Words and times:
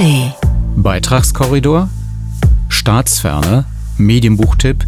ARD. 0.00 0.32
Beitragskorridor, 0.76 1.88
Staatsferne, 2.70 3.64
Medienbuchtipp, 3.98 4.84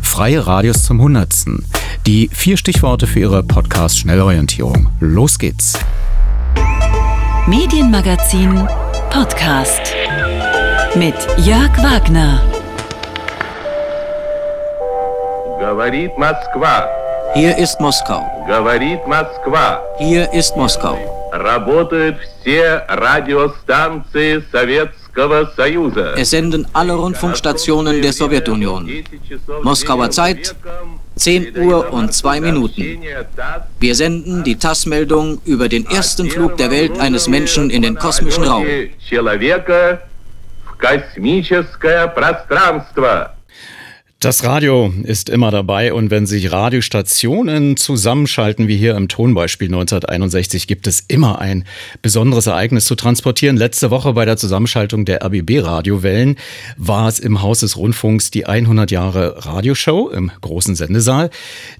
freie 0.00 0.46
Radios 0.46 0.84
zum 0.84 1.02
Hundertsten. 1.02 1.66
Die 2.06 2.30
vier 2.32 2.56
Stichworte 2.56 3.06
für 3.06 3.20
Ihre 3.20 3.42
Podcast-Schnellorientierung. 3.42 4.88
Los 5.00 5.38
geht's. 5.38 5.78
Medienmagazin 7.46 8.66
Podcast 9.10 9.94
mit 10.94 11.14
Jörg 11.44 11.76
Wagner. 11.82 12.40
Говорит 15.60 16.16
Москва. 16.16 16.86
Hier 17.34 17.58
ist 17.58 17.78
Moskau. 17.78 18.22
Говорит 18.46 19.06
Москва. 19.06 19.82
Hier 19.98 20.32
ist 20.32 20.56
Moskau. 20.56 20.96
Es 26.15 26.29
senden 26.29 26.67
alle 26.73 26.93
Rundfunkstationen 26.93 28.01
der 28.01 28.13
Sowjetunion. 28.13 28.89
Moskauer 29.63 30.09
Zeit 30.11 30.55
10 31.15 31.57
Uhr 31.57 31.91
und 31.91 32.13
2 32.13 32.39
Minuten. 32.41 33.01
Wir 33.79 33.95
senden 33.95 34.43
die 34.43 34.55
TASS-Meldung 34.57 35.41
über 35.45 35.69
den 35.69 35.85
ersten 35.85 36.29
Flug 36.29 36.57
der 36.57 36.71
Welt 36.71 36.99
eines 36.99 37.27
Menschen 37.27 37.69
in 37.69 37.81
den 37.81 37.95
kosmischen 37.95 38.43
Raum. 38.43 38.65
Das 44.23 44.45
Radio 44.45 44.93
ist 45.03 45.27
immer 45.27 45.51
dabei 45.51 45.91
und 45.91 46.09
wenn 46.09 46.25
sich 46.25 46.49
Radiostationen 46.49 47.75
zusammenschalten, 47.75 48.69
wie 48.69 48.77
hier 48.77 48.95
im 48.95 49.09
Tonbeispiel 49.09 49.67
1961, 49.67 50.65
gibt 50.65 50.87
es 50.87 51.01
immer 51.01 51.39
ein 51.39 51.65
besonderes 52.01 52.47
Ereignis 52.47 52.85
zu 52.85 52.95
transportieren. 52.95 53.57
Letzte 53.57 53.91
Woche 53.91 54.13
bei 54.13 54.23
der 54.23 54.37
Zusammenschaltung 54.37 55.03
der 55.03 55.25
RBB-Radiowellen 55.25 56.37
war 56.77 57.09
es 57.09 57.19
im 57.19 57.41
Haus 57.41 57.59
des 57.59 57.75
Rundfunks 57.75 58.31
die 58.31 58.45
100 58.45 58.91
Jahre 58.91 59.45
Radioshow 59.45 60.09
im 60.09 60.31
großen 60.39 60.75
Sendesaal. 60.75 61.29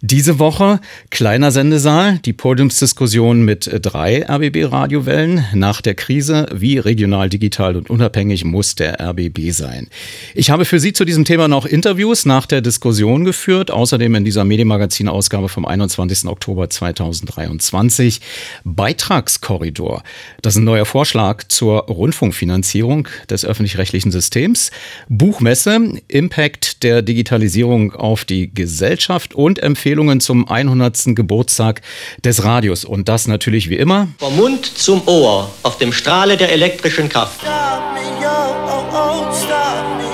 Diese 0.02 0.38
Woche 0.38 0.82
kleiner 1.12 1.50
Sendesaal, 1.50 2.20
die 2.26 2.34
Podiumsdiskussion 2.34 3.46
mit 3.46 3.70
drei 3.82 4.26
RBB-Radiowellen. 4.28 5.46
Nach 5.54 5.80
der 5.80 5.96
Krise, 5.96 6.48
wie 6.54 6.78
regional, 6.78 7.30
digital 7.30 7.78
und 7.78 7.90
unabhängig 7.90 8.44
muss 8.44 8.76
der 8.76 9.00
RBB 9.00 9.52
sein? 9.52 9.88
Ich 10.36 10.50
habe 10.50 10.66
für 10.66 10.82
Sie 10.82 10.92
zu 10.92 11.06
diesem 11.06 11.24
Thema 11.24 11.48
noch 11.48 11.66
Interviews 11.66 12.26
nach 12.34 12.48
der 12.48 12.62
Diskussion 12.62 13.26
geführt. 13.26 13.70
Außerdem 13.70 14.16
in 14.16 14.26
dieser 14.26 14.44
Medienmagazin-Ausgabe 14.44 15.50
vom 15.50 15.68
21. 15.68 16.26
Oktober 16.26 16.68
2023 16.68 18.22
Beitragskorridor. 18.64 20.02
Das 20.42 20.56
ist 20.56 20.62
ein 20.62 20.64
neuer 20.64 20.86
Vorschlag 20.86 21.44
zur 21.50 21.82
Rundfunkfinanzierung 21.82 23.08
des 23.30 23.46
öffentlich-rechtlichen 23.46 24.12
Systems. 24.12 24.72
Buchmesse, 25.10 25.80
Impact 26.08 26.82
der 26.82 27.04
Digitalisierung 27.04 27.94
auf 27.94 28.26
die 28.26 28.52
Gesellschaft 28.52 29.36
und 29.36 29.60
Empfehlungen 29.60 30.20
zum 30.20 30.50
100. 30.50 31.16
Geburtstag 31.16 31.82
des 32.26 32.44
Radios. 32.44 32.84
Und 32.84 33.10
das 33.10 33.28
natürlich 33.28 33.70
wie 33.70 33.78
immer 33.78 34.08
Vom 34.18 34.36
Mund 34.38 34.66
zum 34.66 35.08
Ohr 35.08 35.52
auf 35.62 35.78
dem 35.78 35.94
Strahle 35.94 36.36
der 36.36 36.52
elektrischen 36.52 37.10
Kraft. 37.10 37.42
Stop 37.42 37.94
me, 37.94 38.02
oh, 38.26 38.56
oh, 38.68 38.86
oh, 38.92 39.34
stop 39.36 39.98
me. 40.00 40.14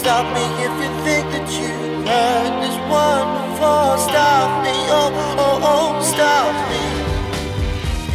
Stop 0.00 0.24
me 0.34 0.59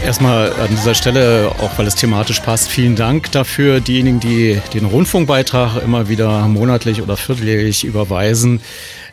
Erstmal 0.06 0.54
an 0.54 0.70
dieser 0.70 0.94
Stelle, 0.94 1.52
auch 1.58 1.80
weil 1.80 1.88
es 1.88 1.96
thematisch 1.96 2.40
passt, 2.40 2.70
vielen 2.70 2.96
Dank 2.96 3.32
dafür. 3.32 3.80
Diejenigen, 3.80 4.20
die 4.20 4.62
den 4.72 4.86
Rundfunkbeitrag 4.86 5.82
immer 5.84 6.08
wieder 6.08 6.48
monatlich 6.48 7.02
oder 7.02 7.18
vierteljährlich 7.18 7.84
überweisen. 7.84 8.62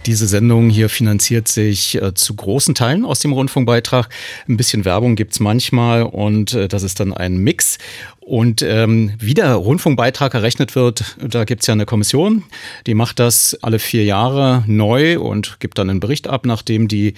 Diese 0.05 0.27
Sendung 0.27 0.69
hier 0.69 0.91
finanziert 0.91 1.49
sich 1.49 2.00
äh, 2.00 2.12
zu 2.12 2.34
großen 2.34 2.75
Teilen 2.75 3.06
aus 3.06 3.21
dem 3.21 3.33
Rundfunkbeitrag. 3.33 4.11
Ein 4.47 4.59
bisschen 4.59 4.84
Werbung 4.84 5.17
gibt's 5.17 5.41
manchmal 5.41 6.03
und 6.03 6.53
äh, 6.53 6.69
das 6.69 6.83
ist 6.83 7.00
dann 7.00 7.15
ein 7.15 7.38
Mix. 7.38 7.78
Und 8.21 8.62
ähm, 8.62 9.12
wie 9.19 9.34
der 9.34 9.55
Rundfunkbeitrag 9.55 10.34
errechnet 10.34 10.77
wird, 10.77 11.17
da 11.19 11.44
gibt's 11.44 11.67
ja 11.67 11.72
eine 11.72 11.87
Kommission, 11.87 12.44
die 12.87 12.94
macht 12.94 13.19
das 13.19 13.59
alle 13.62 13.78
vier 13.78 14.05
Jahre 14.05 14.62
neu 14.67 15.19
und 15.19 15.59
gibt 15.59 15.78
dann 15.78 15.91
einen 15.91 16.00
Bericht 16.00 16.28
ab, 16.28 16.47
nachdem 16.47 16.87
die 16.87 17.15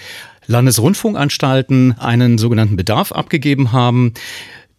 Landesrundfunkanstalten 0.47 1.99
einen 1.99 2.39
sogenannten 2.39 2.77
Bedarf 2.77 3.13
abgegeben 3.13 3.73
haben. 3.73 4.15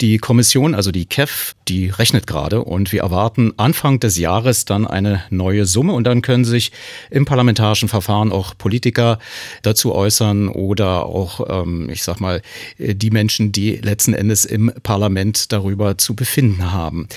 Die 0.02 0.18
Kommission, 0.18 0.76
also 0.76 0.92
die 0.92 1.06
KEF, 1.06 1.56
die 1.70 1.88
rechnet 1.88 2.28
gerade 2.28 2.62
und 2.62 2.92
wir 2.92 3.02
erwarten 3.02 3.54
Anfang 3.56 4.02
des 4.02 4.18
Jahres 4.18 4.66
dann 4.66 4.86
eine 4.86 5.24
neue 5.30 5.66
Summe 5.66 5.94
und 5.94 6.04
dann 6.06 6.22
können 6.22 6.44
sich 6.44 6.74
im 7.10 7.24
parlamentarischen 7.24 7.88
Verfahren 7.88 8.34
auch 8.34 8.58
Politiker 8.58 9.20
dazu 9.62 9.96
äußern 9.96 10.50
oder 10.50 11.06
auch, 11.06 11.40
ähm, 11.50 11.90
ich 11.90 12.04
sag 12.04 12.20
mal, 12.20 12.42
die 12.78 13.10
Menschen, 13.10 13.54
die 13.54 13.78
letzten 13.78 14.14
Endes 14.14 14.44
im 14.44 14.74
Parlament 14.84 15.54
darüber 15.54 15.98
zu 15.98 16.14
befinden 16.14 16.74
haben. 16.74 17.08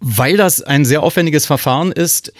Weil 0.00 0.38
das 0.38 0.62
ein 0.62 0.86
sehr 0.86 1.02
aufwendiges 1.02 1.44
Verfahren 1.44 1.92
ist, 1.92 2.32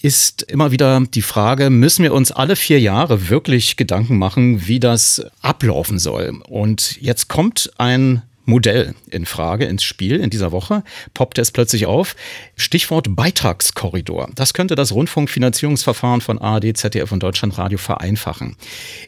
ist 0.00 0.42
immer 0.42 0.70
wieder 0.70 1.02
die 1.12 1.22
Frage, 1.22 1.70
müssen 1.70 2.02
wir 2.02 2.12
uns 2.12 2.30
alle 2.30 2.54
vier 2.54 2.78
Jahre 2.80 3.30
wirklich 3.30 3.76
Gedanken 3.76 4.18
machen, 4.18 4.68
wie 4.68 4.78
das 4.78 5.24
ablaufen 5.40 5.98
soll? 5.98 6.40
Und 6.48 7.00
jetzt 7.00 7.28
kommt 7.28 7.72
ein 7.78 8.22
Modell 8.48 8.94
in 9.10 9.26
Frage 9.26 9.66
ins 9.66 9.82
Spiel 9.82 10.16
in 10.16 10.30
dieser 10.30 10.52
Woche. 10.52 10.82
Poppt 11.12 11.38
es 11.38 11.52
plötzlich 11.52 11.84
auf. 11.84 12.16
Stichwort 12.56 13.14
Beitragskorridor. 13.14 14.30
Das 14.34 14.54
könnte 14.54 14.74
das 14.74 14.92
Rundfunkfinanzierungsverfahren 14.92 16.22
von 16.22 16.38
ARD, 16.38 16.74
ZDF 16.74 17.12
und 17.12 17.22
Deutschlandradio 17.22 17.76
vereinfachen. 17.76 18.56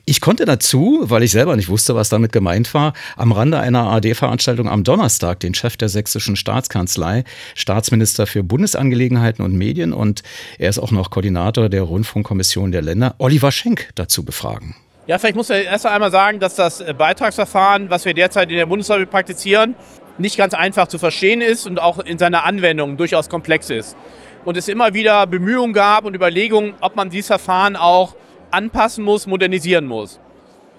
Ich 0.05 0.21
konnte 0.21 0.45
dazu, 0.45 1.01
weil 1.05 1.23
ich 1.23 1.31
selber 1.31 1.57
nicht 1.57 1.71
wusste, 1.71 1.95
was 1.95 2.11
damit 2.11 2.33
gemeint 2.33 2.75
war, 2.75 2.93
am 3.17 3.33
Rande 3.33 3.59
einer 3.59 3.85
ARD-Veranstaltung 3.85 4.69
am 4.69 4.85
Donnerstag 4.85 5.41
den 5.41 5.55
Chef 5.55 5.79
der 5.79 5.89
sächsischen 5.89 6.37
Staatskanzlei, 6.37 7.25
Staatsminister 7.55 8.27
für 8.27 8.43
Bundesangelegenheiten 8.43 9.43
und 9.43 9.57
Medien 9.57 9.95
und 9.95 10.23
er 10.59 10.69
ist 10.69 10.79
auch 10.79 10.91
noch 10.91 11.09
Koordinator 11.09 11.71
der 11.71 11.83
Rundfunkkommission 11.83 12.73
der 12.73 12.83
Länder, 12.83 13.15
Oliver 13.17 13.53
Schenk, 13.53 13.89
dazu 13.95 14.23
befragen. 14.23 14.75
Ja, 15.11 15.19
vielleicht 15.19 15.35
muss 15.35 15.51
ich 15.51 15.65
erst 15.65 15.87
einmal 15.87 16.13
sagen, 16.13 16.39
dass 16.39 16.55
das 16.55 16.81
äh, 16.81 16.95
Beitragsverfahren, 16.97 17.91
was 17.91 18.05
wir 18.05 18.15
derzeit 18.15 18.49
in 18.49 18.57
der 18.57 18.67
Bundesrepublik 18.67 19.11
praktizieren, 19.11 19.75
nicht 20.19 20.37
ganz 20.37 20.55
einfach 20.55 20.87
zu 20.87 21.01
verstehen 21.01 21.41
ist 21.41 21.67
und 21.67 21.83
auch 21.83 21.99
in 21.99 22.17
seiner 22.17 22.45
Anwendung 22.45 22.97
durchaus 22.97 23.29
komplex 23.29 23.71
ist. 23.71 23.97
Und 24.45 24.57
es 24.57 24.69
immer 24.69 24.95
wieder 24.95 25.27
Bemühungen 25.27 25.73
gab 25.73 26.05
und 26.05 26.15
Überlegungen, 26.15 26.75
ob 26.81 26.95
man 26.95 27.11
dieses 27.11 27.27
Verfahren 27.27 27.75
auch 27.75 28.15
anpassen 28.53 29.03
muss, 29.03 29.27
modernisieren 29.27 29.85
muss. 29.85 30.21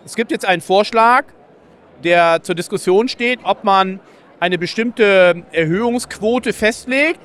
Es 0.06 0.16
gibt 0.16 0.32
jetzt 0.32 0.46
einen 0.46 0.62
Vorschlag, 0.62 1.26
der 2.02 2.42
zur 2.42 2.56
Diskussion 2.56 3.10
steht, 3.10 3.42
ob 3.44 3.66
man 3.66 4.00
eine 4.40 4.58
bestimmte 4.58 5.44
Erhöhungsquote 5.52 6.54
festlegt, 6.54 7.20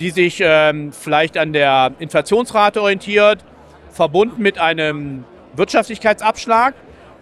die 0.00 0.08
sich 0.08 0.40
ähm, 0.42 0.92
vielleicht 0.92 1.36
an 1.36 1.52
der 1.52 1.92
Inflationsrate 1.98 2.80
orientiert, 2.80 3.44
verbunden 3.90 4.40
mit 4.40 4.58
einem 4.58 5.26
Wirtschaftlichkeitsabschlag. 5.54 6.74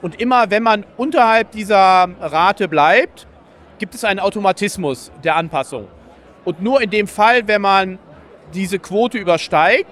Und 0.02 0.20
immer 0.20 0.50
wenn 0.50 0.62
man 0.62 0.84
unterhalb 0.96 1.50
dieser 1.52 2.08
Rate 2.20 2.68
bleibt, 2.68 3.26
gibt 3.78 3.94
es 3.94 4.04
einen 4.04 4.20
Automatismus 4.20 5.10
der 5.24 5.36
Anpassung. 5.36 5.88
Und 6.44 6.62
nur 6.62 6.80
in 6.80 6.90
dem 6.90 7.08
Fall, 7.08 7.48
wenn 7.48 7.62
man 7.62 7.98
diese 8.54 8.78
Quote 8.78 9.18
übersteigt, 9.18 9.90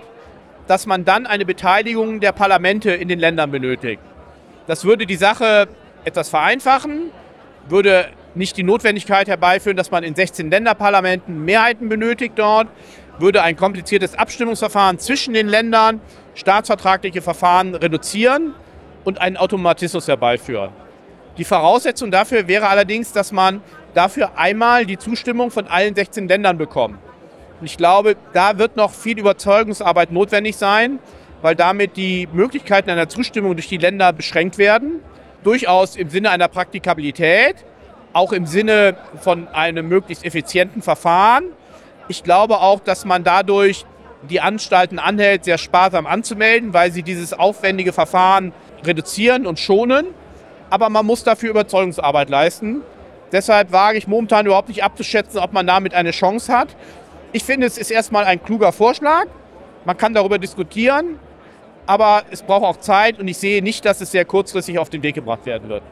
dass 0.66 0.86
man 0.86 1.04
dann 1.04 1.26
eine 1.26 1.44
Beteiligung 1.44 2.20
der 2.20 2.32
Parlamente 2.32 2.90
in 2.92 3.08
den 3.08 3.18
Ländern 3.18 3.50
benötigt. 3.50 4.00
Das 4.66 4.84
würde 4.84 5.04
die 5.04 5.16
Sache 5.16 5.68
etwas 6.04 6.28
vereinfachen, 6.28 7.10
würde 7.68 8.08
nicht 8.34 8.56
die 8.56 8.62
Notwendigkeit 8.62 9.28
herbeiführen, 9.28 9.76
dass 9.76 9.90
man 9.90 10.04
in 10.04 10.14
16 10.14 10.50
Länderparlamenten 10.50 11.44
Mehrheiten 11.44 11.88
benötigt 11.88 12.34
dort, 12.36 12.68
würde 13.18 13.42
ein 13.42 13.56
kompliziertes 13.56 14.18
Abstimmungsverfahren 14.18 14.98
zwischen 14.98 15.34
den 15.34 15.48
Ländern, 15.48 16.00
staatsvertragliche 16.34 17.22
Verfahren 17.22 17.74
reduzieren 17.74 18.54
und 19.04 19.20
einen 19.20 19.36
Automatismus 19.36 20.08
herbeiführen. 20.08 20.70
Die 21.36 21.44
Voraussetzung 21.44 22.10
dafür 22.10 22.46
wäre 22.46 22.68
allerdings, 22.68 23.12
dass 23.12 23.32
man 23.32 23.60
dafür 23.92 24.38
einmal 24.38 24.86
die 24.86 24.98
Zustimmung 24.98 25.50
von 25.50 25.66
allen 25.66 25.94
16 25.94 26.28
Ländern 26.28 26.58
bekommt. 26.58 26.98
Und 27.60 27.66
ich 27.66 27.76
glaube, 27.76 28.16
da 28.32 28.58
wird 28.58 28.76
noch 28.76 28.92
viel 28.92 29.18
Überzeugungsarbeit 29.18 30.12
notwendig 30.12 30.56
sein, 30.56 30.98
weil 31.42 31.54
damit 31.54 31.96
die 31.96 32.28
Möglichkeiten 32.32 32.90
einer 32.90 33.08
Zustimmung 33.08 33.54
durch 33.54 33.68
die 33.68 33.76
Länder 33.76 34.12
beschränkt 34.12 34.58
werden. 34.58 35.00
Durchaus 35.42 35.96
im 35.96 36.08
Sinne 36.08 36.30
einer 36.30 36.48
Praktikabilität, 36.48 37.56
auch 38.12 38.32
im 38.32 38.46
Sinne 38.46 38.96
von 39.20 39.48
einem 39.48 39.88
möglichst 39.88 40.24
effizienten 40.24 40.82
Verfahren. 40.82 41.44
Ich 42.08 42.22
glaube 42.22 42.60
auch, 42.60 42.80
dass 42.80 43.04
man 43.04 43.24
dadurch 43.24 43.84
die 44.28 44.40
Anstalten 44.40 44.98
anhält, 44.98 45.44
sehr 45.44 45.58
sparsam 45.58 46.06
anzumelden, 46.06 46.72
weil 46.72 46.92
sie 46.92 47.02
dieses 47.02 47.32
aufwendige 47.32 47.92
Verfahren 47.92 48.52
reduzieren 48.84 49.46
und 49.46 49.58
schonen. 49.58 50.06
Aber 50.70 50.88
man 50.88 51.06
muss 51.06 51.24
dafür 51.24 51.50
Überzeugungsarbeit 51.50 52.30
leisten. 52.30 52.82
Deshalb 53.32 53.72
wage 53.72 53.98
ich 53.98 54.06
momentan 54.06 54.46
überhaupt 54.46 54.68
nicht 54.68 54.84
abzuschätzen, 54.84 55.40
ob 55.40 55.52
man 55.52 55.66
damit 55.66 55.94
eine 55.94 56.10
Chance 56.10 56.52
hat. 56.56 56.68
Ich 57.32 57.44
finde, 57.44 57.66
es 57.66 57.78
ist 57.78 57.90
erstmal 57.90 58.24
ein 58.24 58.42
kluger 58.42 58.72
Vorschlag. 58.72 59.26
Man 59.84 59.96
kann 59.96 60.14
darüber 60.14 60.38
diskutieren, 60.38 61.18
aber 61.86 62.22
es 62.30 62.42
braucht 62.42 62.64
auch 62.64 62.76
Zeit 62.78 63.18
und 63.18 63.28
ich 63.28 63.36
sehe 63.36 63.62
nicht, 63.62 63.84
dass 63.84 64.00
es 64.00 64.10
sehr 64.12 64.24
kurzfristig 64.24 64.78
auf 64.78 64.88
den 64.88 65.02
Weg 65.02 65.16
gebracht 65.16 65.44
werden 65.44 65.68
wird. 65.68 65.82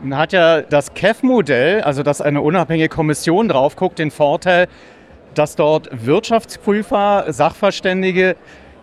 Man 0.00 0.18
hat 0.18 0.32
ja 0.32 0.60
das 0.60 0.94
KEF-Modell, 0.94 1.82
also 1.82 2.02
dass 2.02 2.20
eine 2.20 2.40
unabhängige 2.40 2.88
Kommission 2.88 3.48
drauf 3.48 3.74
guckt, 3.74 3.98
den 3.98 4.10
Vorteil, 4.10 4.68
dass 5.34 5.56
dort 5.56 5.88
Wirtschaftsprüfer, 5.92 7.26
Sachverständige 7.28 8.36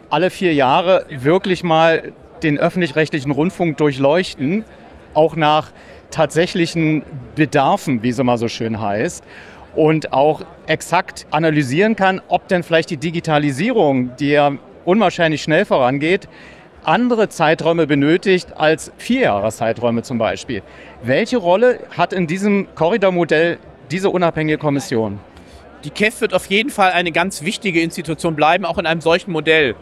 alle 0.10 0.30
vier 0.30 0.54
Jahre 0.54 1.06
wirklich 1.10 1.64
mal 1.64 2.14
den 2.44 2.58
öffentlich-rechtlichen 2.58 3.32
Rundfunk 3.32 3.78
durchleuchten, 3.78 4.66
auch 5.14 5.36
nach 5.36 5.72
tatsächlichen 6.12 7.04
Bedarfen, 7.36 8.04
wie 8.04 8.10
es 8.10 8.20
immer 8.20 8.38
so 8.38 8.48
schön 8.48 8.80
heißt, 8.80 9.24
und 9.76 10.14
auch 10.14 10.42
exakt 10.68 11.26
analysieren 11.32 11.96
kann, 11.96 12.22
ob 12.28 12.48
denn 12.48 12.64
vielleicht 12.64 12.90
die 12.90 12.98
Digitalisierung, 12.98 14.16
die 14.18 14.30
ja 14.30 14.54
unwahrscheinlich 14.86 15.42
schnell 15.42 15.66
vorangeht, 15.66 16.30
andere 16.84 17.30
Zeiträume 17.30 17.88
benötigt 17.88 18.56
als 18.56 18.92
Vierjahreszeiträume 18.98 20.04
zum 20.04 20.18
Beispiel. 20.18 20.62
Welche 21.04 21.38
Rolle 21.38 21.80
hat 21.98 22.14
in 22.14 22.28
diesem 22.28 22.68
Korridormodell 22.76 23.58
diese 23.92 24.10
unabhängige 24.10 24.58
Kommission? 24.58 25.20
Die 25.86 25.92
KEF 25.92 26.20
wird 26.20 26.34
auf 26.34 26.48
jeden 26.48 26.72
Fall 26.72 26.94
eine 26.94 27.12
ganz 27.12 27.44
wichtige 27.44 27.80
Institution 27.80 28.36
bleiben, 28.36 28.66
auch 28.66 28.80
in 28.80 28.88
einem 28.88 29.02
solchen 29.02 29.32
Modell. 29.32 29.76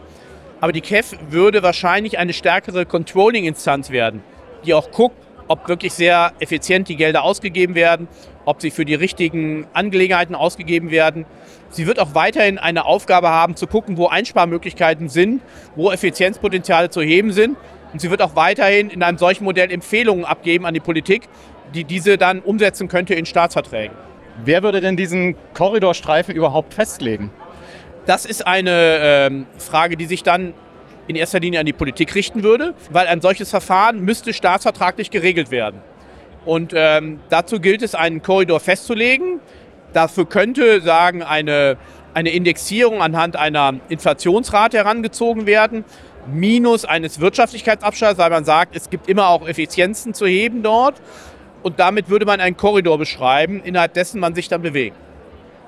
Aber 0.60 0.70
die 0.70 0.82
KEF 0.82 1.16
würde 1.30 1.62
wahrscheinlich 1.62 2.18
eine 2.18 2.34
stärkere 2.34 2.84
Controlling-Instanz 2.84 3.88
werden, 3.88 4.22
die 4.66 4.74
auch 4.74 4.90
guckt, 4.90 5.16
ob 5.48 5.66
wirklich 5.66 5.94
sehr 5.94 6.34
effizient 6.40 6.90
die 6.90 6.96
Gelder 6.96 7.22
ausgegeben 7.22 7.74
werden, 7.74 8.06
ob 8.44 8.60
sie 8.60 8.70
für 8.70 8.84
die 8.84 8.94
richtigen 8.94 9.66
Angelegenheiten 9.72 10.34
ausgegeben 10.34 10.90
werden. 10.90 11.24
Sie 11.70 11.86
wird 11.86 11.98
auch 11.98 12.14
weiterhin 12.14 12.58
eine 12.58 12.84
Aufgabe 12.84 13.30
haben, 13.30 13.56
zu 13.56 13.66
gucken, 13.66 13.96
wo 13.96 14.08
Einsparmöglichkeiten 14.08 15.08
sind, 15.08 15.40
wo 15.74 15.90
Effizienzpotenziale 15.90 16.90
zu 16.90 17.00
heben 17.00 17.32
sind. 17.32 17.56
Und 17.94 18.00
sie 18.00 18.10
wird 18.10 18.20
auch 18.20 18.36
weiterhin 18.36 18.90
in 18.90 19.02
einem 19.02 19.16
solchen 19.16 19.44
Modell 19.44 19.72
Empfehlungen 19.72 20.26
abgeben 20.26 20.66
an 20.66 20.74
die 20.74 20.80
Politik, 20.80 21.30
die 21.74 21.84
diese 21.84 22.18
dann 22.18 22.40
umsetzen 22.40 22.88
könnte 22.88 23.14
in 23.14 23.24
Staatsverträgen. 23.24 23.96
Wer 24.42 24.62
würde 24.62 24.80
denn 24.80 24.96
diesen 24.96 25.36
Korridorstreifen 25.54 26.34
überhaupt 26.34 26.74
festlegen? 26.74 27.30
Das 28.06 28.26
ist 28.26 28.46
eine 28.46 28.98
ähm, 29.00 29.46
Frage, 29.58 29.96
die 29.96 30.06
sich 30.06 30.22
dann 30.22 30.54
in 31.06 31.16
erster 31.16 31.40
Linie 31.40 31.60
an 31.60 31.66
die 31.66 31.72
Politik 31.72 32.14
richten 32.14 32.42
würde, 32.42 32.74
weil 32.90 33.06
ein 33.06 33.20
solches 33.20 33.50
Verfahren 33.50 34.00
müsste 34.00 34.32
staatsvertraglich 34.32 35.10
geregelt 35.10 35.50
werden. 35.50 35.80
Und 36.44 36.72
ähm, 36.74 37.20
dazu 37.30 37.60
gilt 37.60 37.82
es, 37.82 37.94
einen 37.94 38.22
Korridor 38.22 38.60
festzulegen. 38.60 39.40
Dafür 39.92 40.26
könnte 40.26 40.80
sagen 40.82 41.22
eine, 41.22 41.76
eine 42.12 42.30
Indexierung 42.30 43.00
anhand 43.00 43.36
einer 43.36 43.74
Inflationsrate 43.88 44.78
herangezogen 44.78 45.46
werden, 45.46 45.84
minus 46.26 46.84
eines 46.84 47.20
Wirtschaftlichkeitsabschlags, 47.20 48.18
weil 48.18 48.30
man 48.30 48.44
sagt, 48.44 48.76
es 48.76 48.90
gibt 48.90 49.08
immer 49.08 49.28
auch 49.28 49.46
Effizienzen 49.46 50.14
zu 50.14 50.26
heben 50.26 50.62
dort. 50.62 51.00
Und 51.64 51.80
damit 51.80 52.10
würde 52.10 52.26
man 52.26 52.40
einen 52.40 52.58
Korridor 52.58 52.98
beschreiben, 52.98 53.62
innerhalb 53.64 53.94
dessen 53.94 54.20
man 54.20 54.34
sich 54.34 54.48
dann 54.48 54.60
bewegt. 54.60 54.96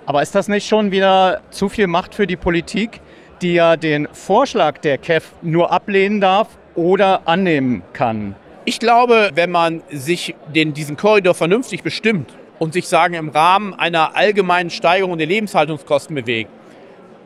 Aber 0.04 0.20
ist 0.20 0.34
das 0.34 0.46
nicht 0.46 0.68
schon 0.68 0.90
wieder 0.90 1.40
zu 1.50 1.70
viel 1.70 1.86
Macht 1.86 2.14
für 2.14 2.26
die 2.26 2.36
Politik, 2.36 3.00
die 3.40 3.54
ja 3.54 3.78
den 3.78 4.06
Vorschlag 4.12 4.76
der 4.78 4.98
KEF 4.98 5.32
nur 5.40 5.72
ablehnen 5.72 6.20
darf 6.20 6.48
oder 6.74 7.26
annehmen 7.26 7.82
kann? 7.94 8.34
Ich 8.66 8.78
glaube, 8.78 9.30
wenn 9.34 9.50
man 9.50 9.82
sich 9.90 10.34
den, 10.54 10.74
diesen 10.74 10.98
Korridor 10.98 11.32
vernünftig 11.32 11.82
bestimmt 11.82 12.30
und 12.58 12.74
sich 12.74 12.88
sagen 12.88 13.14
im 13.14 13.30
Rahmen 13.30 13.72
einer 13.72 14.16
allgemeinen 14.16 14.68
Steigerung 14.68 15.16
der 15.16 15.26
Lebenshaltungskosten 15.26 16.14
bewegt, 16.14 16.50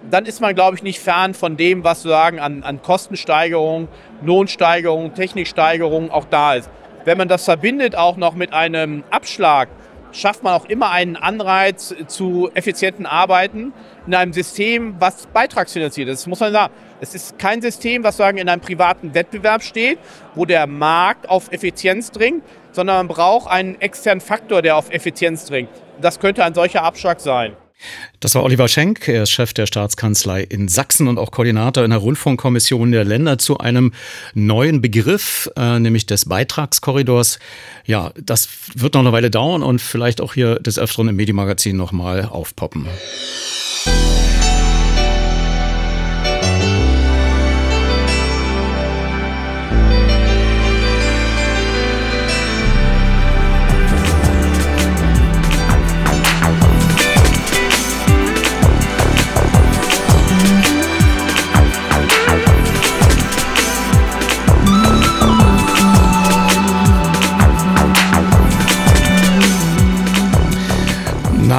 dann 0.08 0.26
ist 0.26 0.40
man, 0.40 0.54
glaube 0.54 0.76
ich, 0.76 0.84
nicht 0.84 1.00
fern 1.00 1.34
von 1.34 1.56
dem, 1.56 1.82
was 1.82 2.02
sagen 2.02 2.38
an, 2.38 2.62
an 2.62 2.80
Kostensteigerung, 2.82 3.88
Lohnsteigerung, 4.22 5.12
Techniksteigerung 5.14 6.12
auch 6.12 6.24
da 6.24 6.54
ist. 6.54 6.70
Wenn 7.04 7.18
man 7.18 7.28
das 7.28 7.44
verbindet 7.44 7.96
auch 7.96 8.16
noch 8.16 8.34
mit 8.34 8.52
einem 8.52 9.04
Abschlag 9.10 9.68
schafft 10.12 10.42
man 10.42 10.54
auch 10.54 10.64
immer 10.64 10.90
einen 10.90 11.16
Anreiz 11.16 11.94
zu 12.06 12.50
effizienten 12.54 13.06
Arbeiten 13.06 13.72
in 14.06 14.14
einem 14.14 14.32
System, 14.32 14.96
was 14.98 15.26
beitragsfinanziert 15.26 16.08
ist. 16.08 16.20
Das 16.20 16.26
muss 16.26 16.40
man 16.40 16.52
sagen. 16.52 16.72
Es 17.00 17.14
ist 17.14 17.38
kein 17.38 17.62
System, 17.62 18.04
was 18.04 18.16
sagen 18.16 18.38
in 18.38 18.48
einem 18.48 18.60
privaten 18.60 19.14
Wettbewerb 19.14 19.62
steht, 19.62 19.98
wo 20.34 20.44
der 20.44 20.66
Markt 20.66 21.28
auf 21.28 21.50
Effizienz 21.50 22.10
dringt, 22.10 22.42
sondern 22.72 23.06
man 23.06 23.08
braucht 23.08 23.50
einen 23.50 23.80
externen 23.80 24.20
Faktor, 24.20 24.62
der 24.62 24.76
auf 24.76 24.90
Effizienz 24.90 25.46
dringt. 25.46 25.70
Das 26.00 26.18
könnte 26.20 26.44
ein 26.44 26.54
solcher 26.54 26.82
Abschlag 26.82 27.20
sein. 27.20 27.56
Das 28.20 28.34
war 28.34 28.42
Oliver 28.42 28.68
Schenk, 28.68 29.08
er 29.08 29.22
ist 29.22 29.30
Chef 29.30 29.54
der 29.54 29.66
Staatskanzlei 29.66 30.42
in 30.42 30.68
Sachsen 30.68 31.08
und 31.08 31.18
auch 31.18 31.30
Koordinator 31.30 31.84
in 31.84 31.90
der 31.90 32.00
Rundfunkkommission 32.00 32.92
der 32.92 33.04
Länder 33.04 33.38
zu 33.38 33.58
einem 33.58 33.92
neuen 34.34 34.80
Begriff, 34.82 35.50
äh, 35.56 35.78
nämlich 35.78 36.06
des 36.06 36.26
Beitragskorridors. 36.26 37.38
Ja, 37.86 38.12
das 38.22 38.48
wird 38.74 38.94
noch 38.94 39.00
eine 39.00 39.12
Weile 39.12 39.30
dauern 39.30 39.62
und 39.62 39.80
vielleicht 39.80 40.20
auch 40.20 40.34
hier 40.34 40.56
des 40.56 40.78
Öfteren 40.78 41.08
im 41.08 41.16
Medienmagazin 41.16 41.76
nochmal 41.76 42.24
aufpoppen. 42.26 42.86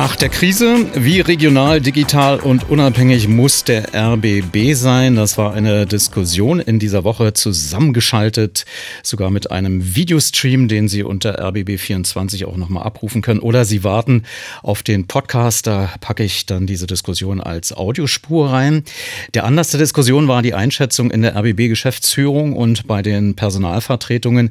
Nach 0.01 0.15
der 0.15 0.29
Krise, 0.29 0.87
wie 0.95 1.19
regional, 1.19 1.79
digital 1.79 2.39
und 2.39 2.71
unabhängig 2.71 3.27
muss 3.27 3.63
der 3.63 3.93
RBB 3.93 4.73
sein? 4.73 5.15
Das 5.15 5.37
war 5.37 5.53
eine 5.53 5.85
Diskussion 5.85 6.59
in 6.59 6.79
dieser 6.79 7.03
Woche 7.03 7.33
zusammengeschaltet, 7.33 8.65
sogar 9.03 9.29
mit 9.29 9.51
einem 9.51 9.95
Videostream, 9.95 10.67
den 10.67 10.87
Sie 10.87 11.03
unter 11.03 11.39
RBB24 11.47 12.47
auch 12.47 12.57
nochmal 12.57 12.81
abrufen 12.81 13.21
können. 13.21 13.41
Oder 13.41 13.63
Sie 13.63 13.83
warten 13.83 14.23
auf 14.63 14.81
den 14.81 15.05
Podcast, 15.05 15.67
da 15.67 15.93
packe 16.01 16.23
ich 16.23 16.47
dann 16.47 16.65
diese 16.65 16.87
Diskussion 16.87 17.39
als 17.39 17.71
Audiospur 17.71 18.49
rein. 18.49 18.83
Der 19.35 19.43
Anlass 19.43 19.69
der 19.69 19.81
Diskussion 19.81 20.27
war 20.27 20.41
die 20.41 20.55
Einschätzung 20.55 21.11
in 21.11 21.21
der 21.21 21.35
RBB-Geschäftsführung 21.35 22.55
und 22.55 22.87
bei 22.87 23.03
den 23.03 23.35
Personalvertretungen, 23.35 24.49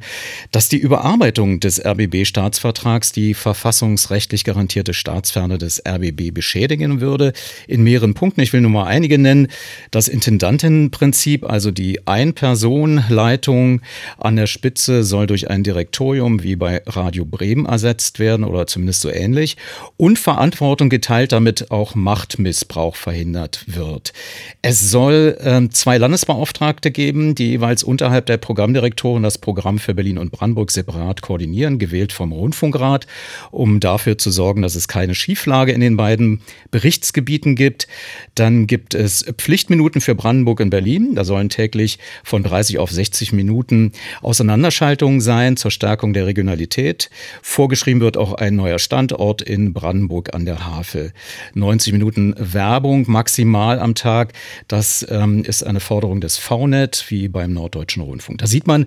dass 0.53 0.69
die 0.69 0.77
Überarbeitung 0.77 1.59
des 1.59 1.83
RBB-Staatsvertrags 1.83 3.11
die 3.11 3.33
verfassungsrechtlich 3.33 4.45
garantierte 4.45 4.93
Staatsvertrags 4.93 5.40
Staatsferne 5.41 5.57
des 5.57 5.81
RBB 5.85 6.33
beschädigen 6.33 7.01
würde. 7.01 7.33
In 7.67 7.83
mehreren 7.83 8.13
Punkten, 8.13 8.41
ich 8.41 8.53
will 8.53 8.61
nur 8.61 8.71
mal 8.71 8.85
einige 8.85 9.17
nennen. 9.17 9.47
Das 9.89 10.07
Intendantinnenprinzip, 10.07 11.49
also 11.49 11.71
die 11.71 12.07
Ein-Personen-Leitung 12.07 13.81
an 14.17 14.35
der 14.35 14.47
Spitze 14.47 15.03
soll 15.03 15.27
durch 15.27 15.49
ein 15.49 15.63
Direktorium 15.63 16.43
wie 16.43 16.55
bei 16.55 16.81
Radio 16.85 17.25
Bremen 17.25 17.65
ersetzt 17.65 18.19
werden 18.19 18.45
oder 18.45 18.67
zumindest 18.67 19.01
so 19.01 19.09
ähnlich. 19.09 19.57
Und 19.97 20.19
Verantwortung 20.19 20.89
geteilt, 20.89 21.31
damit 21.31 21.71
auch 21.71 21.95
Machtmissbrauch 21.95 22.95
verhindert 22.95 23.63
wird. 23.67 24.13
Es 24.61 24.91
soll 24.91 25.37
äh, 25.39 25.69
zwei 25.69 25.97
Landesbeauftragte 25.97 26.91
geben, 26.91 27.35
die 27.35 27.49
jeweils 27.51 27.83
unterhalb 27.83 28.27
der 28.27 28.37
Programmdirektoren 28.37 29.23
das 29.23 29.37
Programm 29.37 29.79
für 29.79 29.93
Berlin 29.93 30.17
und 30.17 30.31
Brandenburg 30.31 30.71
separat 30.71 31.21
koordinieren, 31.21 31.79
gewählt 31.79 32.13
vom 32.13 32.31
Rundfunkrat, 32.31 33.07
um 33.51 33.79
dafür 33.79 34.17
zu 34.17 34.31
sorgen, 34.31 34.61
dass 34.61 34.75
es 34.75 34.87
keine 34.87 35.15
Schieflage 35.31 35.71
in 35.71 35.79
den 35.79 35.95
beiden 35.95 36.41
Berichtsgebieten 36.71 37.55
gibt. 37.55 37.87
Dann 38.35 38.67
gibt 38.67 38.93
es 38.95 39.23
Pflichtminuten 39.37 40.01
für 40.01 40.13
Brandenburg 40.13 40.59
und 40.59 40.69
Berlin. 40.69 41.15
Da 41.15 41.23
sollen 41.23 41.47
täglich 41.47 41.99
von 42.25 42.43
30 42.43 42.79
auf 42.79 42.91
60 42.91 43.31
Minuten 43.31 43.93
Auseinanderschaltungen 44.21 45.21
sein 45.21 45.55
zur 45.55 45.71
Stärkung 45.71 46.11
der 46.11 46.25
Regionalität. 46.25 47.09
Vorgeschrieben 47.41 48.01
wird 48.01 48.17
auch 48.17 48.33
ein 48.33 48.57
neuer 48.57 48.77
Standort 48.77 49.41
in 49.41 49.71
Brandenburg 49.71 50.35
an 50.35 50.43
der 50.43 50.65
Havel. 50.65 51.13
90 51.53 51.93
Minuten 51.93 52.35
Werbung 52.37 53.05
maximal 53.07 53.79
am 53.79 53.95
Tag. 53.95 54.33
Das 54.67 55.05
ähm, 55.09 55.45
ist 55.45 55.63
eine 55.63 55.79
Forderung 55.79 56.19
des 56.19 56.37
VNet 56.37 57.05
wie 57.07 57.29
beim 57.29 57.53
Norddeutschen 57.53 58.03
Rundfunk. 58.03 58.39
Da 58.39 58.47
sieht 58.47 58.67
man 58.67 58.85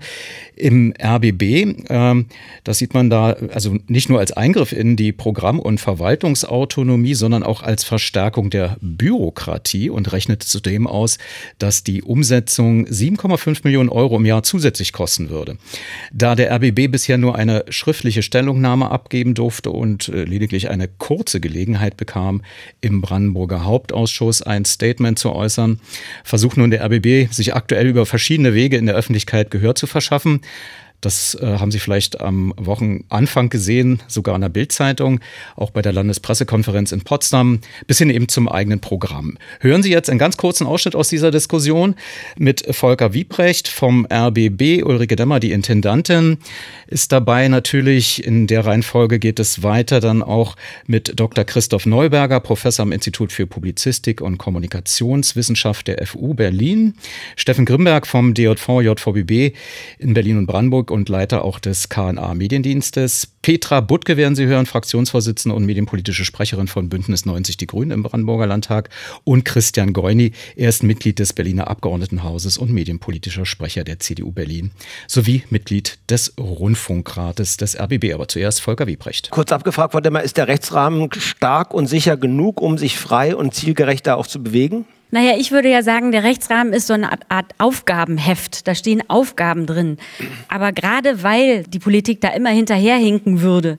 im 0.55 0.93
RBB, 1.03 1.87
ähm, 1.89 2.27
das 2.63 2.77
sieht 2.77 2.93
man 2.93 3.09
da 3.09 3.35
also 3.53 3.77
nicht 3.87 4.09
nur 4.09 4.19
als 4.19 4.31
Eingriff 4.31 4.73
in 4.73 4.95
die 4.95 5.11
Programm- 5.11 5.59
und 5.59 5.79
Verwaltung 5.79 6.24
Gestaltungsautonomie, 6.25 7.13
sondern 7.13 7.43
auch 7.43 7.61
als 7.61 7.83
Verstärkung 7.83 8.49
der 8.49 8.77
Bürokratie 8.81 9.89
und 9.89 10.11
rechnet 10.11 10.41
zudem 10.43 10.87
aus, 10.87 11.17
dass 11.59 11.83
die 11.83 12.01
Umsetzung 12.01 12.87
7,5 12.87 13.61
Millionen 13.63 13.89
Euro 13.89 14.17
im 14.17 14.25
Jahr 14.25 14.43
zusätzlich 14.43 14.91
kosten 14.91 15.29
würde. 15.29 15.57
Da 16.11 16.35
der 16.35 16.51
RBB 16.51 16.91
bisher 16.91 17.17
nur 17.17 17.35
eine 17.35 17.65
schriftliche 17.69 18.23
Stellungnahme 18.23 18.89
abgeben 18.89 19.35
durfte 19.35 19.69
und 19.69 20.09
äh, 20.09 20.23
lediglich 20.23 20.69
eine 20.69 20.87
kurze 20.87 21.39
Gelegenheit 21.39 21.97
bekam, 21.97 22.41
im 22.81 23.01
Brandenburger 23.01 23.63
Hauptausschuss 23.63 24.41
ein 24.41 24.65
Statement 24.65 25.19
zu 25.19 25.31
äußern, 25.31 25.79
versucht 26.23 26.57
nun 26.57 26.71
der 26.71 26.83
RBB, 26.83 27.31
sich 27.31 27.53
aktuell 27.53 27.87
über 27.87 28.05
verschiedene 28.05 28.53
Wege 28.53 28.77
in 28.77 28.87
der 28.87 28.95
Öffentlichkeit 28.95 29.51
Gehör 29.51 29.75
zu 29.75 29.85
verschaffen. 29.85 30.41
Das 31.05 31.35
äh, 31.39 31.59
haben 31.59 31.69
Sie 31.69 31.77
vielleicht 31.77 32.19
am 32.19 32.51
Wochenanfang 32.57 33.49
gesehen, 33.49 34.01
sogar 34.07 34.33
in 34.33 34.41
der 34.41 34.49
Bildzeitung, 34.49 35.19
auch 35.55 35.69
bei 35.69 35.83
der 35.83 35.93
Landespressekonferenz 35.93 36.91
in 36.91 37.01
Potsdam, 37.01 37.59
bis 37.85 37.99
hin 37.99 38.09
eben 38.09 38.27
zum 38.27 38.49
eigenen 38.49 38.79
Programm. 38.79 39.37
Hören 39.59 39.83
Sie 39.83 39.91
jetzt 39.91 40.09
einen 40.09 40.17
ganz 40.17 40.35
kurzen 40.35 40.65
Ausschnitt 40.65 40.95
aus 40.95 41.09
dieser 41.09 41.29
Diskussion 41.29 41.93
mit 42.39 42.75
Volker 42.75 43.13
Wiebrecht 43.13 43.67
vom 43.67 44.07
RBB, 44.11 44.83
Ulrike 44.83 45.15
Demmer, 45.15 45.39
die 45.39 45.51
Intendantin, 45.51 46.39
ist 46.87 47.11
dabei 47.11 47.49
natürlich. 47.49 48.25
In 48.25 48.47
der 48.47 48.65
Reihenfolge 48.65 49.19
geht 49.19 49.39
es 49.39 49.61
weiter 49.61 49.99
dann 49.99 50.23
auch 50.23 50.55
mit 50.87 51.19
Dr. 51.19 51.43
Christoph 51.43 51.85
Neuberger, 51.85 52.39
Professor 52.39 52.81
am 52.81 52.91
Institut 52.91 53.31
für 53.31 53.45
Publizistik 53.45 54.21
und 54.21 54.39
Kommunikationswissenschaft 54.39 55.87
der 55.87 56.03
FU 56.07 56.33
Berlin, 56.33 56.95
Steffen 57.35 57.65
Grimberg 57.65 58.07
vom 58.07 58.33
DJV 58.33 58.81
JVBB 58.81 59.55
in 59.99 60.15
Berlin 60.15 60.39
und 60.39 60.47
Brandenburg 60.47 60.94
und 60.95 61.09
Leiter 61.09 61.43
auch 61.43 61.59
des 61.59 61.89
KNA 61.89 62.33
Mediendienstes. 62.33 63.27
Petra 63.41 63.81
Buttke 63.81 64.17
werden 64.17 64.35
Sie 64.35 64.45
hören, 64.47 64.65
Fraktionsvorsitzende 64.65 65.55
und 65.55 65.65
medienpolitische 65.65 66.25
Sprecherin 66.25 66.67
von 66.67 66.89
Bündnis 66.89 67.25
90 67.25 67.57
Die 67.57 67.67
Grünen 67.67 67.91
im 67.91 68.01
Brandenburger 68.01 68.47
Landtag. 68.47 68.89
Und 69.23 69.45
Christian 69.45 69.93
Goini, 69.93 70.31
er 70.55 70.69
ist 70.69 70.81
Mitglied 70.81 71.19
des 71.19 71.33
Berliner 71.33 71.67
Abgeordnetenhauses 71.67 72.57
und 72.57 72.71
medienpolitischer 72.71 73.45
Sprecher 73.45 73.83
der 73.83 73.99
CDU 73.99 74.31
Berlin 74.31 74.71
sowie 75.07 75.43
Mitglied 75.49 75.99
des 76.09 76.33
Rundfunkrates 76.39 77.57
des 77.57 77.79
RBB. 77.79 78.13
Aber 78.13 78.27
zuerst 78.27 78.61
Volker 78.61 78.87
Wiebrecht. 78.87 79.29
Kurz 79.29 79.51
abgefragt, 79.51 79.91
Frau 79.91 79.99
Demmer, 79.99 80.23
ist 80.23 80.37
der 80.37 80.47
Rechtsrahmen 80.47 81.09
stark 81.17 81.73
und 81.73 81.87
sicher 81.87 82.17
genug, 82.17 82.61
um 82.61 82.77
sich 82.77 82.97
frei 82.97 83.35
und 83.35 83.53
zielgerecht 83.53 84.07
da 84.07 84.15
auch 84.15 84.27
zu 84.27 84.41
bewegen? 84.41 84.85
Naja, 85.11 85.33
ich 85.37 85.51
würde 85.51 85.69
ja 85.69 85.81
sagen, 85.81 86.11
der 86.11 86.23
Rechtsrahmen 86.23 86.73
ist 86.73 86.87
so 86.87 86.93
eine 86.93 87.09
Art 87.29 87.53
Aufgabenheft. 87.57 88.67
Da 88.67 88.75
stehen 88.75 89.03
Aufgaben 89.07 89.65
drin. 89.65 89.97
Aber 90.47 90.71
gerade 90.71 91.23
weil 91.23 91.63
die 91.63 91.79
Politik 91.79 92.21
da 92.21 92.29
immer 92.29 92.49
hinterherhinken 92.49 93.41
würde, 93.41 93.77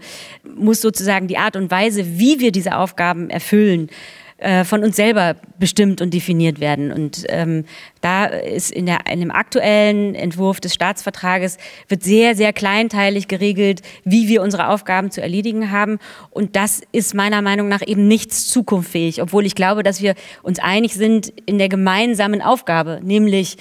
muss 0.57 0.81
sozusagen 0.81 1.29
die 1.29 1.39
Art 1.39 1.57
und 1.57 1.71
Weise, 1.71 2.19
wie 2.19 2.41
wir 2.41 2.53
diese 2.53 2.77
Aufgaben 2.77 3.29
erfüllen, 3.29 3.91
äh, 4.39 4.65
von 4.65 4.85
uns 4.85 4.97
selber 4.97 5.37
bestimmt 5.59 6.03
und 6.03 6.13
definiert 6.13 6.61
werden. 6.61 6.93
Und 6.93 7.25
ähm, 7.31 7.65
da 8.03 8.27
ist 8.27 8.71
in, 8.71 8.85
der, 8.85 9.07
in 9.11 9.21
dem 9.21 9.31
aktuellen 9.31 10.15
Entwurf 10.15 10.61
des 10.61 10.75
Staatsvertrages 10.75 11.57
wird 11.89 12.03
sehr, 12.03 12.35
sehr 12.35 12.53
kleinteilig 12.53 13.29
geregelt, 13.29 13.81
wie 14.05 14.29
wir 14.29 14.43
unsere 14.43 14.69
Aufgaben 14.69 15.11
zu 15.11 15.23
erledigen 15.23 15.71
haben. 15.71 15.99
Und 16.31 16.55
das 16.55 16.83
ist 16.93 17.15
meiner 17.15 17.41
Meinung 17.41 17.69
nach 17.69 17.81
eben 17.87 18.09
nichts 18.09 18.49
zukunftsfähig, 18.49 19.23
obwohl 19.23 19.47
ich 19.47 19.55
glaube, 19.55 19.83
dass 19.83 20.03
wir 20.03 20.15
uns 20.43 20.59
einig 20.59 20.93
sind 20.93 21.33
in 21.47 21.57
der 21.57 21.71
gemeinsamen 21.71 22.43
Aufgabe, 22.43 23.01
nämlich 23.03 23.57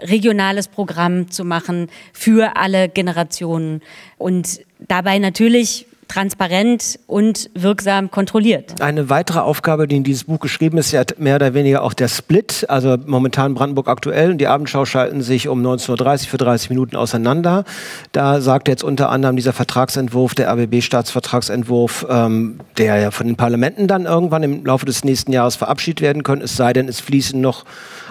regionales 0.00 0.66
Programm 0.66 1.30
zu 1.30 1.44
machen 1.44 1.88
für 2.12 2.56
alle 2.56 2.88
Generationen 2.88 3.82
und 4.16 4.60
dabei 4.80 5.18
natürlich 5.18 5.86
transparent 6.08 6.98
und 7.06 7.50
wirksam 7.54 8.10
kontrolliert. 8.10 8.80
Eine 8.80 9.10
weitere 9.10 9.40
Aufgabe, 9.40 9.86
die 9.86 9.96
in 9.96 10.04
dieses 10.04 10.24
Buch 10.24 10.40
geschrieben 10.40 10.78
ist, 10.78 10.92
ist 10.92 11.18
mehr 11.18 11.36
oder 11.36 11.54
weniger 11.54 11.82
auch 11.82 11.92
der 11.92 12.08
Split. 12.08 12.66
Also 12.68 12.96
momentan 13.06 13.54
Brandenburg 13.54 13.88
aktuell 13.88 14.30
und 14.30 14.38
die 14.38 14.46
Abendschau 14.46 14.84
schalten 14.84 15.22
sich 15.22 15.48
um 15.48 15.64
19.30 15.64 16.22
Uhr 16.22 16.28
für 16.30 16.36
30 16.38 16.70
Minuten 16.70 16.96
auseinander. 16.96 17.64
Da 18.12 18.40
sagt 18.40 18.68
jetzt 18.68 18.82
unter 18.82 19.10
anderem 19.10 19.36
dieser 19.36 19.52
Vertragsentwurf, 19.52 20.34
der 20.34 20.50
RBB-Staatsvertragsentwurf, 20.50 22.06
ähm, 22.08 22.60
der 22.78 22.96
ja 22.96 23.10
von 23.10 23.26
den 23.26 23.36
Parlamenten 23.36 23.86
dann 23.86 24.06
irgendwann 24.06 24.42
im 24.42 24.64
Laufe 24.64 24.86
des 24.86 25.04
nächsten 25.04 25.32
Jahres 25.32 25.56
verabschiedet 25.56 26.00
werden 26.00 26.22
können, 26.22 26.42
es 26.42 26.56
sei 26.56 26.72
denn, 26.72 26.88
es 26.88 27.00
fließen 27.00 27.40
noch 27.40 27.64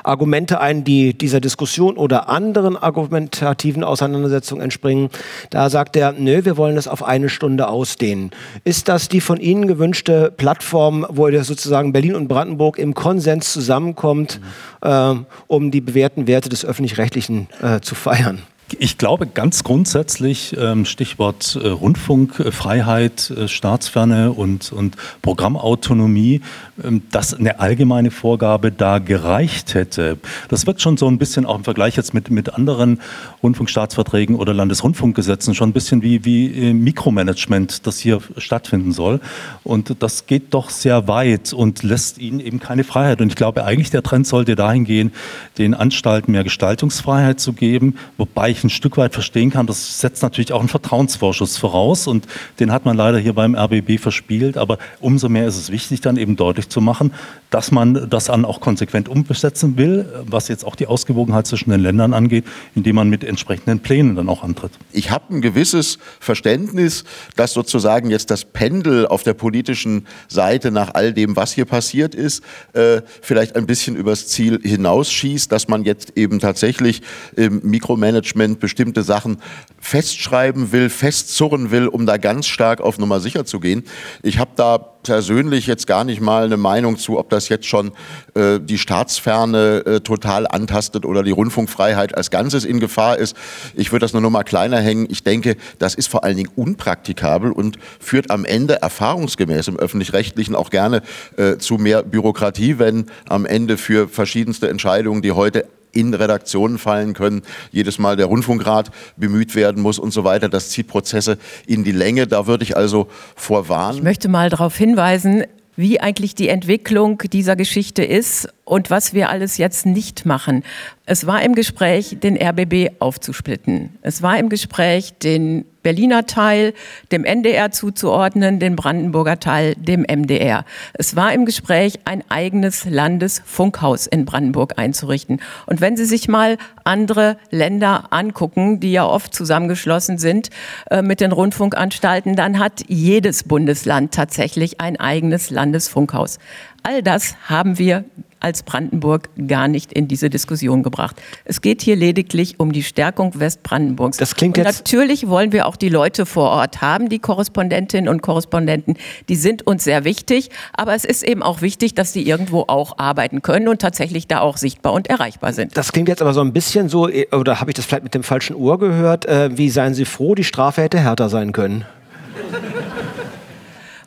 Argumente 0.07 0.61
ein, 0.61 0.83
die 0.83 1.17
dieser 1.17 1.39
Diskussion 1.39 1.97
oder 1.97 2.29
anderen 2.29 2.75
argumentativen 2.75 3.83
Auseinandersetzungen 3.83 4.63
entspringen. 4.63 5.09
Da 5.49 5.69
sagt 5.69 5.95
er, 5.95 6.13
nö, 6.13 6.45
wir 6.45 6.57
wollen 6.57 6.75
das 6.75 6.87
auf 6.87 7.03
eine 7.03 7.29
Stunde 7.29 7.67
ausdehnen. 7.67 8.31
Ist 8.63 8.87
das 8.87 9.09
die 9.09 9.21
von 9.21 9.39
Ihnen 9.39 9.67
gewünschte 9.67 10.31
Plattform, 10.35 11.05
wo 11.09 11.27
sozusagen 11.43 11.93
Berlin 11.93 12.15
und 12.15 12.27
Brandenburg 12.27 12.77
im 12.79 12.93
Konsens 12.93 13.53
zusammenkommt, 13.53 14.39
mhm. 14.83 14.89
äh, 14.89 15.15
um 15.47 15.71
die 15.71 15.81
bewährten 15.81 16.27
Werte 16.27 16.49
des 16.49 16.65
Öffentlich-Rechtlichen 16.65 17.47
äh, 17.61 17.81
zu 17.81 17.95
feiern? 17.95 18.41
Ich 18.79 18.97
glaube 18.97 19.27
ganz 19.27 19.63
grundsätzlich, 19.63 20.53
ähm, 20.59 20.83
Stichwort 20.83 21.57
äh, 21.62 21.69
Rundfunkfreiheit, 21.69 23.29
äh, 23.29 23.47
Staatsferne 23.47 24.33
und, 24.33 24.74
und 24.74 24.97
Programmautonomie, 25.21 26.41
ähm, 26.83 27.01
dass 27.09 27.33
eine 27.33 27.62
allgemeine 27.62 28.12
Vorgabe 28.12 28.74
da 28.74 29.00
gereicht 29.00 29.74
hätte. 29.74 30.17
Das 30.50 30.67
wird 30.67 30.81
schon 30.81 30.97
so 30.97 31.07
ein 31.07 31.17
bisschen 31.17 31.45
auch 31.45 31.55
im 31.55 31.63
Vergleich 31.63 31.95
jetzt 31.95 32.13
mit, 32.13 32.29
mit 32.29 32.55
anderen 32.55 33.00
Rundfunkstaatsverträgen 33.41 34.36
oder 34.36 34.53
Landesrundfunkgesetzen 34.53 35.55
schon 35.55 35.69
ein 35.69 35.74
bisschen 35.74 36.01
wie, 36.01 36.25
wie 36.25 36.47
äh, 36.47 36.74
Mikromanagement, 36.74 37.88
das 37.88 38.00
hier 38.00 38.19
stattfinden 38.36 38.91
soll. 38.91 39.21
Und 39.63 39.95
das 40.03 40.25
geht 40.25 40.53
doch 40.53 40.71
sehr 40.71 41.07
weit 41.07 41.53
und 41.53 41.83
lässt 41.83 42.17
ihnen 42.17 42.41
eben 42.41 42.59
keine 42.59 42.83
Freiheit. 42.83 43.21
Und 43.21 43.29
ich 43.29 43.38
glaube 43.38 43.63
eigentlich, 43.63 43.91
der 43.91 44.03
Trend 44.03 44.27
sollte 44.27 44.57
dahin 44.57 44.83
gehen, 44.83 45.13
den 45.57 45.74
Anstalten 45.74 46.33
mehr 46.33 46.43
Gestaltungsfreiheit 46.43 47.39
zu 47.39 47.53
geben, 47.53 47.95
wobei 48.17 48.56
ich 48.57 48.63
ein 48.63 48.69
Stück 48.69 48.97
weit 48.97 49.13
verstehen 49.13 49.49
kann, 49.49 49.67
das 49.67 49.99
setzt 49.99 50.23
natürlich 50.23 50.53
auch 50.53 50.59
einen 50.59 50.69
Vertrauensvorschuss 50.69 51.57
voraus 51.57 52.07
und 52.07 52.27
den 52.59 52.71
hat 52.71 52.85
man 52.85 52.97
leider 52.97 53.19
hier 53.19 53.33
beim 53.33 53.55
RBB 53.55 53.99
verspielt, 53.99 54.57
aber 54.57 54.77
umso 54.99 55.29
mehr 55.29 55.47
ist 55.47 55.57
es 55.57 55.71
wichtig, 55.71 56.01
dann 56.01 56.17
eben 56.17 56.35
deutlich 56.35 56.69
zu 56.69 56.81
machen, 56.81 57.13
dass 57.49 57.71
man 57.71 58.09
das 58.09 58.25
dann 58.25 58.45
auch 58.45 58.59
konsequent 58.59 59.07
umsetzen 59.09 59.77
will, 59.77 60.05
was 60.25 60.47
jetzt 60.47 60.65
auch 60.65 60.75
die 60.75 60.87
Ausgewogenheit 60.87 61.47
zwischen 61.47 61.69
den 61.69 61.79
Ländern 61.79 62.13
angeht, 62.13 62.45
indem 62.75 62.95
man 62.95 63.09
mit 63.09 63.23
entsprechenden 63.23 63.79
Plänen 63.79 64.15
dann 64.15 64.29
auch 64.29 64.43
antritt. 64.43 64.71
Ich 64.91 65.11
habe 65.11 65.33
ein 65.35 65.41
gewisses 65.41 65.97
Verständnis, 66.19 67.03
dass 67.35 67.53
sozusagen 67.53 68.09
jetzt 68.09 68.31
das 68.31 68.45
Pendel 68.45 69.07
auf 69.07 69.23
der 69.23 69.33
politischen 69.33 70.07
Seite 70.27 70.71
nach 70.71 70.93
all 70.93 71.13
dem, 71.13 71.35
was 71.35 71.53
hier 71.53 71.65
passiert 71.65 72.15
ist, 72.15 72.43
äh, 72.73 73.01
vielleicht 73.21 73.55
ein 73.55 73.65
bisschen 73.65 73.95
übers 73.95 74.27
Ziel 74.27 74.59
hinausschießt, 74.61 75.51
dass 75.51 75.67
man 75.67 75.83
jetzt 75.83 76.17
eben 76.17 76.39
tatsächlich 76.39 77.01
im 77.35 77.61
Mikromanagement 77.63 78.59
bestimmte 78.59 79.03
Sachen 79.03 79.37
festschreiben 79.79 80.71
will, 80.71 80.89
festzurren 80.89 81.71
will, 81.71 81.87
um 81.87 82.05
da 82.05 82.17
ganz 82.17 82.47
stark 82.47 82.81
auf 82.81 82.97
Nummer 82.97 83.19
sicher 83.19 83.45
zu 83.45 83.59
gehen. 83.59 83.83
Ich 84.21 84.39
habe 84.39 84.51
da 84.55 84.96
persönlich 85.07 85.67
jetzt 85.67 85.87
gar 85.87 86.03
nicht 86.03 86.19
mal 86.19 86.43
eine 86.43 86.57
Meinung 86.57 86.97
zu, 86.97 87.17
ob 87.17 87.29
das 87.29 87.47
jetzt 87.47 87.65
schon 87.65 87.93
äh, 88.33 88.59
die 88.59 88.77
Staatsferne 88.77 89.85
äh, 89.85 89.99
total 90.01 90.45
antastet 90.45 91.05
oder 91.05 91.23
die 91.23 91.31
Rundfunkfreiheit 91.31 92.13
als 92.15 92.29
Ganzes 92.29 92.65
in 92.65 92.81
Gefahr 92.81 93.17
ist. 93.17 93.35
Ich 93.73 93.93
würde 93.93 94.03
das 94.03 94.11
nur 94.11 94.21
noch 94.21 94.29
mal 94.29 94.43
kleiner 94.43 94.79
hängen. 94.81 95.07
Ich 95.09 95.23
denke, 95.23 95.55
das 95.79 95.95
ist 95.95 96.07
vor 96.07 96.25
allen 96.25 96.35
Dingen 96.35 96.51
unpraktikabel 96.57 97.53
und 97.53 97.79
führt 98.01 98.29
am 98.31 98.43
Ende 98.43 98.81
erfahrungsgemäß 98.81 99.69
im 99.69 99.77
öffentlich-rechtlichen 99.77 100.55
auch 100.55 100.69
gerne 100.69 101.01
äh, 101.37 101.57
zu 101.57 101.75
mehr 101.75 102.03
Bürokratie, 102.03 102.77
wenn 102.77 103.05
am 103.29 103.45
Ende 103.45 103.77
für 103.77 104.09
verschiedenste 104.09 104.67
Entscheidungen, 104.67 105.21
die 105.21 105.31
heute 105.31 105.65
in 105.97 106.13
Redaktionen 106.13 106.77
fallen 106.77 107.13
können, 107.13 107.41
jedes 107.71 107.97
Mal 107.99 108.15
der 108.15 108.27
Rundfunkrat 108.27 108.91
bemüht 109.17 109.55
werden 109.55 109.81
muss 109.81 109.99
und 109.99 110.11
so 110.11 110.23
weiter. 110.23 110.49
Das 110.49 110.69
zieht 110.69 110.87
Prozesse 110.87 111.37
in 111.65 111.83
die 111.83 111.91
Länge. 111.91 112.27
Da 112.27 112.47
würde 112.47 112.63
ich 112.63 112.77
also 112.77 113.07
vorwarnen. 113.35 113.97
Ich 113.97 114.03
möchte 114.03 114.29
mal 114.29 114.49
darauf 114.49 114.75
hinweisen, 114.75 115.43
wie 115.75 115.99
eigentlich 115.99 116.35
die 116.35 116.49
Entwicklung 116.49 117.21
dieser 117.31 117.55
Geschichte 117.55 118.03
ist 118.03 118.49
und 118.67 118.89
was 118.89 119.13
wir 119.13 119.29
alles 119.29 119.57
jetzt 119.57 119.86
nicht 119.86 120.25
machen. 120.25 120.63
Es 121.05 121.25
war 121.25 121.41
im 121.41 121.55
Gespräch, 121.55 122.17
den 122.21 122.36
RBB 122.36 123.00
aufzusplitten. 123.00 123.97
Es 124.01 124.21
war 124.21 124.38
im 124.38 124.50
Gespräch, 124.50 125.13
den 125.24 125.63
Berliner 125.83 126.25
Teil 126.25 126.74
dem 127.13 127.24
NDR 127.24 127.71
zuzuordnen, 127.71 128.59
den 128.59 128.75
Brandenburger 128.75 129.39
Teil 129.39 129.74
dem 129.75 130.01
MDR. 130.01 130.65
Es 130.95 131.15
war 131.15 131.31
im 131.31 131.45
Gespräch, 131.45 132.00
ein 132.03 132.25
eigenes 132.27 132.83
Landesfunkhaus 132.83 134.05
in 134.05 134.25
Brandenburg 134.25 134.74
einzurichten. 134.77 135.39
Und 135.65 135.79
wenn 135.79 135.95
Sie 135.95 136.03
sich 136.03 136.27
mal 136.27 136.57
andere 136.83 137.38
Länder 137.51 138.07
angucken, 138.09 138.81
die 138.81 138.91
ja 138.91 139.05
oft 139.05 139.33
zusammengeschlossen 139.33 140.17
sind 140.17 140.50
äh, 140.91 141.01
mit 141.01 141.21
den 141.21 141.31
Rundfunkanstalten, 141.31 142.36
dann 142.36 142.59
hat 142.59 142.83
jedes 142.89 143.45
Bundesland 143.45 144.13
tatsächlich 144.13 144.81
ein 144.81 145.00
eigenes 145.00 145.51
Landesfunkhaus. 145.51 146.38
All 146.83 147.01
das 147.01 147.36
haben 147.47 147.77
wir 147.79 148.03
als 148.47 148.63
Brandenburg 148.63 149.29
gar 149.47 149.67
nicht 149.67 149.91
in 149.91 150.07
diese 150.07 150.29
Diskussion 150.29 150.81
gebracht. 150.81 151.21
Es 151.43 151.59
geht 151.59 151.81
hier 151.81 151.97
lediglich 151.97 152.61
um 152.61 152.71
die 152.71 152.81
Stärkung 152.81 153.37
Westbrandenburgs. 153.37 154.15
Das 154.15 154.35
klingt 154.35 154.57
und 154.57 154.63
jetzt 154.63 154.79
natürlich 154.79 155.27
wollen 155.27 155.51
wir 155.51 155.67
auch 155.67 155.75
die 155.75 155.89
Leute 155.89 156.25
vor 156.25 156.49
Ort 156.49 156.81
haben, 156.81 157.09
die 157.09 157.19
Korrespondentinnen 157.19 158.09
und 158.09 158.21
Korrespondenten. 158.21 158.97
Die 159.27 159.35
sind 159.35 159.67
uns 159.67 159.83
sehr 159.83 160.05
wichtig, 160.05 160.49
aber 160.71 160.95
es 160.95 161.03
ist 161.03 161.23
eben 161.23 161.43
auch 161.43 161.61
wichtig, 161.61 161.93
dass 161.93 162.13
sie 162.13 162.25
irgendwo 162.25 162.61
auch 162.67 162.97
arbeiten 162.97 163.41
können 163.41 163.67
und 163.67 163.81
tatsächlich 163.81 164.27
da 164.27 164.39
auch 164.39 164.55
sichtbar 164.55 164.93
und 164.93 165.09
erreichbar 165.09 165.51
sind. 165.51 165.75
Das 165.75 165.91
klingt 165.91 166.07
jetzt 166.07 166.21
aber 166.21 166.33
so 166.33 166.39
ein 166.39 166.53
bisschen 166.53 166.87
so, 166.87 167.09
äh, 167.09 167.27
oder 167.33 167.59
habe 167.59 167.71
ich 167.71 167.75
das 167.75 167.85
vielleicht 167.85 168.03
mit 168.03 168.13
dem 168.13 168.23
falschen 168.23 168.55
Ohr 168.55 168.79
gehört? 168.79 169.25
Äh, 169.25 169.57
wie 169.57 169.69
seien 169.69 169.93
Sie 169.93 170.05
froh, 170.05 170.35
die 170.35 170.45
Strafe 170.45 170.83
hätte 170.83 170.99
härter 170.99 171.27
sein 171.27 171.51
können? 171.51 171.83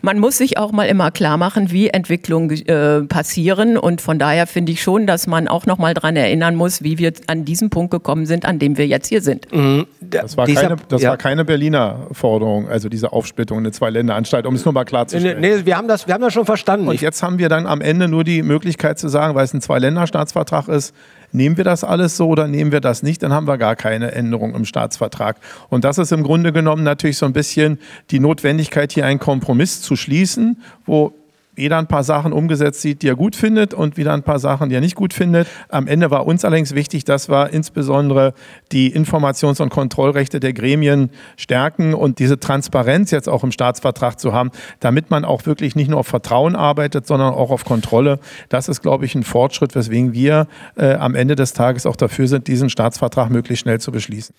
Man 0.03 0.19
muss 0.19 0.39
sich 0.39 0.59
auch 0.59 0.73
mal 0.73 0.85
immer 0.85 1.11
klar 1.11 1.37
machen, 1.37 1.71
wie 1.71 1.89
Entwicklungen 1.89 2.51
äh, 2.67 3.03
passieren. 3.03 3.77
Und 3.77 4.01
von 4.01 4.19
daher 4.19 4.47
finde 4.47 4.73
ich 4.73 4.83
schon, 4.83 5.07
dass 5.07 5.27
man 5.27 5.49
auch 5.49 5.67
noch 5.67 5.79
mal 5.79 5.95
daran 5.95 6.17
erinnern 6.17 6.55
muss, 6.55 6.83
wie 6.83 6.99
wir 6.99 7.13
an 7.27 7.45
diesen 7.45 7.71
Punkt 7.71 7.91
gekommen 7.91 8.27
sind, 8.27 8.45
an 8.45 8.59
dem 8.59 8.79
wir 8.79 8.87
jetzt 8.87 9.09
hier 9.09 9.23
sind. 9.23 9.53
Mhm. 9.53 9.87
Das, 10.01 10.37
war 10.37 10.47
keine, 10.47 10.77
das 10.89 11.03
ja. 11.03 11.11
war 11.11 11.17
keine, 11.17 11.45
Berliner 11.45 12.07
Forderung, 12.13 12.69
also 12.69 12.89
diese 12.89 13.13
Aufsplittung 13.13 13.59
in 13.59 13.65
eine 13.65 13.73
Zwei-Länder-Anstalt, 13.73 14.47
um 14.47 14.55
es 14.55 14.65
nur 14.65 14.75
mal 14.75 14.85
klarzustellen. 14.85 15.41
Nee, 15.41 15.57
nee, 15.57 15.67
wir, 15.67 15.77
haben 15.77 15.89
das, 15.89 16.07
wir 16.07 16.15
haben 16.15 16.23
das 16.23 16.33
schon 16.33 16.47
verstanden. 16.47 16.89
Und 16.89 17.01
jetzt 17.01 17.23
haben 17.23 17.39
wir 17.39 17.49
dann 17.49 17.67
am 17.67 17.81
Ende 17.81 18.09
nur 18.09 18.25
die 18.25 18.43
Möglichkeit 18.43 18.99
zu 18.99 19.09
sagen, 19.09 19.35
weil 19.35 19.45
es 19.45 19.55
ein 19.55 19.61
Zwei-Länder-Staatsvertrag 19.61 20.69
ist, 20.69 20.95
Nehmen 21.33 21.57
wir 21.57 21.65
das 21.65 21.85
alles 21.85 22.17
so 22.17 22.29
oder 22.29 22.49
nehmen 22.49 22.73
wir 22.73 22.81
das 22.81 23.03
nicht, 23.03 23.23
dann 23.23 23.33
haben 23.33 23.47
wir 23.47 23.59
gar 23.59 23.77
keine 23.77 24.13
Änderung 24.13 24.55
im 24.55 24.65
Staatsvertrag. 24.65 25.37
Und 25.69 25.85
das 25.85 25.99
ist 25.99 26.13
im 26.13 26.23
Grunde 26.23 26.53
genommen 26.53 26.83
natürlich 26.83 27.19
so 27.19 27.27
ein 27.27 27.33
bisschen 27.33 27.79
die 28.11 28.21
Notwendigkeit, 28.21 28.93
hier 28.93 29.07
einen 29.07 29.21
Kompromiss 29.21 29.81
zu 29.83 29.97
schließen, 29.97 30.63
wo 30.87 31.13
jeder 31.61 31.79
ein 31.79 31.87
paar 31.87 32.05
Sachen 32.05 32.33
umgesetzt 32.33 32.81
sieht, 32.81 33.03
die 33.03 33.09
er 33.09 33.17
gut 33.17 33.37
findet 33.37 33.75
und 33.75 33.97
wieder 33.97 34.13
ein 34.13 34.23
paar 34.23 34.39
Sachen, 34.39 34.69
die 34.69 34.75
er 34.75 34.81
nicht 34.81 34.97
gut 34.97 35.15
findet. 35.15 35.47
Am 35.69 35.87
Ende 35.87 36.11
war 36.11 36.27
uns 36.27 36.45
allerdings 36.45 36.75
wichtig, 36.75 37.05
dass 37.05 37.29
wir 37.29 37.51
insbesondere 37.51 38.35
die 38.73 38.95
Informations- 38.95 39.61
und 39.61 39.69
Kontrollrechte 39.71 40.41
der 40.41 40.53
Gremien 40.53 41.11
stärken 41.37 41.95
und 41.95 42.19
diese 42.19 42.41
Transparenz 42.41 43.11
jetzt 43.11 43.29
auch 43.29 43.45
im 43.45 43.53
Staatsvertrag 43.53 44.19
zu 44.19 44.33
haben, 44.33 44.51
damit 44.81 45.11
man 45.11 45.25
auch 45.25 45.47
wirklich 45.47 45.77
nicht 45.77 45.89
nur 45.89 46.01
auf 46.01 46.07
Vertrauen 46.07 46.57
arbeitet, 46.57 47.07
sondern 47.07 47.35
auch 47.35 47.51
auf 47.51 47.65
Kontrolle. 47.65 48.19
Das 48.49 48.69
ist, 48.69 48.83
glaube 48.83 49.05
ich, 49.05 49.15
ein 49.15 49.23
Fortschritt, 49.23 49.75
weswegen 49.75 50.13
wir 50.13 50.47
äh, 50.77 50.95
am 50.95 51.15
Ende 51.15 51.37
des 51.37 51.53
Tages 51.53 51.87
auch 51.87 51.97
dafür 51.97 52.27
sind, 52.29 52.49
diesen 52.49 52.71
Staatsvertrag 52.71 53.31
möglichst 53.31 53.63
schnell 53.63 53.81
zu 53.81 53.93
beschließen. 53.93 54.35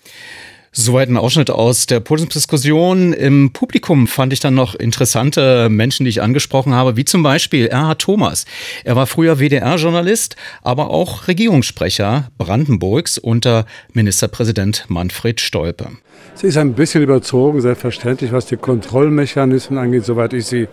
Soweit 0.74 1.10
ein 1.10 1.18
Ausschnitt 1.18 1.50
aus 1.50 1.84
der 1.84 2.00
Podiumsdiskussion. 2.00 3.12
Im 3.12 3.52
Publikum 3.52 4.06
fand 4.06 4.32
ich 4.32 4.40
dann 4.40 4.54
noch 4.54 4.74
interessante 4.74 5.68
Menschen, 5.68 6.04
die 6.04 6.08
ich 6.08 6.22
angesprochen 6.22 6.72
habe, 6.72 6.96
wie 6.96 7.04
zum 7.04 7.22
Beispiel 7.22 7.66
Erhard 7.66 8.00
Thomas. 8.00 8.46
Er 8.82 8.96
war 8.96 9.06
früher 9.06 9.38
WDR-Journalist, 9.38 10.36
aber 10.62 10.88
auch 10.88 11.28
Regierungssprecher 11.28 12.30
Brandenburgs 12.38 13.18
unter 13.18 13.66
Ministerpräsident 13.92 14.86
Manfred 14.88 15.42
Stolpe. 15.42 15.88
Sie 16.36 16.46
ist 16.46 16.56
ein 16.56 16.72
bisschen 16.72 17.02
überzogen, 17.02 17.60
selbstverständlich, 17.60 18.32
was 18.32 18.46
die 18.46 18.56
Kontrollmechanismen 18.56 19.78
angeht, 19.78 20.06
soweit 20.06 20.32
ich 20.32 20.46
sie 20.46 20.68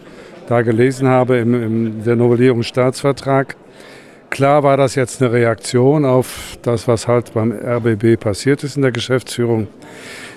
da 0.47 0.61
gelesen 0.61 1.09
habe 1.09 1.39
im, 1.39 1.53
im 1.53 2.03
der 2.05 2.15
Novellierungsstaatsvertrag. 2.15 3.57
Klar 4.29 4.63
war 4.63 4.77
das 4.77 4.95
jetzt 4.95 5.21
eine 5.21 5.31
Reaktion 5.31 6.05
auf 6.05 6.57
das, 6.61 6.87
was 6.87 7.07
halt 7.07 7.33
beim 7.33 7.51
RBB 7.51 8.19
passiert 8.19 8.63
ist 8.63 8.75
in 8.75 8.83
der 8.83 8.91
Geschäftsführung, 8.91 9.67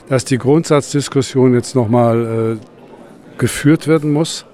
dass 0.09 0.25
die 0.25 0.39
Grundsatzdiskussion 0.39 1.55
jetzt 1.55 1.75
nochmal 1.75 2.57
äh, 2.59 3.39
geführt 3.39 3.89
werden 3.89 4.13
muss. 4.13 4.47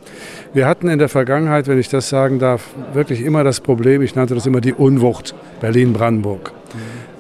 Wir 0.52 0.66
hatten 0.66 0.88
in 0.88 0.98
der 0.98 1.08
Vergangenheit, 1.08 1.68
wenn 1.68 1.78
ich 1.78 1.88
das 1.88 2.08
sagen 2.08 2.38
darf, 2.38 2.64
wirklich 2.92 3.22
immer 3.22 3.44
das 3.44 3.60
Problem, 3.60 4.02
ich 4.02 4.16
nannte 4.16 4.34
das 4.34 4.46
immer 4.46 4.60
die 4.60 4.72
Unwucht 4.72 5.34
Berlin-Brandenburg. 5.60 6.52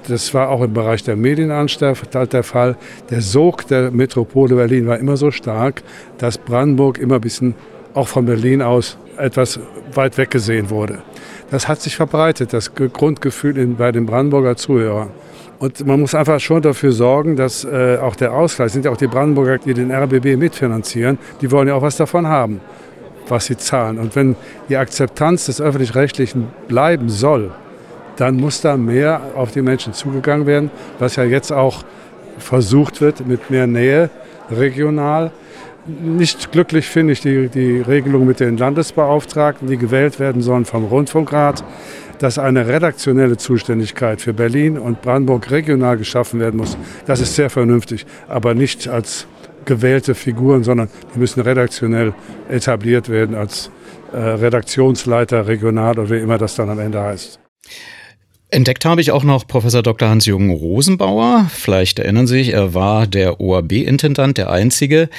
Das 0.08 0.32
war 0.34 0.48
auch 0.48 0.62
im 0.62 0.72
Bereich 0.72 1.04
der 1.04 1.16
Medienanstalt 1.16 2.32
der 2.32 2.42
Fall. 2.42 2.76
Der 3.10 3.20
Sog 3.20 3.68
der 3.68 3.90
Metropole 3.90 4.56
Berlin 4.56 4.86
war 4.86 4.98
immer 4.98 5.16
so 5.16 5.30
stark, 5.30 5.82
dass 6.16 6.38
Brandenburg 6.38 6.98
immer 6.98 7.16
ein 7.16 7.20
bisschen 7.20 7.54
auch 7.94 8.08
von 8.08 8.24
Berlin 8.24 8.62
aus 8.62 8.96
etwas 9.18 9.60
weit 9.94 10.16
weg 10.16 10.30
gesehen 10.30 10.70
wurde 10.70 11.02
das 11.50 11.68
hat 11.68 11.80
sich 11.80 11.96
verbreitet, 11.96 12.52
das 12.52 12.74
Grundgefühl 12.74 13.56
in, 13.58 13.76
bei 13.76 13.92
den 13.92 14.06
Brandenburger 14.06 14.56
Zuhörern. 14.56 15.10
Und 15.58 15.84
man 15.86 16.00
muss 16.00 16.14
einfach 16.14 16.38
schon 16.38 16.62
dafür 16.62 16.92
sorgen, 16.92 17.34
dass 17.34 17.64
äh, 17.64 17.98
auch 18.00 18.14
der 18.14 18.32
Ausgleich, 18.32 18.72
sind 18.72 18.84
ja 18.84 18.92
auch 18.92 18.96
die 18.96 19.08
Brandenburger, 19.08 19.58
die 19.58 19.74
den 19.74 19.90
RBB 19.90 20.36
mitfinanzieren, 20.36 21.18
die 21.40 21.50
wollen 21.50 21.66
ja 21.66 21.74
auch 21.74 21.82
was 21.82 21.96
davon 21.96 22.28
haben, 22.28 22.60
was 23.26 23.46
sie 23.46 23.56
zahlen. 23.56 23.98
Und 23.98 24.14
wenn 24.14 24.36
die 24.68 24.76
Akzeptanz 24.76 25.46
des 25.46 25.60
Öffentlich-Rechtlichen 25.60 26.46
bleiben 26.68 27.08
soll, 27.08 27.50
dann 28.16 28.36
muss 28.36 28.60
da 28.60 28.76
mehr 28.76 29.20
auf 29.34 29.50
die 29.50 29.62
Menschen 29.62 29.94
zugegangen 29.94 30.46
werden, 30.46 30.70
was 30.98 31.16
ja 31.16 31.24
jetzt 31.24 31.52
auch 31.52 31.84
versucht 32.38 33.00
wird 33.00 33.26
mit 33.26 33.50
mehr 33.50 33.66
Nähe 33.66 34.10
regional. 34.50 35.32
Nicht 35.88 36.52
glücklich 36.52 36.86
finde 36.86 37.14
ich 37.14 37.20
die, 37.20 37.48
die 37.48 37.80
Regelung 37.80 38.26
mit 38.26 38.40
den 38.40 38.58
Landesbeauftragten, 38.58 39.68
die 39.68 39.78
gewählt 39.78 40.20
werden 40.20 40.42
sollen 40.42 40.66
vom 40.66 40.84
Rundfunkrat, 40.84 41.64
dass 42.18 42.38
eine 42.38 42.66
redaktionelle 42.66 43.38
Zuständigkeit 43.38 44.20
für 44.20 44.34
Berlin 44.34 44.76
und 44.76 45.00
Brandenburg 45.00 45.50
regional 45.50 45.96
geschaffen 45.96 46.40
werden 46.40 46.58
muss. 46.58 46.76
Das 47.06 47.20
ist 47.20 47.36
sehr 47.36 47.48
vernünftig, 47.48 48.04
aber 48.28 48.52
nicht 48.52 48.86
als 48.86 49.26
gewählte 49.64 50.14
Figuren, 50.14 50.62
sondern 50.62 50.90
die 51.14 51.20
müssen 51.20 51.40
redaktionell 51.40 52.12
etabliert 52.50 53.08
werden 53.08 53.34
als 53.34 53.70
äh, 54.12 54.18
Redaktionsleiter 54.18 55.46
regional 55.46 55.98
oder 55.98 56.10
wie 56.10 56.18
immer 56.18 56.36
das 56.36 56.54
dann 56.54 56.68
am 56.68 56.80
Ende 56.80 57.00
heißt. 57.00 57.40
Entdeckt 58.50 58.86
habe 58.86 59.02
ich 59.02 59.10
auch 59.10 59.24
noch 59.24 59.46
Professor 59.46 59.82
Dr. 59.82 60.08
Hans-Jürgen 60.08 60.48
Rosenbauer. 60.50 61.50
Vielleicht 61.52 61.98
erinnern 61.98 62.26
Sie 62.26 62.38
sich, 62.38 62.54
er 62.54 62.72
war 62.72 63.06
der 63.06 63.42
ORB-Intendant, 63.42 64.38
der 64.38 64.50
einzige, 64.50 65.10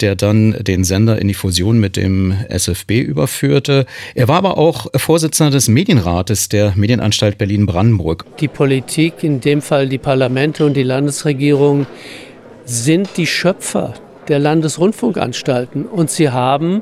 der 0.00 0.16
dann 0.16 0.52
den 0.62 0.84
Sender 0.84 1.18
in 1.18 1.28
die 1.28 1.34
Fusion 1.34 1.78
mit 1.78 1.96
dem 1.96 2.34
SFB 2.48 3.00
überführte. 3.00 3.84
Er 4.14 4.28
war 4.28 4.36
aber 4.36 4.56
auch 4.56 4.86
Vorsitzender 4.94 5.50
des 5.50 5.68
Medienrates 5.68 6.48
der 6.48 6.72
Medienanstalt 6.74 7.36
Berlin-Brandenburg. 7.36 8.24
Die 8.40 8.48
Politik, 8.48 9.22
in 9.24 9.42
dem 9.42 9.60
Fall 9.60 9.86
die 9.86 9.98
Parlamente 9.98 10.64
und 10.64 10.74
die 10.74 10.82
Landesregierung, 10.82 11.86
sind 12.64 13.10
die 13.18 13.26
Schöpfer 13.26 13.92
der 14.28 14.38
Landesrundfunkanstalten 14.38 15.84
und 15.84 16.08
sie 16.08 16.30
haben 16.30 16.80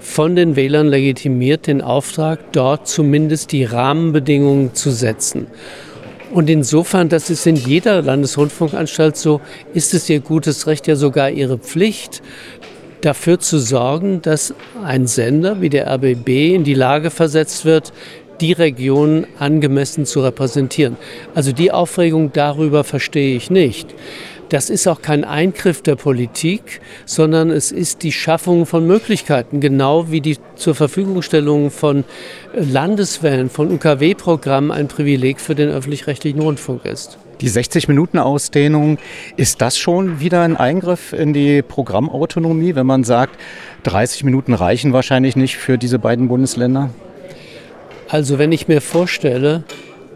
von 0.00 0.36
den 0.36 0.56
Wählern 0.56 0.88
legitimiert 0.88 1.66
den 1.66 1.82
Auftrag, 1.82 2.52
dort 2.52 2.88
zumindest 2.88 3.52
die 3.52 3.64
Rahmenbedingungen 3.64 4.74
zu 4.74 4.90
setzen. 4.90 5.46
Und 6.30 6.50
insofern, 6.50 7.08
das 7.08 7.30
ist 7.30 7.46
in 7.46 7.56
jeder 7.56 8.02
Landesrundfunkanstalt 8.02 9.16
so, 9.16 9.40
ist 9.72 9.94
es 9.94 10.08
ihr 10.10 10.20
gutes 10.20 10.66
Recht, 10.66 10.86
ja 10.86 10.94
sogar 10.94 11.30
ihre 11.30 11.58
Pflicht, 11.58 12.22
dafür 13.00 13.38
zu 13.38 13.58
sorgen, 13.58 14.20
dass 14.22 14.54
ein 14.84 15.06
Sender 15.06 15.60
wie 15.60 15.70
der 15.70 15.86
RBB 15.86 16.54
in 16.54 16.64
die 16.64 16.74
Lage 16.74 17.10
versetzt 17.10 17.64
wird, 17.64 17.92
die 18.40 18.52
Region 18.52 19.26
angemessen 19.38 20.06
zu 20.06 20.20
repräsentieren. 20.20 20.96
Also 21.34 21.52
die 21.52 21.72
Aufregung 21.72 22.32
darüber 22.32 22.84
verstehe 22.84 23.36
ich 23.36 23.50
nicht. 23.50 23.94
Das 24.48 24.70
ist 24.70 24.86
auch 24.86 25.02
kein 25.02 25.24
Eingriff 25.24 25.82
der 25.82 25.96
Politik, 25.96 26.80
sondern 27.04 27.50
es 27.50 27.70
ist 27.70 28.02
die 28.02 28.12
Schaffung 28.12 28.64
von 28.64 28.86
Möglichkeiten, 28.86 29.60
genau 29.60 30.10
wie 30.10 30.22
die 30.22 30.38
zur 30.56 30.74
Verfügungstellung 30.74 31.70
von 31.70 32.04
Landeswellen, 32.54 33.50
von 33.50 33.70
UKW-Programmen 33.70 34.70
ein 34.70 34.88
Privileg 34.88 35.40
für 35.40 35.54
den 35.54 35.68
öffentlich-rechtlichen 35.68 36.40
Rundfunk 36.40 36.86
ist. 36.86 37.18
Die 37.42 37.50
60-Minuten-Ausdehnung, 37.50 38.98
ist 39.36 39.60
das 39.60 39.78
schon 39.78 40.18
wieder 40.18 40.42
ein 40.42 40.56
Eingriff 40.56 41.12
in 41.12 41.32
die 41.34 41.62
Programmautonomie, 41.62 42.74
wenn 42.74 42.86
man 42.86 43.04
sagt, 43.04 43.38
30 43.84 44.24
Minuten 44.24 44.54
reichen 44.54 44.92
wahrscheinlich 44.94 45.36
nicht 45.36 45.56
für 45.56 45.76
diese 45.76 45.98
beiden 45.98 46.28
Bundesländer? 46.28 46.90
Also 48.08 48.38
wenn 48.38 48.50
ich 48.50 48.66
mir 48.66 48.80
vorstelle, 48.80 49.62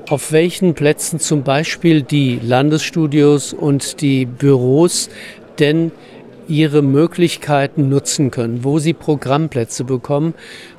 auf 0.09 0.33
welchen 0.33 0.75
Plätzen 0.75 1.21
zum 1.21 1.43
Beispiel 1.43 2.03
die 2.03 2.39
Landesstudios 2.43 3.53
und 3.53 4.01
die 4.01 4.27
Büros 4.27 5.11
denn 5.59 5.93
ihre 6.49 6.83
Möglichkeiten 6.83 7.89
nutzen 7.89 8.31
können, 8.31 8.65
wo 8.65 8.79
sie 8.79 8.93
Programmplätze 8.93 9.85
bekommen, 9.85 10.35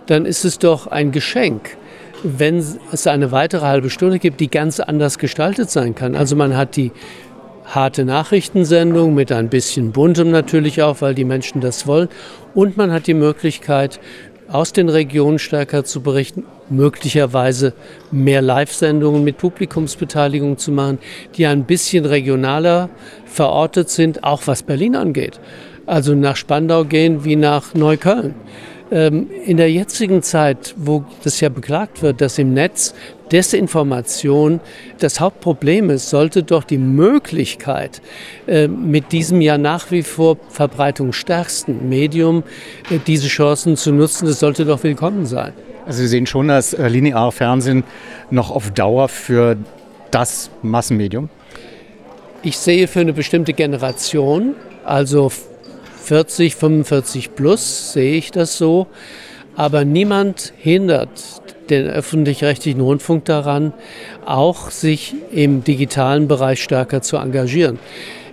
dann 0.05 0.25
ist 0.25 0.45
es 0.45 0.59
doch 0.59 0.87
ein 0.87 1.11
Geschenk, 1.11 1.77
wenn 2.23 2.57
es 2.57 3.07
eine 3.07 3.31
weitere 3.31 3.65
halbe 3.65 3.89
Stunde 3.89 4.19
gibt, 4.19 4.39
die 4.39 4.49
ganz 4.49 4.79
anders 4.79 5.17
gestaltet 5.17 5.69
sein 5.69 5.95
kann. 5.95 6.15
Also 6.15 6.35
man 6.35 6.55
hat 6.55 6.75
die 6.75 6.91
harte 7.65 8.05
Nachrichtensendung 8.05 9.13
mit 9.13 9.31
ein 9.31 9.49
bisschen 9.49 9.91
buntem 9.91 10.31
natürlich 10.31 10.81
auch, 10.81 11.01
weil 11.01 11.15
die 11.15 11.25
Menschen 11.25 11.61
das 11.61 11.87
wollen. 11.87 12.09
Und 12.53 12.77
man 12.77 12.91
hat 12.91 13.07
die 13.07 13.13
Möglichkeit, 13.13 13.99
aus 14.53 14.71
den 14.71 14.87
Regionen 14.87 15.39
stärker 15.39 15.83
zu 15.83 16.01
berichten, 16.01 16.43
möglicherweise 16.69 17.73
mehr 18.11 18.41
Live-Sendungen 18.43 19.23
mit 19.23 19.37
Publikumsbeteiligung 19.39 20.59
zu 20.59 20.71
machen, 20.71 20.99
die 21.35 21.47
ein 21.47 21.65
bisschen 21.65 22.05
regionaler 22.05 22.89
verortet 23.25 23.89
sind, 23.89 24.23
auch 24.23 24.43
was 24.45 24.61
Berlin 24.61 24.95
angeht. 24.95 25.39
Also 25.87 26.13
nach 26.13 26.35
Spandau 26.35 26.85
gehen 26.85 27.25
wie 27.25 27.35
nach 27.35 27.73
Neukölln. 27.73 28.35
Ähm, 28.91 29.27
in 29.43 29.57
der 29.57 29.71
jetzigen 29.71 30.21
Zeit, 30.21 30.75
wo 30.77 31.03
das 31.23 31.39
ja 31.39 31.49
beklagt 31.49 32.03
wird, 32.03 32.21
dass 32.21 32.37
im 32.37 32.53
Netz 32.53 32.93
Desinformation 33.31 34.59
das 34.99 35.19
Hauptproblem 35.19 35.89
ist, 35.89 36.09
sollte 36.09 36.43
doch 36.43 36.63
die 36.63 36.77
Möglichkeit, 36.77 38.01
äh, 38.47 38.67
mit 38.67 39.11
diesem 39.11 39.41
ja 39.41 39.57
nach 39.57 39.91
wie 39.91 40.03
vor 40.03 40.37
verbreitungsstärksten 40.49 41.89
Medium 41.89 42.43
äh, 42.89 42.99
diese 43.05 43.27
Chancen 43.27 43.75
zu 43.77 43.91
nutzen, 43.91 44.27
das 44.27 44.39
sollte 44.39 44.65
doch 44.65 44.83
willkommen 44.83 45.25
sein. 45.25 45.53
Also 45.85 45.99
Sie 45.99 46.07
sehen 46.07 46.27
schon 46.27 46.47
das 46.47 46.73
äh, 46.73 46.87
lineare 46.87 47.31
Fernsehen 47.31 47.83
noch 48.29 48.51
auf 48.51 48.71
Dauer 48.71 49.09
für 49.09 49.57
das 50.11 50.49
Massenmedium? 50.61 51.29
Ich 52.43 52.57
sehe 52.57 52.87
für 52.87 52.99
eine 52.99 53.13
bestimmte 53.13 53.53
Generation, 53.53 54.55
also 54.83 55.31
40, 56.03 56.55
45 56.55 57.35
plus, 57.35 57.93
sehe 57.93 58.15
ich 58.15 58.31
das 58.31 58.57
so. 58.57 58.87
Aber 59.55 59.85
niemand 59.85 60.53
hindert 60.57 61.42
den 61.69 61.87
öffentlich-rechtlichen 61.87 62.81
Rundfunk 62.81 63.25
daran, 63.25 63.73
auch 64.25 64.69
sich 64.71 65.15
im 65.31 65.63
digitalen 65.63 66.27
Bereich 66.27 66.61
stärker 66.61 67.01
zu 67.01 67.17
engagieren. 67.17 67.79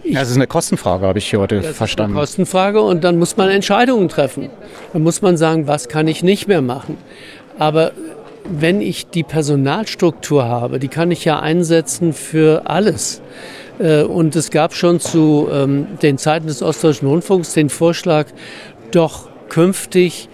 Ich, 0.03 0.15
ja, 0.15 0.21
das 0.21 0.31
ist 0.31 0.37
eine 0.37 0.47
Kostenfrage, 0.47 1.07
habe 1.07 1.19
ich 1.19 1.35
heute 1.35 1.61
das 1.61 1.77
verstanden. 1.77 2.13
Ist 2.13 2.17
eine 2.17 2.21
Kostenfrage 2.21 2.81
und 2.81 3.05
dann 3.05 3.19
muss 3.19 3.37
man 3.37 3.51
Entscheidungen 3.51 4.09
treffen. 4.09 4.49
Dann 4.93 5.03
muss 5.03 5.23
man 5.23 5.37
sagen, 5.37 5.67
was 5.67 5.89
kann 5.89 6.09
ich 6.09 6.23
nicht 6.23 6.49
mehr 6.49 6.63
machen. 6.63 6.97
Aber 7.59 7.93
wenn 8.51 8.81
ich 8.81 9.07
die 9.09 9.23
Personalstruktur 9.23 10.45
habe, 10.45 10.79
die 10.79 10.89
kann 10.89 11.11
ich 11.11 11.25
ja 11.25 11.41
einsetzen 11.41 12.13
für 12.13 12.63
alles. 12.67 13.21
Äh, 13.79 14.03
und 14.03 14.35
es 14.37 14.51
gab 14.51 14.75
schon 14.75 15.01
zu 15.01 15.49
ähm, 15.53 15.87
den 16.03 16.19
Zeiten 16.19 16.47
des 16.47 16.63
Ostdeutschen 16.63 17.09
Rundfunks 17.09 17.53
den 17.53 17.69
Vorschlag, 17.69 18.27
doch 18.91 19.29
künftig 19.49 20.29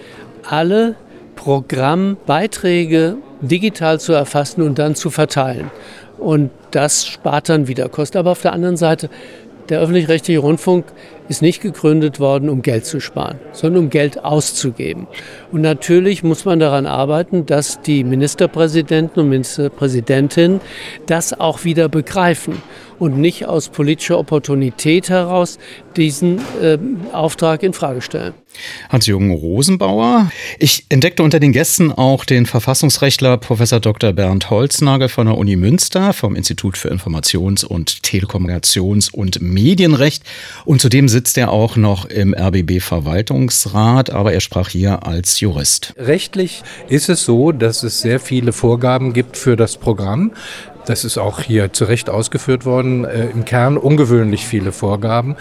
alle 0.49 0.95
Programmbeiträge 1.37 3.19
digital 3.41 4.01
zu 4.01 4.13
erfassen 4.13 4.63
und 4.63 4.79
dann 4.79 4.95
zu 4.95 5.11
verteilen. 5.11 5.71
Und 6.19 6.51
das 6.71 7.07
spart 7.07 7.49
dann 7.49 7.69
wieder 7.69 7.89
Kosten. 7.89 8.19
Aber 8.19 8.33
auf 8.33 8.43
der 8.43 8.53
anderen 8.53 8.77
Seite, 8.77 9.09
der 9.69 9.81
öffentlich-rechtliche 9.81 10.41
Rundfunk 10.41 10.87
ist 11.29 11.43
nicht 11.43 11.61
gegründet 11.61 12.21
worden, 12.21 12.49
um 12.49 12.63
Geld 12.63 12.87
zu 12.87 13.01
sparen, 13.01 13.39
sondern 13.53 13.85
um 13.85 13.91
Geld 13.91 14.25
auszugeben. 14.25 15.07
Und 15.53 15.61
natürlich 15.61 16.23
muss 16.23 16.45
man 16.45 16.59
daran 16.59 16.87
arbeiten, 16.87 17.47
dass 17.47 17.81
die 17.83 18.05
Ministerpräsidenten 18.05 19.21
und 19.21 19.29
Ministerpräsidentinnen 19.29 20.61
das 21.07 21.39
auch 21.39 21.65
wieder 21.65 21.89
begreifen 21.89 22.63
und 22.99 23.19
nicht 23.19 23.47
aus 23.47 23.69
politischer 23.69 24.19
Opportunität 24.19 25.09
heraus 25.11 25.59
diesen 25.97 26.39
äh, 26.63 26.79
Auftrag 27.13 27.63
in 27.63 27.73
Frage 27.73 28.01
stellen. 28.01 28.35
Hans-Jürgen 28.89 29.33
Rosenbauer. 29.33 30.31
Ich 30.59 30.87
entdeckte 30.89 31.23
unter 31.23 31.41
den 31.41 31.53
Gästen 31.53 31.93
auch 31.93 32.25
den 32.25 32.47
Verfassungsrechtler 32.47 33.37
Professor 33.37 33.81
Dr. 33.81 34.13
Bernd 34.13 34.51
Holznagel 34.51 35.09
von 35.09 35.27
der 35.27 35.37
Uni 35.37 35.57
Münster 35.57 36.13
vom 36.13 36.35
Institut 36.35 36.79
für 36.79 36.91
Informations- 36.91 37.65
und 37.65 37.91
Telekommunikations- 38.03 39.11
und 39.13 39.43
Medienrecht. 39.43 40.23
Und 40.65 40.81
zudem 40.81 41.09
sitzt 41.17 41.39
er 41.39 41.51
auch 41.51 41.77
noch 41.77 42.05
im 42.05 42.35
RBB 42.35 42.83
Verwaltungsrat, 42.83 44.11
aber 44.11 44.35
er 44.35 44.41
sprach 44.41 44.69
hier 44.69 45.07
als 45.07 45.41
Jurist. 45.41 45.95
Rechtlich 45.97 46.63
ist 46.91 47.09
es 47.09 47.25
so, 47.25 47.53
dass 47.53 47.83
es 47.85 48.03
sehr 48.03 48.21
viele 48.21 48.53
Vorgaben 48.53 49.15
gibt 49.15 49.39
für 49.39 49.57
das 49.57 49.79
Programm. 49.79 50.33
Das 50.85 51.07
ist 51.07 51.17
auch 51.17 51.41
hier 51.41 51.73
zu 51.73 51.87
Recht 51.87 52.11
ausgeführt 52.11 52.67
worden. 52.67 53.07
Äh, 53.07 53.29
Im 53.31 53.47
Kern 53.47 53.79
ungewöhnlich 53.79 54.47
viele 54.47 54.73
Vorgaben. 54.73 55.37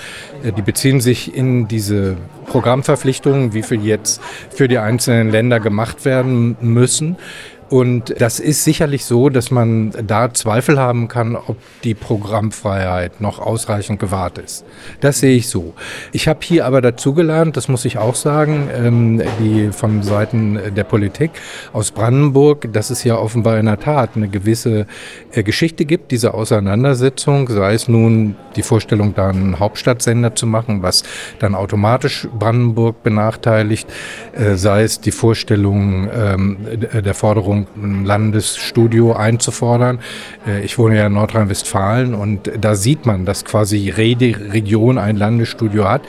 Äh, 0.45 0.53
die 0.53 0.61
beziehen 0.61 1.01
sich 1.01 1.35
in 1.35 1.67
diese 1.67 2.15
Programmverpflichtungen, 2.47 3.53
wie 3.53 3.61
viel 3.61 3.83
jetzt 3.83 4.21
für 4.51 4.69
die 4.69 4.77
einzelnen 4.77 5.29
Länder 5.29 5.59
gemacht 5.59 6.05
werden 6.05 6.55
müssen. 6.61 7.17
Und 7.69 8.13
das 8.19 8.39
ist 8.39 8.63
sicherlich 8.63 9.05
so, 9.05 9.29
dass 9.29 9.49
man 9.49 9.91
da 10.05 10.31
Zweifel 10.33 10.79
haben 10.79 11.07
kann, 11.07 11.35
ob 11.35 11.57
die 11.83 11.95
Programmfreiheit 11.95 13.21
noch 13.21 13.39
ausreichend 13.39 13.99
gewahrt 13.99 14.37
ist. 14.37 14.65
Das 15.01 15.19
sehe 15.19 15.35
ich 15.35 15.49
so. 15.49 15.73
Ich 16.11 16.27
habe 16.27 16.39
hier 16.43 16.65
aber 16.65 16.81
dazugelernt, 16.81 17.57
das 17.57 17.67
muss 17.67 17.85
ich 17.85 17.97
auch 17.97 18.15
sagen, 18.15 18.69
ähm, 18.71 19.21
die 19.39 19.71
von 19.71 20.03
Seiten 20.03 20.59
der 20.75 20.83
Politik 20.83 21.31
aus 21.73 21.91
Brandenburg, 21.91 22.71
dass 22.71 22.91
es 22.91 23.03
ja 23.03 23.17
offenbar 23.17 23.57
in 23.57 23.65
der 23.65 23.79
Tat 23.79 24.11
eine 24.15 24.27
gewisse 24.27 24.85
äh, 25.31 25.41
Geschichte 25.41 25.85
gibt, 25.85 26.11
diese 26.11 26.33
Auseinandersetzung, 26.33 27.47
sei 27.49 27.73
es 27.73 27.87
nun 27.87 28.35
die 28.55 28.63
Vorstellung, 28.63 29.15
da 29.15 29.29
einen 29.29 29.59
Hauptstadtsender 29.59 30.35
zu 30.35 30.45
machen, 30.45 30.83
was 30.83 31.03
dann 31.39 31.55
automatisch 31.55 32.27
Brandenburg 32.37 33.01
benachteiligt, 33.01 33.87
äh, 34.33 34.55
sei 34.55 34.83
es 34.83 34.99
die 35.01 35.11
Vorstellung 35.11 36.09
ähm, 36.13 36.57
der 36.93 37.13
Forderung, 37.13 37.54
Ein 37.75 38.05
Landesstudio 38.05 39.13
einzufordern. 39.13 39.99
Äh, 40.47 40.63
ich 40.63 40.77
wohne 40.77 40.97
ja 40.97 41.07
in 41.07 41.13
Nordrhein-Westfalen 41.13 42.13
und 42.13 42.51
da 42.59 42.75
sieht 42.75 43.05
man, 43.05 43.25
dass 43.25 43.45
quasi 43.45 43.77
jede 43.77 44.53
Region 44.53 44.97
ein 44.97 45.15
Landesstudio 45.15 45.87
hat. 45.89 46.01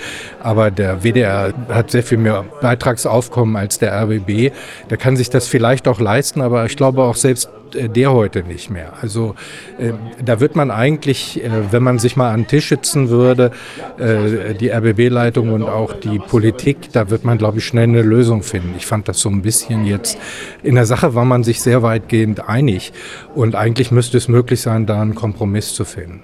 Aber 0.42 0.70
der 0.70 1.02
WDR 1.02 1.52
hat 1.68 1.90
sehr 1.90 2.02
viel 2.02 2.18
mehr 2.18 2.44
Beitragsaufkommen 2.60 3.56
als 3.56 3.78
der 3.78 3.92
RBB. 3.92 4.52
Der 4.90 4.96
kann 4.96 5.16
sich 5.16 5.30
das 5.30 5.46
vielleicht 5.46 5.88
auch 5.88 6.00
leisten, 6.00 6.40
aber 6.40 6.66
ich 6.66 6.76
glaube 6.76 7.02
auch 7.02 7.16
selbst 7.16 7.48
der 7.76 8.12
heute 8.12 8.42
nicht 8.42 8.70
mehr. 8.70 8.94
Also 9.00 9.34
äh, 9.78 9.92
da 10.24 10.40
wird 10.40 10.56
man 10.56 10.70
eigentlich, 10.70 11.42
äh, 11.42 11.50
wenn 11.70 11.82
man 11.82 11.98
sich 11.98 12.16
mal 12.16 12.32
an 12.32 12.42
den 12.42 12.46
Tisch 12.48 12.68
sitzen 12.68 13.08
würde, 13.08 13.50
äh, 13.98 14.54
die 14.54 14.70
RBB-Leitung 14.70 15.52
und 15.52 15.62
auch 15.62 15.92
die 15.92 16.18
Politik, 16.18 16.92
da 16.92 17.10
wird 17.10 17.24
man, 17.24 17.38
glaube 17.38 17.58
ich, 17.58 17.66
schnell 17.66 17.84
eine 17.84 18.02
Lösung 18.02 18.42
finden. 18.42 18.74
Ich 18.76 18.86
fand 18.86 19.08
das 19.08 19.20
so 19.20 19.28
ein 19.28 19.42
bisschen 19.42 19.86
jetzt, 19.86 20.18
in 20.62 20.74
der 20.74 20.86
Sache 20.86 21.14
war 21.14 21.24
man 21.24 21.44
sich 21.44 21.60
sehr 21.60 21.82
weitgehend 21.82 22.48
einig 22.48 22.92
und 23.34 23.54
eigentlich 23.54 23.90
müsste 23.90 24.16
es 24.16 24.28
möglich 24.28 24.60
sein, 24.60 24.86
da 24.86 25.00
einen 25.00 25.14
Kompromiss 25.14 25.74
zu 25.74 25.84
finden. 25.84 26.22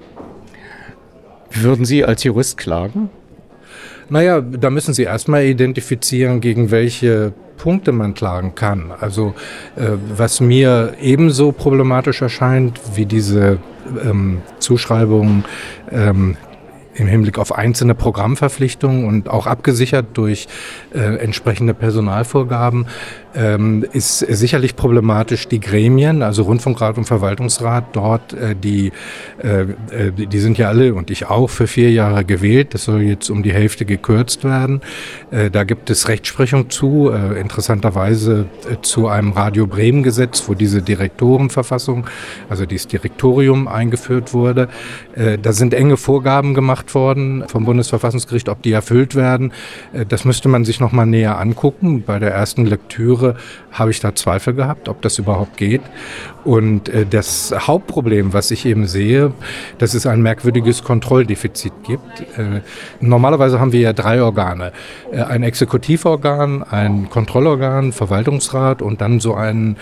Würden 1.51 1.85
Sie 1.85 2.05
als 2.05 2.25
Jurist 2.25 2.57
klagen? 2.57 3.11
Naja, 4.09 4.41
da 4.41 4.71
müssen 4.71 4.95
Sie 4.95 5.05
erstmal 5.05 5.45
identifizieren, 5.45 6.41
gegen 6.41 6.71
welche 6.71 7.33
Punkte 7.57 7.93
man 7.93 8.15
klagen 8.15 8.55
kann. 8.55 8.93
Also 8.99 9.35
äh, 9.77 9.91
was 10.17 10.41
mir 10.41 10.95
ebenso 11.01 11.53
problematisch 11.53 12.21
erscheint 12.21 12.81
wie 12.95 13.07
diese 13.07 13.59
ähm, 14.05 14.43
Zuschreibungen 14.59 15.45
ähm, 15.91 16.37
im 16.95 17.07
Hinblick 17.07 17.38
auf 17.38 17.55
einzelne 17.55 17.95
Programmverpflichtungen 17.95 19.05
und 19.07 19.29
auch 19.29 19.47
abgesichert 19.47 20.07
durch 20.15 20.47
äh, 20.95 20.99
entsprechende 21.17 21.75
Personalvorgaben, 21.75 22.87
ähm, 23.35 23.85
ist 23.92 24.18
sicherlich 24.18 24.77
problematisch 24.77 25.49
die 25.49 25.61
Gremien, 25.61 26.23
also 26.23 26.42
Rundfunkrat 26.42 26.99
und 26.99 27.05
Verwaltungsrat 27.05 27.85
dort, 27.95 28.33
äh, 28.33 28.55
die, 28.55 28.92
äh, 29.42 29.62
äh, 29.62 30.12
die 30.12 30.38
sind 30.38 30.59
ja 30.59 30.68
alle 30.68 30.95
und 30.95 31.11
ich 31.11 31.27
auch 31.27 31.49
für 31.49 31.66
vier 31.66 31.90
Jahre 31.90 32.25
gewählt. 32.25 32.75
Das 32.75 32.85
soll 32.85 33.03
jetzt 33.03 33.31
um 33.31 33.42
die 33.42 33.53
Hälfte 33.53 33.85
gekürzt 33.85 34.45
werden. 34.45 34.81
Äh, 35.31 35.51
da 35.51 35.64
gibt 35.64 35.90
es 35.90 36.09
Rechtsprechung 36.09 36.71
zu, 36.71 37.11
äh, 37.11 37.40
interessanterweise 37.40 38.47
äh, 38.71 38.77
zu 38.83 39.09
einem 39.09 39.33
Radio 39.33 39.66
Bremen 39.66 40.03
Gesetz, 40.03 40.45
wo 40.49 40.55
diese 40.55 40.83
Direktorenverfassung, 40.83 42.07
also 42.49 42.66
dieses 42.66 42.88
Direktorium 42.88 43.68
eingeführt 43.68 44.33
wurde. 44.33 44.68
Da 45.14 45.53
sind 45.53 45.75
enge 45.75 45.97
Vorgaben 45.97 46.55
gemacht 46.55 46.95
worden 46.95 47.45
vom 47.47 47.64
Bundesverfassungsgericht, 47.64 48.49
ob 48.49 48.62
die 48.62 48.73
erfüllt 48.73 49.14
werden. 49.14 49.53
Das 50.09 50.25
müsste 50.25 50.49
man 50.49 50.64
sich 50.64 50.81
noch 50.81 50.92
mal 50.92 51.07
näher 51.07 51.38
angucken. 51.38 52.03
Bei 52.05 52.18
der 52.18 52.33
ersten 52.33 52.66
Lektüre 52.66 53.22
Lektüre 53.23 53.37
habe 53.73 53.91
ich 53.91 54.01
da 54.01 54.15
Zweifel 54.15 54.53
gehabt, 54.53 54.89
ob 54.91 55.01
das 55.01 55.19
überhaupt 55.19 55.57
geht. 55.57 55.81
Und 56.45 56.89
äh, 56.89 57.07
das 57.07 57.55
Hauptproblem, 57.57 58.35
was 58.35 58.51
ich 58.51 58.67
eben 58.67 58.87
sehe, 58.87 59.33
dass 59.79 59.95
es 59.95 60.07
ein 60.07 60.21
merkwürdiges 60.21 60.85
Kontrolldefizit 60.85 61.73
gibt. 61.85 62.21
Äh, 62.37 62.61
normalerweise 63.01 63.61
haben 63.61 63.73
wir 63.73 63.81
ja 63.81 63.93
drei 63.93 64.23
Organe. 64.23 64.73
Äh, 65.11 65.23
ein 65.23 65.43
Exekutivorgan, 65.43 66.63
ein 66.65 67.09
Kontrollorgan, 67.09 67.93
Verwaltungsrat 67.93 68.83
und 68.83 69.01
dann 69.01 69.21
so 69.21 69.35
ein 69.35 69.77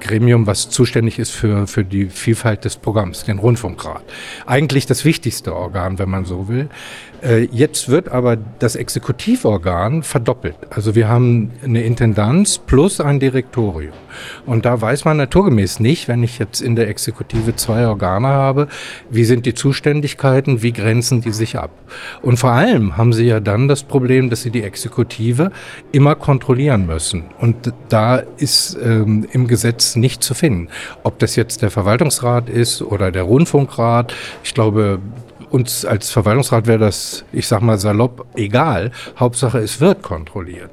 Gremium, 0.00 0.46
was 0.46 0.68
zuständig 0.68 1.18
ist 1.18 1.30
für, 1.30 1.66
für 1.66 1.84
die 1.84 2.06
Vielfalt 2.06 2.64
des 2.64 2.76
Programms, 2.76 3.24
den 3.24 3.38
Rundfunkrat. 3.38 4.02
Eigentlich 4.46 4.86
das 4.86 5.04
wichtigste 5.04 5.54
Organ, 5.54 5.98
wenn 5.98 6.10
man 6.10 6.24
so 6.24 6.48
will. 6.48 6.68
Äh, 7.22 7.48
jetzt 7.52 7.88
wird 7.88 8.08
aber 8.08 8.36
das 8.36 8.76
Exekutivorgan 8.76 10.02
verdoppelt. 10.02 10.56
Also 10.70 10.94
wir 10.94 11.08
haben 11.08 11.50
eine 11.62 11.82
Intendanz 11.82 12.58
plus 12.58 13.00
ein 13.00 13.20
Direktorium. 13.20 13.92
Und 14.46 14.64
da 14.64 14.80
weiß 14.80 15.04
man 15.04 15.18
naturgemäß 15.18 15.80
nicht, 15.80 16.08
wenn 16.08 16.22
ich 16.22 16.38
jetzt 16.38 16.60
in 16.60 16.76
der 16.76 16.88
Exekutive 16.88 17.56
zwei 17.56 17.86
Organe 17.86 18.28
habe, 18.28 18.68
wie 19.10 19.24
sind 19.24 19.46
die 19.46 19.54
Zuständigkeiten, 19.54 20.62
wie 20.62 20.72
grenzen 20.72 21.20
die 21.20 21.32
sich 21.32 21.58
ab. 21.58 21.70
Und 22.22 22.38
vor 22.38 22.52
allem 22.52 22.96
haben 22.96 23.12
sie 23.12 23.26
ja 23.26 23.40
dann 23.40 23.68
das 23.68 23.82
Problem, 23.82 24.30
dass 24.30 24.42
sie 24.42 24.50
die 24.50 24.62
Exekutive 24.62 25.52
immer 25.92 26.14
kontrollieren 26.14 26.86
müssen. 26.86 27.24
Und 27.38 27.72
da 27.88 28.16
ist 28.16 28.78
ähm, 28.82 29.26
im 29.32 29.46
Gesetz 29.46 29.96
nicht 29.96 30.22
zu 30.22 30.34
finden. 30.34 30.68
Ob 31.02 31.18
das 31.18 31.36
jetzt 31.36 31.62
der 31.62 31.70
Verwaltungsrat 31.70 32.48
ist 32.48 32.82
oder 32.82 33.10
der 33.10 33.24
Rundfunkrat. 33.24 34.14
Ich 34.42 34.54
glaube, 34.54 35.00
uns 35.50 35.84
als 35.84 36.10
Verwaltungsrat 36.10 36.66
wäre 36.66 36.78
das, 36.78 37.24
ich 37.32 37.46
sag 37.46 37.60
mal 37.60 37.78
salopp, 37.78 38.26
egal. 38.36 38.92
Hauptsache, 39.18 39.58
es 39.58 39.80
wird 39.80 40.02
kontrolliert. 40.02 40.70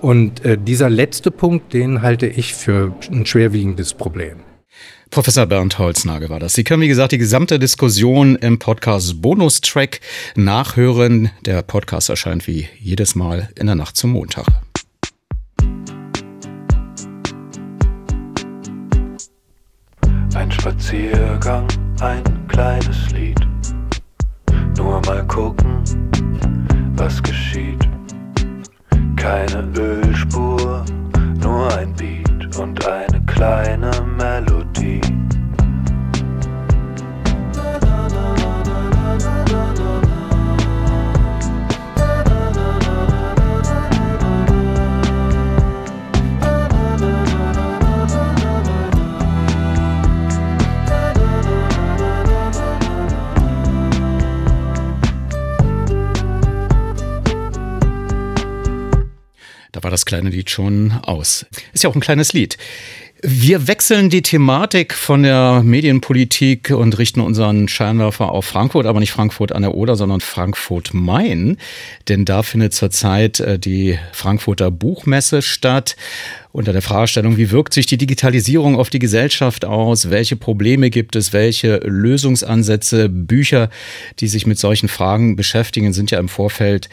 Und 0.00 0.44
äh, 0.44 0.56
dieser 0.58 0.90
letzte 0.90 1.30
Punkt, 1.30 1.72
den 1.72 2.02
halte 2.02 2.26
ich 2.26 2.54
für 2.54 2.94
ein 3.10 3.26
schwerwiegendes 3.26 3.94
Problem. 3.94 4.40
Professor 5.10 5.46
Bernd 5.46 5.78
Holznagel 5.78 6.28
war 6.28 6.38
das. 6.38 6.52
Sie 6.52 6.64
können, 6.64 6.82
wie 6.82 6.88
gesagt, 6.88 7.12
die 7.12 7.18
gesamte 7.18 7.58
Diskussion 7.58 8.36
im 8.36 8.58
Podcast 8.58 9.22
Bonustrack 9.22 10.00
nachhören. 10.36 11.30
Der 11.46 11.62
Podcast 11.62 12.10
erscheint 12.10 12.46
wie 12.46 12.68
jedes 12.78 13.14
Mal 13.14 13.48
in 13.58 13.66
der 13.66 13.74
Nacht 13.74 13.96
zum 13.96 14.10
Montag. 14.10 14.46
Ein 20.34 20.52
Spaziergang, 20.52 21.66
ein 22.00 22.22
kleines 22.48 23.10
Lied. 23.10 23.57
Nur 24.78 25.00
mal 25.06 25.26
gucken, 25.26 25.82
was 26.94 27.20
geschieht. 27.20 27.88
Keine 29.16 29.68
Ölspur, 29.76 30.07
das 59.98 60.06
kleine 60.06 60.30
Lied 60.30 60.48
schon 60.48 60.92
aus. 61.02 61.44
Ist 61.72 61.82
ja 61.82 61.90
auch 61.90 61.94
ein 61.96 62.00
kleines 62.00 62.32
Lied. 62.32 62.56
Wir 63.20 63.66
wechseln 63.66 64.10
die 64.10 64.22
Thematik 64.22 64.94
von 64.94 65.24
der 65.24 65.62
Medienpolitik 65.64 66.70
und 66.70 66.98
richten 66.98 67.20
unseren 67.20 67.66
Scheinwerfer 67.66 68.30
auf 68.30 68.44
Frankfurt, 68.44 68.86
aber 68.86 69.00
nicht 69.00 69.10
Frankfurt 69.10 69.50
an 69.50 69.62
der 69.62 69.74
Oder, 69.74 69.96
sondern 69.96 70.20
Frankfurt-Main. 70.20 71.56
Denn 72.06 72.24
da 72.24 72.44
findet 72.44 72.74
zurzeit 72.74 73.40
äh, 73.40 73.58
die 73.58 73.98
Frankfurter 74.12 74.70
Buchmesse 74.70 75.42
statt 75.42 75.96
unter 76.52 76.72
der 76.72 76.82
Fragestellung, 76.82 77.36
wie 77.36 77.50
wirkt 77.50 77.74
sich 77.74 77.86
die 77.86 77.98
Digitalisierung 77.98 78.76
auf 78.76 78.90
die 78.90 78.98
Gesellschaft 78.98 79.64
aus? 79.64 80.10
Welche 80.10 80.36
Probleme 80.36 80.90
gibt 80.90 81.14
es? 81.14 81.32
Welche 81.32 81.76
Lösungsansätze? 81.84 83.08
Bücher, 83.08 83.70
die 84.20 84.28
sich 84.28 84.46
mit 84.46 84.58
solchen 84.58 84.88
Fragen 84.88 85.36
beschäftigen, 85.36 85.92
sind 85.92 86.10
ja 86.10 86.18
im 86.18 86.28
Vorfeld 86.28 86.88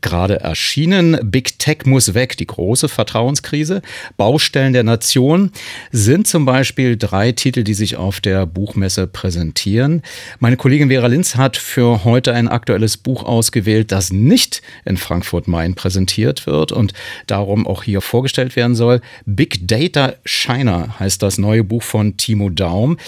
gerade 0.00 0.40
erschienen. 0.40 1.18
Big 1.24 1.58
Tech 1.58 1.78
muss 1.84 2.14
weg, 2.14 2.36
die 2.36 2.46
große 2.46 2.88
Vertrauenskrise. 2.88 3.82
Baustellen 4.16 4.72
der 4.72 4.84
Nation 4.84 5.52
sind 5.90 6.26
zum 6.26 6.44
Beispiel 6.44 6.96
drei 6.96 7.32
Titel, 7.32 7.64
die 7.64 7.74
sich 7.74 7.96
auf 7.96 8.20
der 8.20 8.46
Buchmesse 8.46 9.06
präsentieren. 9.06 10.02
Meine 10.38 10.56
Kollegin 10.56 10.88
Vera 10.88 11.06
Linz 11.06 11.36
hat 11.36 11.56
für 11.56 12.04
heute 12.04 12.34
ein 12.34 12.48
aktuelles 12.48 12.96
Buch 12.96 13.24
ausgewählt, 13.24 13.90
das 13.92 14.12
nicht 14.12 14.62
in 14.84 14.96
Frankfurt-Main 14.96 15.74
präsentiert 15.74 16.46
wird 16.46 16.72
und 16.72 16.92
darum 17.26 17.66
auch 17.66 17.82
hier 17.82 18.00
vorgestellt 18.00 18.56
werden 18.56 18.74
soll. 18.74 19.00
Big 19.26 19.66
Data 19.66 20.14
Shiner 20.24 20.98
heißt 20.98 21.22
das 21.22 21.38
neue 21.38 21.64
Buch 21.64 21.82
von 21.82 22.16
Timo 22.16 22.50
Daum. 22.50 22.98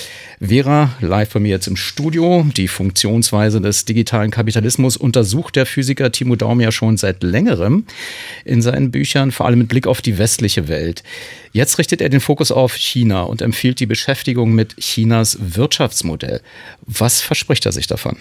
Vera, 0.40 0.94
live 1.00 1.30
bei 1.30 1.40
mir 1.40 1.50
jetzt 1.50 1.66
im 1.66 1.76
Studio. 1.76 2.46
Die 2.56 2.68
Funktionsweise 2.68 3.60
des 3.60 3.84
digitalen 3.84 4.30
Kapitalismus 4.30 4.96
untersucht 4.96 5.56
der 5.56 5.66
Physiker 5.66 6.12
Timo 6.12 6.36
Daum 6.36 6.60
ja 6.60 6.72
schon 6.72 6.96
seit 6.96 7.22
längerem 7.22 7.84
in 8.44 8.62
seinen 8.62 8.90
Büchern, 8.90 9.32
vor 9.32 9.46
allem 9.46 9.60
mit 9.60 9.68
Blick 9.68 9.86
auf 9.86 10.02
die 10.02 10.18
westliche 10.18 10.68
Welt. 10.68 11.02
Jetzt 11.52 11.78
richtet 11.78 12.00
er 12.00 12.08
den 12.08 12.20
Fokus 12.20 12.52
auf 12.52 12.74
China 12.74 13.22
und 13.22 13.42
empfiehlt 13.42 13.80
die 13.80 13.86
Beschäftigung 13.86 14.54
mit 14.54 14.76
Chinas 14.76 15.38
Wirtschaftsmodell. 15.40 16.40
Was 16.82 17.20
verspricht 17.20 17.66
er 17.66 17.72
sich 17.72 17.86
davon? 17.86 18.16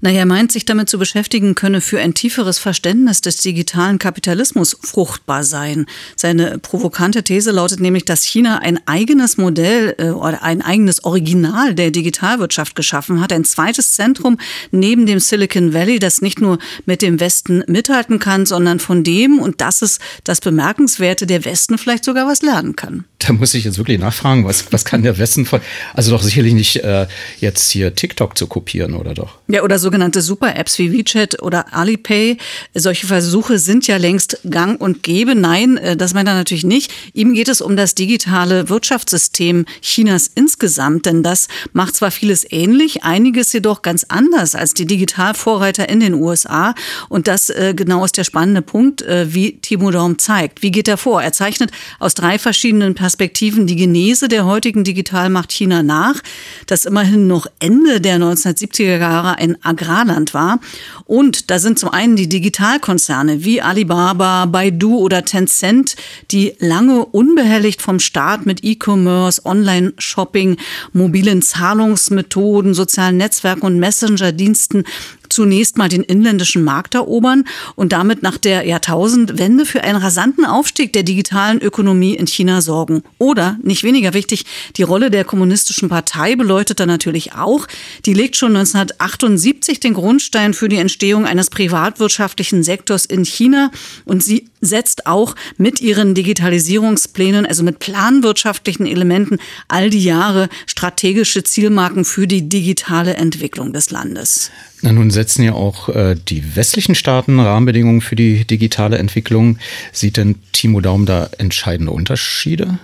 Naja, 0.00 0.20
er 0.20 0.26
meint, 0.26 0.52
sich 0.52 0.64
damit 0.64 0.88
zu 0.88 0.98
beschäftigen 0.98 1.54
könne 1.54 1.80
für 1.80 2.00
ein 2.00 2.14
tieferes 2.14 2.58
Verständnis 2.58 3.20
des 3.20 3.36
digitalen 3.38 3.98
Kapitalismus 3.98 4.76
fruchtbar 4.82 5.44
sein. 5.44 5.86
Seine 6.16 6.58
provokante 6.58 7.22
These 7.22 7.50
lautet 7.50 7.80
nämlich, 7.80 8.04
dass 8.04 8.24
China 8.24 8.58
ein 8.58 8.80
eigenes 8.86 9.36
Modell 9.36 9.94
äh, 9.98 10.10
oder 10.10 10.42
ein 10.42 10.62
eigenes 10.62 11.04
Original 11.04 11.74
der 11.74 11.90
Digitalwirtschaft 11.90 12.74
geschaffen 12.74 13.20
hat. 13.20 13.32
Ein 13.32 13.44
zweites 13.44 13.92
Zentrum 13.92 14.38
neben 14.70 15.06
dem 15.06 15.20
Silicon 15.20 15.74
Valley, 15.74 15.98
das 15.98 16.22
nicht 16.22 16.40
nur 16.40 16.58
mit 16.86 17.02
dem 17.02 17.20
Westen 17.20 17.62
mithalten 17.66 18.18
kann, 18.18 18.46
sondern 18.46 18.80
von 18.80 19.04
dem, 19.04 19.38
und 19.38 19.60
das 19.60 19.82
ist 19.82 20.00
das 20.24 20.40
Bemerkenswerte, 20.40 21.26
der 21.26 21.44
Westen 21.44 21.78
vielleicht 21.78 22.04
sogar 22.04 22.26
was 22.26 22.42
lernen 22.42 22.76
kann. 22.76 23.04
Da 23.18 23.32
muss 23.32 23.54
ich 23.54 23.64
jetzt 23.64 23.78
wirklich 23.78 23.98
nachfragen, 23.98 24.44
was, 24.44 24.70
was 24.72 24.84
kann 24.84 25.02
der 25.02 25.18
Westen 25.18 25.46
von, 25.46 25.60
also 25.94 26.10
doch 26.10 26.22
sicherlich 26.22 26.52
nicht 26.52 26.76
äh, 26.76 27.06
jetzt 27.40 27.70
hier 27.70 27.94
TikTok 27.94 28.36
zu 28.36 28.46
kopieren, 28.46 28.94
oder 28.94 29.14
doch? 29.14 29.38
Oder 29.62 29.78
sogenannte 29.78 30.20
Super-Apps 30.20 30.78
wie 30.78 30.92
WeChat 30.92 31.42
oder 31.42 31.72
Alipay. 31.72 32.38
Solche 32.74 33.06
Versuche 33.06 33.58
sind 33.58 33.86
ja 33.86 33.96
längst 33.96 34.40
gang 34.50 34.80
und 34.80 35.02
gäbe. 35.02 35.34
Nein, 35.34 35.76
äh, 35.76 35.96
das 35.96 36.14
meint 36.14 36.28
er 36.28 36.34
natürlich 36.34 36.64
nicht. 36.64 36.92
Ihm 37.12 37.34
geht 37.34 37.48
es 37.48 37.60
um 37.60 37.76
das 37.76 37.94
digitale 37.94 38.68
Wirtschaftssystem 38.68 39.66
Chinas 39.80 40.30
insgesamt, 40.34 41.06
denn 41.06 41.22
das 41.22 41.48
macht 41.72 41.94
zwar 41.96 42.10
vieles 42.10 42.44
ähnlich, 42.50 43.04
einiges 43.04 43.52
jedoch 43.52 43.82
ganz 43.82 44.04
anders 44.08 44.54
als 44.54 44.74
die 44.74 44.86
Digitalvorreiter 44.86 45.88
in 45.88 46.00
den 46.00 46.14
USA. 46.14 46.74
Und 47.08 47.28
das 47.28 47.50
äh, 47.50 47.74
genau 47.76 48.04
ist 48.04 48.16
der 48.16 48.24
spannende 48.24 48.62
Punkt, 48.62 49.02
äh, 49.02 49.32
wie 49.34 49.58
Timo 49.58 49.90
Daum 49.90 50.18
zeigt. 50.18 50.62
Wie 50.62 50.70
geht 50.70 50.88
er 50.88 50.96
vor? 50.96 51.22
Er 51.22 51.32
zeichnet 51.32 51.70
aus 51.98 52.14
drei 52.14 52.38
verschiedenen 52.38 52.94
Perspektiven 52.94 53.66
die 53.66 53.76
Genese 53.76 54.28
der 54.28 54.44
heutigen 54.44 54.84
Digitalmacht 54.84 55.52
China 55.52 55.82
nach, 55.82 56.20
das 56.66 56.84
immerhin 56.84 57.26
noch 57.26 57.46
Ende 57.60 58.00
der 58.00 58.18
1970er 58.18 58.98
Jahre 58.98 59.38
ein 59.44 59.64
Agrarland 59.64 60.34
war. 60.34 60.60
Und 61.04 61.50
da 61.50 61.58
sind 61.58 61.78
zum 61.78 61.90
einen 61.90 62.16
die 62.16 62.28
Digitalkonzerne 62.28 63.44
wie 63.44 63.60
Alibaba, 63.60 64.46
Baidu 64.46 64.98
oder 64.98 65.24
Tencent, 65.24 65.96
die 66.30 66.54
lange 66.58 67.04
unbehelligt 67.04 67.82
vom 67.82 68.00
Staat 68.00 68.46
mit 68.46 68.64
E-Commerce, 68.64 69.44
Online-Shopping, 69.44 70.56
mobilen 70.92 71.42
Zahlungsmethoden, 71.42 72.74
sozialen 72.74 73.16
Netzwerken 73.16 73.62
und 73.66 73.78
Messenger-Diensten 73.78 74.84
zunächst 75.34 75.76
mal 75.76 75.88
den 75.88 76.02
inländischen 76.02 76.62
Markt 76.62 76.94
erobern 76.94 77.44
und 77.74 77.92
damit 77.92 78.22
nach 78.22 78.38
der 78.38 78.66
Jahrtausendwende 78.66 79.66
für 79.66 79.82
einen 79.82 79.98
rasanten 79.98 80.44
Aufstieg 80.44 80.92
der 80.92 81.02
digitalen 81.02 81.60
Ökonomie 81.60 82.14
in 82.14 82.26
China 82.26 82.60
sorgen. 82.60 83.02
Oder, 83.18 83.58
nicht 83.62 83.82
weniger 83.82 84.14
wichtig, 84.14 84.46
die 84.76 84.84
Rolle 84.84 85.10
der 85.10 85.24
kommunistischen 85.24 85.88
Partei 85.88 86.36
beleuchtet 86.36 86.80
er 86.80 86.86
natürlich 86.86 87.34
auch. 87.34 87.66
Die 88.06 88.14
legt 88.14 88.36
schon 88.36 88.56
1978 88.56 89.80
den 89.80 89.94
Grundstein 89.94 90.54
für 90.54 90.68
die 90.68 90.78
Entstehung 90.78 91.26
eines 91.26 91.50
privatwirtschaftlichen 91.50 92.62
Sektors 92.62 93.04
in 93.04 93.24
China 93.24 93.70
und 94.04 94.22
sie 94.22 94.48
setzt 94.60 95.06
auch 95.06 95.34
mit 95.56 95.80
ihren 95.80 96.14
Digitalisierungsplänen, 96.14 97.44
also 97.44 97.62
mit 97.62 97.80
planwirtschaftlichen 97.80 98.86
Elementen, 98.86 99.38
all 99.68 99.90
die 99.90 100.04
Jahre 100.04 100.48
strategische 100.66 101.42
Zielmarken 101.42 102.04
für 102.04 102.26
die 102.26 102.48
digitale 102.48 103.14
Entwicklung 103.14 103.72
des 103.72 103.90
Landes. 103.90 104.50
Na, 104.84 104.92
nun 104.92 105.10
setzen 105.10 105.42
ja 105.42 105.54
auch 105.54 105.88
äh, 105.88 106.14
die 106.14 106.56
westlichen 106.56 106.94
Staaten 106.94 107.40
Rahmenbedingungen 107.40 108.02
für 108.02 108.16
die 108.16 108.44
digitale 108.44 108.98
Entwicklung. 108.98 109.58
Sieht 109.92 110.18
denn 110.18 110.34
Timo 110.52 110.82
Daum 110.82 111.06
da 111.06 111.30
entscheidende 111.38 111.90
Unterschiede? 111.90 112.78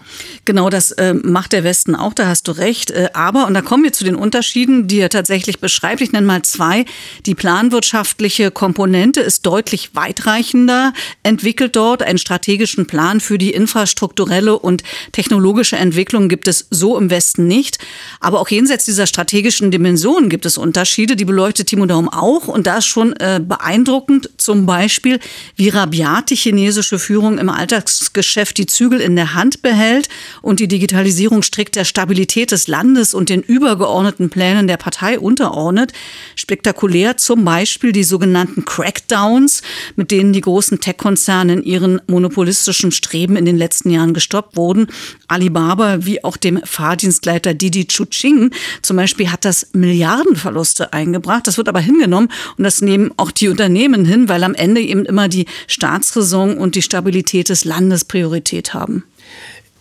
Genau, 0.46 0.70
das 0.70 0.92
äh, 0.92 1.12
macht 1.12 1.52
der 1.52 1.62
Westen 1.62 1.94
auch, 1.94 2.14
da 2.14 2.26
hast 2.26 2.48
du 2.48 2.52
recht. 2.52 2.90
Äh, 2.90 3.10
aber, 3.12 3.46
und 3.46 3.52
da 3.52 3.60
kommen 3.60 3.84
wir 3.84 3.92
zu 3.92 4.04
den 4.04 4.14
Unterschieden, 4.14 4.88
die 4.88 4.98
er 4.98 5.10
tatsächlich 5.10 5.60
beschreibt. 5.60 6.00
Ich 6.00 6.10
nenne 6.10 6.26
mal 6.26 6.40
zwei. 6.40 6.86
Die 7.26 7.34
planwirtschaftliche 7.34 8.50
Komponente 8.50 9.20
ist 9.20 9.44
deutlich 9.44 9.94
weitreichender, 9.94 10.94
entwickelt 11.22 11.76
dort 11.76 12.02
einen 12.02 12.16
strategischen 12.16 12.86
Plan 12.86 13.20
für 13.20 13.36
die 13.36 13.50
infrastrukturelle 13.50 14.58
und 14.58 14.84
technologische 15.12 15.76
Entwicklung 15.76 16.30
gibt 16.30 16.48
es 16.48 16.66
so 16.70 16.96
im 16.96 17.10
Westen 17.10 17.46
nicht. 17.46 17.78
Aber 18.20 18.40
auch 18.40 18.48
jenseits 18.48 18.86
dieser 18.86 19.06
strategischen 19.06 19.70
Dimensionen 19.70 20.30
gibt 20.30 20.46
es 20.46 20.56
Unterschiede, 20.56 21.14
die 21.14 21.26
beleuchtet 21.26 21.66
Timo 21.66 21.89
Daum 21.90 22.08
auch. 22.08 22.46
Und 22.46 22.68
da 22.68 22.78
ist 22.78 22.86
schon 22.86 23.14
äh, 23.14 23.40
beeindruckend 23.44 24.30
zum 24.36 24.64
Beispiel, 24.64 25.18
wie 25.56 25.70
rabiat 25.70 26.30
die 26.30 26.36
chinesische 26.36 27.00
Führung 27.00 27.36
im 27.38 27.48
Alltagsgeschäft 27.48 28.58
die 28.58 28.66
Zügel 28.66 29.00
in 29.00 29.16
der 29.16 29.34
Hand 29.34 29.60
behält 29.60 30.08
und 30.40 30.60
die 30.60 30.68
Digitalisierung 30.68 31.42
strikt 31.42 31.74
der 31.74 31.84
Stabilität 31.84 32.52
des 32.52 32.68
Landes 32.68 33.12
und 33.12 33.28
den 33.28 33.42
übergeordneten 33.42 34.30
Plänen 34.30 34.68
der 34.68 34.76
Partei 34.76 35.18
unterordnet. 35.18 35.92
Spektakulär 36.36 37.16
zum 37.16 37.44
Beispiel 37.44 37.90
die 37.90 38.04
sogenannten 38.04 38.64
Crackdowns, 38.64 39.62
mit 39.96 40.12
denen 40.12 40.32
die 40.32 40.42
großen 40.42 40.78
Tech-Konzerne 40.78 41.54
in 41.54 41.64
ihren 41.64 42.00
monopolistischen 42.06 42.92
Streben 42.92 43.34
in 43.34 43.46
den 43.46 43.56
letzten 43.56 43.90
Jahren 43.90 44.14
gestoppt 44.14 44.56
wurden. 44.56 44.86
Alibaba 45.26 46.06
wie 46.06 46.22
auch 46.22 46.36
dem 46.36 46.60
Fahrdienstleiter 46.62 47.52
Didi 47.52 47.88
Chuxing 47.88 48.52
zum 48.80 48.96
Beispiel 48.96 49.32
hat 49.32 49.44
das 49.44 49.70
Milliardenverluste 49.72 50.92
eingebracht. 50.92 51.48
Das 51.48 51.58
wird 51.58 51.68
aber 51.68 51.79
hingenommen 51.80 52.28
und 52.56 52.64
das 52.64 52.80
nehmen 52.80 53.12
auch 53.16 53.30
die 53.30 53.48
Unternehmen 53.48 54.04
hin, 54.04 54.28
weil 54.28 54.44
am 54.44 54.54
Ende 54.54 54.80
eben 54.80 55.04
immer 55.04 55.28
die 55.28 55.46
Staatsräson 55.66 56.56
und 56.56 56.74
die 56.74 56.82
Stabilität 56.82 57.48
des 57.48 57.64
Landes 57.64 58.04
Priorität 58.04 58.74
haben. 58.74 59.04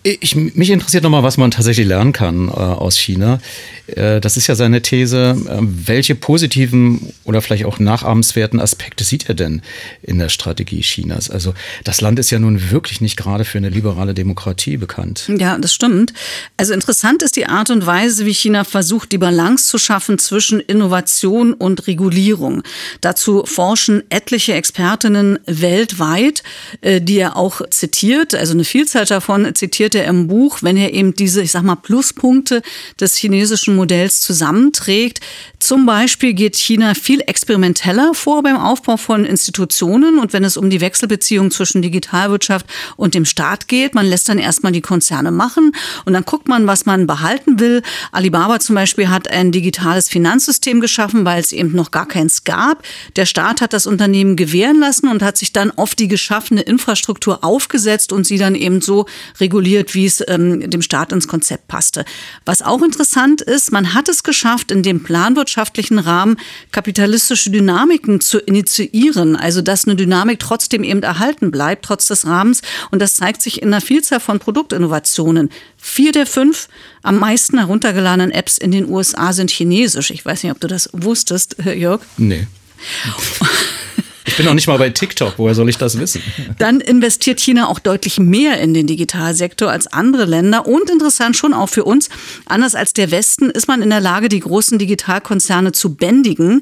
Ich, 0.03 0.33
mich 0.35 0.69
interessiert 0.69 1.03
nochmal, 1.03 1.23
was 1.23 1.35
man 1.35 1.51
tatsächlich 1.51 1.85
lernen 1.85 2.13
kann 2.13 2.47
äh, 2.47 2.51
aus 2.51 2.97
China. 2.97 3.39
Äh, 3.87 4.21
das 4.21 4.37
ist 4.37 4.47
ja 4.47 4.55
seine 4.55 4.81
These. 4.81 5.35
Äh, 5.47 5.57
welche 5.59 6.15
positiven 6.15 7.13
oder 7.25 7.41
vielleicht 7.41 7.65
auch 7.65 7.79
nachahmenswerten 7.79 8.61
Aspekte 8.61 9.03
sieht 9.03 9.27
er 9.27 9.35
denn 9.35 9.61
in 10.01 10.17
der 10.17 10.29
Strategie 10.29 10.81
Chinas? 10.81 11.29
Also 11.29 11.53
das 11.83 11.99
Land 11.99 12.17
ist 12.17 12.31
ja 12.31 12.39
nun 12.39 12.71
wirklich 12.71 13.01
nicht 13.01 13.17
gerade 13.17 13.43
für 13.43 13.57
eine 13.57 13.67
liberale 13.67 14.13
Demokratie 14.13 14.77
bekannt. 14.77 15.29
Ja, 15.37 15.57
das 15.57 15.73
stimmt. 15.73 16.13
Also 16.55 16.73
interessant 16.73 17.21
ist 17.21 17.35
die 17.35 17.47
Art 17.47 17.69
und 17.69 17.85
Weise, 17.85 18.25
wie 18.25 18.33
China 18.33 18.63
versucht, 18.63 19.11
die 19.11 19.17
Balance 19.17 19.65
zu 19.65 19.77
schaffen 19.77 20.17
zwischen 20.17 20.61
Innovation 20.61 21.53
und 21.53 21.87
Regulierung. 21.87 22.63
Dazu 23.01 23.43
forschen 23.45 24.03
etliche 24.09 24.53
Expertinnen 24.53 25.39
weltweit, 25.45 26.43
äh, 26.79 27.01
die 27.01 27.17
er 27.17 27.35
auch 27.35 27.61
zitiert, 27.69 28.33
also 28.33 28.53
eine 28.53 28.63
Vielzahl 28.63 29.05
davon 29.05 29.53
zitiert 29.55 29.88
er 29.95 30.05
im 30.05 30.27
Buch, 30.27 30.59
wenn 30.61 30.77
er 30.77 30.93
eben 30.93 31.13
diese, 31.13 31.41
ich 31.41 31.51
sag 31.51 31.63
mal, 31.63 31.75
Pluspunkte 31.75 32.61
des 32.99 33.15
chinesischen 33.15 33.75
Modells 33.75 34.21
zusammenträgt. 34.21 35.19
Zum 35.59 35.85
Beispiel 35.85 36.33
geht 36.33 36.55
China 36.55 36.93
viel 36.93 37.21
experimenteller 37.25 38.13
vor 38.13 38.43
beim 38.43 38.57
Aufbau 38.57 38.97
von 38.97 39.25
Institutionen 39.25 40.19
und 40.19 40.33
wenn 40.33 40.43
es 40.43 40.57
um 40.57 40.69
die 40.69 40.81
Wechselbeziehung 40.81 41.51
zwischen 41.51 41.81
Digitalwirtschaft 41.81 42.65
und 42.97 43.13
dem 43.13 43.25
Staat 43.25 43.67
geht. 43.67 43.95
Man 43.95 44.05
lässt 44.05 44.29
dann 44.29 44.39
erstmal 44.39 44.71
die 44.71 44.81
Konzerne 44.81 45.31
machen 45.31 45.71
und 46.05 46.13
dann 46.13 46.25
guckt 46.25 46.47
man, 46.47 46.67
was 46.67 46.85
man 46.85 47.07
behalten 47.07 47.59
will. 47.59 47.81
Alibaba 48.11 48.59
zum 48.59 48.75
Beispiel 48.75 49.09
hat 49.09 49.29
ein 49.29 49.51
digitales 49.51 50.09
Finanzsystem 50.09 50.81
geschaffen, 50.81 51.25
weil 51.25 51.39
es 51.39 51.51
eben 51.51 51.71
noch 51.71 51.91
gar 51.91 52.07
keins 52.07 52.43
gab. 52.43 52.83
Der 53.15 53.25
Staat 53.25 53.61
hat 53.61 53.73
das 53.73 53.87
Unternehmen 53.87 54.35
gewähren 54.35 54.79
lassen 54.79 55.07
und 55.07 55.21
hat 55.23 55.37
sich 55.37 55.53
dann 55.53 55.71
auf 55.71 55.95
die 55.95 56.07
geschaffene 56.07 56.61
Infrastruktur 56.61 57.43
aufgesetzt 57.43 58.11
und 58.11 58.25
sie 58.25 58.37
dann 58.37 58.55
eben 58.55 58.81
so 58.81 59.05
reguliert 59.39 59.78
formuliert, 59.79 59.95
wie 59.95 60.05
es 60.05 60.23
ähm, 60.27 60.69
dem 60.69 60.81
Staat 60.81 61.11
ins 61.11 61.27
Konzept 61.27 61.67
passte. 61.67 62.05
Was 62.45 62.61
auch 62.61 62.81
interessant 62.81 63.41
ist, 63.41 63.71
man 63.71 63.93
hat 63.93 64.09
es 64.09 64.23
geschafft, 64.23 64.71
in 64.71 64.83
dem 64.83 65.03
planwirtschaftlichen 65.03 65.99
Rahmen 65.99 66.37
kapitalistische 66.71 67.49
Dynamiken 67.49 68.21
zu 68.21 68.39
initiieren, 68.39 69.35
also 69.35 69.61
dass 69.61 69.85
eine 69.85 69.95
Dynamik 69.95 70.39
trotzdem 70.39 70.83
eben 70.83 71.03
erhalten 71.03 71.51
bleibt, 71.51 71.85
trotz 71.85 72.07
des 72.07 72.25
Rahmens. 72.25 72.61
Und 72.91 73.01
das 73.01 73.15
zeigt 73.15 73.41
sich 73.41 73.61
in 73.61 73.69
einer 73.69 73.81
Vielzahl 73.81 74.19
von 74.19 74.39
Produktinnovationen. 74.39 75.49
Vier 75.77 76.11
der 76.11 76.25
fünf 76.25 76.67
am 77.03 77.19
meisten 77.19 77.57
heruntergeladenen 77.57 78.31
Apps 78.31 78.57
in 78.57 78.71
den 78.71 78.89
USA 78.89 79.33
sind 79.33 79.51
chinesisch. 79.51 80.11
Ich 80.11 80.25
weiß 80.25 80.43
nicht, 80.43 80.51
ob 80.51 80.59
du 80.59 80.67
das 80.67 80.89
wusstest, 80.93 81.55
Jörg. 81.63 82.01
Nee. 82.17 82.47
Ich 84.25 84.35
bin 84.35 84.45
noch 84.45 84.53
nicht 84.53 84.67
mal 84.67 84.77
bei 84.77 84.89
TikTok, 84.89 85.33
woher 85.37 85.55
soll 85.55 85.69
ich 85.69 85.77
das 85.77 85.97
wissen? 85.97 86.21
Dann 86.57 86.81
investiert 86.81 87.39
China 87.39 87.67
auch 87.67 87.79
deutlich 87.79 88.19
mehr 88.19 88.59
in 88.59 88.73
den 88.73 88.85
Digitalsektor 88.85 89.71
als 89.71 89.87
andere 89.87 90.25
Länder 90.25 90.67
und 90.67 90.89
interessant 90.89 91.37
schon 91.37 91.53
auch 91.53 91.69
für 91.69 91.83
uns, 91.83 92.09
anders 92.45 92.75
als 92.75 92.93
der 92.93 93.11
Westen 93.11 93.49
ist 93.49 93.67
man 93.67 93.81
in 93.81 93.89
der 93.89 94.01
Lage, 94.01 94.29
die 94.29 94.39
großen 94.39 94.77
Digitalkonzerne 94.77 95.71
zu 95.71 95.95
bändigen. 95.95 96.61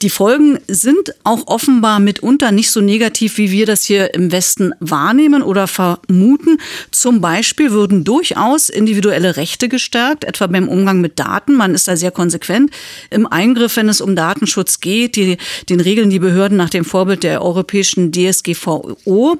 Die 0.00 0.10
Folgen 0.10 0.58
sind 0.68 1.14
auch 1.24 1.46
offenbar 1.48 1.98
mitunter 2.00 2.52
nicht 2.52 2.70
so 2.70 2.80
negativ, 2.80 3.36
wie 3.36 3.50
wir 3.50 3.66
das 3.66 3.84
hier 3.84 4.14
im 4.14 4.30
Westen 4.30 4.72
wahrnehmen 4.80 5.42
oder 5.42 5.66
vermuten. 5.66 6.58
Zum 6.90 7.20
Beispiel 7.20 7.72
würden 7.72 8.04
durchaus 8.04 8.68
individuelle 8.68 9.36
Rechte 9.36 9.68
gestärkt, 9.68 10.24
etwa 10.24 10.46
beim 10.46 10.68
Umgang 10.68 11.00
mit 11.00 11.18
Daten. 11.18 11.54
Man 11.54 11.74
ist 11.74 11.88
da 11.88 11.96
sehr 11.96 12.10
konsequent 12.10 12.70
im 13.10 13.26
Eingriff, 13.26 13.76
wenn 13.76 13.88
es 13.88 14.00
um 14.00 14.14
Datenschutz 14.14 14.80
geht, 14.80 15.16
die, 15.16 15.36
den 15.68 15.80
Regeln 15.80 16.10
die 16.10 16.18
Behörden 16.18 16.56
nach 16.56 16.70
dem 16.70 16.84
Vorbild 16.92 17.22
der 17.22 17.42
europäischen 17.42 18.12
DSGVO. 18.12 19.38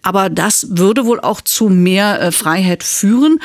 Aber 0.00 0.30
das 0.30 0.68
würde 0.70 1.04
wohl 1.04 1.20
auch 1.20 1.42
zu 1.42 1.68
mehr 1.68 2.18
äh, 2.18 2.32
Freiheit 2.32 2.82
führen. 2.82 3.40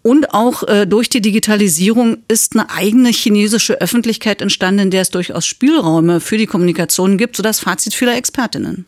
Und 0.00 0.32
auch 0.32 0.62
äh, 0.62 0.86
durch 0.86 1.10
die 1.10 1.20
Digitalisierung 1.20 2.18
ist 2.26 2.54
eine 2.54 2.70
eigene 2.70 3.10
chinesische 3.10 3.80
Öffentlichkeit 3.82 4.40
entstanden, 4.40 4.84
in 4.84 4.90
der 4.90 5.02
es 5.02 5.10
durchaus 5.10 5.44
Spielräume 5.44 6.20
für 6.20 6.38
die 6.38 6.46
Kommunikation 6.46 7.18
gibt, 7.18 7.36
so 7.36 7.42
das 7.42 7.60
Fazit 7.60 7.92
vieler 7.92 8.16
Expertinnen. 8.16 8.86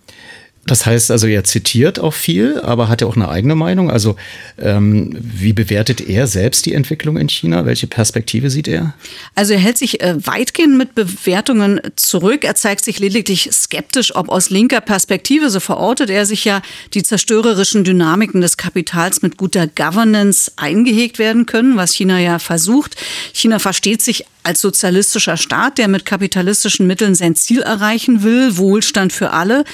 Das 0.67 0.87
heißt 0.87 1.11
also, 1.11 1.27
er 1.27 1.45
zitiert 1.45 1.99
auch 1.99 2.15
viel, 2.15 2.59
aber 2.61 2.89
hat 2.89 3.03
er 3.03 3.09
auch 3.09 3.17
eine 3.17 3.29
eigene 3.29 3.55
Meinung. 3.55 3.91
Also 3.91 4.17
ähm, 4.59 5.11
wie 5.21 5.53
bewertet 5.53 6.01
er 6.01 6.27
selbst 6.27 6.65
die 6.65 6.73
Entwicklung 6.73 7.19
in 7.19 7.29
China? 7.29 7.67
Welche 7.67 7.87
Perspektive 7.87 8.49
sieht 8.49 8.69
er? 8.69 8.95
Also 9.35 9.53
er 9.53 9.59
hält 9.59 9.77
sich 9.77 10.01
äh, 10.01 10.15
weitgehend 10.27 10.79
mit 10.79 10.95
Bewertungen 10.95 11.81
zurück. 11.97 12.45
Er 12.45 12.55
zeigt 12.55 12.85
sich 12.85 12.99
lediglich 12.99 13.51
skeptisch, 13.53 14.17
ob 14.17 14.31
aus 14.31 14.49
linker 14.49 14.81
Perspektive, 14.81 15.51
so 15.51 15.61
verortet 15.61 16.09
er 16.09 16.25
sich 16.25 16.45
ja, 16.47 16.63
die 16.95 17.03
zerstörerischen 17.03 17.85
Dynamiken 17.85 18.41
des 18.41 18.57
Kapitals 18.57 19.21
mit 19.21 19.37
guter 19.37 19.67
Governance 19.67 20.51
eingehegt 20.57 21.19
werden 21.19 21.45
können, 21.45 21.77
was 21.77 21.95
China 21.95 22.19
ja 22.19 22.39
versucht. 22.39 22.97
China 23.35 23.59
versteht 23.59 24.01
sich 24.01 24.25
als 24.45 24.61
sozialistischer 24.61 25.37
Staat, 25.37 25.79
der 25.79 25.89
mit 25.89 26.05
kapitalistischen 26.05 26.87
Mitteln 26.87 27.15
sein 27.15 27.35
Ziel 27.35 27.63
erreichen 27.63 28.23
will, 28.23 28.57
Wohlstand 28.57 29.13
für 29.13 29.31
alle. 29.31 29.65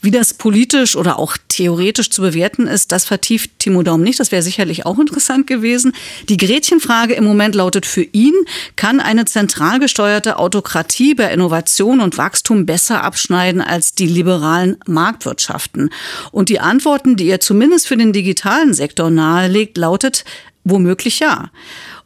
Wie 0.00 0.10
das 0.10 0.34
politisch 0.34 0.96
oder 0.96 1.18
auch 1.18 1.36
theoretisch 1.48 2.10
zu 2.10 2.22
bewerten 2.22 2.66
ist, 2.66 2.92
das 2.92 3.04
vertieft 3.04 3.50
Timo 3.58 3.82
Daum 3.82 4.02
nicht. 4.02 4.20
Das 4.20 4.32
wäre 4.32 4.42
sicherlich 4.42 4.86
auch 4.86 4.98
interessant 4.98 5.46
gewesen. 5.46 5.92
Die 6.28 6.36
Gretchenfrage 6.36 7.14
im 7.14 7.24
Moment 7.24 7.54
lautet 7.54 7.84
für 7.84 8.02
ihn, 8.02 8.34
kann 8.76 9.00
eine 9.00 9.24
zentral 9.24 9.80
gesteuerte 9.80 10.38
Autokratie 10.38 11.14
bei 11.14 11.32
Innovation 11.32 12.00
und 12.00 12.16
Wachstum 12.16 12.64
besser 12.64 13.02
abschneiden 13.02 13.60
als 13.60 13.94
die 13.94 14.06
liberalen 14.06 14.76
Marktwirtschaften? 14.86 15.90
Und 16.30 16.48
die 16.48 16.60
Antworten, 16.60 17.16
die 17.16 17.28
er 17.28 17.40
zumindest 17.40 17.88
für 17.88 17.96
den 17.96 18.12
digitalen 18.12 18.74
Sektor 18.74 19.10
nahelegt, 19.10 19.76
lautet 19.76 20.24
womöglich 20.64 21.18
ja. 21.18 21.50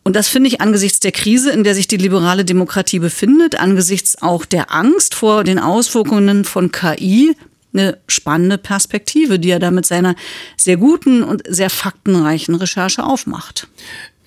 Und 0.07 0.15
das 0.15 0.29
finde 0.29 0.47
ich 0.47 0.61
angesichts 0.61 1.01
der 1.01 1.11
Krise, 1.11 1.51
in 1.51 1.65
der 1.65 1.75
sich 1.75 1.89
die 1.89 1.97
liberale 1.97 2.45
Demokratie 2.45 3.01
befindet, 3.01 3.59
angesichts 3.59 4.23
auch 4.23 4.45
der 4.45 4.73
Angst 4.73 5.17
vor 5.17 5.43
den 5.43 5.59
Auswirkungen 5.59 6.45
von 6.45 6.71
KI, 6.71 7.35
eine 7.73 7.99
spannende 8.07 8.57
Perspektive, 8.57 9.41
die 9.41 9.51
er 9.51 9.59
da 9.59 9.73
mit 9.73 9.85
seiner 9.85 10.15
sehr 10.57 10.77
guten 10.77 11.25
und 11.25 11.43
sehr 11.49 11.71
faktenreichen 11.71 12.55
Recherche 12.55 13.03
aufmacht. 13.03 13.67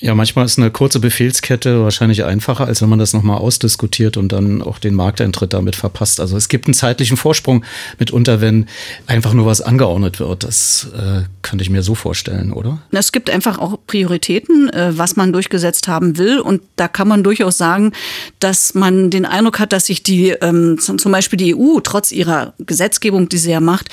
Ja, 0.01 0.15
manchmal 0.15 0.45
ist 0.45 0.57
eine 0.57 0.71
kurze 0.71 1.01
Befehlskette 1.01 1.83
wahrscheinlich 1.83 2.23
einfacher, 2.23 2.65
als 2.65 2.81
wenn 2.81 2.87
man 2.87 2.99
das 2.99 3.11
nochmal 3.11 3.37
ausdiskutiert 3.37 4.15
und 4.15 4.31
dann 4.31 4.61
auch 4.61 4.79
den 4.79 4.95
Markteintritt 4.95 5.51
damit 5.51 5.75
verpasst. 5.75 6.21
Also 6.21 6.37
es 6.37 6.47
gibt 6.47 6.67
einen 6.67 6.73
zeitlichen 6.73 7.17
Vorsprung 7.17 7.65
mitunter, 7.97 8.39
wenn 8.39 8.67
einfach 9.07 9.33
nur 9.33 9.45
was 9.45 9.59
angeordnet 9.59 10.21
wird. 10.21 10.45
Das 10.45 10.87
äh, 10.97 11.23
könnte 11.41 11.63
ich 11.63 11.69
mir 11.69 11.83
so 11.83 11.95
vorstellen, 11.95 12.53
oder? 12.53 12.79
Es 12.91 13.11
gibt 13.11 13.29
einfach 13.29 13.59
auch 13.59 13.77
Prioritäten, 13.87 14.69
äh, 14.69 14.97
was 14.97 15.17
man 15.17 15.33
durchgesetzt 15.33 15.89
haben 15.89 16.17
will. 16.17 16.39
Und 16.39 16.61
da 16.77 16.87
kann 16.87 17.09
man 17.09 17.21
durchaus 17.21 17.57
sagen, 17.57 17.91
dass 18.39 18.75
man 18.75 19.09
den 19.09 19.25
Eindruck 19.25 19.59
hat, 19.59 19.73
dass 19.73 19.87
sich 19.87 20.01
die, 20.01 20.29
ähm, 20.29 20.77
zum 20.79 21.11
Beispiel 21.11 21.37
die 21.37 21.55
EU, 21.55 21.81
trotz 21.81 22.13
ihrer 22.13 22.53
Gesetzgebung, 22.59 23.27
die 23.27 23.37
sie 23.37 23.51
ja 23.51 23.59
macht, 23.59 23.89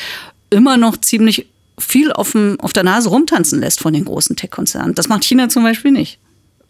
immer 0.50 0.76
noch 0.76 0.96
ziemlich 0.98 1.46
viel 1.78 2.12
auf, 2.12 2.32
dem, 2.32 2.58
auf 2.60 2.72
der 2.72 2.84
Nase 2.84 3.08
rumtanzen 3.08 3.60
lässt 3.60 3.80
von 3.80 3.92
den 3.92 4.04
großen 4.04 4.36
Tech-Konzernen. 4.36 4.94
Das 4.94 5.08
macht 5.08 5.24
China 5.24 5.48
zum 5.48 5.62
Beispiel 5.62 5.90
nicht. 5.90 6.18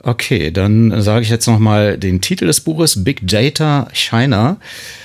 Okay, 0.03 0.51
dann 0.51 1.01
sage 1.01 1.23
ich 1.23 1.31
jetzt 1.31 1.47
nochmal 1.47 1.99
den 1.99 2.21
Titel 2.21 2.47
des 2.47 2.61
Buches 2.61 3.03
Big 3.03 3.27
Data 3.27 3.89
China 3.93 4.59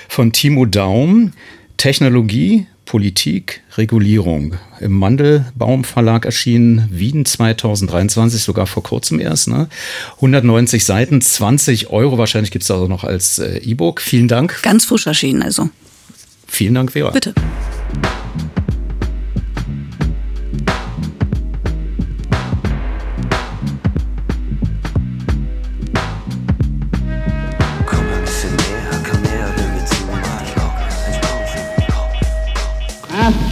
von 0.10 0.32
Timo 0.32 0.66
Daum. 0.66 1.34
Technologie, 1.78 2.68
Politik, 2.86 3.62
Regulierung. 3.78 4.56
Im 4.80 4.92
Mandelbaum 4.92 5.84
Verlag 5.84 6.26
erschienen, 6.26 6.88
Wien 6.92 7.26
2023, 7.26 8.42
sogar 8.42 8.68
vor 8.68 8.84
kurzem 8.84 9.20
erst. 9.20 9.48
Ne? 9.48 9.68
190 10.18 10.86
Seiten, 10.86 11.22
20 11.22 11.90
Euro. 11.90 12.18
Wahrscheinlich 12.18 12.52
gibt 12.52 12.64
es 12.64 12.70
also 12.70 12.88
noch 12.88 13.04
als 13.04 13.40
äh, 13.40 13.58
E-Book. 13.60 14.02
Vielen 14.02 14.28
Dank. 14.28 14.62
Ganz 14.62 14.86
frisch 14.86 15.08
erschienen 15.08 15.42
also. 15.42 15.70
Vielen 16.48 16.76
Dank, 16.76 16.92
Vera. 16.92 17.12
Bitte. 17.12 17.34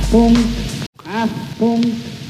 Achtung, 0.10 0.36
Achtung, 1.06 1.82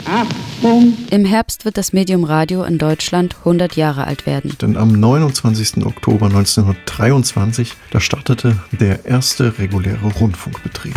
Achtung. 0.03 0.97
Im 1.11 1.23
Herbst 1.23 1.63
wird 1.63 1.77
das 1.77 1.93
Medium 1.93 2.25
Radio 2.25 2.63
in 2.63 2.77
Deutschland 2.77 3.37
100 3.39 3.77
Jahre 3.77 4.03
alt 4.03 4.25
werden. 4.25 4.51
Denn 4.61 4.75
am 4.75 4.91
29. 4.91 5.85
Oktober 5.85 6.25
1923, 6.25 7.75
da 7.91 8.01
startete 8.01 8.57
der 8.77 9.05
erste 9.05 9.57
reguläre 9.59 10.11
Rundfunkbetrieb. 10.19 10.93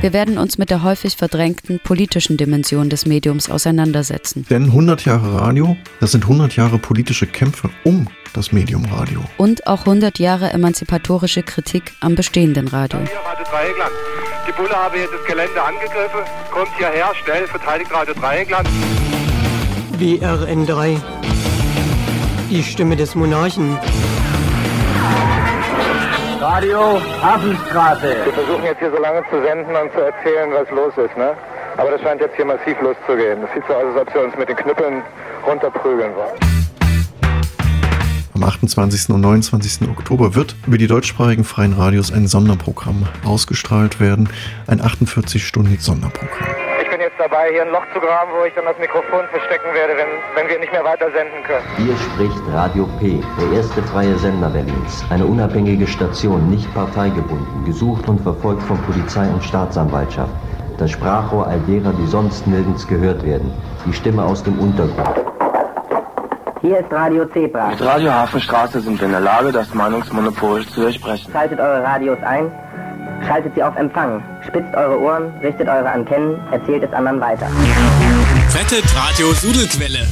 Wir 0.00 0.12
werden 0.12 0.36
uns 0.36 0.58
mit 0.58 0.70
der 0.70 0.82
häufig 0.82 1.14
verdrängten 1.14 1.78
politischen 1.84 2.36
Dimension 2.36 2.90
des 2.90 3.06
Mediums 3.06 3.48
auseinandersetzen. 3.50 4.46
Denn 4.50 4.64
100 4.64 5.04
Jahre 5.04 5.32
Radio, 5.40 5.76
das 6.00 6.10
sind 6.10 6.24
100 6.24 6.56
Jahre 6.56 6.78
politische 6.78 7.28
Kämpfe 7.28 7.70
um 7.84 8.08
das 8.32 8.52
Medium 8.52 8.84
Radio. 8.86 9.22
Und 9.36 9.66
auch 9.66 9.80
100 9.80 10.18
Jahre 10.18 10.50
emanzipatorische 10.52 11.42
Kritik 11.42 11.92
am 12.00 12.14
bestehenden 12.14 12.68
Radio. 12.68 12.98
Radio 12.98 13.44
Dreieckland. 13.50 13.92
Die 14.46 14.52
Bulle 14.52 14.74
habe 14.74 14.98
jetzt 14.98 15.12
das 15.12 15.24
Gelände 15.26 15.62
angegriffen, 15.62 16.20
kommt 16.50 16.70
hierher, 16.76 17.10
schnell, 17.22 17.46
verteidigt 17.46 17.92
Radio 17.92 18.14
Dreieckland. 18.14 18.68
WRN3. 19.98 21.00
Die 22.50 22.62
Stimme 22.62 22.96
des 22.96 23.14
Monarchen. 23.14 23.78
Radio 26.40 27.00
Hafenstraße. 27.22 28.16
Wir 28.24 28.32
versuchen 28.32 28.64
jetzt 28.64 28.78
hier 28.78 28.90
so 28.90 29.00
lange 29.00 29.22
zu 29.30 29.42
senden 29.42 29.76
und 29.76 29.92
zu 29.92 30.00
erzählen, 30.00 30.50
was 30.52 30.70
los 30.70 30.92
ist, 30.96 31.16
ne? 31.16 31.34
Aber 31.76 31.90
das 31.90 32.00
scheint 32.00 32.20
jetzt 32.20 32.34
hier 32.36 32.44
massiv 32.44 32.80
loszugehen. 32.80 33.42
Es 33.44 33.54
sieht 33.54 33.62
so 33.68 33.74
aus, 33.74 33.84
als 33.94 34.08
ob 34.08 34.12
sie 34.12 34.18
uns 34.18 34.36
mit 34.36 34.48
den 34.48 34.56
Knüppeln 34.56 35.02
runterprügeln 35.46 36.14
wollen. 36.16 36.59
Am 38.32 38.44
28. 38.44 39.10
und 39.10 39.20
29. 39.22 39.88
Oktober 39.88 40.36
wird 40.36 40.54
über 40.66 40.78
die 40.78 40.86
deutschsprachigen 40.86 41.42
freien 41.42 41.72
Radios 41.72 42.12
ein 42.12 42.28
Sonderprogramm 42.28 43.08
ausgestrahlt 43.24 43.98
werden. 43.98 44.28
Ein 44.68 44.80
48-stündiges 44.80 45.82
Sonderprogramm. 45.82 46.46
Ich 46.80 46.88
bin 46.88 47.00
jetzt 47.00 47.18
dabei, 47.18 47.50
hier 47.52 47.62
ein 47.62 47.72
Loch 47.72 47.84
zu 47.92 47.98
graben, 47.98 48.30
wo 48.38 48.44
ich 48.44 48.54
dann 48.54 48.66
das 48.66 48.78
Mikrofon 48.78 49.26
verstecken 49.30 49.74
werde, 49.74 49.94
wenn, 49.96 50.06
wenn 50.36 50.48
wir 50.48 50.60
nicht 50.60 50.70
mehr 50.70 50.84
weiter 50.84 51.10
senden 51.10 51.42
können. 51.42 51.66
Hier 51.76 51.96
spricht 51.96 52.40
Radio 52.52 52.88
P, 53.00 53.20
der 53.40 53.58
erste 53.58 53.82
freie 53.82 54.16
Sender 54.18 54.50
Berlins. 54.50 55.04
Eine 55.10 55.26
unabhängige 55.26 55.86
Station, 55.88 56.48
nicht 56.50 56.72
parteigebunden, 56.72 57.64
gesucht 57.64 58.08
und 58.08 58.20
verfolgt 58.20 58.62
von 58.62 58.78
Polizei 58.82 59.28
und 59.28 59.42
Staatsanwaltschaft. 59.42 60.32
Das 60.78 60.92
Sprachrohr 60.92 61.48
all 61.48 61.60
derer, 61.60 61.92
die 61.92 62.06
sonst 62.06 62.46
nirgends 62.46 62.86
gehört 62.86 63.24
werden. 63.24 63.52
Die 63.86 63.92
Stimme 63.92 64.22
aus 64.22 64.42
dem 64.42 64.58
Untergrund. 64.60 65.30
Hier 66.62 66.78
ist 66.78 66.92
Radio 66.92 67.24
Zebra. 67.24 67.68
Mit 67.70 67.80
Radio 67.80 68.12
Hafenstraße 68.12 68.82
sind 68.82 69.00
wir 69.00 69.06
in 69.06 69.12
der 69.12 69.22
Lage, 69.22 69.50
das 69.50 69.72
Meinungsmonopol 69.72 70.66
zu 70.66 70.82
durchbrechen. 70.82 71.32
Schaltet 71.32 71.58
eure 71.58 71.82
Radios 71.82 72.18
ein, 72.22 72.52
schaltet 73.26 73.54
sie 73.54 73.62
auf 73.62 73.74
Empfang, 73.76 74.22
spitzt 74.46 74.74
eure 74.74 75.00
Ohren, 75.00 75.32
richtet 75.42 75.68
eure 75.68 75.88
Antennen, 75.88 76.38
erzählt 76.52 76.82
es 76.82 76.92
anderen 76.92 77.18
weiter. 77.18 77.46
Wettet 78.52 78.84
Radio 78.94 79.32
Sudelquelle. 79.32 80.06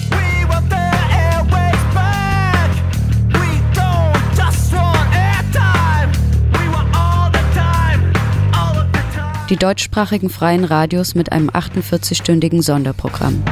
Die 9.50 9.56
deutschsprachigen 9.56 10.30
freien 10.30 10.64
Radios 10.64 11.14
mit 11.14 11.30
einem 11.30 11.50
48-stündigen 11.50 12.62
Sonderprogramm. 12.62 13.42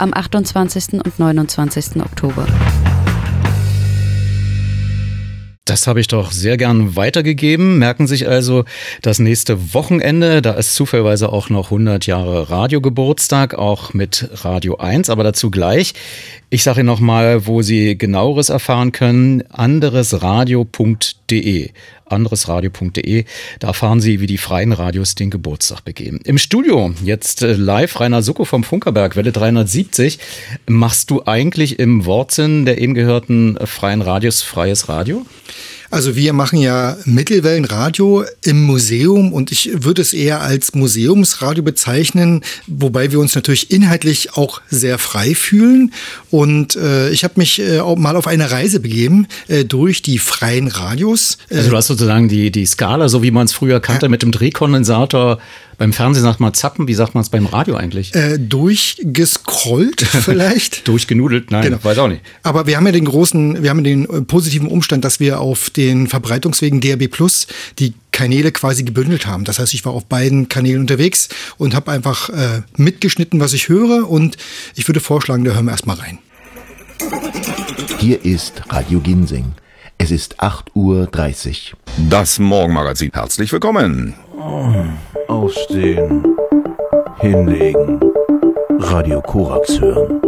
Am 0.00 0.14
28. 0.14 0.94
und 0.94 1.18
29. 1.18 2.00
Oktober. 2.00 2.46
Das 5.66 5.86
habe 5.86 6.00
ich 6.00 6.08
doch 6.08 6.32
sehr 6.32 6.56
gern 6.56 6.96
weitergegeben. 6.96 7.78
Merken 7.78 8.06
sich 8.06 8.26
also 8.26 8.64
das 9.02 9.18
nächste 9.18 9.74
Wochenende. 9.74 10.40
Da 10.40 10.52
ist 10.54 10.74
zufälligerweise 10.74 11.30
auch 11.30 11.50
noch 11.50 11.66
100 11.66 12.06
Jahre 12.06 12.48
Radiogeburtstag, 12.48 13.54
auch 13.54 13.92
mit 13.92 14.30
Radio 14.42 14.78
1, 14.78 15.10
aber 15.10 15.22
dazu 15.22 15.50
gleich. 15.50 15.92
Ich 16.52 16.64
sage 16.64 16.80
Ihnen 16.80 16.86
nochmal, 16.86 17.46
wo 17.46 17.62
Sie 17.62 17.96
genaueres 17.96 18.48
erfahren 18.48 18.90
können. 18.90 19.44
anderesradio.de 19.50 21.70
anderesradio.de. 22.06 23.24
Da 23.60 23.68
erfahren 23.68 24.00
Sie, 24.00 24.20
wie 24.20 24.26
die 24.26 24.36
freien 24.36 24.72
Radios 24.72 25.14
den 25.14 25.30
Geburtstag 25.30 25.84
begehen. 25.84 26.18
Im 26.24 26.38
Studio 26.38 26.92
jetzt 27.04 27.42
äh, 27.42 27.52
live 27.52 28.00
Rainer 28.00 28.22
Sucko 28.22 28.44
vom 28.44 28.64
Funkerberg, 28.64 29.14
Welle 29.14 29.30
370. 29.30 30.18
Machst 30.66 31.12
du 31.12 31.22
eigentlich 31.24 31.78
im 31.78 32.04
Wortsinn 32.04 32.66
der 32.66 32.80
eben 32.80 32.94
gehörten 32.94 33.56
freien 33.64 34.02
Radios 34.02 34.42
freies 34.42 34.88
Radio? 34.88 35.24
Also 35.90 36.14
wir 36.14 36.32
machen 36.32 36.60
ja 36.60 36.96
Mittelwellenradio 37.04 38.24
im 38.44 38.62
Museum 38.62 39.32
und 39.32 39.50
ich 39.50 39.70
würde 39.82 40.02
es 40.02 40.12
eher 40.12 40.40
als 40.40 40.72
Museumsradio 40.74 41.64
bezeichnen, 41.64 42.42
wobei 42.68 43.10
wir 43.10 43.18
uns 43.18 43.34
natürlich 43.34 43.72
inhaltlich 43.72 44.36
auch 44.36 44.60
sehr 44.70 44.98
frei 44.98 45.34
fühlen. 45.34 45.92
Und 46.30 46.76
äh, 46.76 47.10
ich 47.10 47.24
habe 47.24 47.34
mich 47.36 47.60
äh, 47.60 47.80
auch 47.80 47.96
mal 47.96 48.14
auf 48.14 48.28
eine 48.28 48.52
Reise 48.52 48.78
begeben 48.78 49.26
äh, 49.48 49.64
durch 49.64 50.00
die 50.00 50.18
freien 50.18 50.68
Radios. 50.68 51.38
Also 51.50 51.70
du 51.70 51.76
hast 51.76 51.88
sozusagen 51.88 52.28
die, 52.28 52.52
die 52.52 52.66
Skala, 52.66 53.08
so 53.08 53.24
wie 53.24 53.32
man 53.32 53.46
es 53.46 53.52
früher 53.52 53.80
kannte, 53.80 54.08
mit 54.08 54.22
dem 54.22 54.30
Drehkondensator 54.30 55.40
beim 55.80 55.94
Fernsehen 55.94 56.22
sagt 56.24 56.40
man 56.40 56.52
zappen, 56.52 56.88
wie 56.88 56.94
sagt 56.94 57.14
man 57.14 57.22
es 57.22 57.30
beim 57.30 57.46
Radio 57.46 57.74
eigentlich? 57.74 58.14
Äh, 58.14 58.36
durchgescrollt 58.38 60.02
vielleicht. 60.06 60.86
Durchgenudelt, 60.86 61.50
nein, 61.50 61.62
Genau. 61.62 61.82
weiß 61.82 61.96
auch 61.96 62.08
nicht. 62.08 62.20
Aber 62.42 62.66
wir 62.66 62.76
haben 62.76 62.84
ja 62.84 62.92
den 62.92 63.06
großen, 63.06 63.62
wir 63.62 63.70
haben 63.70 63.78
ja 63.78 63.84
den 63.84 64.04
äh, 64.04 64.20
positiven 64.20 64.68
Umstand, 64.68 65.06
dass 65.06 65.20
wir 65.20 65.40
auf 65.40 65.70
den 65.70 66.06
Verbreitungswegen 66.06 66.82
DRB 66.82 67.10
Plus 67.10 67.46
die 67.78 67.94
Kanäle 68.12 68.52
quasi 68.52 68.82
gebündelt 68.82 69.26
haben. 69.26 69.44
Das 69.44 69.58
heißt, 69.58 69.72
ich 69.72 69.82
war 69.86 69.94
auf 69.94 70.04
beiden 70.04 70.50
Kanälen 70.50 70.82
unterwegs 70.82 71.30
und 71.56 71.74
habe 71.74 71.90
einfach 71.92 72.28
äh, 72.28 72.60
mitgeschnitten, 72.76 73.40
was 73.40 73.54
ich 73.54 73.70
höre. 73.70 74.10
Und 74.10 74.36
ich 74.74 74.86
würde 74.86 75.00
vorschlagen, 75.00 75.44
da 75.44 75.52
hören 75.52 75.64
wir 75.64 75.72
erstmal 75.72 75.96
rein. 75.96 76.18
Hier 77.98 78.22
ist 78.22 78.62
Radio 78.68 79.00
Ginseng. 79.00 79.54
Es 79.96 80.10
ist 80.10 80.42
8.30 80.42 80.74
Uhr. 80.74 81.08
Das 82.10 82.38
Morgenmagazin. 82.38 83.10
Herzlich 83.14 83.50
willkommen. 83.50 84.12
Aufstehen. 85.28 86.24
Hinlegen. 87.18 88.00
Radio 88.78 89.20
Korax 89.20 89.78
hören. 89.78 90.18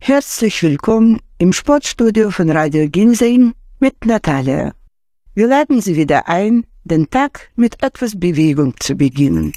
Herzlich 0.00 0.60
willkommen 0.64 1.20
im 1.38 1.52
Sportstudio 1.52 2.32
von 2.32 2.50
Radio 2.50 2.88
Ginseng 2.88 3.52
mit 3.78 4.04
Natalia. 4.04 4.72
Wir 5.34 5.46
laden 5.46 5.80
Sie 5.80 5.94
wieder 5.94 6.28
ein, 6.28 6.66
den 6.82 7.08
Tag 7.08 7.50
mit 7.54 7.80
etwas 7.84 8.18
Bewegung 8.18 8.74
zu 8.80 8.96
beginnen. 8.96 9.52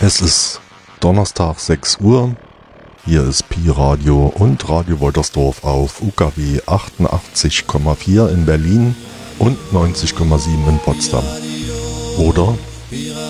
Es 0.00 0.20
ist 0.20 0.60
Donnerstag 0.98 1.60
6 1.60 2.00
Uhr. 2.00 2.34
Hier 3.04 3.22
ist 3.28 3.48
Pi 3.48 3.70
Radio 3.70 4.32
und 4.34 4.68
Radio 4.68 4.98
Woltersdorf 4.98 5.62
auf 5.62 6.02
UKW 6.02 6.58
88,4 6.66 8.28
in 8.32 8.44
Berlin 8.44 8.96
und 9.38 9.56
90,7 9.72 10.68
in 10.68 10.78
Potsdam. 10.78 11.22
Oder 12.18 12.56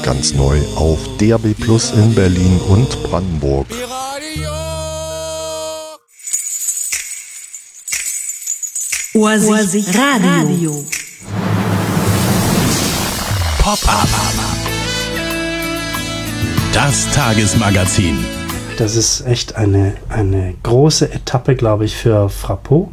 ganz 0.02 0.34
neu 0.34 0.58
auf 0.76 0.98
DAB 1.18 1.54
Plus 1.58 1.92
in 1.92 2.14
Berlin 2.14 2.60
und 2.68 3.02
Brandenburg. 3.04 3.66
Oasi 9.14 9.84
Radio. 9.96 10.84
Pop-up. 13.58 14.08
Das 16.72 17.08
Tagesmagazin. 17.12 18.18
Das 18.76 18.96
ist 18.96 19.26
echt 19.26 19.56
eine, 19.56 19.94
eine 20.08 20.54
große 20.62 21.10
Etappe, 21.12 21.54
glaube 21.54 21.84
ich, 21.84 21.96
für 21.96 22.28
Frappo. 22.28 22.92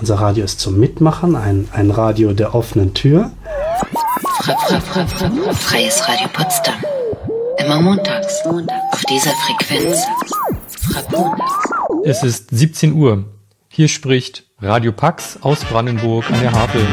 Unser 0.00 0.14
Radio 0.14 0.44
ist 0.44 0.60
zum 0.60 0.78
Mitmachen, 0.78 1.34
ein, 1.34 1.68
ein 1.72 1.90
Radio 1.90 2.32
der 2.32 2.54
offenen 2.54 2.94
Tür. 2.94 3.32
Freies 4.48 6.08
Radio 6.08 6.26
Potsdam. 6.32 6.82
Immer 7.58 7.82
montags. 7.82 8.42
Auf 8.46 9.04
dieser 9.04 9.32
Frequenz. 9.32 9.98
Es 12.04 12.22
ist 12.22 12.48
17 12.50 12.94
Uhr. 12.94 13.24
Hier 13.68 13.88
spricht 13.88 14.44
Radio 14.62 14.92
Pax 14.92 15.38
aus 15.42 15.64
Brandenburg 15.66 16.30
an 16.30 16.40
der 16.40 16.52
Havel. 16.52 16.86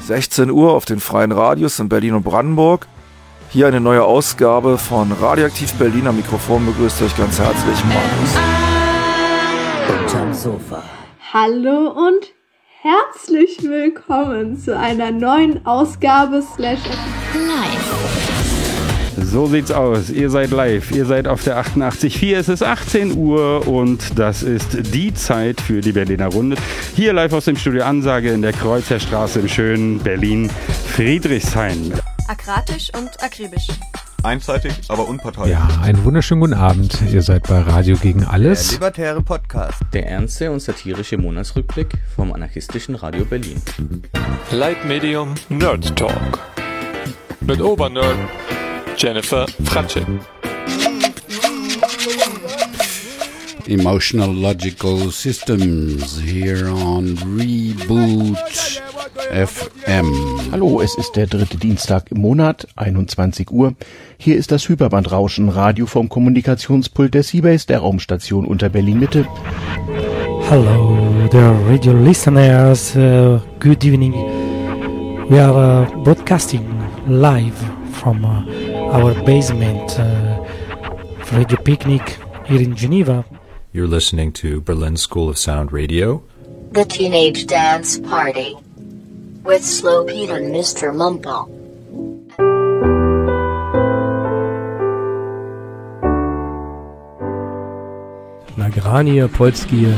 16 0.00 0.50
Uhr 0.50 0.72
auf 0.72 0.86
den 0.86 0.98
freien 0.98 1.32
Radios 1.32 1.78
in 1.78 1.90
Berlin 1.90 2.14
und 2.14 2.22
Brandenburg. 2.22 2.86
Hier 3.50 3.66
eine 3.66 3.80
neue 3.80 4.02
Ausgabe 4.02 4.78
von 4.78 5.12
Radioaktiv 5.12 5.74
Berlin. 5.74 6.06
Am 6.06 6.16
Mikrofon 6.16 6.64
begrüßt 6.64 7.02
euch 7.02 7.14
ganz 7.18 7.38
herzlich 7.38 7.84
Markus. 7.84 8.30
Unterm 10.00 10.32
Sofa. 10.32 10.82
Hallo 11.32 11.90
und 11.90 12.39
herzlich 12.82 13.62
willkommen 13.62 14.58
zu 14.58 14.74
einer 14.78 15.10
neuen 15.10 15.66
Ausgabe 15.66 16.42
slash 16.54 16.78
So 19.22 19.46
sieht's 19.46 19.70
aus. 19.70 20.08
Ihr 20.08 20.30
seid 20.30 20.50
live. 20.50 20.90
Ihr 20.90 21.04
seid 21.04 21.28
auf 21.28 21.44
der 21.44 21.62
88.4. 21.62 22.36
Es 22.36 22.48
ist 22.48 22.62
18 22.62 23.18
Uhr 23.18 23.68
und 23.68 24.18
das 24.18 24.42
ist 24.42 24.94
die 24.94 25.12
Zeit 25.12 25.60
für 25.60 25.82
die 25.82 25.92
Berliner 25.92 26.28
Runde. 26.28 26.56
Hier 26.96 27.12
live 27.12 27.34
aus 27.34 27.44
dem 27.44 27.56
Studio 27.56 27.84
Ansage 27.84 28.30
in 28.30 28.40
der 28.40 28.54
Kreuzerstraße 28.54 29.40
im 29.40 29.48
schönen 29.48 29.98
Berlin 29.98 30.50
Friedrichshain. 30.86 31.92
Akratisch 32.28 32.90
und 32.96 33.22
akribisch. 33.22 33.68
Einseitig, 34.22 34.72
aber 34.88 35.08
unparteiisch. 35.08 35.50
Ja, 35.50 35.66
einen 35.82 36.04
wunderschönen 36.04 36.40
guten 36.40 36.54
Abend. 36.54 36.98
Ihr 37.10 37.22
seid 37.22 37.48
bei 37.48 37.60
Radio 37.60 37.96
gegen 37.96 38.24
Alles. 38.24 38.68
Der 38.68 38.74
libertäre 38.74 39.22
Podcast. 39.22 39.80
Der 39.92 40.06
ernste 40.06 40.50
und 40.50 40.60
satirische 40.60 41.16
Monatsrückblick 41.16 41.88
vom 42.14 42.32
anarchistischen 42.32 42.96
Radio 42.96 43.24
Berlin. 43.24 43.62
Leitmedium 44.50 45.34
Nerd 45.48 45.96
Talk. 45.96 46.38
Mit 47.40 47.60
Obernerd 47.62 48.16
Jennifer 48.98 49.46
Fratsche. 49.64 50.04
Emotional 53.66 54.34
Logical 54.34 55.10
Systems 55.10 56.20
here 56.20 56.70
on 56.70 57.16
Reboot 57.38 58.82
FM. 59.30 60.12
Hallo, 60.50 60.80
es 60.80 60.96
ist 60.98 61.12
der 61.12 61.28
dritte 61.28 61.56
Dienstag 61.56 62.10
im 62.10 62.20
Monat, 62.20 62.66
21 62.74 63.50
Uhr. 63.52 63.74
Hier 64.22 64.36
ist 64.36 64.52
das 64.52 64.68
Hyperbandrauschen 64.68 65.48
Radio 65.48 65.86
vom 65.86 66.10
Kommunikationspult 66.10 67.14
der 67.14 67.22
Seabase 67.22 67.66
der 67.66 67.78
Raumstation 67.78 68.44
unter 68.44 68.68
Berlin-Mitte. 68.68 69.26
Hello, 70.46 70.94
the 71.32 71.38
radio 71.66 71.94
listeners. 71.94 72.94
Uh, 72.94 73.40
good 73.60 73.82
evening. 73.82 74.12
We 75.30 75.40
are 75.42 75.86
uh, 75.86 76.02
broadcasting 76.04 76.66
live 77.08 77.56
from 77.94 78.22
uh, 78.26 78.44
our 78.92 79.14
basement 79.24 79.98
uh, 79.98 80.44
Radio 81.32 81.56
Picnic 81.64 82.18
here 82.44 82.60
in 82.60 82.76
Geneva. 82.76 83.24
You're 83.72 83.88
listening 83.88 84.34
to 84.34 84.60
Berlin 84.60 84.98
School 84.98 85.30
of 85.30 85.38
Sound 85.38 85.72
Radio. 85.72 86.22
The 86.72 86.84
Teenage 86.84 87.46
Dance 87.46 87.98
Party 87.98 88.54
with 89.44 89.64
Slow 89.64 90.04
Pete 90.04 90.28
and 90.28 90.54
Mr. 90.54 90.92
Mumpo. 90.92 91.59
Nagranie, 98.70 99.26
Polski, 99.26 99.88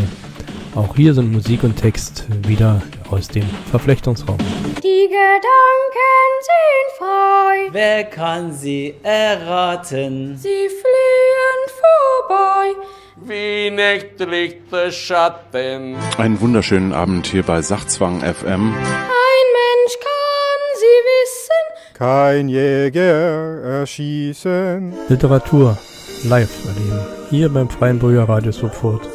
auch 0.75 0.97
hier 0.97 1.12
sind 1.12 1.31
Musik 1.31 1.62
und 1.62 1.77
Text 1.77 2.25
wieder 2.49 2.81
aus 3.11 3.29
dem 3.29 3.45
Verflechtungsraum. 3.70 4.39
Die 4.83 5.09
Gedanken 5.09 6.33
sind 6.49 6.99
frei. 6.99 7.68
Wer 7.70 8.05
kann 8.05 8.51
sie 8.55 8.95
erraten? 9.03 10.39
Sie 10.39 10.49
fliehen 10.49 11.62
vorbei. 11.83 12.87
Wie 13.16 13.70
nächtlich 13.70 14.57
der 14.73 14.91
Schatten. 14.91 15.97
Einen 16.16 16.41
wunderschönen 16.41 16.95
Abend 16.95 17.27
hier 17.27 17.43
bei 17.43 17.61
Sachzwang 17.61 18.20
FM. 18.20 18.73
Ein 18.73 19.49
Mensch 19.59 19.99
kann 20.01 20.62
sie 20.77 20.99
wissen. 21.12 21.93
Kein 21.93 22.49
Jäger 22.49 23.81
erschießen. 23.81 24.95
Literatur 25.11 25.77
live 26.25 26.64
erleben. 26.66 27.01
Hier 27.31 27.49
beim 27.49 27.68
Freien 27.68 27.99
Bürgerradio 27.99 28.53
Sofort. 28.53 29.09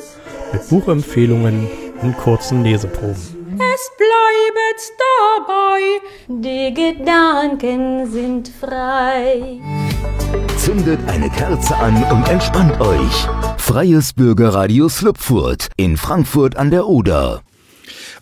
Mit 0.53 0.67
Buchempfehlungen 0.69 1.67
und 2.01 2.17
kurzen 2.17 2.63
Leseproben. 2.63 3.15
Es 3.15 3.91
bleibt 3.97 4.91
dabei. 4.97 5.99
Die 6.27 6.73
Gedanken 6.73 8.09
sind 8.11 8.51
frei. 8.59 9.59
Zündet 10.57 10.99
eine 11.07 11.29
Kerze 11.29 11.75
an 11.77 12.03
und 12.11 12.27
entspannt 12.29 12.79
euch. 12.81 13.27
Freies 13.57 14.13
Bürgerradio 14.13 14.89
Slupfurt 14.89 15.69
in 15.77 15.97
Frankfurt 15.97 16.57
an 16.57 16.71
der 16.71 16.87
Oder. 16.87 17.41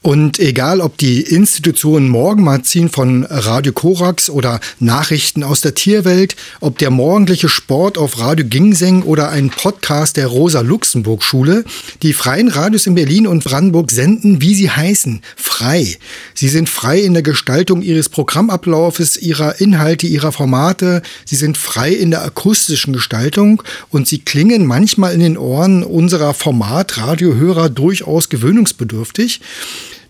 Und 0.01 0.39
egal, 0.39 0.81
ob 0.81 0.97
die 0.97 1.21
Institution 1.21 2.09
Morgenmagazin 2.09 2.89
von 2.89 3.23
Radio 3.23 3.73
Korax 3.73 4.29
oder 4.29 4.59
Nachrichten 4.79 5.43
aus 5.43 5.61
der 5.61 5.75
Tierwelt, 5.75 6.35
ob 6.59 6.77
der 6.77 6.91
morgendliche 6.91 7.49
Sport 7.49 7.97
auf 7.97 8.19
Radio 8.19 8.45
Gingseng 8.45 9.03
oder 9.03 9.29
ein 9.29 9.49
Podcast 9.49 10.17
der 10.17 10.27
Rosa-Luxemburg-Schule, 10.27 11.65
die 12.03 12.13
freien 12.13 12.49
Radios 12.49 12.87
in 12.87 12.95
Berlin 12.95 13.27
und 13.27 13.43
Brandenburg 13.43 13.91
senden, 13.91 14.41
wie 14.41 14.55
sie 14.55 14.69
heißen, 14.69 15.21
frei. 15.35 15.97
Sie 16.33 16.49
sind 16.49 16.69
frei 16.69 16.99
in 16.99 17.13
der 17.13 17.23
Gestaltung 17.23 17.81
ihres 17.81 18.09
Programmablaufes, 18.09 19.17
ihrer 19.17 19.59
Inhalte, 19.59 20.07
ihrer 20.07 20.31
Formate. 20.31 21.01
Sie 21.25 21.35
sind 21.35 21.57
frei 21.57 21.91
in 21.91 22.11
der 22.11 22.23
akustischen 22.23 22.93
Gestaltung 22.93 23.63
und 23.89 24.07
sie 24.07 24.19
klingen 24.19 24.65
manchmal 24.65 25.13
in 25.13 25.21
den 25.21 25.37
Ohren 25.37 25.83
unserer 25.83 26.33
Format-Radiohörer 26.33 27.69
durchaus 27.69 28.29
gewöhnungsbedürftig. 28.29 29.41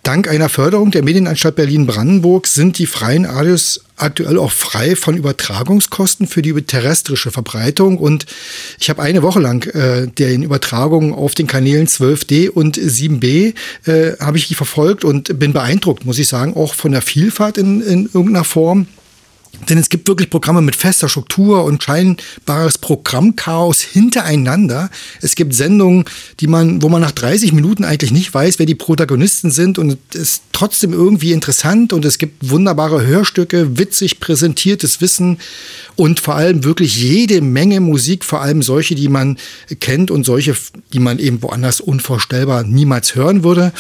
Dank 0.06 0.28
einer 0.28 0.50
Förderung 0.50 0.92
der 0.92 1.04
Medienanstalt 1.04 1.56
Berlin-Brandenburg 1.56 2.46
sind 2.46 2.78
die 2.78 2.86
freien 2.86 3.26
Radios 3.26 3.82
aktuell 3.96 4.38
auch 4.38 4.52
frei 4.52 4.96
von 4.96 5.18
Übertragungskosten 5.18 6.28
für 6.28 6.44
die 6.44 6.54
terrestrische 6.62 7.32
Verbreitung. 7.32 7.98
Und 7.98 8.28
ich 8.80 8.92
habe 8.92 9.02
eine 9.02 9.24
Woche 9.24 9.40
lang 9.40 9.68
äh, 9.74 10.06
den 10.06 10.44
Übertragungen 10.44 11.12
auf 11.12 11.34
den 11.34 11.48
Kanälen 11.48 11.88
12D 11.88 12.50
und 12.50 12.78
7B 12.78 13.56
äh, 13.88 14.16
habe 14.20 14.38
ich 14.38 14.48
die 14.48 14.54
verfolgt 14.54 15.04
und 15.04 15.40
bin 15.40 15.54
beeindruckt, 15.54 16.06
muss 16.06 16.20
ich 16.20 16.28
sagen, 16.28 16.56
auch 16.56 16.76
von 16.76 16.92
der 16.92 17.02
Vielfalt 17.02 17.58
in, 17.58 17.82
in 17.82 18.06
irgendeiner 18.06 18.44
Form. 18.44 18.86
Denn 19.70 19.78
es 19.78 19.90
gibt 19.90 20.08
wirklich 20.08 20.30
Programme 20.30 20.62
mit 20.62 20.76
fester 20.76 21.10
Struktur 21.10 21.64
und 21.64 21.84
scheinbares 21.84 22.78
Programmchaos 22.78 23.82
hintereinander. 23.82 24.90
Es 25.22 25.36
gibt 25.36 25.54
Sendungen, 25.54 26.06
die 26.40 26.48
man, 26.48 26.82
wo 26.82 26.90
man 26.90 27.02
nach 27.02 27.12
30 27.12 27.52
Minuten 27.54 27.84
eigentlich 27.84 28.12
nicht 28.12 28.34
weiß, 28.34 28.60
wer 28.60 28.66
die 28.66 28.76
Protagonisten 28.76 29.52
sind 29.52 29.80
und 29.80 29.98
es 30.14 30.20
ist 30.20 30.42
trotzdem 30.52 30.94
irgendwie 30.94 31.32
interessant 31.32 31.94
und 31.94 32.06
es 32.06 32.18
gibt 32.18 32.50
wunderbare 32.50 33.06
Hörstücke, 33.06 33.78
witzig 33.78 34.20
präsentiertes 34.20 35.02
Wissen 35.02 35.38
und 35.96 36.20
vor 36.20 36.36
allem 36.36 36.64
wirklich 36.64 36.96
jede 36.96 37.42
Menge 37.42 37.80
Musik, 37.80 38.24
vor 38.24 38.42
allem 38.42 38.62
solche, 38.62 38.96
die 38.96 39.10
man 39.10 39.38
kennt 39.80 40.12
und 40.12 40.26
solche, 40.26 40.56
die 40.94 41.00
man 41.00 41.20
eben 41.20 41.42
woanders 41.42 41.80
unvorstellbar 41.82 42.64
niemals 42.64 43.16
hören 43.16 43.44
würde. 43.44 43.74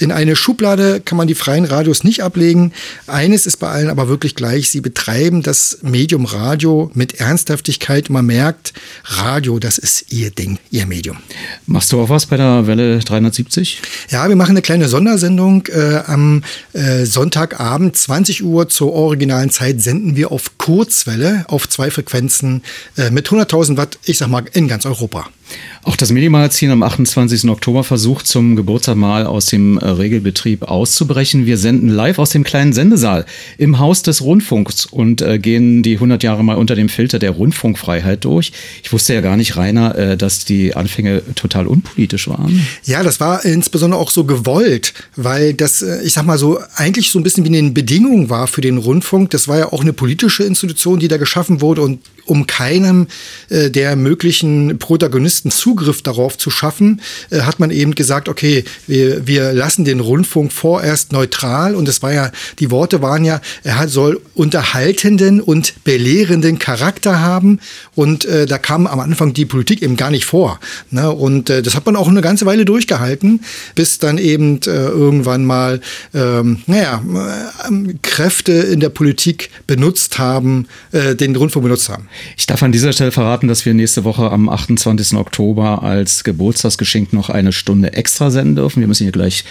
In 0.00 0.12
eine 0.12 0.34
Schublade 0.34 1.02
kann 1.02 1.18
man 1.18 1.28
die 1.28 1.34
freien 1.34 1.66
Radios 1.66 2.04
nicht 2.04 2.22
ablegen. 2.22 2.72
Eines 3.06 3.46
ist 3.46 3.58
bei 3.58 3.68
allen 3.68 3.90
aber 3.90 4.08
wirklich 4.08 4.34
gleich, 4.34 4.70
sie 4.70 4.80
betreiben 4.80 5.42
das 5.42 5.80
Medium 5.82 6.24
Radio 6.24 6.90
mit 6.94 7.20
Ernsthaftigkeit. 7.20 8.08
Man 8.08 8.24
merkt, 8.24 8.72
Radio, 9.04 9.58
das 9.58 9.76
ist 9.76 10.10
ihr 10.10 10.30
Ding, 10.30 10.58
ihr 10.70 10.86
Medium. 10.86 11.18
Machst 11.66 11.92
du 11.92 12.00
auch 12.00 12.08
was 12.08 12.24
bei 12.24 12.38
der 12.38 12.66
Welle 12.66 13.00
370? 13.00 13.82
Ja, 14.08 14.26
wir 14.26 14.36
machen 14.36 14.52
eine 14.52 14.62
kleine 14.62 14.88
Sondersendung. 14.88 15.66
Äh, 15.66 15.96
am 16.06 16.44
äh, 16.72 17.04
Sonntagabend, 17.04 17.94
20 17.94 18.42
Uhr 18.42 18.70
zur 18.70 18.94
originalen 18.94 19.50
Zeit, 19.50 19.82
senden 19.82 20.16
wir 20.16 20.32
auf 20.32 20.56
Kurzwelle 20.56 21.44
auf 21.48 21.68
zwei 21.68 21.90
Frequenzen 21.90 22.62
äh, 22.96 23.10
mit 23.10 23.28
100.000 23.28 23.76
Watt, 23.76 23.98
ich 24.04 24.16
sag 24.16 24.28
mal, 24.28 24.44
in 24.54 24.66
ganz 24.66 24.86
Europa. 24.86 25.28
Auch 25.82 25.96
das 25.96 26.12
Medienmagazin 26.12 26.70
am 26.70 26.82
28. 26.82 27.48
Oktober 27.48 27.84
versucht 27.84 28.26
zum 28.26 28.54
Geburtstag 28.54 28.96
mal 28.96 29.24
aus 29.24 29.46
dem 29.46 29.78
äh, 29.78 29.88
Regelbetrieb 29.88 30.64
auszubrechen. 30.64 31.46
Wir 31.46 31.56
senden 31.56 31.88
live 31.88 32.18
aus 32.18 32.30
dem 32.30 32.44
kleinen 32.44 32.74
Sendesaal 32.74 33.24
im 33.56 33.78
Haus 33.78 34.02
des 34.02 34.20
Rundfunks 34.20 34.84
und 34.84 35.22
äh, 35.22 35.38
gehen 35.38 35.82
die 35.82 35.94
100 35.94 36.22
Jahre 36.22 36.44
mal 36.44 36.56
unter 36.56 36.74
dem 36.74 36.90
Filter 36.90 37.18
der 37.18 37.30
Rundfunkfreiheit 37.30 38.24
durch. 38.26 38.52
Ich 38.82 38.92
wusste 38.92 39.14
ja 39.14 39.22
gar 39.22 39.38
nicht, 39.38 39.56
Rainer, 39.56 39.96
äh, 39.96 40.16
dass 40.18 40.44
die 40.44 40.76
Anfänge 40.76 41.22
total 41.34 41.66
unpolitisch 41.66 42.28
waren. 42.28 42.66
Ja, 42.84 43.02
das 43.02 43.18
war 43.18 43.44
insbesondere 43.46 44.00
auch 44.00 44.10
so 44.10 44.24
gewollt, 44.24 44.92
weil 45.16 45.54
das, 45.54 45.80
äh, 45.80 46.02
ich 46.02 46.12
sag 46.12 46.26
mal 46.26 46.36
so, 46.36 46.58
eigentlich 46.76 47.10
so 47.10 47.18
ein 47.18 47.22
bisschen 47.22 47.44
wie 47.44 47.56
eine 47.56 47.70
Bedingung 47.70 48.28
war 48.28 48.48
für 48.48 48.60
den 48.60 48.76
Rundfunk. 48.76 49.30
Das 49.30 49.48
war 49.48 49.58
ja 49.58 49.72
auch 49.72 49.80
eine 49.80 49.94
politische 49.94 50.44
Institution, 50.44 50.98
die 50.98 51.08
da 51.08 51.16
geschaffen 51.16 51.62
wurde 51.62 51.80
und 51.80 52.00
um 52.26 52.46
keinem 52.46 53.06
äh, 53.48 53.70
der 53.70 53.96
möglichen 53.96 54.78
Protagonisten 54.78 55.50
Zugriff 55.50 56.02
darauf 56.02 56.38
zu 56.38 56.50
schaffen, 56.50 57.00
äh, 57.30 57.40
hat 57.40 57.60
man 57.60 57.70
eben 57.70 57.94
gesagt, 57.94 58.28
okay, 58.28 58.64
wir, 58.86 59.26
wir 59.26 59.52
lassen 59.52 59.84
den 59.84 60.00
Rundfunk 60.00 60.52
vorerst 60.52 61.12
neutral 61.12 61.74
und 61.74 61.88
es 61.88 62.02
war 62.02 62.12
ja, 62.12 62.30
die 62.58 62.70
Worte 62.70 63.02
waren 63.02 63.24
ja, 63.24 63.40
er 63.62 63.78
hat, 63.78 63.90
soll 63.90 64.20
unterhaltenden 64.34 65.40
und 65.40 65.74
belehrenden 65.84 66.58
Charakter 66.58 67.20
haben 67.20 67.60
und 67.94 68.24
äh, 68.24 68.46
da 68.46 68.58
kam 68.58 68.86
am 68.86 69.00
Anfang 69.00 69.32
die 69.32 69.46
Politik 69.46 69.82
eben 69.82 69.96
gar 69.96 70.10
nicht 70.10 70.24
vor. 70.24 70.60
Ne? 70.90 71.10
Und 71.10 71.50
äh, 71.50 71.62
das 71.62 71.74
hat 71.74 71.86
man 71.86 71.96
auch 71.96 72.08
eine 72.08 72.20
ganze 72.20 72.46
Weile 72.46 72.64
durchgehalten, 72.64 73.40
bis 73.74 73.98
dann 73.98 74.18
eben 74.18 74.60
äh, 74.66 74.70
irgendwann 74.70 75.44
mal, 75.44 75.80
ähm, 76.14 76.62
naja, 76.66 77.02
äh, 77.14 77.94
Kräfte 78.02 78.52
in 78.52 78.80
der 78.80 78.90
Politik 78.90 79.50
benutzt 79.66 80.18
haben, 80.18 80.66
äh, 80.92 81.14
den 81.14 81.34
Rundfunk 81.36 81.64
benutzt 81.64 81.88
haben. 81.88 82.08
Ich 82.36 82.46
darf 82.46 82.62
an 82.62 82.72
dieser 82.72 82.92
Stelle 82.92 83.12
verraten, 83.12 83.48
dass 83.48 83.64
wir 83.64 83.74
nächste 83.74 84.04
Woche 84.04 84.30
am 84.30 84.48
28. 84.48 85.18
Oktober 85.18 85.82
als 85.82 86.24
Geburtstagsgeschenk 86.24 87.12
noch 87.12 87.30
eine 87.30 87.52
Stunde 87.52 87.92
extra 87.92 88.30
senden 88.30 88.56
dürfen. 88.56 88.80
Wir 88.80 88.88
müssen 88.88 89.04
hier 89.04 89.12
gleich 89.12 89.44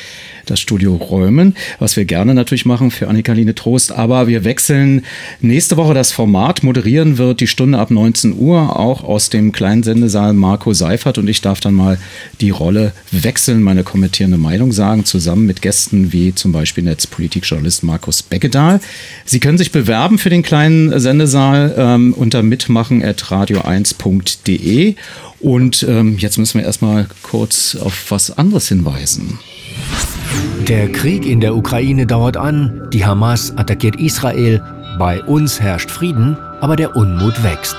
das 0.50 0.60
Studio 0.60 0.96
räumen, 0.96 1.56
was 1.80 1.96
wir 1.96 2.06
gerne 2.06 2.34
natürlich 2.34 2.66
machen 2.66 2.92
für 2.92 3.08
Annika-Line 3.08 3.56
Trost. 3.56 3.92
Aber 3.92 4.28
wir 4.28 4.44
wechseln 4.44 5.04
nächste 5.42 5.78
Woche 5.78 5.94
das 5.94 6.12
Format. 6.12 6.64
Moderieren 6.64 7.18
wird 7.18 7.42
die 7.42 7.48
Stunde 7.48 7.80
ab 7.80 7.92
19 7.92 8.38
Uhr 8.38 8.80
auch 8.80 9.04
aus 9.04 9.30
dem 9.30 9.52
kleinen 9.52 9.84
Sendesaal 9.84 10.34
Marco 10.34 10.74
Seifert 10.74 11.18
und 11.18 11.28
ich 11.28 11.42
darf 11.42 11.60
dann 11.60 11.74
mal 11.74 11.98
die 12.42 12.50
Rolle 12.50 12.94
wechseln, 13.12 13.62
meine 13.62 13.84
kommentierende 13.84 14.38
Meinung 14.38 14.72
sagen, 14.72 15.06
zusammen 15.06 15.46
mit 15.46 15.62
Gästen 15.62 16.14
wie 16.14 16.34
zum 16.34 16.52
Beispiel 16.52 16.84
Netzpolitikjournalist 16.84 17.84
Markus 17.84 18.24
Beckedahl. 18.24 18.80
Sie 19.26 19.40
können 19.40 19.58
sich 19.58 19.72
bewerben 19.72 20.18
für 20.18 20.30
den 20.30 20.44
kleinen 20.44 21.00
Sendesaal 21.00 21.74
ähm, 21.78 22.14
unter 22.14 22.44
mitmachen.radio1.de 22.44 24.96
und 25.40 25.86
ähm, 25.88 26.18
jetzt 26.18 26.38
müssen 26.38 26.60
wir 26.60 26.66
erstmal 26.66 27.08
kurz 27.24 27.76
auf 27.76 28.12
was 28.12 28.38
anderes 28.38 28.68
hinweisen. 28.68 29.40
Der 30.68 30.92
Krieg 30.92 31.26
in 31.26 31.40
der 31.40 31.56
Ukraine 31.56 32.06
dauert 32.06 32.38
an, 32.38 32.88
die 32.94 33.06
Hamas 33.06 33.58
attackiert 33.58 33.96
Israel, 33.96 34.62
bei 35.00 35.22
uns 35.24 35.60
herrscht 35.60 35.90
Frieden, 35.90 36.38
aber 36.62 36.76
der 36.76 36.96
Unmut 36.96 37.44
wächst. 37.44 37.76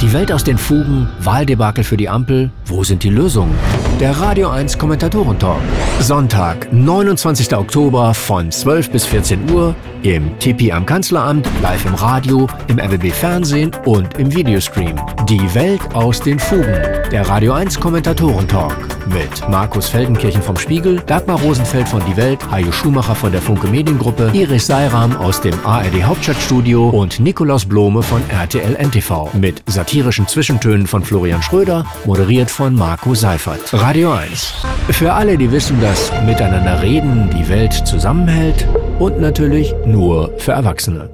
Die 0.00 0.12
Welt 0.12 0.32
aus 0.32 0.44
den 0.44 0.58
Fugen, 0.58 1.08
Wahldebakel 1.20 1.84
für 1.84 1.96
die 1.96 2.08
Ampel, 2.08 2.50
wo 2.66 2.84
sind 2.84 3.02
die 3.02 3.10
Lösungen? 3.10 3.54
Der 4.00 4.18
Radio 4.20 4.50
1 4.50 4.76
Kommentatorentalk. 4.76 5.60
Sonntag, 6.00 6.72
29. 6.72 7.56
Oktober 7.56 8.12
von 8.12 8.50
12 8.50 8.90
bis 8.90 9.06
14 9.06 9.50
Uhr 9.50 9.74
im 10.02 10.38
Tipi 10.38 10.70
am 10.70 10.84
Kanzleramt, 10.84 11.48
live 11.62 11.86
im 11.86 11.94
Radio, 11.94 12.46
im 12.68 12.78
RBB 12.78 13.10
Fernsehen 13.10 13.70
und 13.86 14.18
im 14.18 14.34
Videostream. 14.34 15.00
Die 15.28 15.54
Welt 15.54 15.80
aus 15.94 16.20
den 16.20 16.38
Fugen. 16.38 16.82
Der 17.10 17.26
Radio 17.28 17.52
1 17.52 17.80
Kommentatorentalk 17.80 18.76
mit 19.06 19.48
Markus 19.48 19.88
Feldenkirchen 19.88 20.42
vom 20.42 20.56
Spiegel, 20.56 21.00
Dagmar 21.06 21.40
Rosenfeld 21.40 21.88
von 21.88 22.02
Die 22.06 22.16
Welt, 22.16 22.38
Hajo 22.50 22.72
Schumacher 22.72 23.14
von 23.14 23.32
der 23.32 23.40
Funke 23.40 23.66
Mediengruppe, 23.68 24.30
Iris 24.34 24.66
Seiram 24.66 25.16
aus 25.16 25.40
dem 25.40 25.54
ARD 25.64 26.02
Hauptstadtstudio 26.02 26.88
und 26.88 27.20
Nikolaus 27.20 27.64
Blome 27.64 28.02
von 28.02 28.13
RTL 28.28 28.76
NTV 28.76 29.34
mit 29.34 29.62
satirischen 29.66 30.26
Zwischentönen 30.26 30.86
von 30.86 31.04
Florian 31.04 31.42
Schröder, 31.42 31.86
moderiert 32.04 32.50
von 32.50 32.74
Marco 32.74 33.14
Seifert. 33.14 33.72
Radio 33.72 34.12
1. 34.12 34.54
Für 34.90 35.12
alle, 35.12 35.38
die 35.38 35.50
wissen, 35.50 35.80
dass 35.80 36.12
miteinander 36.24 36.82
reden 36.82 37.30
die 37.30 37.48
Welt 37.48 37.72
zusammenhält 37.72 38.66
und 38.98 39.20
natürlich 39.20 39.74
nur 39.86 40.32
für 40.38 40.52
Erwachsene. 40.52 41.10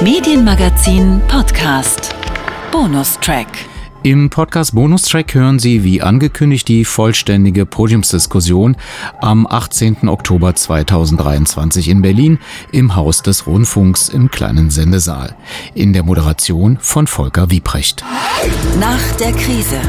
Medienmagazin 0.00 1.20
Podcast. 1.26 2.14
Bonustrack. 2.70 3.46
Im 4.06 4.30
Podcast 4.30 4.76
Bonustrack 4.76 5.34
hören 5.34 5.58
Sie 5.58 5.82
wie 5.82 6.00
angekündigt 6.00 6.68
die 6.68 6.84
vollständige 6.84 7.66
Podiumsdiskussion 7.66 8.76
am 9.20 9.48
18. 9.48 10.08
Oktober 10.08 10.54
2023 10.54 11.88
in 11.88 12.02
Berlin 12.02 12.38
im 12.70 12.94
Haus 12.94 13.22
des 13.22 13.48
Rundfunks 13.48 14.08
im 14.08 14.30
kleinen 14.30 14.70
Sendesaal. 14.70 15.34
In 15.74 15.92
der 15.92 16.04
Moderation 16.04 16.78
von 16.80 17.08
Volker 17.08 17.50
Wiebrecht. 17.50 18.04
Nach 18.78 19.16
der 19.18 19.32
Krise. 19.32 19.80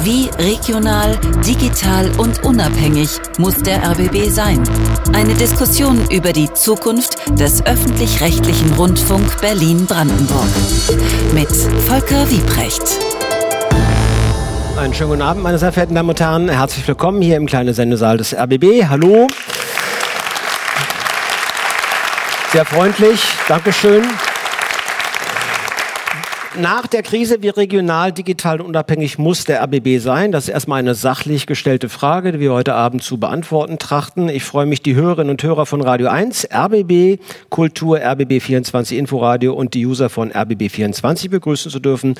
Wie 0.00 0.30
regional, 0.38 1.18
digital 1.46 2.10
und 2.16 2.44
unabhängig 2.44 3.10
muss 3.36 3.56
der 3.56 3.86
RBB 3.90 4.30
sein? 4.30 4.64
Eine 5.12 5.34
Diskussion 5.34 6.00
über 6.10 6.32
die 6.32 6.50
Zukunft 6.54 7.18
des 7.38 7.64
öffentlich-rechtlichen 7.66 8.72
Rundfunk 8.72 9.38
Berlin-Brandenburg. 9.42 10.48
Mit 11.34 11.52
Volker 11.86 12.30
Wiebrecht. 12.30 12.98
Einen 14.76 14.92
schönen 14.92 15.10
guten 15.10 15.22
Abend, 15.22 15.42
meine 15.44 15.56
sehr 15.56 15.70
verehrten 15.70 15.94
Damen 15.94 16.08
und 16.08 16.20
Herren. 16.20 16.48
Herzlich 16.48 16.86
willkommen 16.88 17.22
hier 17.22 17.36
im 17.36 17.46
kleinen 17.46 17.72
Sendesaal 17.72 18.16
des 18.16 18.34
RBB. 18.34 18.84
Hallo. 18.88 19.28
Sehr 22.52 22.64
freundlich. 22.64 23.22
Dankeschön. 23.46 24.02
Nach 26.56 26.86
der 26.86 27.02
Krise, 27.02 27.42
wie 27.42 27.48
regional, 27.48 28.12
digital 28.12 28.60
und 28.60 28.68
unabhängig 28.68 29.18
muss 29.18 29.44
der 29.44 29.60
RBB 29.64 29.98
sein? 29.98 30.30
Das 30.30 30.44
ist 30.44 30.50
erstmal 30.50 30.78
eine 30.78 30.94
sachlich 30.94 31.46
gestellte 31.46 31.88
Frage, 31.88 32.30
die 32.30 32.38
wir 32.38 32.52
heute 32.52 32.74
Abend 32.74 33.02
zu 33.02 33.18
beantworten 33.18 33.80
trachten. 33.80 34.28
Ich 34.28 34.44
freue 34.44 34.64
mich, 34.64 34.80
die 34.80 34.94
Hörerinnen 34.94 35.30
und 35.30 35.42
Hörer 35.42 35.66
von 35.66 35.80
Radio 35.80 36.06
1, 36.06 36.48
RBB 36.54 37.18
Kultur, 37.50 37.98
RBB 37.98 38.40
24 38.40 38.96
Inforadio 38.96 39.52
und 39.52 39.74
die 39.74 39.84
User 39.84 40.08
von 40.08 40.30
RBB 40.30 40.70
24 40.70 41.28
begrüßen 41.28 41.72
zu 41.72 41.80
dürfen. 41.80 42.14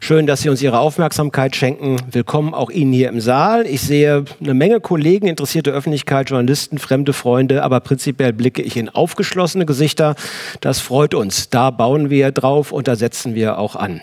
Schön, 0.00 0.26
dass 0.26 0.40
Sie 0.40 0.48
uns 0.48 0.60
Ihre 0.60 0.80
Aufmerksamkeit 0.80 1.54
schenken. 1.54 1.98
Willkommen 2.10 2.54
auch 2.54 2.70
Ihnen 2.70 2.92
hier 2.92 3.08
im 3.08 3.20
Saal. 3.20 3.68
Ich 3.68 3.82
sehe 3.82 4.24
eine 4.40 4.54
Menge 4.54 4.80
Kollegen, 4.80 5.28
interessierte 5.28 5.70
Öffentlichkeit, 5.70 6.30
Journalisten, 6.30 6.78
fremde 6.78 7.12
Freunde, 7.12 7.62
aber 7.62 7.78
prinzipiell 7.78 8.32
blicke 8.32 8.62
ich 8.62 8.76
in 8.76 8.88
aufgeschlossene 8.88 9.64
Gesichter. 9.64 10.16
Das 10.60 10.80
freut 10.80 11.14
uns. 11.14 11.50
Da 11.50 11.70
bauen 11.70 12.10
wir 12.10 12.32
drauf 12.32 12.72
und 12.72 12.88
da 12.88 12.96
setzen 12.96 13.36
wir 13.36 13.60
auch 13.60 13.75
an. 13.80 14.00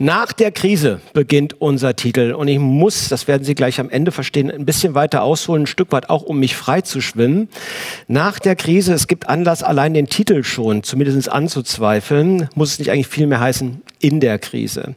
Nach 0.00 0.32
der 0.32 0.52
Krise 0.52 1.00
beginnt 1.12 1.60
unser 1.60 1.96
Titel 1.96 2.32
und 2.32 2.46
ich 2.46 2.60
muss, 2.60 3.08
das 3.08 3.26
werden 3.26 3.42
Sie 3.42 3.56
gleich 3.56 3.80
am 3.80 3.90
Ende 3.90 4.12
verstehen, 4.12 4.48
ein 4.48 4.64
bisschen 4.64 4.94
weiter 4.94 5.22
ausholen, 5.22 5.64
ein 5.64 5.66
Stück 5.66 5.90
weit 5.90 6.08
auch, 6.08 6.22
um 6.22 6.38
mich 6.38 6.54
frei 6.54 6.82
zu 6.82 7.00
schwimmen. 7.00 7.48
Nach 8.06 8.38
der 8.38 8.54
Krise, 8.54 8.94
es 8.94 9.08
gibt 9.08 9.28
Anlass, 9.28 9.64
allein 9.64 9.94
den 9.94 10.06
Titel 10.06 10.44
schon 10.44 10.84
zumindest 10.84 11.28
anzuzweifeln, 11.28 12.48
muss 12.54 12.72
es 12.72 12.78
nicht 12.78 12.92
eigentlich 12.92 13.08
viel 13.08 13.26
mehr 13.26 13.40
heißen, 13.40 13.82
in 14.00 14.20
der 14.20 14.38
Krise. 14.38 14.94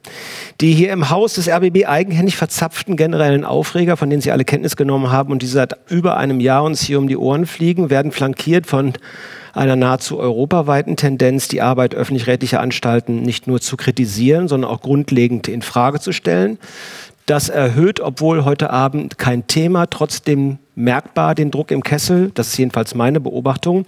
Die 0.61 0.73
hier 0.73 0.91
im 0.91 1.09
Haus 1.09 1.33
des 1.33 1.49
RBB 1.49 1.87
eigenhändig 1.87 2.37
verzapften 2.37 2.95
generellen 2.95 3.43
Aufreger, 3.43 3.97
von 3.97 4.09
denen 4.09 4.21
Sie 4.21 4.31
alle 4.31 4.45
Kenntnis 4.45 4.75
genommen 4.75 5.11
haben 5.11 5.31
und 5.31 5.41
die 5.41 5.47
seit 5.47 5.75
über 5.89 6.17
einem 6.17 6.39
Jahr 6.39 6.63
uns 6.63 6.81
hier 6.81 6.99
um 6.99 7.07
die 7.07 7.17
Ohren 7.17 7.47
fliegen, 7.47 7.89
werden 7.89 8.11
flankiert 8.11 8.67
von 8.67 8.93
einer 9.53 9.75
nahezu 9.75 10.19
europaweiten 10.19 10.95
Tendenz, 10.95 11.47
die 11.47 11.61
Arbeit 11.61 11.95
öffentlich-rechtlicher 11.95 12.59
Anstalten 12.59 13.21
nicht 13.21 13.47
nur 13.47 13.61
zu 13.61 13.77
kritisieren, 13.77 14.47
sondern 14.47 14.69
auch 14.71 14.81
grundlegend 14.81 15.47
in 15.47 15.61
Frage 15.61 15.99
zu 15.99 16.11
stellen. 16.11 16.57
Das 17.25 17.49
erhöht, 17.49 17.99
obwohl 17.99 18.45
heute 18.45 18.71
Abend 18.71 19.17
kein 19.17 19.47
Thema, 19.47 19.85
trotzdem 19.85 20.57
merkbar 20.75 21.35
den 21.35 21.51
Druck 21.51 21.71
im 21.71 21.83
Kessel. 21.83 22.31
Das 22.33 22.47
ist 22.47 22.57
jedenfalls 22.57 22.95
meine 22.95 23.19
Beobachtung. 23.19 23.85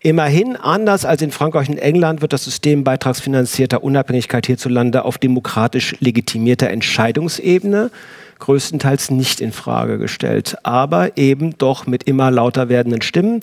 Immerhin, 0.00 0.56
anders 0.56 1.04
als 1.04 1.20
in 1.20 1.30
Frankreich 1.30 1.68
und 1.68 1.78
England, 1.78 2.22
wird 2.22 2.32
das 2.32 2.44
System 2.44 2.84
beitragsfinanzierter 2.84 3.82
Unabhängigkeit 3.82 4.46
hierzulande 4.46 5.04
auf 5.04 5.18
demokratisch 5.18 5.96
legitimierter 6.00 6.70
Entscheidungsebene 6.70 7.90
größtenteils 8.38 9.10
nicht 9.10 9.40
in 9.40 9.52
Frage 9.52 9.98
gestellt, 9.98 10.56
aber 10.62 11.16
eben 11.16 11.56
doch 11.58 11.86
mit 11.86 12.04
immer 12.04 12.30
lauter 12.30 12.68
werdenden 12.68 13.02
Stimmen, 13.02 13.40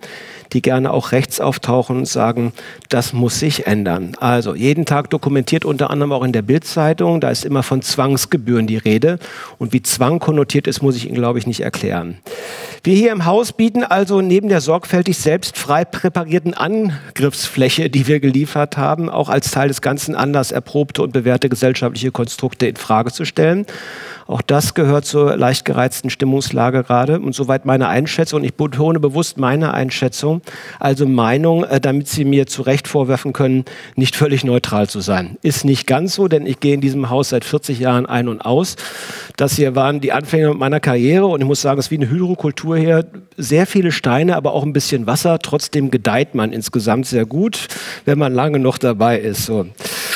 die 0.54 0.62
gerne 0.62 0.92
auch 0.92 1.12
rechts 1.12 1.40
auftauchen 1.40 1.98
und 1.98 2.08
sagen, 2.08 2.54
das 2.90 3.14
muss 3.14 3.40
sich 3.40 3.68
ändern. 3.68 4.16
Also 4.20 4.56
jeden 4.56 4.86
Tag 4.86 5.10
dokumentiert 5.10 5.66
unter 5.66 5.90
anderem 5.90 6.12
auch 6.12 6.24
in 6.24 6.32
der 6.32 6.42
Bildzeitung, 6.42 7.22
da 7.22 7.30
ist 7.30 7.46
immer 7.46 7.64
von 7.64 7.82
Zwangsgebühren 7.82 8.68
die 8.68 8.78
Rede 8.78 9.20
und 9.58 9.74
wie 9.74 9.82
Zwang 9.82 10.20
konnotiert 10.20 10.68
ist, 10.68 10.82
muss 10.82 10.96
ich 10.96 11.08
Ihnen 11.08 11.16
glaube 11.16 11.40
ich 11.40 11.48
nicht 11.48 11.62
erklären. 11.62 12.18
Wir 12.84 12.96
hier 12.96 13.12
im 13.12 13.26
Haus 13.26 13.54
bieten 13.54 13.84
also 13.84 14.22
neben 14.22 14.50
der 14.50 14.62
sorgfältig 14.62 15.18
selbst 15.18 15.58
frei 15.58 15.86
präparierten 15.86 16.54
Angriffsfläche, 16.54 17.90
die 17.90 18.08
wir 18.08 18.20
geliefert 18.20 18.78
haben, 18.78 19.10
auch 19.10 19.30
als 19.30 19.52
Teil 19.52 19.70
des 19.70 19.82
Ganzen 19.82 20.16
anders 20.16 20.52
erprobte 20.52 21.02
und 21.02 21.14
bewährte 21.14 21.50
gesellschaftliche 21.50 22.12
Konstrukte 22.12 22.68
in 22.68 22.76
Frage 22.76 23.12
zu 23.12 23.26
stellen. 23.26 23.66
Auch 24.28 24.42
das 24.42 24.74
gehört 24.74 25.06
zur 25.06 25.36
leicht 25.36 25.66
gereizten 25.66 26.10
Stimmungslage 26.10 26.84
gerade. 26.84 27.20
Und 27.20 27.34
soweit 27.36 27.66
meine 27.66 27.88
Einschätzung, 27.88 28.42
und 28.42 28.46
ich 28.46 28.54
betone 28.54 29.00
bewusst 29.00 29.38
meine 29.38 29.74
Einschätzung, 29.74 30.42
also 30.80 31.06
Meinung, 31.06 31.64
äh, 31.64 31.80
damit 31.80 32.08
Sie 32.08 32.26
mir 32.26 32.48
zu 32.48 32.62
Recht 32.62 32.88
vorwerfen 32.88 33.34
können, 33.34 33.66
nicht 33.96 34.16
völlig 34.16 34.44
neutral 34.44 34.88
zu 34.90 35.02
sein. 35.02 35.38
Ist 35.42 35.66
nicht 35.66 35.88
ganz 35.88 36.16
so, 36.16 36.28
denn 36.28 36.46
ich 36.46 36.60
gehe 36.60 36.74
in 36.74 36.82
diesem 36.82 37.10
Haus 37.10 37.30
seit 37.30 37.46
40 37.46 37.80
Jahren 37.80 38.06
ein 38.06 38.28
und 38.28 38.42
aus. 38.42 38.76
Das 39.36 39.56
hier 39.56 39.76
waren 39.76 40.00
die 40.00 40.12
Anfänge 40.12 40.54
meiner 40.54 40.80
Karriere 40.80 41.28
und 41.28 41.42
ich 41.42 41.48
muss 41.48 41.62
sagen, 41.62 41.80
es 41.80 41.88
ist 41.88 41.92
wie 41.92 41.98
eine 41.98 42.10
Hydrokultur 42.10 42.78
hier. 42.78 43.06
Sehr 43.38 43.66
viele 43.66 43.92
Steine, 43.92 44.36
aber 44.36 44.54
auch 44.54 44.64
ein 44.64 44.74
bisschen 44.74 45.08
Wasser. 45.08 45.40
Trotzdem 45.40 45.92
gedeiht 45.92 46.36
man 46.36 46.54
insgesamt 46.54 47.08
sehr 47.08 47.26
gut, 47.26 47.68
wenn 48.06 48.20
man 48.20 48.34
lange 48.34 48.60
noch 48.60 48.78
dabei 48.78 49.20
ist. 49.20 49.46
So. 49.46 49.66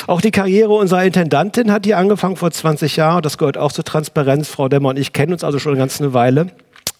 Auch 0.06 0.20
die 0.20 0.30
Karriere 0.30 0.72
unserer 0.72 1.04
Intendantin 1.04 1.70
hat 1.70 1.84
hier 1.84 1.98
angefangen 1.98 2.36
vor 2.36 2.50
20 2.50 2.96
Jahren. 2.96 3.22
Das 3.22 3.36
gehört 3.36 3.58
auch 3.58 3.72
zur 3.72 3.84
Transparenz. 3.98 4.48
Frau 4.48 4.68
Demmer 4.68 4.90
und 4.90 4.98
ich 4.98 5.12
kennen 5.12 5.32
uns 5.32 5.42
also 5.42 5.58
schon 5.58 5.72
eine 5.72 5.80
ganze 5.80 6.14
Weile. 6.14 6.46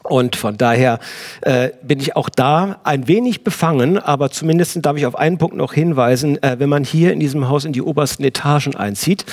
Und 0.02 0.36
von 0.36 0.56
daher 0.56 1.00
äh, 1.42 1.70
bin 1.82 2.00
ich 2.00 2.16
auch 2.16 2.28
da 2.28 2.80
ein 2.82 3.08
wenig 3.08 3.44
befangen, 3.44 3.98
aber 3.98 4.30
zumindest 4.30 4.84
darf 4.84 4.96
ich 4.96 5.06
auf 5.06 5.16
einen 5.16 5.38
Punkt 5.38 5.54
noch 5.56 5.74
hinweisen. 5.74 6.42
Äh, 6.42 6.56
wenn 6.58 6.68
man 6.68 6.82
hier 6.82 7.12
in 7.12 7.20
diesem 7.20 7.48
Haus 7.48 7.64
in 7.64 7.72
die 7.72 7.82
obersten 7.82 8.24
Etagen 8.24 8.74
einzieht, 8.74 9.26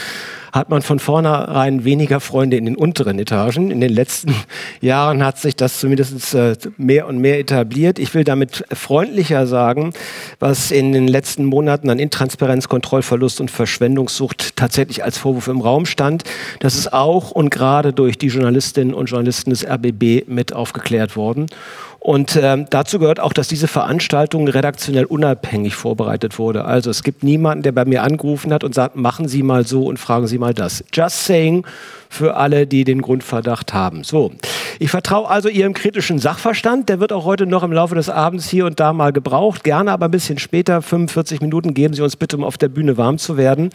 hat 0.55 0.69
man 0.69 0.81
von 0.81 0.99
vornherein 0.99 1.83
weniger 1.83 2.21
Freunde 2.21 2.55
in 2.55 2.63
den 2.63 2.77
unteren 2.77 3.19
Etagen. 3.19 3.71
In 3.71 3.81
den 3.81 3.91
letzten 3.91 4.33
Jahren 4.81 5.21
hat 5.21 5.37
sich 5.37 5.57
das 5.57 5.79
zumindest 5.79 6.33
äh, 6.33 6.55
mehr 6.77 7.07
und 7.07 7.17
mehr 7.17 7.39
etabliert. 7.39 7.99
Ich 7.99 8.13
will 8.13 8.23
damit 8.23 8.63
freundlicher 8.71 9.47
sagen, 9.47 9.91
was 10.39 10.71
in 10.71 10.93
den 10.93 11.09
letzten 11.09 11.43
Monaten 11.43 11.89
an 11.89 11.99
Intransparenz, 11.99 12.69
Kontrollverlust 12.69 13.41
und 13.41 13.51
Verschwendungssucht 13.51 14.55
tatsächlich 14.55 15.03
als 15.03 15.17
Vorwurf 15.17 15.49
im 15.49 15.59
Raum 15.59 15.85
stand. 15.85 16.23
Das 16.61 16.75
ist 16.75 16.93
auch 16.93 17.31
und 17.31 17.49
gerade 17.49 17.91
durch 17.91 18.17
die 18.17 18.27
Journalistinnen 18.27 18.93
und 18.93 19.07
Journalisten 19.07 19.49
des 19.49 19.67
RBB 19.67 20.29
mit 20.29 20.53
aufgeklärt 20.53 21.17
worden. 21.17 21.47
Und 22.05 22.39
ähm, 22.39 22.67
dazu 22.69 22.99
gehört 22.99 23.19
auch, 23.19 23.33
dass 23.33 23.47
diese 23.47 23.67
Veranstaltung 23.67 24.47
redaktionell 24.47 25.05
unabhängig 25.05 25.73
vorbereitet 25.73 26.37
wurde. 26.37 26.63
Also 26.65 26.91
es 26.91 27.01
gibt 27.01 27.23
niemanden, 27.23 27.63
der 27.63 27.71
bei 27.71 27.83
mir 27.83 28.03
angerufen 28.03 28.53
hat 28.53 28.63
und 28.63 28.75
sagt, 28.75 28.95
machen 28.95 29.27
Sie 29.27 29.41
mal 29.41 29.65
so 29.65 29.87
und 29.87 29.97
fragen 29.97 30.27
Sie 30.27 30.37
mal 30.37 30.53
das. 30.53 30.83
Just 30.93 31.25
saying, 31.25 31.65
für 32.15 32.37
alle, 32.37 32.65
die 32.65 32.83
den 32.85 33.01
Grundverdacht 33.01 33.73
haben. 33.73 34.03
So, 34.03 34.31
ich 34.79 34.89
vertraue 34.89 35.29
also 35.29 35.49
Ihrem 35.49 35.73
kritischen 35.73 36.17
Sachverstand. 36.17 36.89
Der 36.89 36.99
wird 36.99 37.11
auch 37.11 37.25
heute 37.25 37.45
noch 37.45 37.61
im 37.61 37.71
Laufe 37.71 37.95
des 37.95 38.09
Abends 38.09 38.49
hier 38.49 38.65
und 38.65 38.79
da 38.79 38.93
mal 38.93 39.11
gebraucht. 39.11 39.63
Gerne 39.63 39.91
aber 39.91 40.05
ein 40.05 40.11
bisschen 40.11 40.39
später, 40.39 40.81
45 40.81 41.41
Minuten, 41.41 41.73
geben 41.73 41.93
Sie 41.93 42.01
uns 42.01 42.15
bitte, 42.15 42.37
um 42.37 42.43
auf 42.43 42.57
der 42.57 42.69
Bühne 42.69 42.97
warm 42.97 43.17
zu 43.17 43.37
werden. 43.37 43.69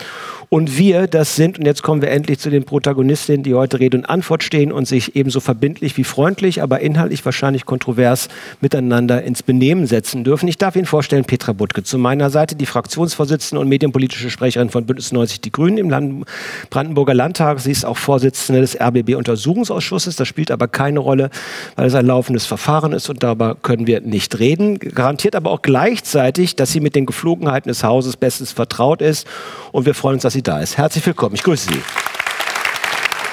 Und 0.49 0.79
wir, 0.79 1.07
das 1.07 1.37
sind, 1.37 1.59
und 1.59 1.67
jetzt 1.67 1.83
kommen 1.83 2.03
wir 2.03 2.11
endlich 2.11 2.39
zu 2.39 2.51
den 2.51 2.65
Protagonistinnen, 2.65 3.43
die 3.43 3.55
heute 3.55 3.79
Rede 3.79 3.99
und 3.99 4.07
Antwort 4.07 4.43
stehen 4.43 4.73
und 4.73 4.89
sich 4.89 5.15
ebenso 5.17 5.41
verbindlich 5.41 5.97
wie 5.97 6.05
freundlich, 6.05 6.63
aber 6.63 6.81
inhaltlich 6.81 7.25
wahrscheinlich 7.25 7.67
kontrovers 7.67 8.29
miteinander 8.61 9.23
ins 9.23 9.43
Benehmen 9.43 9.87
setzen 9.87 10.25
dürfen. 10.25 10.49
Ich 10.49 10.57
darf 10.57 10.77
Ihnen 10.77 10.87
vorstellen, 10.87 11.25
Petra 11.25 11.53
Butke. 11.53 11.83
Zu 11.83 11.99
meiner 11.99 12.31
Seite 12.31 12.57
die 12.57 12.67
Fraktionsvorsitzende 12.67 13.61
und 13.61 13.69
medienpolitische 13.69 14.31
Sprecherin 14.31 14.71
von 14.71 14.87
Bündnis 14.87 15.13
90 15.13 15.43
Die 15.43 15.53
Grünen 15.53 15.77
im 15.77 15.91
Land 15.91 16.25
Brandenburger 16.71 17.15
Landtag. 17.15 17.61
Sie 17.61 17.71
ist 17.71 17.85
auch 17.85 17.99
Vorsitzende 17.99 18.30
Vorsitzende 18.31 18.61
des 18.61 18.81
RBB-Untersuchungsausschusses. 18.81 20.17
Das 20.17 20.29
spielt 20.29 20.51
aber 20.51 20.69
keine 20.69 21.01
Rolle, 21.01 21.31
weil 21.77 21.87
es 21.87 21.95
ein 21.95 22.07
laufendes 22.07 22.47
Verfahren 22.47 22.93
ist 22.93 23.09
und 23.09 23.23
darüber 23.23 23.57
können 23.61 23.87
wir 23.87 24.01
nicht 24.01 24.39
reden. 24.39 24.79
Garantiert 24.79 25.35
aber 25.35 25.51
auch 25.51 25.63
gleichzeitig, 25.63 26.55
dass 26.55 26.71
sie 26.71 26.81
mit 26.81 26.95
den 26.95 27.07
Geflogenheiten 27.07 27.69
des 27.69 27.83
Hauses 27.83 28.17
bestens 28.17 28.53
vertraut 28.53 29.03
ist 29.03 29.27
und 29.73 29.85
wir 29.85 29.95
freuen 29.95 30.15
uns, 30.15 30.23
dass 30.23 30.33
sie 30.33 30.43
da 30.43 30.61
ist. 30.61 30.79
Herzlich 30.79 31.05
willkommen. 31.05 31.35
Ich 31.35 31.43
grüße 31.43 31.71
Sie. 31.71 31.83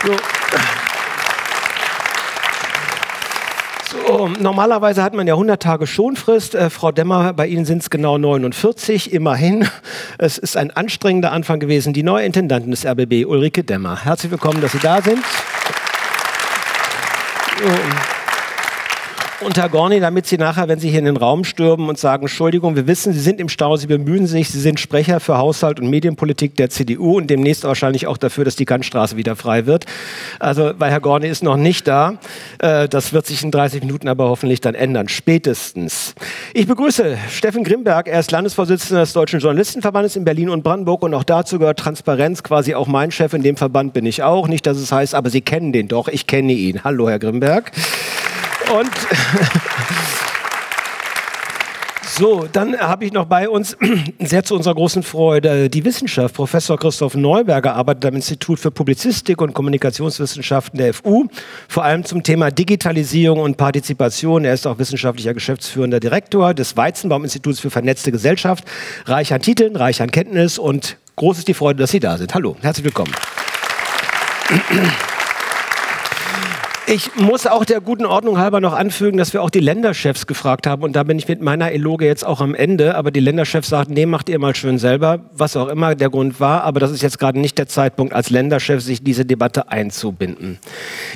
So. 0.05 0.86
So, 4.07 4.29
normalerweise 4.39 5.03
hat 5.03 5.13
man 5.13 5.27
ja 5.27 5.33
100 5.33 5.61
Tage 5.61 5.85
Schonfrist. 5.85 6.55
Äh, 6.55 6.69
Frau 6.69 6.93
Demmer, 6.93 7.33
bei 7.33 7.45
Ihnen 7.45 7.65
sind 7.65 7.81
es 7.81 7.89
genau 7.89 8.17
49. 8.17 9.11
Immerhin. 9.11 9.67
Es 10.17 10.37
ist 10.37 10.55
ein 10.55 10.71
anstrengender 10.71 11.33
Anfang 11.33 11.59
gewesen. 11.59 11.91
Die 11.91 12.03
neue 12.03 12.25
Intendantin 12.25 12.71
des 12.71 12.85
RBB, 12.85 13.25
Ulrike 13.25 13.65
Demmer. 13.65 14.05
Herzlich 14.05 14.31
willkommen, 14.31 14.61
dass 14.61 14.71
Sie 14.71 14.79
da 14.79 15.01
sind. 15.01 15.19
Und 19.39 19.55
Herr 19.55 19.69
Gorni, 19.69 19.99
damit 19.99 20.25
Sie 20.25 20.39
nachher, 20.39 20.67
wenn 20.67 20.79
Sie 20.79 20.89
hier 20.89 20.97
in 20.97 21.05
den 21.05 21.15
Raum 21.15 21.43
stürmen 21.43 21.89
und 21.89 21.99
sagen, 21.99 22.23
Entschuldigung, 22.23 22.75
wir 22.75 22.87
wissen, 22.87 23.13
Sie 23.13 23.19
sind 23.19 23.39
im 23.39 23.49
Stau, 23.49 23.75
Sie 23.75 23.85
bemühen 23.85 24.25
sich, 24.25 24.49
Sie 24.49 24.59
sind 24.59 24.79
Sprecher 24.79 25.19
für 25.19 25.37
Haushalt 25.37 25.79
und 25.79 25.91
Medienpolitik 25.91 26.55
der 26.55 26.71
CDU 26.71 27.17
und 27.17 27.27
demnächst 27.29 27.63
wahrscheinlich 27.63 28.07
auch 28.07 28.17
dafür, 28.17 28.45
dass 28.45 28.55
die 28.55 28.65
Kantstraße 28.65 29.15
wieder 29.15 29.35
frei 29.35 29.67
wird. 29.67 29.85
Also, 30.39 30.71
weil 30.79 30.89
Herr 30.89 31.01
Gorni 31.01 31.27
ist 31.27 31.43
noch 31.43 31.55
nicht 31.55 31.87
da. 31.87 32.15
Äh, 32.57 32.89
das 32.89 33.13
wird 33.13 33.27
sich 33.27 33.43
in 33.43 33.51
30 33.51 33.81
Minuten 33.81 34.07
aber 34.07 34.27
hoffentlich 34.27 34.59
dann 34.59 34.73
ändern, 34.73 35.07
spätestens. 35.07 36.15
Ich 36.55 36.65
begrüße 36.65 37.15
Steffen 37.29 37.63
Grimberg, 37.63 38.07
er 38.07 38.19
ist 38.19 38.31
Landesvorsitzender 38.31 39.01
des 39.01 39.13
Deutschen 39.13 39.39
Journalistenverbandes 39.39 40.15
in 40.15 40.25
Berlin 40.25 40.49
und 40.49 40.63
Brandenburg 40.63 41.03
und 41.03 41.13
auch 41.13 41.23
dazu 41.23 41.59
gehört 41.59 41.77
Transparenz, 41.77 42.41
quasi 42.41 42.73
auch 42.73 42.87
mein 42.87 43.11
Chef, 43.11 43.33
in 43.33 43.43
dem 43.43 43.55
Verband 43.55 43.93
bin 43.93 44.07
ich 44.07 44.23
auch. 44.23 44.47
Nicht, 44.47 44.65
dass 44.65 44.77
es 44.77 44.91
heißt, 44.91 45.13
aber 45.13 45.29
Sie 45.29 45.41
kennen 45.41 45.73
den 45.73 45.87
doch, 45.87 46.07
ich 46.07 46.25
kenne 46.25 46.53
ihn. 46.53 46.83
Hallo, 46.83 47.07
Herr 47.07 47.19
Grimberg. 47.19 47.71
Und 48.69 48.91
so, 52.17 52.47
dann 52.51 52.77
habe 52.77 53.05
ich 53.05 53.13
noch 53.13 53.25
bei 53.25 53.47
uns, 53.47 53.77
sehr 54.19 54.43
zu 54.43 54.55
unserer 54.55 54.75
großen 54.75 55.03
Freude, 55.03 55.69
die 55.69 55.85
Wissenschaft. 55.85 56.35
Professor 56.35 56.77
Christoph 56.77 57.15
Neuberger 57.15 57.75
arbeitet 57.75 58.05
am 58.05 58.15
Institut 58.15 58.59
für 58.59 58.69
Publizistik 58.69 59.41
und 59.41 59.53
Kommunikationswissenschaften 59.53 60.77
der 60.77 60.93
FU, 60.93 61.27
vor 61.69 61.85
allem 61.85 62.03
zum 62.03 62.23
Thema 62.23 62.51
Digitalisierung 62.51 63.39
und 63.39 63.55
Partizipation. 63.55 64.43
Er 64.43 64.53
ist 64.53 64.67
auch 64.67 64.79
wissenschaftlicher 64.79 65.33
geschäftsführender 65.33 66.01
Direktor 66.01 66.53
des 66.53 66.75
Weizenbaum-Instituts 66.75 67.61
für 67.61 67.69
vernetzte 67.69 68.11
Gesellschaft. 68.11 68.65
Reich 69.05 69.33
an 69.33 69.41
Titeln, 69.41 69.77
reich 69.77 70.01
an 70.01 70.11
Kenntnis 70.11 70.57
und 70.59 70.97
groß 71.15 71.37
ist 71.37 71.47
die 71.47 71.53
Freude, 71.53 71.79
dass 71.79 71.91
Sie 71.91 72.01
da 72.01 72.17
sind. 72.17 72.33
Hallo, 72.33 72.57
herzlich 72.61 72.83
willkommen. 72.83 73.13
Ich 76.89 77.17
muss 77.17 77.45
auch 77.47 77.65
der 77.65 77.81
guten 77.81 78.05
Ordnung 78.05 78.37
halber 78.37 78.61
noch 78.61 78.71
anfügen, 78.71 79.17
dass 79.17 79.33
wir 79.33 79.43
auch 79.43 79.49
die 79.49 79.59
Länderchefs 79.59 80.25
gefragt 80.25 80.65
haben. 80.65 80.83
Und 80.83 80.95
da 80.95 81.03
bin 81.03 81.19
ich 81.19 81.27
mit 81.27 81.41
meiner 81.41 81.73
Eloge 81.73 82.05
jetzt 82.05 82.25
auch 82.25 82.39
am 82.39 82.55
Ende. 82.55 82.95
Aber 82.95 83.11
die 83.11 83.19
Länderchefs 83.19 83.67
sagten, 83.67 83.93
nee, 83.93 84.05
macht 84.05 84.29
ihr 84.29 84.39
mal 84.39 84.55
schön 84.55 84.77
selber, 84.77 85.19
was 85.33 85.57
auch 85.57 85.67
immer 85.67 85.95
der 85.95 86.09
Grund 86.09 86.39
war. 86.39 86.63
Aber 86.63 86.79
das 86.79 86.91
ist 86.91 87.01
jetzt 87.01 87.19
gerade 87.19 87.41
nicht 87.41 87.57
der 87.57 87.67
Zeitpunkt, 87.67 88.13
als 88.13 88.29
Länderchef 88.29 88.81
sich 88.81 89.03
diese 89.03 89.25
Debatte 89.25 89.69
einzubinden. 89.69 90.59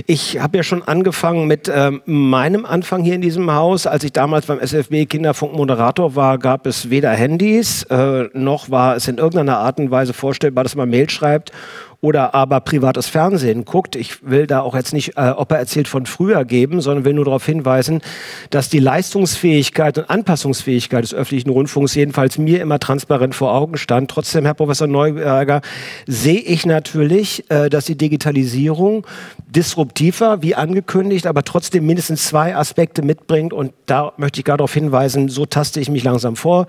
Ich 0.08 0.40
habe 0.42 0.58
ja 0.58 0.64
schon 0.64 0.84
angefangen 0.84 1.48
mit 1.48 1.70
äh, 1.70 1.92
meinem 2.04 2.66
Anfang 2.66 3.06
hier 3.06 3.16
in 3.16 3.22
diesem 3.22 3.50
Haus. 3.50 3.88
Als 3.88 4.04
ich 4.04 4.12
damals 4.12 4.48
beim 4.48 4.60
SFB 4.60 5.06
Kinderfunkmoderator 5.06 6.18
war, 6.18 6.38
gab 6.38 6.68
es 6.68 6.90
weder 6.90 7.12
Handys, 7.12 7.84
äh, 7.84 8.26
noch 8.34 8.70
war 8.70 8.98
es 8.98 9.08
in 9.08 9.20
irgendeiner 9.20 9.60
Art 9.60 9.80
und 9.80 9.90
Weise 9.90 10.12
vorstellbar, 10.12 10.66
dass 10.66 10.76
man 10.76 10.90
Mail 10.90 11.10
schreibt 11.10 11.54
oder 12.02 12.34
aber 12.34 12.60
privates 12.62 13.08
Fernsehen 13.08 13.64
guckt. 13.64 13.96
Ich 13.96 14.28
will 14.28 14.48
da 14.48 14.62
auch 14.62 14.76
jetzt 14.76 14.92
nicht, 14.92 15.18
äh, 15.18 15.30
ob 15.30 15.52
er 15.52 15.60
erzählt 15.60 15.88
von 15.88 16.08
früher 16.08 16.46
geben, 16.46 16.82
sondern 16.82 17.06
will 17.06 17.14
nur 17.14 17.26
darauf 17.26 17.46
hinweisen, 17.46 18.02
dass 18.50 18.70
die 18.70 18.80
Leistungsfähigkeit 18.80 20.00
und 20.00 20.10
Anpassungsfähigkeit 20.10 21.04
des 21.04 21.14
öffentlichen 21.14 21.52
Rundfunks 21.52 21.94
jedenfalls 21.94 22.40
mir 22.40 22.60
immer 22.60 22.80
transparent 22.80 23.36
vor 23.36 23.54
Augen 23.54 23.78
stand. 23.78 24.10
Trotzdem, 24.10 24.46
Herr 24.46 24.56
Professor 24.56 24.88
Neuberger, 24.88 25.62
sehe 26.08 26.40
ich 26.40 26.66
natürlich, 26.66 27.50
äh, 27.52 27.70
dass 27.70 27.86
die 27.86 27.98
Digitalisierung 27.98 29.06
disruptiver, 29.48 30.42
wie 30.42 30.56
angekündigt, 30.56 31.28
aber 31.28 31.44
trotzdem 31.44 31.86
mindestens 31.86 32.26
zwei 32.26 32.56
Aspekte 32.56 33.04
mitbringt. 33.04 33.54
Und 33.54 33.74
da 33.86 34.14
möchte 34.18 34.40
ich 34.40 34.46
gerade 34.46 34.58
darauf 34.58 34.74
hinweisen, 34.74 35.30
so 35.30 35.46
taste 35.46 35.80
ich 35.80 35.90
mich 35.90 36.04
langsam 36.04 36.36
vor. 36.36 36.66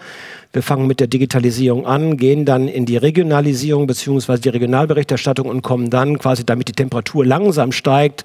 Wir 0.55 0.63
fangen 0.63 0.87
mit 0.87 1.01
der 1.01 1.07
Digitalisierung 1.07 1.87
an, 1.87 2.19
gehen 2.19 2.45
dann 2.45 2.69
in 2.69 2.85
die 2.85 2.99
Regionalisierung 2.99 3.87
bzw. 3.87 4.37
die 4.37 4.51
Regionalberichterstattung 4.51 5.49
und 5.49 5.63
kommen 5.63 5.89
dann 5.89 6.19
quasi, 6.19 6.45
damit 6.45 6.69
die 6.69 6.73
Temperatur 6.73 7.25
langsam 7.25 7.73
steigt, 7.73 8.25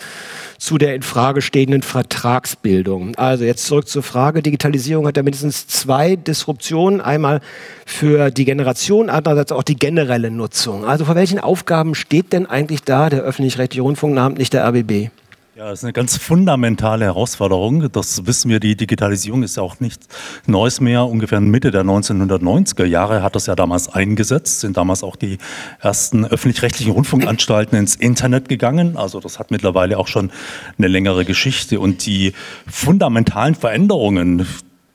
zu 0.58 0.78
der 0.78 0.96
in 0.96 1.04
Frage 1.04 1.42
stehenden 1.42 1.84
Vertragsbildung. 1.84 3.16
Also 3.16 3.46
jetzt 3.46 3.66
zurück 3.66 3.88
zur 3.88 4.04
Frage. 4.04 4.42
Digitalisierung 4.42 5.08
hat 5.08 5.16
ja 5.16 5.24
mindestens 5.24 5.68
zwei 5.68 6.18
Disruptionen. 6.18 7.00
Einmal 7.00 7.40
für 7.86 8.30
die 8.30 8.44
Generation, 8.44 9.10
andererseits 9.10 9.54
auch 9.54 9.64
die 9.64 9.78
generelle 9.78 10.30
Nutzung. 10.30 10.84
Also 10.84 11.06
vor 11.06 11.16
welchen 11.16 11.40
Aufgaben 11.40 11.96
steht 11.96 12.34
denn 12.34 12.46
eigentlich 12.46 12.84
da 12.84 13.10
der 13.10 13.22
öffentlich-rechtliche 13.22 13.84
Rundfunk, 13.84 14.14
namentlich 14.14 14.50
der 14.50 14.68
RBB? 14.68 15.12
Ja, 15.58 15.70
das 15.72 15.80
ist 15.80 15.86
eine 15.86 15.94
ganz 15.94 16.18
fundamentale 16.18 17.06
Herausforderung. 17.06 17.92
Das 17.92 18.28
wissen 18.28 18.52
wir, 18.52 18.60
die 18.60 18.76
Digitalisierung 18.76 19.42
ist 19.42 19.58
ja 19.58 19.64
auch 19.64 19.80
nichts 19.80 20.08
Neues 20.46 20.82
mehr. 20.82 21.06
Ungefähr 21.06 21.42
Mitte 21.42 21.72
der 21.72 21.84
1990er 21.84 22.86
Jahre 22.86 23.24
hat 23.24 23.36
das 23.36 23.48
ja 23.48 23.56
damals 23.56 23.90
eingesetzt, 23.90 24.60
sind 24.60 24.78
damals 24.78 25.02
auch 25.02 25.16
die 25.16 25.40
ersten 25.80 26.26
öffentlich-rechtlichen 26.26 26.92
Rundfunkanstalten 26.92 27.76
ins 27.76 27.96
Internet 27.96 28.50
gegangen. 28.50 28.98
Also 28.98 29.20
das 29.20 29.40
hat 29.40 29.50
mittlerweile 29.50 29.98
auch 29.98 30.06
schon 30.06 30.30
eine 30.78 30.90
längere 30.90 31.26
Geschichte. 31.26 31.80
Und 31.80 32.06
die 32.06 32.34
fundamentalen 32.68 33.56
Veränderungen, 33.56 34.46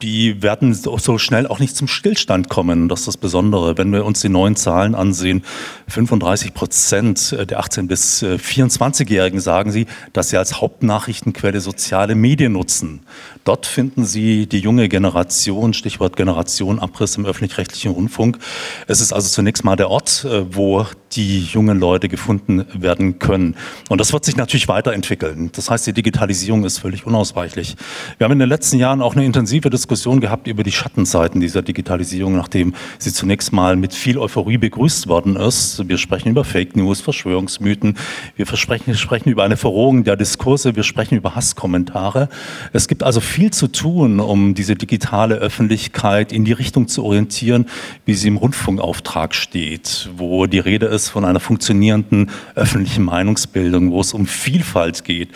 die 0.03 0.43
werden 0.43 0.75
so 0.75 1.17
schnell 1.19 1.47
auch 1.47 1.61
nicht 1.61 1.77
zum 1.77 1.87
Stillstand 1.89 2.49
kommen. 2.49 2.89
Das 2.89 3.01
ist 3.01 3.09
das 3.09 3.17
Besondere. 3.17 3.79
Wenn 3.79 3.93
wir 3.93 4.05
uns 4.05 4.21
die 4.21 4.29
neuen 4.29 4.57
Zahlen 4.57 4.95
ansehen, 4.95 5.45
35 5.89 6.55
Prozent 6.55 7.33
der 7.33 7.61
18- 7.61 7.87
bis 7.87 8.23
24-Jährigen 8.23 9.41
sagen 9.41 9.71
sie, 9.71 9.87
dass 10.13 10.31
sie 10.31 10.37
als 10.37 10.61
Hauptnachrichtenquelle 10.61 11.61
soziale 11.61 12.15
Medien 12.15 12.53
nutzen. 12.53 13.01
Dort 13.45 13.67
finden 13.67 14.05
Sie 14.05 14.47
die 14.47 14.59
junge 14.59 14.89
Generation, 14.89 15.73
Stichwort 15.75 16.17
Generation 16.17 16.79
Abriss 16.79 17.17
im 17.17 17.27
öffentlich-rechtlichen 17.27 17.93
Rundfunk. 17.93 18.39
Es 18.87 19.01
ist 19.01 19.13
also 19.13 19.29
zunächst 19.29 19.65
mal 19.65 19.77
der 19.77 19.91
Ort, 19.91 20.25
äh, 20.25 20.55
wo 20.55 20.87
die 21.17 21.41
jungen 21.45 21.79
Leute 21.79 22.09
gefunden 22.09 22.65
werden 22.75 23.19
können. 23.19 23.57
Und 23.89 24.01
das 24.01 24.13
wird 24.13 24.25
sich 24.25 24.37
natürlich 24.37 24.69
weiterentwickeln. 24.69 25.51
Das 25.53 25.71
heißt, 25.71 25.87
die 25.87 25.93
Digitalisierung 25.93 26.65
ist 26.65 26.79
völlig 26.79 27.07
unausweichlich. 27.07 27.77
Wir 28.19 28.25
haben 28.25 28.33
in 28.33 28.39
den 28.39 28.49
letzten 28.49 28.79
Jahren 28.79 29.03
auch 29.03 29.15
eine 29.15 29.25
intensive 29.25 29.71
Diskussion 29.71 30.21
gehabt 30.21 30.47
über 30.47 30.63
die 30.63 30.73
Schattenseiten 30.73 31.41
dieser 31.41 31.63
Digitalisierung, 31.63 32.37
nachdem 32.37 32.75
sie 32.99 33.13
zunächst 33.13 33.53
mal 33.53 33.77
mit 33.77 33.95
viel 33.95 34.19
Euphorie 34.19 34.59
begrüßt 34.59 35.09
worden 35.09 35.37
ist. 35.37 35.87
Wir 35.89 35.99
sprechen 35.99 36.31
über 36.31 36.45
Fake 36.45 36.77
News, 36.77 37.01
Verschwörungsmythen. 37.01 37.97
Wir 38.37 38.47
sprechen, 38.47 38.95
sprechen 38.95 39.31
über 39.31 39.45
eine 39.45 39.57
Verrohung 39.57 40.05
der 40.05 40.17
Diskurse. 40.17 40.77
Wir 40.77 40.83
sprechen 40.83 41.17
über 41.17 41.35
Hasskommentare. 41.35 42.29
Es 42.73 42.89
gibt 42.89 43.03
also 43.03 43.21
viel 43.21 43.53
zu 43.53 43.69
tun, 43.69 44.21
um 44.21 44.55
diese 44.55 44.77
digitale 44.77 45.35
Öffentlichkeit 45.37 46.33
in 46.33 46.45
die 46.45 46.53
Richtung 46.53 46.89
zu 46.89 47.05
orientieren, 47.05 47.67
wie 48.07 48.15
sie 48.15 48.29
im 48.29 48.37
Rundfunkauftrag 48.37 49.35
steht, 49.35 50.11
wo 50.17 50.47
die 50.47 50.59
Rede 50.59 50.87
ist 50.87 51.02
ist 51.05 51.11
von 51.11 51.25
einer 51.25 51.41
funktionierenden 51.41 52.31
öffentlichen 52.55 53.05
Meinungsbildung, 53.05 53.91
wo 53.91 54.01
es 54.01 54.15
um 54.15 54.27
Vielfalt 54.27 55.05
geht, 55.05 55.31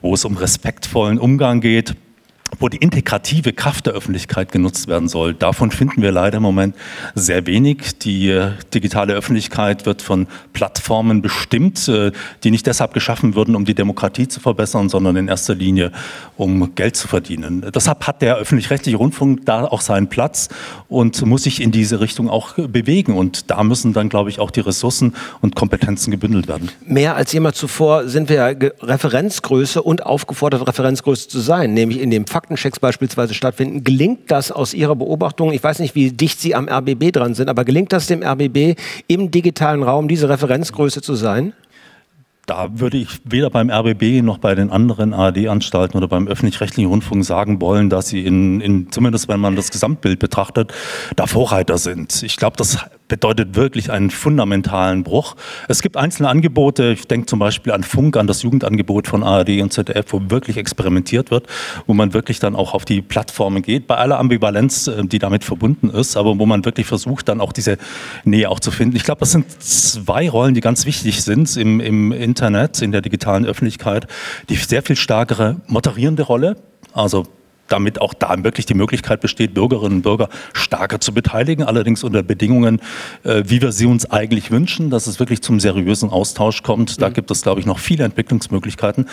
wo 0.00 0.14
es 0.14 0.24
um 0.24 0.36
respektvollen 0.36 1.18
Umgang 1.18 1.60
geht 1.60 1.94
wo 2.58 2.68
die 2.68 2.76
integrative 2.76 3.52
Kraft 3.52 3.86
der 3.86 3.94
Öffentlichkeit 3.94 4.52
genutzt 4.52 4.88
werden 4.88 5.08
soll. 5.08 5.34
Davon 5.34 5.70
finden 5.70 6.02
wir 6.02 6.12
leider 6.12 6.36
im 6.36 6.42
Moment 6.42 6.76
sehr 7.14 7.46
wenig. 7.46 7.98
Die 7.98 8.28
äh, 8.28 8.52
digitale 8.74 9.14
Öffentlichkeit 9.14 9.86
wird 9.86 10.02
von 10.02 10.26
Plattformen 10.52 11.22
bestimmt, 11.22 11.88
äh, 11.88 12.12
die 12.44 12.50
nicht 12.50 12.66
deshalb 12.66 12.94
geschaffen 12.94 13.34
wurden, 13.34 13.56
um 13.56 13.64
die 13.64 13.74
Demokratie 13.74 14.28
zu 14.28 14.40
verbessern, 14.40 14.88
sondern 14.88 15.16
in 15.16 15.28
erster 15.28 15.54
Linie, 15.54 15.92
um 16.36 16.74
Geld 16.74 16.96
zu 16.96 17.08
verdienen. 17.08 17.64
Deshalb 17.74 18.06
hat 18.06 18.22
der 18.22 18.36
öffentlich-rechtliche 18.36 18.96
Rundfunk 18.96 19.46
da 19.46 19.64
auch 19.64 19.80
seinen 19.80 20.08
Platz 20.08 20.48
und 20.88 21.24
muss 21.26 21.44
sich 21.44 21.60
in 21.60 21.72
diese 21.72 22.00
Richtung 22.00 22.28
auch 22.28 22.54
bewegen. 22.54 23.16
Und 23.16 23.50
da 23.50 23.62
müssen 23.64 23.92
dann, 23.92 24.08
glaube 24.08 24.30
ich, 24.30 24.38
auch 24.38 24.50
die 24.50 24.60
Ressourcen 24.60 25.14
und 25.40 25.56
Kompetenzen 25.56 26.10
gebündelt 26.10 26.48
werden. 26.48 26.70
Mehr 26.84 27.16
als 27.16 27.32
jemals 27.32 27.58
zuvor 27.58 28.08
sind 28.08 28.28
wir 28.28 28.56
Referenzgröße 28.80 29.82
und 29.82 30.04
aufgefordert, 30.04 30.66
Referenzgröße 30.66 31.28
zu 31.28 31.40
sein, 31.40 31.74
nämlich 31.74 32.00
in 32.00 32.10
dem 32.10 32.26
Fakt 32.26 32.41
Faktenchecks 32.42 32.80
beispielsweise 32.80 33.34
stattfinden. 33.34 33.84
Gelingt 33.84 34.30
das 34.30 34.50
aus 34.50 34.74
Ihrer 34.74 34.96
Beobachtung, 34.96 35.52
ich 35.52 35.62
weiß 35.62 35.78
nicht, 35.78 35.94
wie 35.94 36.10
dicht 36.10 36.40
Sie 36.40 36.56
am 36.56 36.68
RBB 36.68 37.12
dran 37.12 37.34
sind, 37.34 37.48
aber 37.48 37.64
gelingt 37.64 37.92
das 37.92 38.08
dem 38.08 38.22
RBB 38.22 38.76
im 39.06 39.30
digitalen 39.30 39.84
Raum, 39.84 40.08
diese 40.08 40.28
Referenzgröße 40.28 41.02
zu 41.02 41.14
sein? 41.14 41.52
Da 42.46 42.80
würde 42.80 42.96
ich 42.96 43.20
weder 43.24 43.50
beim 43.50 43.70
RBB 43.70 44.22
noch 44.22 44.38
bei 44.38 44.56
den 44.56 44.70
anderen 44.70 45.14
ARD-Anstalten 45.14 45.96
oder 45.96 46.08
beim 46.08 46.26
öffentlich-rechtlichen 46.26 46.90
Rundfunk 46.90 47.24
sagen 47.24 47.60
wollen, 47.60 47.88
dass 47.88 48.08
sie 48.08 48.26
in, 48.26 48.60
in, 48.60 48.90
zumindest 48.90 49.28
wenn 49.28 49.38
man 49.38 49.54
das 49.54 49.70
Gesamtbild 49.70 50.18
betrachtet, 50.18 50.72
da 51.14 51.28
Vorreiter 51.28 51.78
sind. 51.78 52.24
Ich 52.24 52.36
glaube, 52.36 52.56
das 52.56 52.78
bedeutet 53.12 53.56
wirklich 53.56 53.90
einen 53.90 54.08
fundamentalen 54.08 55.02
Bruch. 55.02 55.36
Es 55.68 55.82
gibt 55.82 55.98
einzelne 55.98 56.30
Angebote, 56.30 56.92
ich 56.92 57.06
denke 57.06 57.26
zum 57.26 57.40
Beispiel 57.40 57.74
an 57.74 57.82
Funk, 57.82 58.16
an 58.16 58.26
das 58.26 58.40
Jugendangebot 58.40 59.06
von 59.06 59.22
ARD 59.22 59.60
und 59.60 59.70
ZDF, 59.70 60.14
wo 60.14 60.30
wirklich 60.30 60.56
experimentiert 60.56 61.30
wird, 61.30 61.46
wo 61.86 61.92
man 61.92 62.14
wirklich 62.14 62.38
dann 62.38 62.56
auch 62.56 62.72
auf 62.72 62.86
die 62.86 63.02
Plattformen 63.02 63.60
geht, 63.60 63.86
bei 63.86 63.96
aller 63.96 64.18
Ambivalenz, 64.18 64.86
äh, 64.86 65.04
die 65.04 65.18
damit 65.18 65.44
verbunden 65.44 65.90
ist, 65.90 66.16
aber 66.16 66.38
wo 66.38 66.46
man 66.46 66.64
wirklich 66.64 66.86
versucht, 66.86 67.28
dann 67.28 67.42
auch 67.42 67.52
diese 67.52 67.76
Nähe 68.24 68.48
auch 68.48 68.60
zu 68.60 68.70
finden. 68.70 68.96
Ich 68.96 69.04
glaube, 69.04 69.20
das 69.20 69.32
sind 69.32 69.44
zwei 69.62 70.30
Rollen, 70.30 70.54
die 70.54 70.62
ganz 70.62 70.86
wichtig 70.86 71.22
sind 71.22 71.54
im, 71.58 71.80
im 71.80 72.12
Internet, 72.12 72.80
in 72.80 72.92
der 72.92 73.02
digitalen 73.02 73.44
Öffentlichkeit. 73.44 74.06
Die 74.48 74.56
sehr 74.56 74.80
viel 74.80 74.96
stärkere 74.96 75.60
moderierende 75.66 76.22
Rolle, 76.22 76.56
also 76.94 77.26
damit 77.72 78.00
auch 78.00 78.14
da 78.14 78.32
wirklich 78.44 78.66
die 78.66 78.74
Möglichkeit 78.74 79.20
besteht, 79.20 79.54
Bürgerinnen 79.54 79.96
und 79.96 80.02
Bürger 80.02 80.28
stärker 80.52 81.00
zu 81.00 81.12
beteiligen, 81.14 81.64
allerdings 81.64 82.04
unter 82.04 82.22
Bedingungen, 82.22 82.80
äh, 83.24 83.42
wie 83.46 83.62
wir 83.62 83.72
sie 83.72 83.86
uns 83.86 84.10
eigentlich 84.10 84.50
wünschen, 84.50 84.90
dass 84.90 85.06
es 85.06 85.18
wirklich 85.18 85.42
zum 85.42 85.60
seriösen 85.60 86.10
Austausch 86.10 86.62
kommt. 86.62 87.00
Da 87.00 87.08
mhm. 87.08 87.14
gibt 87.14 87.30
es, 87.30 87.42
glaube 87.42 87.60
ich, 87.60 87.66
noch 87.66 87.78
viele 87.78 88.04
Entwicklungsmöglichkeiten. 88.04 89.08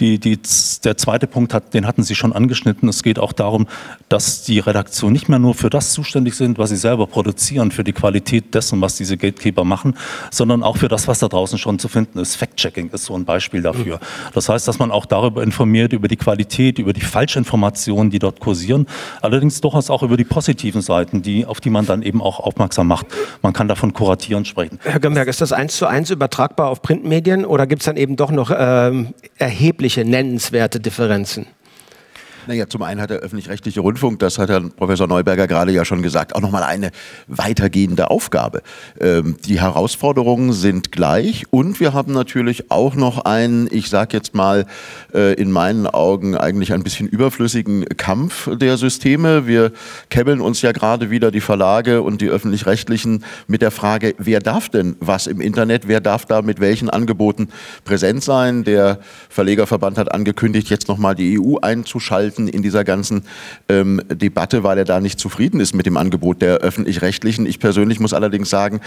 Die, 0.00 0.18
die, 0.18 0.38
der 0.84 0.96
zweite 0.96 1.26
Punkt, 1.26 1.54
hat, 1.54 1.74
den 1.74 1.86
hatten 1.86 2.02
Sie 2.02 2.14
schon 2.14 2.32
angeschnitten. 2.32 2.88
Es 2.88 3.02
geht 3.02 3.18
auch 3.18 3.32
darum, 3.32 3.66
dass 4.08 4.42
die 4.42 4.58
Redaktion 4.58 5.12
nicht 5.12 5.28
mehr 5.28 5.38
nur 5.38 5.54
für 5.54 5.70
das 5.70 5.92
zuständig 5.92 6.34
sind, 6.34 6.58
was 6.58 6.70
sie 6.70 6.76
selber 6.76 7.06
produzieren, 7.06 7.70
für 7.70 7.84
die 7.84 7.92
Qualität 7.92 8.54
dessen, 8.54 8.80
was 8.80 8.96
diese 8.96 9.16
Gatekeeper 9.16 9.64
machen, 9.64 9.96
sondern 10.30 10.62
auch 10.62 10.76
für 10.76 10.88
das, 10.88 11.08
was 11.08 11.18
da 11.18 11.28
draußen 11.28 11.58
schon 11.58 11.78
zu 11.78 11.88
finden 11.88 12.18
ist. 12.18 12.36
Fact-Checking 12.36 12.90
ist 12.90 13.06
so 13.06 13.14
ein 13.14 13.24
Beispiel 13.24 13.62
dafür. 13.62 13.96
Mhm. 13.96 14.32
Das 14.34 14.48
heißt, 14.48 14.68
dass 14.68 14.78
man 14.78 14.90
auch 14.90 15.06
darüber 15.06 15.42
informiert, 15.42 15.92
über 15.92 16.08
die 16.08 16.16
Qualität, 16.16 16.78
über 16.78 16.92
die 16.92 17.00
Falschinformation, 17.00 18.03
Informationen, 18.04 18.10
die 18.10 18.18
dort 18.18 18.40
kursieren. 18.40 18.86
Allerdings 19.22 19.60
durchaus 19.60 19.90
auch 19.90 20.02
über 20.02 20.16
die 20.16 20.24
positiven 20.24 20.82
Seiten, 20.82 21.22
die, 21.22 21.46
auf 21.46 21.60
die 21.60 21.70
man 21.70 21.86
dann 21.86 22.02
eben 22.02 22.20
auch 22.20 22.40
aufmerksam 22.40 22.86
macht. 22.86 23.06
Man 23.42 23.52
kann 23.52 23.68
davon 23.68 23.92
kuratieren 23.92 24.44
sprechen. 24.44 24.78
Herr 24.82 25.00
Gömberg, 25.00 25.28
ist 25.28 25.40
das 25.40 25.52
eins 25.52 25.76
zu 25.76 25.86
eins 25.86 26.10
übertragbar 26.10 26.68
auf 26.68 26.82
Printmedien 26.82 27.44
oder 27.44 27.66
gibt 27.66 27.82
es 27.82 27.86
dann 27.86 27.96
eben 27.96 28.16
doch 28.16 28.30
noch 28.30 28.52
ähm, 28.56 29.14
erhebliche, 29.38 30.04
nennenswerte 30.04 30.80
Differenzen? 30.80 31.46
Naja, 32.46 32.68
zum 32.68 32.82
einen 32.82 33.00
hat 33.00 33.08
der 33.08 33.20
öffentlich-rechtliche 33.20 33.80
Rundfunk, 33.80 34.18
das 34.18 34.38
hat 34.38 34.50
Herr 34.50 34.60
Professor 34.60 35.06
Neuberger 35.06 35.46
gerade 35.46 35.72
ja 35.72 35.86
schon 35.86 36.02
gesagt, 36.02 36.34
auch 36.34 36.42
nochmal 36.42 36.62
eine 36.62 36.90
weitergehende 37.26 38.10
Aufgabe. 38.10 38.60
Ähm, 39.00 39.36
die 39.46 39.62
Herausforderungen 39.62 40.52
sind 40.52 40.92
gleich 40.92 41.44
und 41.50 41.80
wir 41.80 41.94
haben 41.94 42.12
natürlich 42.12 42.70
auch 42.70 42.96
noch 42.96 43.24
einen, 43.24 43.66
ich 43.70 43.88
sage 43.88 44.14
jetzt 44.14 44.34
mal, 44.34 44.66
äh, 45.14 45.32
in 45.34 45.50
meinen 45.50 45.86
Augen 45.86 46.36
eigentlich 46.36 46.74
ein 46.74 46.82
bisschen 46.82 47.08
überflüssigen 47.08 47.86
Kampf 47.96 48.50
der 48.52 48.76
Systeme. 48.76 49.46
Wir 49.46 49.72
kebbeln 50.10 50.42
uns 50.42 50.60
ja 50.60 50.72
gerade 50.72 51.08
wieder 51.08 51.30
die 51.30 51.40
Verlage 51.40 52.02
und 52.02 52.20
die 52.20 52.28
öffentlich-rechtlichen 52.28 53.24
mit 53.46 53.62
der 53.62 53.70
Frage, 53.70 54.14
wer 54.18 54.40
darf 54.40 54.68
denn 54.68 54.96
was 55.00 55.26
im 55.26 55.40
Internet, 55.40 55.88
wer 55.88 56.02
darf 56.02 56.26
da 56.26 56.42
mit 56.42 56.60
welchen 56.60 56.90
Angeboten 56.90 57.48
präsent 57.86 58.22
sein. 58.22 58.64
Der 58.64 58.98
Verlegerverband 59.30 59.96
hat 59.96 60.12
angekündigt, 60.12 60.68
jetzt 60.68 60.88
nochmal 60.88 61.14
die 61.14 61.40
EU 61.40 61.56
einzuschalten 61.62 62.33
gehalten 62.34 62.48
in 62.48 62.62
dieser 62.62 62.84
ganzen 62.84 63.24
ähm, 63.68 64.00
Debatte, 64.08 64.62
weil 64.62 64.78
er 64.78 64.84
da 64.84 65.00
nicht 65.00 65.18
zufrieden 65.18 65.60
ist 65.60 65.74
mit 65.74 65.86
dem 65.86 65.96
Angebot 65.96 66.42
der 66.42 66.56
öffentlich-rechtlichen. 66.58 67.46
Ich 67.46 67.58
persönlich 67.58 68.00
muss 68.00 68.12
allerdings 68.12 68.50
sagen, 68.50 68.80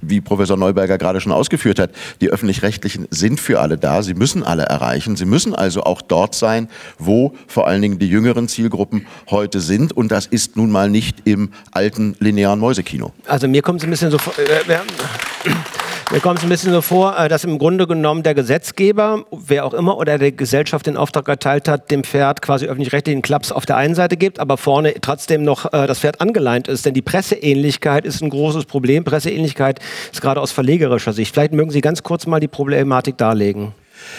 wie 0.00 0.20
Professor 0.20 0.58
Neuberger 0.58 0.98
gerade 0.98 1.20
schon 1.20 1.32
ausgeführt 1.32 1.78
hat, 1.78 1.90
die 2.20 2.28
öffentlich-rechtlichen 2.28 3.06
sind 3.10 3.40
für 3.40 3.60
alle 3.60 3.78
da. 3.78 4.02
Sie 4.02 4.12
müssen 4.12 4.42
alle 4.42 4.64
erreichen. 4.64 5.16
Sie 5.16 5.24
müssen 5.24 5.54
also 5.54 5.82
auch 5.84 6.02
dort 6.02 6.34
sein, 6.34 6.68
wo 6.98 7.34
vor 7.46 7.66
allen 7.66 7.80
Dingen 7.80 7.98
die 7.98 8.08
jüngeren 8.08 8.48
Zielgruppen 8.48 9.06
heute 9.30 9.60
sind. 9.60 9.92
Und 9.96 10.10
das 10.10 10.26
ist 10.26 10.56
nun 10.56 10.70
mal 10.70 10.90
nicht 10.90 11.22
im 11.24 11.50
alten 11.70 12.16
linearen 12.18 12.60
Mäusekino. 12.60 13.12
Also 13.26 13.48
mir 13.48 13.62
kommt 13.62 13.80
es 13.80 13.84
ein 13.84 13.90
bisschen 13.90 14.10
so 14.10 14.18
vor. 14.18 14.34
Äh, 14.38 14.74
mir 16.10 16.20
kommt 16.20 16.38
es 16.38 16.44
ein 16.44 16.50
bisschen 16.50 16.72
so 16.72 16.82
vor, 16.82 17.18
äh, 17.18 17.28
dass 17.28 17.44
im 17.44 17.58
Grunde 17.58 17.86
genommen 17.86 18.22
der 18.22 18.34
Gesetzgeber, 18.34 19.24
wer 19.30 19.64
auch 19.64 19.74
immer, 19.74 19.96
oder 19.96 20.18
der 20.18 20.32
Gesellschaft 20.32 20.86
den 20.86 20.96
Auftrag 20.96 21.28
erteilt 21.28 21.68
hat, 21.68 21.90
dem 21.90 22.04
Pferd 22.04 22.42
quasi 22.42 22.66
öffentlich-rechtlichen 22.66 23.22
Klaps 23.22 23.52
auf 23.52 23.66
der 23.66 23.76
einen 23.76 23.94
Seite 23.94 24.16
gibt, 24.16 24.38
aber 24.38 24.56
vorne 24.56 24.94
trotzdem 25.00 25.44
noch 25.44 25.72
äh, 25.72 25.86
das 25.86 26.00
Pferd 26.00 26.20
angeleint 26.20 26.68
ist. 26.68 26.84
Denn 26.86 26.94
die 26.94 27.02
Presseähnlichkeit 27.02 28.04
ist 28.04 28.22
ein 28.22 28.30
großes 28.30 28.66
Problem. 28.66 29.04
Presseähnlichkeit 29.04 29.80
ist 30.12 30.20
gerade 30.20 30.40
aus 30.40 30.52
verlegerischer 30.52 31.12
Sicht. 31.12 31.32
Vielleicht 31.32 31.52
mögen 31.52 31.70
Sie 31.70 31.80
ganz 31.80 32.02
kurz 32.02 32.26
mal 32.26 32.40
die 32.40 32.48
Problematik 32.48 33.16
darlegen. 33.16 33.72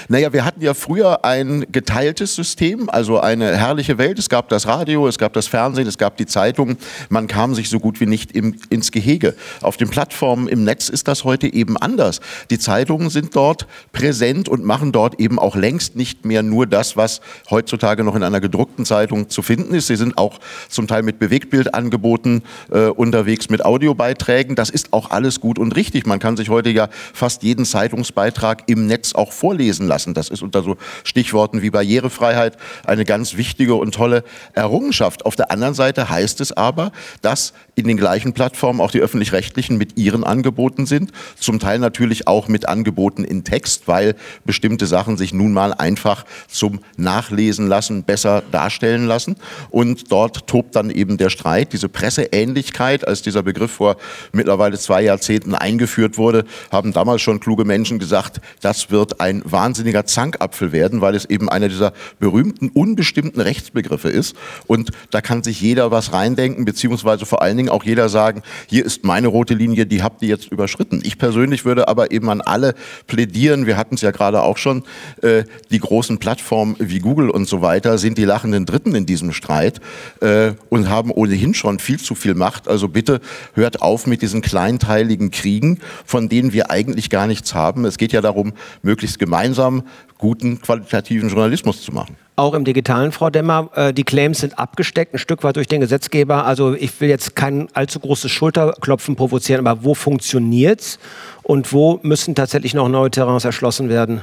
Naja, 0.08 0.34
wir 0.34 0.46
hatten 0.46 0.62
ja 0.62 0.74
früher 0.74 1.26
ein 1.26 1.66
geteiltes 1.72 2.36
System, 2.36 2.90
also 2.90 3.20
eine 3.20 3.58
herrliche 3.58 3.98
Welt. 3.98 4.20
Es 4.20 4.30
gab 4.30 4.50
das 4.50 4.68
Radio, 4.68 5.08
es 5.08 5.18
gab 5.18 5.34
das 5.34 5.48
Fernsehen, 5.48 5.88
es 5.88 5.98
gab 5.98 6.18
die 6.18 6.26
Zeitungen. 6.26 6.78
Man 7.10 7.28
kam 7.28 7.56
sich 7.56 7.70
so 7.70 7.80
gut 7.80 8.00
wie 8.00 8.06
nicht 8.06 8.32
im, 8.34 8.56
ins 8.70 8.92
Gehege. 8.92 9.36
Auf 9.62 9.78
den 9.78 9.90
Plattformen 9.90 10.48
im 10.48 10.64
Netz 10.64 10.90
ist 10.90 11.08
das 11.08 11.24
heute 11.24 11.52
eben 11.52 11.78
anders. 11.78 12.22
Die 12.50 12.60
Zeitungen 12.60 13.10
sind 13.10 13.36
dort 13.36 13.68
präsent 13.92 14.50
und 14.50 14.64
machen 14.64 14.92
dort 14.92 15.20
eben 15.20 15.40
auch 15.40 15.56
längst 15.56 15.96
nicht 15.96 16.26
mehr 16.26 16.44
nur 16.44 16.68
das, 16.68 16.98
was 16.98 17.22
heutzutage 17.50 18.04
noch 18.04 18.16
in 18.16 18.24
einer 18.24 18.42
gedruckten 18.42 18.86
Zeitung 18.86 19.30
zu 19.30 19.42
finden 19.42 19.74
ist. 19.74 19.88
Sie 19.88 19.96
sind 19.96 20.18
auch 20.18 20.40
zum 20.70 20.88
Teil 20.88 21.04
mit 21.04 21.20
Bewegtbildangeboten 21.20 22.44
äh, 22.72 22.88
unterwegs, 22.88 23.50
mit 23.50 23.64
Audiobeiträgen. 23.64 24.56
Das 24.56 24.70
ist 24.70 24.94
auch 24.94 25.12
alles 25.12 25.40
gut 25.40 25.60
und 25.60 25.76
richtig. 25.76 26.06
Man 26.06 26.20
kann 26.20 26.38
sich 26.38 26.50
heute 26.50 26.70
ja 26.70 26.90
fast 27.14 27.44
jeden 27.44 27.66
Zeitungsbeitrag 27.66 28.64
im 28.68 28.88
Netz 28.88 29.14
auch 29.14 29.32
vorlesen 29.32 29.75
lesen 29.76 29.88
lassen. 29.88 30.14
Das 30.14 30.30
ist 30.30 30.42
unter 30.42 30.64
so 30.64 30.78
Stichworten 31.04 31.62
wie 31.62 31.70
Barrierefreiheit 31.70 32.58
eine 32.86 33.06
ganz 33.06 33.38
wichtige 33.38 33.76
und 33.76 33.94
tolle 33.94 34.24
Errungenschaft. 34.54 35.26
Auf 35.26 35.36
der 35.36 35.52
anderen 35.52 35.74
Seite 35.74 36.10
heißt 36.10 36.42
es 36.42 36.52
aber, 36.52 36.92
dass 37.22 37.54
in 37.76 37.88
den 37.88 37.98
gleichen 37.98 38.34
Plattformen 38.34 38.80
auch 38.80 38.92
die 38.92 39.02
öffentlich-rechtlichen 39.02 39.78
mit 39.78 39.98
ihren 39.98 40.24
Angeboten 40.24 40.86
sind, 40.86 41.12
zum 41.38 41.60
Teil 41.60 41.80
natürlich 41.80 42.28
auch 42.28 42.48
mit 42.48 42.68
Angeboten 42.68 43.24
in 43.26 43.44
Text, 43.44 43.88
weil 43.88 44.16
bestimmte 44.46 44.88
Sachen 44.88 45.18
sich 45.18 45.34
nun 45.34 45.52
mal 45.52 45.74
einfach 45.74 46.26
zum 46.48 46.80
Nachlesen 46.96 47.68
lassen, 47.68 48.04
besser 48.04 48.44
darstellen 48.52 49.06
lassen. 49.06 49.36
Und 49.70 50.12
dort 50.12 50.48
tobt 50.48 50.76
dann 50.76 50.90
eben 50.90 51.18
der 51.18 51.30
Streit, 51.30 51.74
diese 51.74 51.90
Presseähnlichkeit, 51.90 53.06
als 53.08 53.22
dieser 53.22 53.44
Begriff 53.44 53.72
vor 53.72 53.98
mittlerweile 54.32 54.78
zwei 54.78 55.02
Jahrzehnten 55.02 55.54
eingeführt 55.54 56.18
wurde, 56.18 56.46
haben 56.72 56.94
damals 56.94 57.22
schon 57.22 57.40
kluge 57.42 57.66
Menschen 57.66 58.00
gesagt, 58.00 58.40
das 58.62 58.90
wird 58.90 59.20
ein 59.20 59.42
wahnsinniger 59.44 60.06
Zankapfel 60.06 60.72
werden, 60.72 61.02
weil 61.02 61.16
es 61.16 61.26
eben 61.26 61.50
einer 61.50 61.68
dieser 61.68 61.94
berühmten, 62.20 62.70
unbestimmten 62.70 63.42
Rechtsbegriffe 63.42 64.10
ist. 64.10 64.36
Und 64.66 64.92
da 65.12 65.20
kann 65.22 65.44
sich 65.44 65.60
jeder 65.60 65.92
was 65.92 66.14
reindenken, 66.14 66.64
beziehungsweise 66.64 67.26
vor 67.26 67.42
allen 67.42 67.58
Dingen 67.58 67.65
auch 67.70 67.84
jeder 67.84 68.10
sagen, 68.10 68.42
hier 68.68 68.86
ist 68.86 69.04
meine 69.04 69.28
rote 69.28 69.54
Linie, 69.54 69.86
die 69.86 70.04
habt 70.04 70.22
ihr 70.22 70.30
jetzt 70.30 70.52
überschritten. 70.52 71.02
Ich 71.04 71.18
persönlich 71.18 71.66
würde 71.66 71.88
aber 71.88 72.12
eben 72.12 72.30
an 72.30 72.42
alle 72.42 72.76
plädieren, 73.08 73.66
wir 73.66 73.78
hatten 73.78 73.96
es 73.96 74.02
ja 74.02 74.12
gerade 74.12 74.42
auch 74.42 74.58
schon, 74.58 74.84
äh, 75.22 75.44
die 75.72 75.80
großen 75.80 76.18
Plattformen 76.18 76.76
wie 76.80 77.00
Google 77.00 77.30
und 77.30 77.48
so 77.48 77.62
weiter 77.62 77.98
sind 77.98 78.18
die 78.18 78.26
lachenden 78.26 78.66
Dritten 78.66 78.96
in 78.96 79.06
diesem 79.06 79.32
Streit 79.32 79.82
äh, 80.22 80.54
und 80.70 80.90
haben 80.90 81.12
ohnehin 81.12 81.54
schon 81.54 81.80
viel 81.80 82.00
zu 82.00 82.16
viel 82.16 82.34
Macht. 82.36 82.68
Also 82.68 82.88
bitte 82.88 83.22
hört 83.54 83.82
auf 83.82 84.08
mit 84.08 84.22
diesen 84.22 84.42
kleinteiligen 84.42 85.32
Kriegen, 85.32 85.80
von 86.06 86.30
denen 86.30 86.54
wir 86.54 86.72
eigentlich 86.72 87.10
gar 87.10 87.28
nichts 87.28 87.54
haben. 87.54 87.86
Es 87.86 87.98
geht 87.98 88.14
ja 88.14 88.22
darum, 88.22 88.54
möglichst 88.82 89.20
gemeinsam 89.20 89.84
guten, 90.18 90.62
qualitativen 90.62 91.30
Journalismus 91.30 91.82
zu 91.82 91.92
machen. 91.92 92.16
Auch 92.38 92.54
im 92.54 92.66
Digitalen, 92.66 93.12
Frau 93.12 93.30
Demmer, 93.30 93.70
äh, 93.76 93.94
die 93.94 94.04
Claims 94.04 94.40
sind 94.40 94.60
abgesteckt, 94.60 95.14
ein 95.14 95.20
Stück 95.20 95.44
weit 95.44 95.56
durch 95.56 95.68
den 95.68 95.82
Gesetzgeber. 95.82 96.46
Also 96.46 96.74
ich 96.74 97.00
will 97.00 97.10
jetzt 97.10 97.36
kein 97.36 97.70
allzu 97.74 98.00
großes 98.00 98.30
Schulterklopfen 98.32 99.16
provozieren, 99.16 99.66
aber 99.66 99.84
wo 99.84 99.94
funktioniert's 99.94 101.00
und 101.44 101.72
wo 101.72 102.00
müssen 102.04 102.36
tatsächlich 102.36 102.74
noch 102.74 102.90
neue 102.90 103.10
Terrains 103.10 103.46
erschlossen 103.46 103.88
werden? 103.90 104.22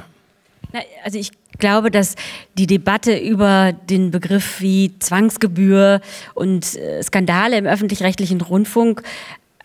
Na, 0.71 0.79
also 1.03 1.19
ich 1.19 1.31
glaube, 1.59 1.91
dass 1.91 2.15
die 2.57 2.67
Debatte 2.67 3.17
über 3.17 3.73
den 3.73 4.11
Begriff 4.11 4.61
wie 4.61 4.97
Zwangsgebühr 4.99 6.01
und 6.33 6.75
äh, 6.75 7.01
Skandale 7.03 7.57
im 7.57 7.65
öffentlich-rechtlichen 7.65 8.41
Rundfunk 8.41 9.03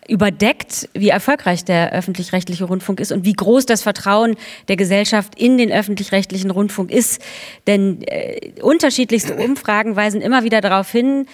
überdeckt, 0.09 0.89
wie 0.93 1.09
erfolgreich 1.09 1.63
der 1.63 1.93
öffentlich-rechtliche 1.93 2.65
Rundfunk 2.65 2.99
ist 2.99 3.11
und 3.11 3.25
wie 3.25 3.33
groß 3.33 3.65
das 3.65 3.83
Vertrauen 3.83 4.35
der 4.67 4.75
Gesellschaft 4.75 5.39
in 5.39 5.57
den 5.57 5.71
öffentlich-rechtlichen 5.71 6.51
Rundfunk 6.51 6.91
ist. 6.91 7.21
Denn 7.67 8.01
äh, 8.03 8.51
unterschiedlichste 8.61 9.35
Umfragen 9.35 9.95
weisen 9.95 10.21
immer 10.21 10.43
wieder 10.43 10.61
darauf 10.61 10.91
hin, 10.91 11.27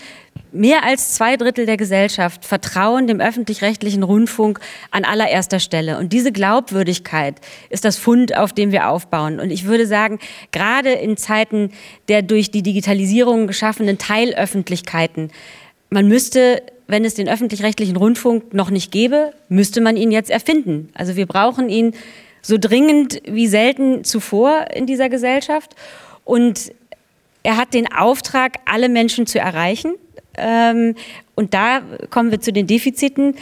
mehr 0.52 0.84
als 0.84 1.14
zwei 1.14 1.38
Drittel 1.38 1.66
der 1.66 1.78
Gesellschaft 1.78 2.46
vertrauen 2.46 3.08
dem 3.08 3.20
öffentlich-rechtlichen 3.20 4.04
Rundfunk 4.04 4.60
an 4.92 5.04
allererster 5.04 5.60
Stelle. 5.60 5.98
Und 5.98 6.14
diese 6.14 6.32
Glaubwürdigkeit 6.32 7.36
ist 7.70 7.86
das 7.86 7.98
Fund, 7.98 8.38
auf 8.38 8.54
dem 8.54 8.72
wir 8.72 8.90
aufbauen. 8.90 9.40
Und 9.40 9.52
ich 9.52 9.66
würde 9.66 9.86
sagen, 9.86 10.20
gerade 10.52 10.92
in 10.92 11.18
Zeiten 11.18 11.72
der 12.08 12.22
durch 12.22 12.52
die 12.52 12.64
Digitalisierung 12.64 13.48
geschaffenen 13.48 13.98
Teilöffentlichkeiten, 13.98 15.32
man 15.90 16.08
müsste 16.08 16.62
wenn 16.88 17.06
es 17.06 17.16
den 17.16 17.28
öffentlich-rechtlichen 17.28 17.96
Rundfunk 17.96 18.54
noch 18.54 18.70
nicht 18.70 18.92
gäbe, 18.92 19.34
müsste 19.50 19.82
man 19.82 19.98
ihn 19.98 20.12
jetzt 20.12 20.30
erfinden. 20.30 20.90
Also 20.94 21.16
wir 21.16 21.26
brauchen 21.26 21.70
ihn 21.70 21.94
so 22.42 22.58
dringend 22.60 23.22
wie 23.26 23.48
selten 23.48 24.04
zuvor 24.04 24.68
in 24.74 24.86
dieser 24.86 25.10
Gesellschaft. 25.10 25.76
Und 26.24 26.72
er 27.44 27.58
hat 27.58 27.74
den 27.74 27.92
Auftrag, 27.92 28.58
alle 28.66 28.90
Menschen 28.90 29.26
zu 29.26 29.40
erreichen. 29.40 29.96
Ähm, 30.38 30.96
und 31.34 31.54
da 31.54 31.82
kommen 32.10 32.32
wir 32.32 32.42
zu 32.42 32.54
den 32.54 32.68
Defiziten. 32.68 33.36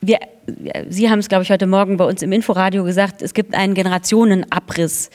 Wir, 0.00 0.18
Sie 0.88 1.10
haben 1.10 1.18
es, 1.18 1.28
glaube 1.28 1.42
ich, 1.42 1.50
heute 1.50 1.66
Morgen 1.66 1.96
bei 1.96 2.04
uns 2.04 2.22
im 2.22 2.32
Inforadio 2.32 2.84
gesagt, 2.84 3.20
es 3.20 3.34
gibt 3.34 3.54
einen 3.54 3.74
Generationenabriss. 3.74 5.10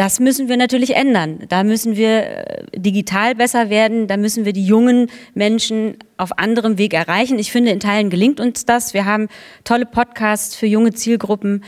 Das 0.00 0.18
müssen 0.18 0.48
wir 0.48 0.56
natürlich 0.56 0.96
ändern. 0.96 1.40
Da 1.50 1.62
müssen 1.62 1.94
wir 1.94 2.22
äh, 2.22 2.64
digital 2.74 3.34
besser 3.34 3.68
werden. 3.68 4.06
Da 4.06 4.16
müssen 4.16 4.46
wir 4.46 4.54
die 4.54 4.64
jungen 4.64 5.10
Menschen 5.34 5.98
auf 6.16 6.38
anderem 6.38 6.78
Weg 6.78 6.94
erreichen. 6.94 7.38
Ich 7.38 7.52
finde, 7.52 7.70
in 7.70 7.80
Teilen 7.80 8.08
gelingt 8.08 8.40
uns 8.40 8.64
das. 8.64 8.94
Wir 8.94 9.04
haben 9.04 9.28
tolle 9.62 9.84
Podcasts 9.84 10.56
für 10.56 10.64
junge 10.64 10.94
Zielgruppen 10.94 11.64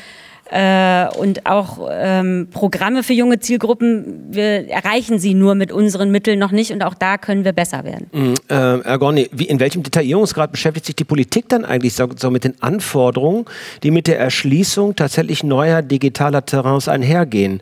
äh, 0.50 1.08
und 1.18 1.44
auch 1.44 1.86
ähm, 1.92 2.48
Programme 2.50 3.02
für 3.02 3.12
junge 3.12 3.38
Zielgruppen. 3.38 4.28
Wir 4.30 4.66
erreichen 4.66 5.18
sie 5.18 5.34
nur 5.34 5.54
mit 5.54 5.70
unseren 5.70 6.10
Mitteln 6.10 6.38
noch 6.38 6.52
nicht 6.52 6.72
und 6.72 6.82
auch 6.82 6.94
da 6.94 7.18
können 7.18 7.44
wir 7.44 7.52
besser 7.52 7.84
werden. 7.84 8.06
Mhm, 8.12 8.34
äh, 8.48 8.54
Herr 8.54 8.98
Gorni, 8.98 9.28
wie, 9.32 9.44
in 9.44 9.60
welchem 9.60 9.82
Detaillierungsgrad 9.82 10.52
beschäftigt 10.52 10.86
sich 10.86 10.96
die 10.96 11.04
Politik 11.04 11.50
dann 11.50 11.66
eigentlich 11.66 11.92
so, 11.92 12.08
so 12.16 12.30
mit 12.30 12.44
den 12.44 12.54
Anforderungen, 12.62 13.44
die 13.82 13.90
mit 13.90 14.06
der 14.06 14.18
Erschließung 14.18 14.96
tatsächlich 14.96 15.44
neuer 15.44 15.82
digitaler 15.82 16.46
Terrains 16.46 16.88
einhergehen? 16.88 17.60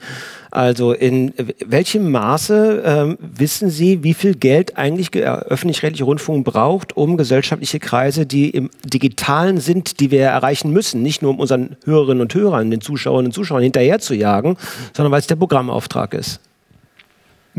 Also 0.51 0.93
in 0.93 1.33
welchem 1.65 2.11
Maße 2.11 2.83
ähm, 2.85 3.19
wissen 3.21 3.71
Sie, 3.71 4.03
wie 4.03 4.15
viel 4.15 4.35
Geld 4.35 4.77
eigentlich 4.77 5.11
der 5.11 5.45
öffentlich-rechtliche 5.45 6.05
Rundfunk 6.05 6.45
braucht, 6.45 6.97
um 6.97 7.17
gesellschaftliche 7.17 7.79
Kreise, 7.79 8.27
die 8.27 8.51
im 8.51 8.71
Digitalen 8.85 9.59
sind, 9.59 10.01
die 10.01 10.11
wir 10.11 10.23
erreichen 10.23 10.73
müssen, 10.73 11.03
nicht 11.03 11.23
nur 11.23 11.31
um 11.31 11.39
unseren 11.39 11.77
Hörerinnen 11.85 12.21
und 12.21 12.35
Hörern, 12.35 12.71
den 12.71 12.81
Zuschauerinnen 12.81 13.29
und 13.29 13.33
Zuschauern 13.33 13.63
hinterher 13.63 14.01
zu 14.01 14.15
jagen, 14.15 14.57
sondern 14.95 15.13
weil 15.13 15.21
es 15.21 15.29
der 15.29 15.37
Programmauftrag 15.37 16.15
ist? 16.15 16.41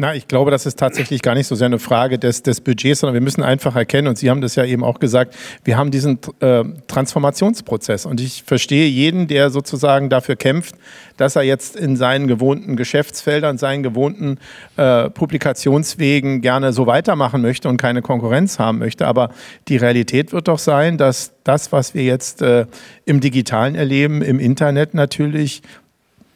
Na, 0.02 0.16
ich 0.16 0.28
glaube, 0.28 0.50
das 0.50 0.66
ist 0.66 0.80
tatsächlich 0.80 1.22
gar 1.22 1.36
nicht 1.36 1.46
so 1.46 1.54
sehr 1.54 1.68
eine 1.68 1.78
Frage 1.78 2.18
des, 2.18 2.42
des 2.42 2.60
Budgets, 2.60 3.02
sondern 3.02 3.14
wir 3.14 3.22
müssen 3.22 3.44
einfach 3.44 3.76
erkennen, 3.76 4.08
und 4.08 4.18
Sie 4.18 4.32
haben 4.32 4.42
das 4.42 4.56
ja 4.56 4.66
eben 4.66 4.84
auch 4.84 5.00
gesagt, 5.00 5.36
wir 5.64 5.78
haben 5.78 5.92
diesen 5.92 6.18
äh, 6.40 6.64
Transformationsprozess. 6.88 8.08
Und 8.08 8.20
ich 8.20 8.42
verstehe 8.42 8.88
jeden, 8.88 9.28
der 9.28 9.52
sozusagen 9.52 10.10
dafür 10.10 10.38
kämpft, 10.38 10.74
dass 11.18 11.36
er 11.36 11.44
jetzt 11.44 11.76
in 11.76 11.98
seinen 11.98 12.26
gewohnten 12.26 12.78
Geschäftsfeldern, 12.78 13.60
seinen 13.60 13.84
gewohnten 13.84 14.40
äh, 14.76 15.08
Publikationswegen 15.12 16.42
gerne 16.42 16.74
so 16.74 16.88
weitermachen 16.88 17.44
möchte 17.44 17.70
und 17.70 17.78
keine 17.78 18.02
Konkurrenz 18.02 18.58
haben 18.58 18.80
möchte. 18.80 19.06
Aber 19.06 19.30
die 19.68 19.78
Realität 19.78 20.34
wird 20.34 20.48
doch 20.48 20.58
sein, 20.58 20.98
dass 20.98 21.34
das, 21.44 21.72
was 21.72 21.94
wir 21.94 22.04
jetzt 22.04 22.42
äh, 22.42 22.66
im 23.06 23.20
Digitalen 23.20 23.76
erleben, 23.76 24.24
im 24.24 24.40
Internet 24.40 24.96
natürlich 24.96 25.62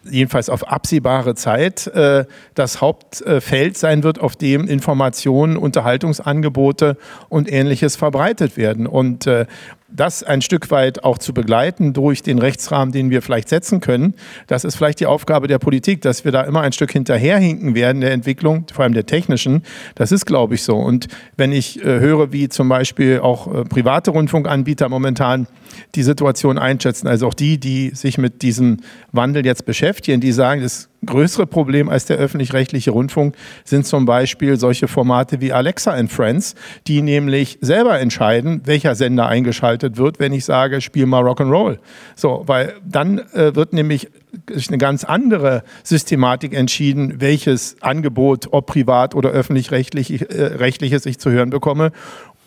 jedenfalls 0.10 0.49
auf 0.49 0.68
absehbare 0.68 1.36
Zeit 1.36 1.88
äh, 1.88 2.26
das 2.53 2.82
Hauptfeld 2.82 3.78
sein 3.78 4.03
wird, 4.03 4.20
auf 4.20 4.36
dem 4.36 4.68
Informationen, 4.68 5.58
Unterhaltungsangebote 5.58 6.97
und 7.30 7.51
ähnliches 7.51 7.95
verbreitet 7.95 8.58
werden. 8.58 8.88
Und 8.88 9.28
äh, 9.28 9.45
das 9.88 10.24
ein 10.24 10.42
Stück 10.42 10.72
weit 10.72 11.04
auch 11.04 11.20
zu 11.20 11.34
begleiten 11.34 11.94
durch 11.94 12.24
den 12.24 12.40
Rechtsrahmen, 12.40 12.92
den 12.92 13.12
wir 13.12 13.22
vielleicht 13.22 13.50
setzen 13.50 13.82
können. 13.82 14.16
Das 14.48 14.64
ist 14.64 14.76
vielleicht 14.76 15.00
die 15.00 15.06
Aufgabe 15.06 15.48
der 15.48 15.60
Politik, 15.60 16.02
dass 16.02 16.26
wir 16.26 16.32
da 16.32 16.42
immer 16.42 16.62
ein 16.62 16.72
Stück 16.72 16.92
hinterherhinken 16.92 17.76
werden 17.76 18.02
der 18.02 18.12
Entwicklung, 18.12 18.66
vor 18.74 18.84
allem 18.84 18.94
der 18.94 19.06
technischen. 19.06 19.64
Das 19.94 20.12
ist, 20.12 20.26
glaube 20.26 20.56
ich, 20.56 20.64
so. 20.64 20.76
Und 20.76 21.08
wenn 21.38 21.52
ich 21.52 21.80
äh, 21.82 22.00
höre, 22.00 22.32
wie 22.32 22.50
zum 22.50 22.68
Beispiel 22.68 23.20
auch 23.20 23.54
äh, 23.54 23.64
private 23.64 24.12
Rundfunkanbieter 24.12 24.90
momentan 24.90 25.48
die 25.94 26.04
Situation 26.04 26.58
einschätzen, 26.58 27.08
also 27.08 27.28
auch 27.28 27.34
die, 27.34 27.60
die 27.60 27.92
sich 27.92 28.18
mit 28.18 28.42
diesem 28.42 28.78
Wandel 29.12 29.46
jetzt 29.46 29.66
beschäftigen, 29.66 30.20
die 30.20 30.32
sagen, 30.32 30.62
das 30.62 30.90
größere 31.06 31.47
Problem 31.47 31.89
als 31.89 32.06
der 32.06 32.18
öffentlich-rechtliche 32.18 32.91
Rundfunk 32.91 33.36
sind 33.64 33.86
zum 33.86 34.06
Beispiel 34.06 34.58
solche 34.58 34.88
Formate 34.88 35.41
wie 35.41 35.53
Alexa 35.53 35.91
and 35.91 36.12
Friends, 36.12 36.56
die 36.88 37.01
nämlich 37.01 37.58
selber 37.62 37.99
entscheiden, 37.99 38.62
welcher 38.66 38.95
Sender 38.95 39.28
eingeschaltet 39.28 39.97
wird, 39.97 40.20
wenn 40.20 40.34
ich 40.34 40.45
sage, 40.45 40.82
spiel 40.82 41.06
mal 41.06 41.24
Rock'n'Roll. 41.24 41.80
So, 42.16 42.43
weil 42.45 42.74
dann 42.84 43.20
äh, 43.34 43.56
wird 43.56 43.74
nämlich 43.74 44.10
durch 44.45 44.68
eine 44.68 44.78
ganz 44.78 45.03
andere 45.03 45.64
Systematik 45.84 46.53
entschieden, 46.53 47.22
welches 47.22 47.78
Angebot, 47.82 48.47
ob 48.51 48.68
privat 48.68 49.16
oder 49.16 49.30
öffentlich-rechtliches 49.30 51.06
äh, 51.06 51.10
ich 51.10 51.20
zu 51.20 51.32
hören 51.32 51.49
bekomme. 51.49 51.91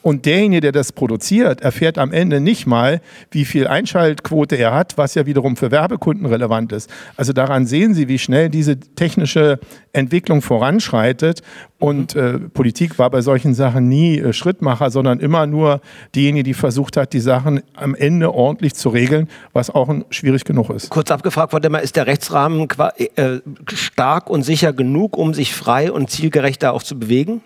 Und 0.01 0.26
derjenige, 0.26 0.61
der 0.61 0.72
das 0.72 0.92
produziert, 0.92 1.61
erfährt 1.61 1.99
am 1.99 2.12
Ende 2.12 2.40
nicht 2.40 2.66
mal, 2.66 3.01
wie 3.32 3.44
viel 3.44 3.66
Einschaltquote 3.66 4.55
er 4.57 4.72
hat, 4.72 4.96
was 4.96 5.14
ja 5.14 5.26
wiederum 5.26 5.57
für 5.57 5.72
Werbekunden 5.72 6.24
relevant 6.26 6.72
ist. 6.72 6.88
Also 7.16 7.32
daran 7.32 7.66
sehen 7.66 7.94
Sie, 7.94 8.09
wie 8.09 8.18
schnell 8.18 8.49
diese 8.49 8.78
technische 8.78 9.59
Entwicklung 9.92 10.40
voranschreitet. 10.40 11.42
Und 11.80 12.14
äh, 12.14 12.38
Politik 12.38 12.99
war 12.99 13.11
bei 13.11 13.22
solchen 13.22 13.55
Sachen 13.55 13.88
nie 13.88 14.18
äh, 14.18 14.32
Schrittmacher, 14.32 14.90
sondern 14.90 15.18
immer 15.18 15.46
nur 15.46 15.80
diejenige, 16.14 16.44
die 16.44 16.55
versucht 16.55 16.96
hat, 16.96 17.12
die 17.12 17.20
Sachen 17.20 17.62
am 17.74 17.94
Ende 17.94 18.32
ordentlich 18.32 18.74
zu 18.74 18.90
regeln, 18.90 19.28
was 19.53 19.68
auch 19.68 19.92
schwierig 20.11 20.44
genug 20.44 20.70
ist. 20.70 20.90
Kurz 20.90 21.11
abgefragt, 21.11 21.51
Frau 21.51 21.59
Demmer, 21.59 21.82
ist 21.82 21.96
der 21.96 22.07
Rechtsrahmen 22.07 22.68
äh, 23.16 23.38
stark 23.72 24.30
und 24.30 24.42
sicher 24.42 24.72
genug, 24.72 25.16
um 25.16 25.34
sich 25.34 25.55
frei 25.55 25.90
und 25.90 26.09
zielgerecht 26.11 26.62
da 26.62 26.70
auch 26.70 26.82
zu 26.82 26.99
bewegen? 26.99 27.40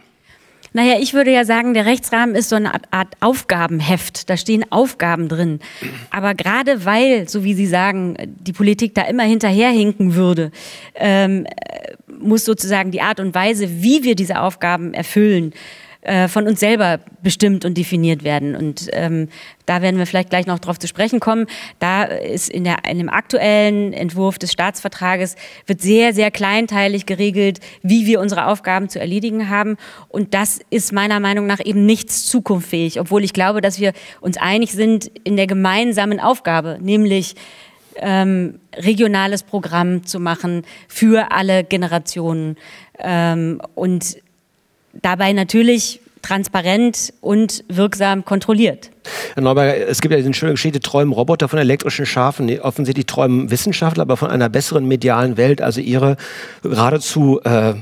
Naja, 0.75 0.97
ich 1.01 1.13
würde 1.13 1.31
ja 1.31 1.45
sagen, 1.45 1.75
der 1.75 1.87
Rechtsrahmen 1.87 2.35
ist 2.35 2.49
so 2.49 2.57
eine 2.57 2.73
Art 2.91 3.15
Aufgabenheft. 3.21 4.31
Da 4.31 4.37
stehen 4.37 4.65
Aufgaben 4.71 5.29
drin. 5.29 5.61
Aber 6.11 6.35
gerade 6.35 6.85
weil, 6.85 7.29
so 7.29 7.45
wie 7.45 7.55
Sie 7.55 7.67
sagen, 7.67 8.17
die 8.27 8.53
Politik 8.53 8.95
da 8.95 9.03
immer 9.03 9.25
hinterherhinken 9.25 10.15
würde, 10.15 10.51
ähm, 10.95 11.47
muss 12.21 12.45
sozusagen 12.45 12.91
die 12.91 13.03
Art 13.03 13.21
und 13.21 13.35
Weise, 13.35 13.83
wie 13.83 14.03
wir 14.05 14.15
diese 14.15 14.41
Aufgaben 14.41 14.95
erfüllen, 14.95 15.53
äh, 16.03 16.27
von 16.27 16.49
uns 16.49 16.59
selber 16.59 16.99
bestimmt 17.23 17.65
und 17.65 17.79
definiert 17.79 18.25
werden. 18.25 18.57
Und 18.57 18.89
ähm, 18.93 19.29
da 19.67 19.83
werden 19.83 19.99
wir 19.99 20.07
vielleicht 20.07 20.31
gleich 20.31 20.47
noch 20.47 20.59
drauf 20.59 20.77
zu 20.79 20.89
sprechen 20.89 21.21
kommen. 21.21 21.47
Da 21.79 22.03
ist 22.03 22.51
in, 22.51 22.65
der, 22.65 22.79
in 22.91 22.99
dem 22.99 23.09
aktuellen 23.09 23.93
Entwurf 23.93 24.37
des 24.37 24.51
Staatsvertrages 24.51 25.37
wird 25.67 25.81
sehr, 25.81 26.13
sehr 26.13 26.33
kleinteilig 26.33 27.07
geregelt, 27.07 27.61
wie 27.83 28.07
wir 28.07 28.19
unsere 28.19 28.47
Aufgaben 28.47 28.89
zu 28.89 28.99
erledigen 28.99 29.49
haben. 29.49 29.77
Und 30.09 30.35
das 30.35 30.59
ist 30.71 30.93
meiner 30.93 31.21
Meinung 31.21 31.47
nach 31.47 31.61
eben 31.65 31.87
nichts 31.87 32.27
zukunftsfähig, 32.27 32.99
obwohl 32.99 33.23
ich 33.23 33.33
glaube, 33.33 33.61
dass 33.61 33.79
wir 33.79 33.93
uns 34.21 34.37
einig 34.37 34.73
sind 34.73 35.09
in 35.23 35.37
der 35.37 35.47
gemeinsamen 35.47 36.19
Aufgabe, 36.19 36.79
nämlich 36.81 37.37
ähm, 37.97 38.59
regionales 38.75 39.43
Programm 39.43 40.05
zu 40.05 40.19
machen 40.19 40.65
für 40.89 41.31
alle 41.33 41.65
Generationen. 41.65 42.57
Ähm, 42.99 43.61
und 43.75 44.17
dabei 45.01 45.33
natürlich 45.33 46.01
transparent 46.23 47.13
und 47.21 47.65
wirksam 47.69 48.25
kontrolliert. 48.25 48.91
Herr 49.35 49.43
Neuberger, 49.43 49.89
es 49.89 50.01
gibt 50.01 50.13
ja 50.13 50.19
diese 50.19 50.33
schöne 50.35 50.53
Geschichte, 50.53 50.81
träumen 50.81 51.13
Roboter 51.13 51.49
von 51.49 51.59
elektrischen 51.59 52.07
Schafen. 52.07 52.61
Offensichtlich 52.61 53.07
träumen 53.07 53.51
Wissenschaftler 53.51 54.03
aber 54.03 54.17
von 54.17 54.31
einer 54.31 54.49
besseren 54.49 54.87
medialen 54.87 55.37
Welt. 55.37 55.61
Also 55.61 55.81
ihre 55.81 56.17
geradezu 56.63 57.41
äh, 57.43 57.75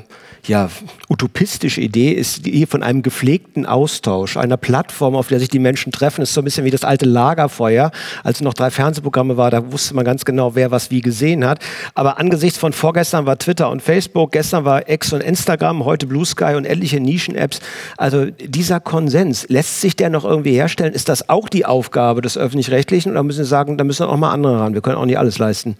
ja, 0.47 0.70
utopistische 1.09 1.80
Idee 1.80 2.12
ist 2.12 2.47
die 2.47 2.66
von 2.66 2.82
einem 2.82 3.03
gepflegten 3.03 3.66
Austausch, 3.66 4.36
einer 4.36 4.57
Plattform, 4.57 5.14
auf 5.14 5.28
der 5.28 5.38
sich 5.38 5.49
die 5.49 5.59
Menschen 5.59 5.93
treffen. 5.93 6.20
Das 6.20 6.30
ist 6.30 6.34
so 6.34 6.41
ein 6.41 6.45
bisschen 6.45 6.64
wie 6.64 6.70
das 6.70 6.84
alte 6.84 7.07
Lagerfeuer. 7.07 7.91
Als 8.24 8.41
noch 8.41 8.55
drei 8.55 8.70
Fernsehprogramme 8.70 9.36
war, 9.36 9.51
da 9.51 9.72
wusste 9.72 9.95
man 9.95 10.05
ganz 10.05 10.24
genau, 10.24 10.55
wer 10.55 10.70
was 10.70 10.91
wie 10.91 11.01
gesehen 11.01 11.45
hat. 11.45 11.61
Aber 11.95 12.18
angesichts 12.18 12.59
von 12.59 12.72
vorgestern 12.72 13.26
war 13.26 13.38
Twitter 13.38 13.70
und 13.70 13.82
Facebook, 13.82 14.32
gestern 14.32 14.64
war 14.64 14.88
X 14.88 15.12
und 15.12 15.22
Instagram, 15.22 15.84
heute 15.84 16.07
Blue 16.07 16.24
Sky 16.24 16.55
und 16.57 16.64
etliche 16.64 17.01
Nischen-Apps. 17.01 17.61
Also 17.97 18.26
dieser 18.26 18.80
Konsens, 18.80 19.47
lässt 19.49 19.80
sich 19.80 19.97
der 19.97 20.11
noch 20.11 20.24
irgendwie 20.24 20.53
herstellen? 20.53 20.93
Ist 20.93 21.09
das 21.09 21.28
auch 21.28 21.49
die 21.49 21.66
Aufgabe 21.66 22.22
des 22.22 22.38
Öffentlich-Rechtlichen? 22.38 23.12
Oder 23.12 23.22
müssen 23.22 23.45
Sie 23.45 23.49
sagen, 23.49 23.78
da 23.78 23.84
müssen 23.84 24.07
auch 24.07 24.16
mal 24.16 24.32
andere 24.32 24.61
ran? 24.61 24.74
Wir 24.74 24.80
können 24.80 24.97
auch 24.97 25.07
nicht 25.07 25.18
alles 25.18 25.38
leisten. 25.38 25.76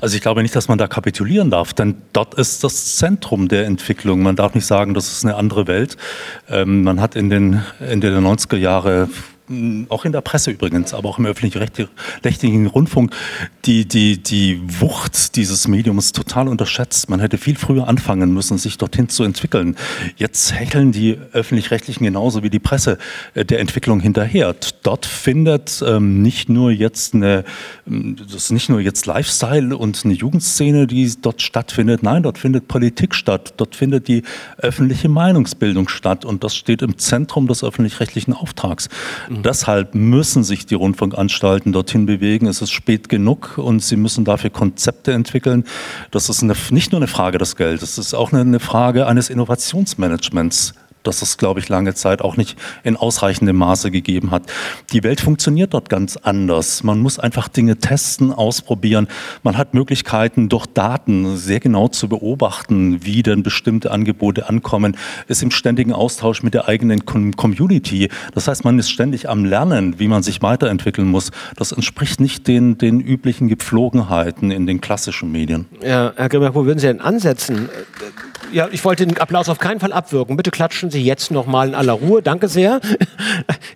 Also 0.00 0.14
ich 0.14 0.22
glaube 0.22 0.42
nicht, 0.42 0.54
dass 0.54 0.68
man 0.68 0.78
da 0.78 0.86
kapitulieren 0.86 1.50
darf, 1.50 1.72
denn 1.72 1.96
dort 2.12 2.34
ist 2.34 2.62
das 2.62 2.96
Zentrum 2.96 3.48
der 3.48 3.66
Entwicklung. 3.66 4.22
Man 4.22 4.36
darf 4.36 4.54
nicht 4.54 4.66
sagen, 4.66 4.94
das 4.94 5.10
ist 5.10 5.24
eine 5.24 5.34
andere 5.34 5.66
Welt. 5.66 5.96
Ähm, 6.48 6.84
man 6.84 7.00
hat 7.00 7.16
in 7.16 7.30
den 7.30 7.64
Ende 7.80 8.10
der 8.10 8.20
90er 8.20 8.56
Jahre 8.56 9.08
auch 9.88 10.04
in 10.04 10.12
der 10.12 10.20
Presse 10.20 10.50
übrigens, 10.50 10.94
aber 10.94 11.08
auch 11.08 11.18
im 11.18 11.26
öffentlich-rechtlichen 11.26 12.66
Rundfunk, 12.66 13.14
die, 13.64 13.86
die, 13.86 14.18
die 14.18 14.60
Wucht 14.80 15.36
dieses 15.36 15.68
Mediums 15.68 16.12
total 16.12 16.48
unterschätzt. 16.48 17.08
Man 17.08 17.20
hätte 17.20 17.38
viel 17.38 17.56
früher 17.56 17.88
anfangen 17.88 18.32
müssen, 18.32 18.58
sich 18.58 18.78
dorthin 18.78 19.08
zu 19.08 19.24
entwickeln. 19.24 19.76
Jetzt 20.16 20.52
hecheln 20.54 20.92
die 20.92 21.18
öffentlich-rechtlichen 21.32 22.04
genauso 22.04 22.42
wie 22.42 22.50
die 22.50 22.58
Presse 22.58 22.98
äh, 23.34 23.44
der 23.44 23.60
Entwicklung 23.60 24.00
hinterher. 24.00 24.54
Dort 24.82 25.06
findet 25.06 25.82
ähm, 25.86 26.22
nicht 26.22 26.48
nur 26.48 26.70
jetzt 26.70 27.14
eine, 27.14 27.44
ähm, 27.86 28.16
das 28.16 28.34
ist 28.34 28.50
nicht 28.52 28.68
nur 28.68 28.80
jetzt 28.80 29.06
Lifestyle 29.06 29.76
und 29.76 30.04
eine 30.04 30.14
Jugendszene, 30.14 30.86
die 30.86 31.10
dort 31.20 31.42
stattfindet. 31.42 32.02
Nein, 32.02 32.22
dort 32.22 32.38
findet 32.38 32.68
Politik 32.68 33.14
statt. 33.14 33.54
Dort 33.56 33.74
findet 33.74 34.08
die 34.08 34.22
öffentliche 34.58 35.08
Meinungsbildung 35.08 35.88
statt 35.88 36.24
und 36.24 36.44
das 36.44 36.54
steht 36.54 36.82
im 36.82 36.98
Zentrum 36.98 37.48
des 37.48 37.64
öffentlich-rechtlichen 37.64 38.34
Auftrags. 38.34 38.88
Und 39.38 39.46
deshalb 39.46 39.94
müssen 39.94 40.42
sich 40.42 40.66
die 40.66 40.74
Rundfunkanstalten 40.74 41.72
dorthin 41.72 42.06
bewegen. 42.06 42.48
Es 42.48 42.60
ist 42.60 42.72
spät 42.72 43.08
genug 43.08 43.56
und 43.56 43.84
sie 43.84 43.94
müssen 43.94 44.24
dafür 44.24 44.50
Konzepte 44.50 45.12
entwickeln. 45.12 45.62
Das 46.10 46.28
ist 46.28 46.42
eine, 46.42 46.54
nicht 46.70 46.90
nur 46.90 46.98
eine 46.98 47.06
Frage 47.06 47.38
des 47.38 47.54
Geldes, 47.54 47.98
es 47.98 48.06
ist 48.08 48.14
auch 48.14 48.32
eine 48.32 48.58
Frage 48.58 49.06
eines 49.06 49.30
Innovationsmanagements 49.30 50.74
das 51.02 51.22
es, 51.22 51.38
glaube 51.38 51.60
ich, 51.60 51.68
lange 51.68 51.94
Zeit 51.94 52.22
auch 52.22 52.36
nicht 52.36 52.58
in 52.84 52.96
ausreichendem 52.96 53.56
Maße 53.56 53.90
gegeben 53.90 54.30
hat. 54.30 54.42
Die 54.92 55.02
Welt 55.02 55.20
funktioniert 55.20 55.74
dort 55.74 55.88
ganz 55.88 56.16
anders. 56.16 56.82
Man 56.82 57.00
muss 57.00 57.18
einfach 57.18 57.48
Dinge 57.48 57.78
testen, 57.78 58.32
ausprobieren. 58.32 59.08
Man 59.42 59.56
hat 59.56 59.74
Möglichkeiten, 59.74 60.48
durch 60.48 60.66
Daten 60.66 61.36
sehr 61.36 61.60
genau 61.60 61.88
zu 61.88 62.08
beobachten, 62.08 63.04
wie 63.04 63.22
denn 63.22 63.42
bestimmte 63.42 63.90
Angebote 63.90 64.48
ankommen, 64.48 64.96
ist 65.26 65.42
im 65.42 65.50
ständigen 65.50 65.92
Austausch 65.92 66.42
mit 66.42 66.54
der 66.54 66.68
eigenen 66.68 67.04
Community. 67.04 68.08
Das 68.34 68.48
heißt, 68.48 68.64
man 68.64 68.78
ist 68.78 68.90
ständig 68.90 69.28
am 69.28 69.44
Lernen, 69.44 69.98
wie 69.98 70.08
man 70.08 70.22
sich 70.22 70.42
weiterentwickeln 70.42 71.08
muss. 71.08 71.30
Das 71.56 71.72
entspricht 71.72 72.20
nicht 72.20 72.46
den, 72.46 72.78
den 72.78 73.00
üblichen 73.00 73.48
Gepflogenheiten 73.48 74.50
in 74.50 74.66
den 74.66 74.80
klassischen 74.80 75.32
Medien. 75.32 75.66
Ja, 75.82 76.12
Herr 76.16 76.28
Grimmer, 76.28 76.54
wo 76.54 76.64
würden 76.64 76.78
Sie 76.78 76.86
denn 76.86 77.00
ansetzen? 77.00 77.68
Ja, 78.52 78.68
ich 78.70 78.84
wollte 78.84 79.06
den 79.06 79.18
Applaus 79.18 79.48
auf 79.48 79.58
keinen 79.58 79.80
Fall 79.80 79.92
abwirken. 79.92 80.36
Bitte 80.36 80.50
klatschen 80.50 80.90
Sie 80.90 80.97
jetzt 81.02 81.30
noch 81.30 81.46
mal 81.46 81.68
in 81.68 81.74
aller 81.74 81.94
Ruhe. 81.94 82.22
Danke 82.22 82.48
sehr. 82.48 82.80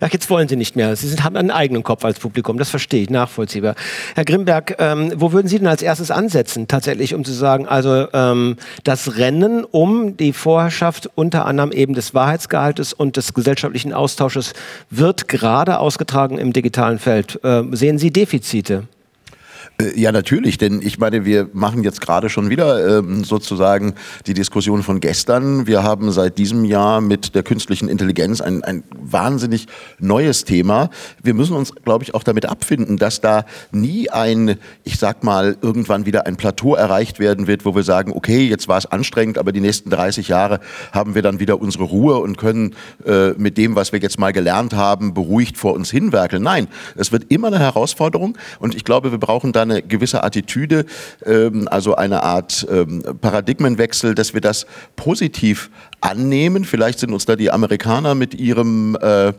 Ja, 0.01 0.09
jetzt 0.11 0.29
wollen 0.29 0.49
Sie 0.49 0.57
nicht 0.57 0.75
mehr. 0.75 0.95
Sie 0.95 1.07
sind, 1.07 1.23
haben 1.23 1.37
einen 1.37 1.51
eigenen 1.51 1.83
Kopf 1.83 2.03
als 2.03 2.19
Publikum. 2.19 2.57
Das 2.57 2.69
verstehe 2.69 3.03
ich, 3.03 3.09
nachvollziehbar. 3.09 3.75
Herr 4.15 4.25
Grimberg, 4.25 4.75
ähm, 4.79 5.13
wo 5.15 5.31
würden 5.31 5.47
Sie 5.47 5.59
denn 5.59 5.67
als 5.67 5.81
erstes 5.81 6.11
ansetzen, 6.11 6.67
tatsächlich, 6.67 7.13
um 7.13 7.23
zu 7.23 7.31
sagen, 7.31 7.67
also 7.67 8.07
ähm, 8.11 8.57
das 8.83 9.17
Rennen 9.17 9.63
um 9.63 10.17
die 10.17 10.33
Vorherrschaft 10.33 11.09
unter 11.15 11.45
anderem 11.45 11.71
eben 11.71 11.93
des 11.93 12.13
Wahrheitsgehaltes 12.13 12.91
und 12.91 13.15
des 13.15 13.33
gesellschaftlichen 13.33 13.93
Austausches 13.93 14.53
wird 14.89 15.29
gerade 15.29 15.79
ausgetragen 15.79 16.37
im 16.37 16.51
digitalen 16.51 16.99
Feld. 16.99 17.39
Ähm, 17.43 17.73
sehen 17.75 17.97
Sie 17.97 18.11
Defizite? 18.11 18.83
Äh, 19.79 19.99
ja, 19.99 20.11
natürlich, 20.11 20.57
denn 20.59 20.81
ich 20.83 20.99
meine, 20.99 21.25
wir 21.25 21.49
machen 21.53 21.83
jetzt 21.83 21.99
gerade 21.99 22.29
schon 22.29 22.49
wieder 22.49 22.99
ähm, 22.99 23.23
sozusagen 23.23 23.95
die 24.27 24.35
Diskussion 24.35 24.83
von 24.83 24.99
gestern. 24.99 25.65
Wir 25.65 25.81
haben 25.81 26.11
seit 26.11 26.37
diesem 26.37 26.63
Jahr 26.63 27.01
mit 27.01 27.33
der 27.33 27.41
künstlichen 27.41 27.89
Intelligenz 27.89 28.39
ein, 28.39 28.63
ein 28.63 28.83
wahnsinnig 28.91 29.67
neues 29.99 30.45
Thema. 30.45 30.89
Wir 31.23 31.33
müssen 31.33 31.55
uns, 31.55 31.73
glaube 31.73 32.03
ich, 32.03 32.13
auch 32.13 32.23
damit 32.23 32.45
abfinden, 32.45 32.97
dass 32.97 33.19
da 33.19 33.45
nie 33.71 34.11
ein, 34.11 34.57
ich 34.83 34.99
sag 34.99 35.23
mal, 35.23 35.57
irgendwann 35.61 36.05
wieder 36.05 36.27
ein 36.27 36.35
Plateau 36.35 36.75
erreicht 36.75 37.19
werden 37.19 37.47
wird, 37.47 37.65
wo 37.65 37.75
wir 37.75 37.83
sagen, 37.83 38.11
okay, 38.13 38.47
jetzt 38.47 38.67
war 38.67 38.77
es 38.77 38.85
anstrengend, 38.85 39.39
aber 39.39 39.51
die 39.51 39.61
nächsten 39.61 39.89
30 39.89 40.27
Jahre 40.27 40.59
haben 40.91 41.15
wir 41.15 41.23
dann 41.23 41.39
wieder 41.39 41.59
unsere 41.59 41.85
Ruhe 41.85 42.17
und 42.19 42.37
können 42.37 42.75
äh, 43.05 43.29
mit 43.37 43.57
dem, 43.57 43.75
was 43.75 43.91
wir 43.91 43.99
jetzt 43.99 44.19
mal 44.19 44.33
gelernt 44.33 44.73
haben, 44.73 45.15
beruhigt 45.15 45.57
vor 45.57 45.73
uns 45.73 45.89
hinwerkeln. 45.89 46.43
Nein, 46.43 46.67
es 46.95 47.11
wird 47.11 47.31
immer 47.31 47.47
eine 47.47 47.59
Herausforderung 47.59 48.37
und 48.59 48.75
ich 48.75 48.83
glaube, 48.83 49.11
wir 49.11 49.17
brauchen 49.17 49.51
da 49.51 49.62
eine 49.63 49.81
gewisse 49.81 50.23
Attitüde, 50.23 50.85
ähm, 51.25 51.67
also 51.69 51.95
eine 51.95 52.23
Art 52.23 52.65
ähm, 52.69 53.03
Paradigmenwechsel, 53.21 54.15
dass 54.15 54.33
wir 54.33 54.41
das 54.41 54.65
positiv 54.95 55.69
annehmen. 56.01 56.65
Vielleicht 56.65 56.99
sind 56.99 57.13
uns 57.13 57.25
da 57.25 57.35
die 57.35 57.49
Amerikaner 57.49 58.13
mit 58.13 58.33
ihrem 58.33 58.95
äh, 59.01 59.33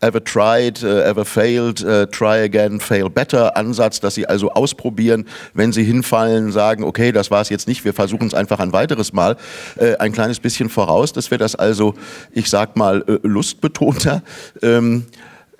ever 0.00 0.22
tried, 0.22 0.82
uh, 0.82 0.86
ever 0.86 1.24
failed, 1.24 1.82
uh, 1.82 2.06
try 2.06 2.42
again, 2.42 2.80
fail 2.80 3.08
better 3.08 3.56
Ansatz, 3.56 4.00
dass 4.00 4.14
sie 4.14 4.26
also 4.26 4.50
ausprobieren, 4.52 5.26
wenn 5.54 5.72
sie 5.72 5.84
hinfallen, 5.84 6.52
sagen, 6.52 6.84
okay, 6.84 7.12
das 7.12 7.30
war 7.30 7.40
es 7.40 7.48
jetzt 7.48 7.68
nicht, 7.68 7.84
wir 7.84 7.94
versuchen 7.94 8.26
es 8.26 8.34
einfach 8.34 8.60
ein 8.60 8.72
weiteres 8.72 9.12
Mal, 9.12 9.36
äh, 9.76 9.96
ein 9.96 10.12
kleines 10.12 10.40
bisschen 10.40 10.68
voraus, 10.68 11.12
dass 11.12 11.30
wir 11.30 11.38
das 11.38 11.54
also, 11.54 11.94
ich 12.32 12.50
sag 12.50 12.76
mal, 12.76 13.04
äh, 13.06 13.18
lustbetonter 13.22 14.22
ähm, 14.62 15.06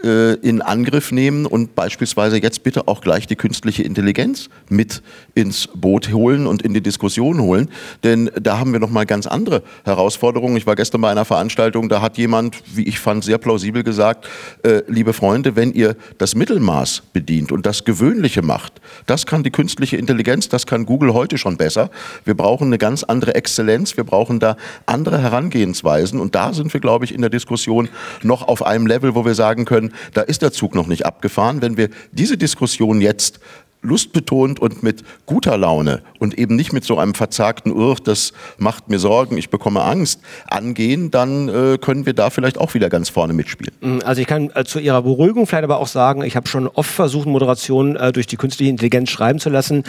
äh, 0.05 0.35
in 0.35 0.63
Angriff 0.63 1.13
nehmen 1.13 1.47
und 1.47 1.75
beispielsweise 1.75 2.39
jetzt 2.39 2.63
bitte 2.63 2.89
auch 2.89 3.01
gleich 3.01 3.27
die 3.27 3.37
künstliche 3.37 3.83
Intelligenz 3.83 4.49
mit 4.69 5.03
ins 5.35 5.69
Boot 5.75 6.13
holen 6.13 6.47
und 6.47 6.63
in 6.63 6.75
die 6.75 6.81
Diskussion 6.81 7.41
holen. 7.41 7.69
Denn 8.03 8.31
da 8.41 8.59
haben 8.59 8.73
wir 8.73 8.81
nochmal 8.81 9.07
ganz 9.07 9.27
andere 9.27 9.63
Herausforderungen. 9.85 10.57
Ich 10.57 10.67
war 10.67 10.77
gestern 10.77 11.01
bei 11.01 11.11
einer 11.11 11.25
Veranstaltung, 11.25 11.89
da 11.89 12.01
hat 12.01 12.19
jemand, 12.19 12.63
wie 12.75 12.85
ich 12.85 12.99
fand, 12.99 13.25
sehr 13.25 13.39
plausibel 13.39 13.83
gesagt, 13.83 14.27
äh, 14.63 14.83
liebe 14.89 15.13
Freunde, 15.13 15.57
wenn 15.57 15.73
ihr 15.73 15.97
das 16.19 16.35
Mittelmaß 16.35 17.03
bedient 17.13 17.53
und 17.53 17.67
das 17.67 17.85
Gewöhnliche 17.85 18.43
macht, 18.43 18.81
das 19.07 19.27
kann 19.27 19.43
die 19.43 19.51
künstliche 19.51 19.97
Intelligenz, 19.97 20.49
das 20.49 20.67
kann 20.67 20.87
Google 20.87 21.15
heute 21.15 21.39
schon 21.39 21.57
besser. 21.57 21.91
Wir 22.25 22.35
brauchen 22.35 22.69
eine 22.69 22.79
ganz 22.79 23.03
andere 23.05 23.35
Exzellenz, 23.35 23.97
wir 23.97 24.05
brauchen 24.05 24.41
da 24.41 24.57
andere 24.87 25.19
Herangehensweisen 25.19 26.21
und 26.21 26.35
da 26.35 26.53
sind 26.53 26.73
wir, 26.73 26.81
glaube 26.81 27.05
ich, 27.05 27.15
in 27.15 27.21
der 27.21 27.31
Diskussion 27.31 27.89
noch 28.23 28.49
auf 28.49 28.65
einem 28.65 28.87
Level, 28.87 29.15
wo 29.15 29.25
wir 29.25 29.35
sagen 29.35 29.65
können, 29.65 29.90
da 30.15 30.23
ist 30.23 30.43
der 30.43 30.53
Zug 30.53 30.75
noch 30.75 30.87
nicht 30.87 31.07
abgefahren. 31.07 31.63
Wenn 31.63 31.77
wir 31.77 31.91
diese 32.13 32.37
Diskussion 32.37 33.01
jetzt 33.01 33.41
lustbetont 33.83 34.61
und 34.61 34.83
mit 34.83 35.03
guter 35.27 35.57
Laune 35.57 36.03
und 36.19 36.39
eben 36.39 36.57
nicht 36.57 36.73
mit 36.73 36.85
so 36.85 36.99
einem 36.99 37.15
verzagten 37.15 37.73
Urf, 37.73 38.01
das 38.01 38.33
macht 38.59 38.91
mir 38.91 38.99
Sorgen, 38.99 39.39
ich 39.39 39.51
bekomme 39.51 39.83
Angst, 39.83 40.21
angehen, 40.47 41.11
dann 41.11 41.49
äh, 41.49 41.79
können 41.79 42.05
wir 42.05 42.13
da 42.13 42.31
vielleicht 42.31 42.59
auch 42.59 42.75
wieder 42.75 42.91
ganz 42.91 43.09
vorne 43.09 43.33
mitspielen. 43.33 43.75
Mm, 43.81 43.99
also 44.05 44.21
ich 44.21 44.27
kann 44.27 44.51
äh, 44.55 44.65
zu 44.65 44.79
Ihrer 44.81 45.03
Beruhigung 45.03 45.47
vielleicht 45.47 45.65
aber 45.65 45.79
auch 45.79 45.87
sagen, 45.87 46.23
ich 46.23 46.37
habe 46.37 46.47
schon 46.47 46.69
oft 46.69 46.91
versucht, 46.91 47.27
Moderationen 47.27 47.97
äh, 47.97 48.13
durch 48.13 48.27
die 48.27 48.37
künstliche 48.37 48.71
Intelligenz 48.71 49.11
schreiben 49.11 49.39
zu 49.39 49.49
lassen. 49.49 49.85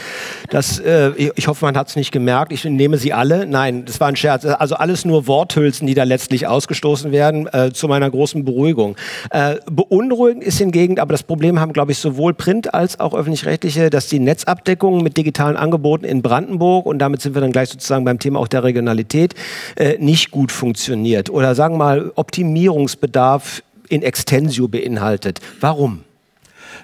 Das, 0.49 0.79
äh, 0.79 1.11
ich 1.35 1.47
hoffe, 1.47 1.65
man 1.65 1.75
hat 1.75 1.89
es 1.89 1.95
nicht 1.95 2.11
gemerkt. 2.11 2.51
Ich 2.53 2.63
nehme 2.63 2.97
sie 2.97 3.13
alle. 3.13 3.45
Nein, 3.45 3.83
das 3.85 3.99
war 3.99 4.07
ein 4.07 4.15
Scherz. 4.15 4.45
Also 4.45 4.75
alles 4.75 5.03
nur 5.03 5.27
Worthülsen, 5.27 5.87
die 5.87 5.93
da 5.93 6.03
letztlich 6.03 6.47
ausgestoßen 6.47 7.11
werden, 7.11 7.47
äh, 7.51 7.71
zu 7.73 7.87
meiner 7.87 8.09
großen 8.09 8.45
Beruhigung. 8.45 8.95
Äh, 9.31 9.55
beunruhigend 9.69 10.43
ist 10.43 10.59
hingegen, 10.59 10.99
aber 10.99 11.11
das 11.11 11.23
Problem 11.23 11.59
haben, 11.59 11.73
glaube 11.73 11.91
ich, 11.91 11.97
sowohl 11.97 12.33
Print 12.33 12.73
als 12.73 12.99
auch 12.99 13.13
öffentlich-rechtliche 13.13 13.80
Bereiche, 13.81 13.89
dass 13.89 14.07
die 14.07 14.19
Netzabdeckung 14.19 15.01
mit 15.03 15.17
digitalen 15.17 15.57
Angeboten 15.57 16.05
in 16.05 16.21
Brandenburg, 16.21 16.85
und 16.85 16.99
damit 16.99 17.21
sind 17.21 17.33
wir 17.33 17.41
dann 17.41 17.51
gleich 17.51 17.69
sozusagen 17.69 18.05
beim 18.05 18.19
Thema 18.19 18.39
auch 18.39 18.47
der 18.47 18.63
Regionalität, 18.63 19.33
äh, 19.75 19.97
nicht 19.99 20.31
gut 20.31 20.51
funktioniert 20.51 21.29
oder 21.29 21.55
sagen 21.55 21.75
wir 21.75 21.79
mal 21.79 22.11
Optimierungsbedarf 22.15 23.63
in 23.89 24.03
Extensio 24.03 24.67
beinhaltet. 24.67 25.39
Warum? 25.59 26.03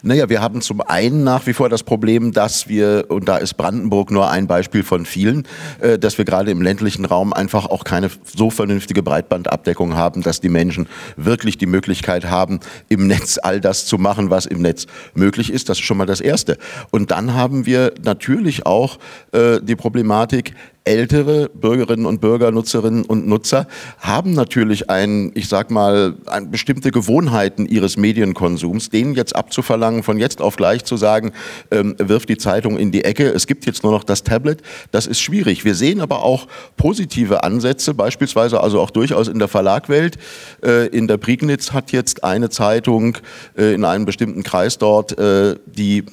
Naja, 0.04 0.30
wir 0.30 0.42
haben 0.42 0.62
zum 0.62 0.82
einen 0.82 1.24
nach 1.24 1.48
wie 1.48 1.54
vor 1.54 1.70
das 1.70 1.84
Problem, 1.84 2.32
dass 2.32 2.68
wir, 2.68 3.06
und 3.10 3.28
da 3.28 3.38
ist 3.38 3.56
Brandenburg 3.56 4.12
nur 4.12 4.30
ein 4.30 4.48
Beispiel 4.48 4.84
von 4.84 5.06
vielen, 5.06 5.48
äh, 5.80 5.98
dass 5.98 6.18
wir 6.18 6.26
gerade 6.26 6.52
im 6.52 6.62
ländlichen 6.62 7.06
Raum 7.06 7.34
einfach 7.34 7.66
auch 7.66 7.84
keine 7.84 8.10
so 8.24 8.50
vernünftige 8.50 9.04
Breitbandabdeckung 9.04 9.96
haben, 9.96 10.22
dass 10.22 10.42
die 10.42 10.50
Menschen 10.50 10.88
wirklich 11.16 11.58
die 11.58 11.66
Möglichkeit 11.66 12.26
haben, 12.26 12.60
im 12.90 13.08
Netz 13.08 13.40
all 13.42 13.60
das 13.60 13.86
zu 13.86 13.98
machen, 13.98 14.30
was 14.30 14.46
im 14.46 14.62
Netz 14.62 14.86
möglich 15.14 15.52
ist. 15.52 15.70
Das 15.70 15.80
ist 15.80 15.86
schon 15.86 15.98
mal 15.98 16.06
das 16.06 16.22
Erste. 16.22 16.58
Und 16.92 17.12
dann 17.12 17.34
haben 17.34 17.66
wir 17.66 17.94
natürlich 18.04 18.66
auch 18.66 19.00
äh, 19.32 19.60
die 19.62 19.76
Problematik, 19.76 20.54
ältere 20.88 21.50
Bürgerinnen 21.50 22.06
und 22.06 22.22
Bürger, 22.22 22.52
Nutzerinnen 22.52 23.04
und 23.06 23.28
Nutzer 23.28 23.68
haben 24.00 24.34
natürlich 24.34 24.90
ein, 24.90 25.32
ich 25.36 25.50
sag 25.50 25.70
mal, 25.70 26.16
ein, 26.26 26.50
bestimmte 26.50 26.92
Gewohnheiten 26.92 27.66
ihres 27.66 27.98
Medienkonsums, 27.98 28.90
denen 28.90 29.14
jetzt 29.14 29.36
abzuverlangen, 29.36 30.02
von 30.04 30.18
jetzt 30.18 30.42
auf 30.42 30.56
gleich 30.56 30.86
zu 30.86 30.98
sagen, 30.98 31.34
ähm, 31.72 31.96
wirf 32.00 32.26
die 32.26 32.38
Zeitung 32.38 32.78
in 32.78 32.92
die 32.92 33.04
Ecke, 33.04 33.28
es 33.28 33.48
gibt 33.48 33.66
jetzt 33.66 33.84
nur 33.84 33.92
noch 33.92 34.06
das 34.06 34.24
Tablet, 34.24 34.62
das 34.92 35.08
ist 35.08 35.20
schwierig. 35.20 35.66
Wir 35.66 35.76
sehen 35.76 36.00
aber 36.00 36.24
auch 36.24 36.48
positive 36.78 37.44
Ansätze, 37.44 37.94
beispielsweise 37.94 38.62
also 38.62 38.80
auch 38.80 38.90
durchaus 38.90 39.28
in 39.28 39.40
der 39.40 39.50
Verlagwelt. 39.50 40.18
Äh, 40.64 40.88
in 40.88 41.08
der 41.08 41.18
Prignitz 41.18 41.74
hat 41.74 41.92
jetzt 41.92 42.24
eine 42.24 42.50
Zeitung 42.50 43.18
äh, 43.58 43.74
in 43.74 43.84
einem 43.84 44.06
bestimmten 44.06 44.44
Kreis 44.44 44.78
dort 44.78 45.18
äh, 45.20 45.56
die 45.66 46.06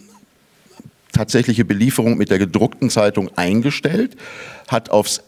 tatsächliche 1.15 1.65
Belieferung 1.65 2.19
mit 2.19 2.31
der 2.31 2.39
gedruckten 2.39 2.91
Zeitung 2.91 3.31
eingestellt, 3.37 4.17
hat 4.69 4.91
aufs 4.91 5.23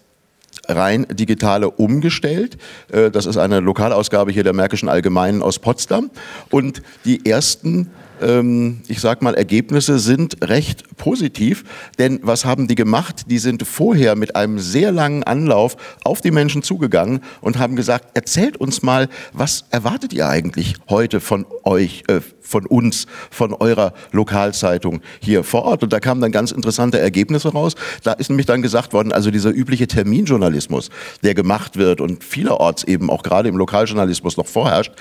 rein 0.68 1.07
digitale 1.11 1.70
umgestellt. 1.70 2.59
Äh, 2.93 3.11
das 3.11 3.26
ist 3.26 3.37
eine 3.37 3.61
Lokalausgabe 3.61 4.32
hier 4.32 4.45
der 4.45 4.53
Märkischen 4.53 4.89
Allgemeinen 4.89 5.43
aus 5.43 5.59
Potsdam. 5.59 6.11
Und 6.51 6.82
die 7.05 7.24
ersten 7.24 7.90
ähm, 8.22 8.80
ich 8.88 9.01
sag 9.01 9.22
mal, 9.22 9.34
Ergebnisse 9.34 9.98
sind 9.98 10.36
recht 10.43 10.97
positiv. 10.97 11.64
Denn 11.98 12.20
was 12.22 12.44
haben 12.44 12.68
die 12.68 12.74
gemacht? 12.74 13.30
Die 13.30 13.38
sind 13.38 13.66
vorher 13.66 14.16
mit 14.16 14.36
einem 14.36 14.59
sehr 14.59 14.93
langen 14.93 15.22
Anlauf 15.24 15.76
auf 16.05 16.20
die 16.20 16.30
Menschen 16.30 16.62
zugegangen 16.62 17.20
und 17.40 17.59
haben 17.59 17.76
gesagt, 17.76 18.16
erzählt 18.16 18.56
uns 18.56 18.82
mal, 18.82 19.09
was 19.32 19.64
erwartet 19.70 20.12
ihr 20.12 20.28
eigentlich 20.28 20.74
heute 20.88 21.20
von 21.20 21.47
euch, 21.64 22.05
äh, 22.09 22.20
von 22.40 22.64
uns, 22.66 23.06
von 23.30 23.52
eurer 23.52 23.93
Lokalzeitung 24.12 25.01
hier 25.20 25.43
vor 25.43 25.64
Ort. 25.64 25.82
Und 25.82 25.93
da 25.93 26.01
kamen 26.01 26.20
dann 26.20 26.32
ganz 26.32 26.52
interessante 26.52 26.98
Ergebnisse 26.98 27.48
raus. 27.48 27.74
Da 28.05 28.12
ist 28.12 28.30
nämlich 28.30 28.47
dann 28.47 28.62
gesagt 28.62 28.93
worden, 28.93 29.12
also 29.12 29.30
dieser 29.30 29.51
übliche 29.51 29.86
Terminjournalismus, 29.88 30.90
der 31.22 31.34
gemacht 31.34 31.76
wird 31.76 32.01
und 32.01 32.22
vielerorts 32.22 32.84
eben 32.84 33.10
auch 33.10 33.22
gerade 33.22 33.48
im 33.48 33.56
Lokaljournalismus 33.56 34.36
noch 34.36 34.47
vorherrscht, 34.47 34.93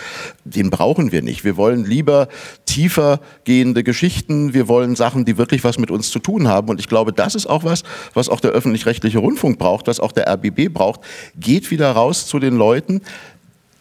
den 0.43 0.69
brauchen 0.69 1.11
wir 1.11 1.21
nicht. 1.21 1.43
Wir 1.43 1.55
wollen 1.55 1.85
lieber 1.85 2.27
tiefer 2.65 3.04
gehende 3.43 3.83
Geschichten. 3.83 4.53
Wir 4.53 4.67
wollen 4.67 4.95
Sachen, 4.95 5.25
die 5.25 5.37
wirklich 5.37 5.63
was 5.63 5.77
mit 5.77 5.91
uns 5.91 6.09
zu 6.09 6.19
tun 6.19 6.47
haben. 6.47 6.69
Und 6.69 6.79
ich 6.79 6.87
glaube, 6.87 7.13
das 7.13 7.35
ist 7.35 7.47
auch 7.47 7.63
was, 7.63 7.83
was 8.13 8.29
auch 8.29 8.39
der 8.39 8.51
öffentlich-rechtliche 8.51 9.19
Rundfunk 9.19 9.59
braucht, 9.59 9.87
was 9.87 9.99
auch 9.99 10.11
der 10.11 10.27
RBB 10.27 10.73
braucht. 10.73 11.01
Geht 11.39 11.71
wieder 11.71 11.91
raus 11.91 12.27
zu 12.27 12.39
den 12.39 12.55
Leuten, 12.55 13.01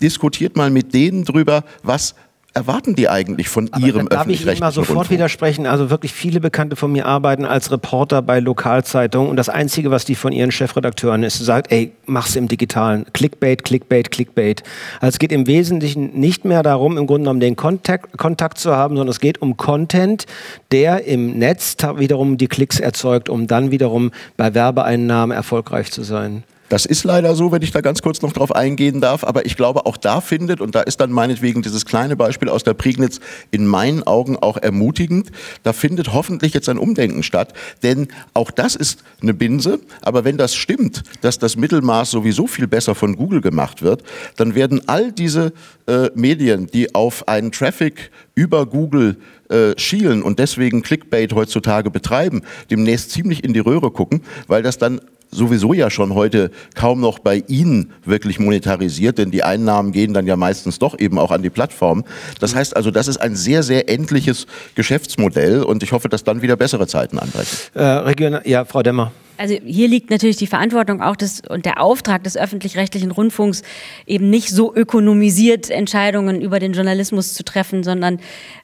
diskutiert 0.02 0.56
mal 0.56 0.70
mit 0.70 0.94
denen 0.94 1.24
drüber, 1.24 1.64
was 1.82 2.14
erwarten 2.54 2.94
die 2.94 3.08
eigentlich 3.08 3.48
von 3.48 3.68
Aber 3.72 3.84
ihrem 3.84 4.08
Darf 4.08 4.28
ich 4.28 4.46
Ihnen 4.46 4.58
mal 4.60 4.70
sofort 4.70 4.90
Rundfunk? 4.90 5.10
widersprechen? 5.10 5.66
Also 5.66 5.90
wirklich 5.90 6.12
viele 6.12 6.40
Bekannte 6.40 6.76
von 6.76 6.90
mir 6.92 7.04
arbeiten 7.06 7.44
als 7.44 7.70
Reporter 7.72 8.22
bei 8.22 8.38
Lokalzeitungen 8.38 9.28
und 9.28 9.36
das 9.36 9.48
Einzige, 9.48 9.90
was 9.90 10.04
die 10.04 10.14
von 10.14 10.32
ihren 10.32 10.52
Chefredakteuren 10.52 11.24
ist, 11.24 11.38
sagt, 11.38 11.72
ey, 11.72 11.92
mach's 12.06 12.36
im 12.36 12.46
Digitalen. 12.46 13.06
Clickbait, 13.12 13.64
Clickbait, 13.64 14.10
Clickbait. 14.12 14.62
Also 15.00 15.14
es 15.14 15.18
geht 15.18 15.32
im 15.32 15.46
Wesentlichen 15.48 16.18
nicht 16.18 16.44
mehr 16.44 16.62
darum, 16.62 16.96
im 16.96 17.06
Grunde 17.06 17.24
genommen 17.24 17.40
den 17.40 17.56
Kontakt, 17.56 18.16
Kontakt 18.16 18.58
zu 18.58 18.74
haben, 18.74 18.96
sondern 18.96 19.10
es 19.10 19.20
geht 19.20 19.42
um 19.42 19.56
Content, 19.56 20.26
der 20.70 21.04
im 21.06 21.38
Netz 21.38 21.76
wiederum 21.96 22.38
die 22.38 22.46
Klicks 22.46 22.78
erzeugt, 22.78 23.28
um 23.28 23.48
dann 23.48 23.72
wiederum 23.72 24.12
bei 24.36 24.54
Werbeeinnahmen 24.54 25.36
erfolgreich 25.36 25.90
zu 25.90 26.04
sein. 26.04 26.44
Das 26.74 26.86
ist 26.86 27.04
leider 27.04 27.36
so, 27.36 27.52
wenn 27.52 27.62
ich 27.62 27.70
da 27.70 27.82
ganz 27.82 28.02
kurz 28.02 28.20
noch 28.20 28.32
drauf 28.32 28.52
eingehen 28.52 29.00
darf. 29.00 29.22
Aber 29.22 29.46
ich 29.46 29.56
glaube, 29.56 29.86
auch 29.86 29.96
da 29.96 30.20
findet, 30.20 30.60
und 30.60 30.74
da 30.74 30.80
ist 30.80 31.00
dann 31.00 31.12
meinetwegen 31.12 31.62
dieses 31.62 31.86
kleine 31.86 32.16
Beispiel 32.16 32.48
aus 32.48 32.64
der 32.64 32.74
Prignitz 32.74 33.20
in 33.52 33.64
meinen 33.64 34.02
Augen 34.02 34.36
auch 34.36 34.56
ermutigend, 34.56 35.30
da 35.62 35.72
findet 35.72 36.12
hoffentlich 36.12 36.52
jetzt 36.52 36.68
ein 36.68 36.76
Umdenken 36.76 37.22
statt. 37.22 37.52
Denn 37.84 38.08
auch 38.32 38.50
das 38.50 38.74
ist 38.74 39.04
eine 39.22 39.34
Binse. 39.34 39.78
Aber 40.02 40.24
wenn 40.24 40.36
das 40.36 40.56
stimmt, 40.56 41.04
dass 41.20 41.38
das 41.38 41.54
Mittelmaß 41.56 42.10
sowieso 42.10 42.48
viel 42.48 42.66
besser 42.66 42.96
von 42.96 43.14
Google 43.14 43.40
gemacht 43.40 43.82
wird, 43.82 44.02
dann 44.34 44.56
werden 44.56 44.80
all 44.88 45.12
diese 45.12 45.52
äh, 45.86 46.10
Medien, 46.16 46.66
die 46.66 46.92
auf 46.92 47.28
einen 47.28 47.52
Traffic 47.52 48.10
über 48.34 48.66
Google 48.66 49.18
äh, 49.48 49.78
schielen 49.78 50.24
und 50.24 50.40
deswegen 50.40 50.82
Clickbait 50.82 51.34
heutzutage 51.34 51.92
betreiben, 51.92 52.42
demnächst 52.68 53.12
ziemlich 53.12 53.44
in 53.44 53.52
die 53.52 53.60
Röhre 53.60 53.92
gucken, 53.92 54.22
weil 54.48 54.64
das 54.64 54.76
dann 54.76 55.00
sowieso 55.34 55.74
ja 55.74 55.90
schon 55.90 56.14
heute 56.14 56.50
kaum 56.74 57.00
noch 57.00 57.18
bei 57.18 57.42
Ihnen 57.46 57.92
wirklich 58.04 58.38
monetarisiert, 58.38 59.18
denn 59.18 59.30
die 59.30 59.42
Einnahmen 59.42 59.92
gehen 59.92 60.14
dann 60.14 60.26
ja 60.26 60.36
meistens 60.36 60.78
doch 60.78 60.98
eben 60.98 61.18
auch 61.18 61.30
an 61.30 61.42
die 61.42 61.50
Plattform. 61.50 62.04
Das 62.40 62.54
heißt 62.54 62.76
also, 62.76 62.90
das 62.90 63.08
ist 63.08 63.18
ein 63.18 63.36
sehr, 63.36 63.62
sehr 63.62 63.88
endliches 63.88 64.46
Geschäftsmodell 64.74 65.62
und 65.62 65.82
ich 65.82 65.92
hoffe, 65.92 66.08
dass 66.08 66.24
dann 66.24 66.42
wieder 66.42 66.56
bessere 66.56 66.86
Zeiten 66.86 67.18
anbrechen. 67.18 67.58
Äh, 67.74 67.82
Region, 67.82 68.38
ja, 68.44 68.64
Frau 68.64 68.82
Demmer 68.82 69.12
also 69.36 69.54
hier 69.64 69.88
liegt 69.88 70.10
natürlich 70.10 70.36
die 70.36 70.46
Verantwortung 70.46 71.02
auch 71.02 71.16
des 71.16 71.42
und 71.48 71.66
der 71.66 71.80
Auftrag 71.80 72.22
des 72.24 72.36
öffentlich-rechtlichen 72.36 73.10
Rundfunks 73.10 73.62
eben 74.06 74.30
nicht 74.30 74.50
so 74.50 74.74
ökonomisiert 74.74 75.70
Entscheidungen 75.70 76.40
über 76.40 76.60
den 76.60 76.72
Journalismus 76.72 77.34
zu 77.34 77.44
treffen, 77.44 77.82
sondern 77.82 78.20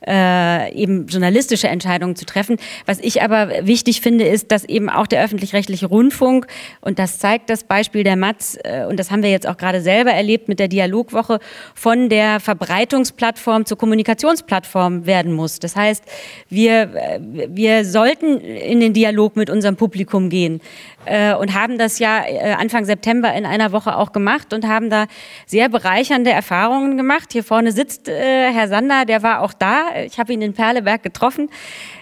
äh, 0.06 0.72
eben 0.74 1.06
journalistische 1.06 1.68
Entscheidungen 1.68 2.16
zu 2.16 2.24
treffen. 2.24 2.56
Was 2.86 3.00
ich 3.00 3.22
aber 3.22 3.66
wichtig 3.66 4.00
finde, 4.00 4.24
ist, 4.24 4.52
dass 4.52 4.64
eben 4.64 4.88
auch 4.88 5.06
der 5.06 5.24
öffentlich-rechtliche 5.24 5.86
Rundfunk 5.86 6.46
und 6.80 6.98
das 6.98 7.18
zeigt 7.18 7.50
das 7.50 7.64
Beispiel 7.64 8.04
der 8.04 8.16
Matz 8.16 8.56
äh, 8.62 8.84
und 8.84 8.98
das 8.98 9.10
haben 9.10 9.22
wir 9.22 9.30
jetzt 9.30 9.48
auch 9.48 9.56
gerade 9.56 9.80
selber 9.80 10.12
erlebt 10.12 10.48
mit 10.48 10.60
der 10.60 10.68
Dialogwoche 10.68 11.40
von 11.74 12.08
der 12.08 12.40
Verbreitungsplattform 12.40 13.66
zur 13.66 13.76
Kommunikationsplattform 13.76 15.06
werden 15.06 15.32
muss. 15.32 15.58
Das 15.58 15.74
heißt, 15.74 16.04
wir 16.48 16.94
äh, 16.94 17.20
wir 17.48 17.84
sollten 17.84 18.38
in 18.40 18.80
den 18.80 18.92
Dialog 18.92 19.36
mit 19.36 19.50
unserem 19.50 19.76
Publikum 19.76 20.30
gehen 20.30 20.59
äh, 21.06 21.34
und 21.34 21.54
haben 21.54 21.78
das 21.78 21.98
ja 21.98 22.24
äh, 22.26 22.52
Anfang 22.52 22.84
September 22.84 23.32
in 23.34 23.46
einer 23.46 23.72
Woche 23.72 23.96
auch 23.96 24.12
gemacht 24.12 24.52
und 24.52 24.66
haben 24.66 24.90
da 24.90 25.06
sehr 25.46 25.68
bereichernde 25.68 26.30
Erfahrungen 26.30 26.96
gemacht. 26.96 27.32
Hier 27.32 27.44
vorne 27.44 27.72
sitzt 27.72 28.08
äh, 28.08 28.52
Herr 28.52 28.68
Sander, 28.68 29.04
der 29.04 29.22
war 29.22 29.40
auch 29.42 29.52
da. 29.52 29.86
Ich 30.04 30.18
habe 30.18 30.32
ihn 30.32 30.42
in 30.42 30.52
Perleberg 30.52 31.02
getroffen. 31.02 31.48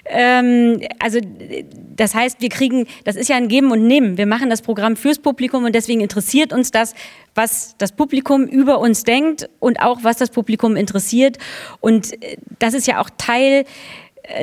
Ähm, 0.06 0.80
also 0.98 1.20
das 1.96 2.14
heißt, 2.14 2.40
wir 2.40 2.48
kriegen, 2.48 2.86
das 3.04 3.16
ist 3.16 3.28
ja 3.28 3.36
ein 3.36 3.48
Geben 3.48 3.70
und 3.70 3.86
Nehmen. 3.86 4.18
Wir 4.18 4.26
machen 4.26 4.50
das 4.50 4.62
Programm 4.62 4.96
fürs 4.96 5.18
Publikum 5.18 5.64
und 5.64 5.74
deswegen 5.74 6.00
interessiert 6.00 6.52
uns 6.52 6.70
das, 6.70 6.94
was 7.34 7.76
das 7.78 7.92
Publikum 7.92 8.44
über 8.44 8.78
uns 8.78 9.04
denkt 9.04 9.48
und 9.60 9.80
auch 9.80 10.00
was 10.02 10.16
das 10.16 10.30
Publikum 10.30 10.76
interessiert. 10.76 11.38
Und 11.80 12.12
das 12.58 12.74
ist 12.74 12.86
ja 12.86 13.00
auch 13.00 13.10
Teil 13.16 13.64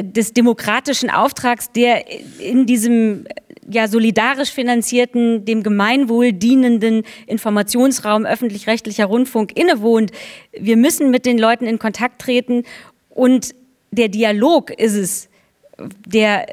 des 0.01 0.33
demokratischen 0.33 1.09
Auftrags, 1.09 1.71
der 1.71 2.05
in 2.39 2.65
diesem 2.65 3.25
ja 3.69 3.87
solidarisch 3.87 4.51
finanzierten, 4.51 5.45
dem 5.45 5.63
Gemeinwohl 5.63 6.33
dienenden 6.33 7.03
Informationsraum 7.27 8.25
öffentlich-rechtlicher 8.25 9.05
Rundfunk 9.05 9.57
innewohnt. 9.57 10.11
Wir 10.51 10.77
müssen 10.77 11.11
mit 11.11 11.25
den 11.25 11.37
Leuten 11.37 11.65
in 11.65 11.79
Kontakt 11.79 12.21
treten 12.21 12.63
und 13.09 13.55
der 13.91 14.09
Dialog 14.09 14.71
ist 14.71 14.95
es, 14.95 15.29
der 16.05 16.45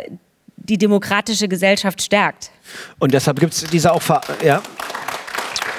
die 0.57 0.79
demokratische 0.79 1.49
Gesellschaft 1.49 2.03
stärkt. 2.03 2.51
Und 2.99 3.13
deshalb 3.13 3.41
gibt 3.41 3.53
es 3.53 3.65
diese 3.65 3.93
auch, 3.93 4.03
ja. 4.45 4.63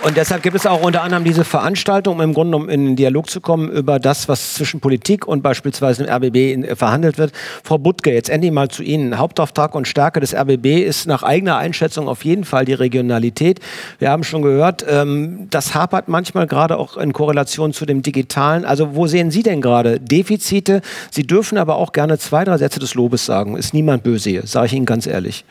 Und 0.04 0.18
deshalb 0.18 0.44
gibt 0.44 0.58
es 0.58 0.66
auch 0.66 0.82
unter 0.82 1.02
anderem 1.02 1.24
diese 1.24 1.46
Veranstaltung, 1.46 2.16
um 2.16 2.22
im 2.22 2.34
Grunde 2.34 2.58
um 2.58 2.68
in 2.68 2.88
den 2.88 2.96
Dialog 2.98 3.30
zu 3.30 3.40
kommen 3.40 3.72
über 3.72 4.00
das, 4.00 4.28
was 4.28 4.56
zwischen 4.56 4.82
Politik 4.82 5.26
und 5.26 5.42
beispielsweise 5.42 6.04
dem 6.04 6.14
RBB 6.14 6.52
in, 6.52 6.66
äh, 6.66 6.76
verhandelt 6.76 7.18
wird. 7.18 7.32
Frau 7.64 7.78
Butke, 7.78 8.12
jetzt 8.12 8.30
endlich 8.30 8.52
mal 8.52 8.68
zu 8.68 8.84
Ihnen. 8.84 9.18
Hauptauftrag 9.18 9.74
und 9.76 9.88
Stärke 9.88 10.20
des 10.20 10.34
RBB 10.34 10.84
ist 10.84 11.08
nach 11.08 11.24
eigener 11.24 11.56
Einschätzung 11.56 12.10
auf 12.10 12.26
jeden 12.26 12.44
Fall 12.44 12.66
die 12.66 12.74
Regionalität. 12.74 13.62
Wir 14.00 14.10
haben 14.10 14.26
schon 14.26 14.42
gehört, 14.42 14.86
ähm, 14.90 15.48
das 15.50 15.74
hapert 15.74 16.10
manchmal 16.10 16.48
gerade 16.48 16.78
auch 16.80 16.98
in 16.98 17.14
Korrelation 17.14 17.72
zu 17.72 17.86
dem 17.86 18.02
Digitalen. 18.02 18.66
Also 18.66 18.96
wo 18.96 19.08
sehen 19.08 19.32
Sie 19.32 19.42
denn 19.42 19.62
gerade 19.62 20.02
Defizite? 20.02 20.82
Sie 21.12 21.26
dürfen 21.26 21.58
aber 21.58 21.78
auch 21.78 21.94
gerne 21.94 22.18
zwei, 22.18 22.44
drei 22.44 22.58
Sätze 22.58 22.82
des 22.82 22.94
Lobes 22.94 23.26
sagen. 23.26 23.56
Ist 23.56 23.74
niemand 23.74 24.04
böse 24.04 24.30
hier, 24.30 24.46
sage 24.48 24.66
ich 24.66 24.74
Ihnen 24.74 24.86
ganz 24.86 25.08
ehrlich. 25.08 25.46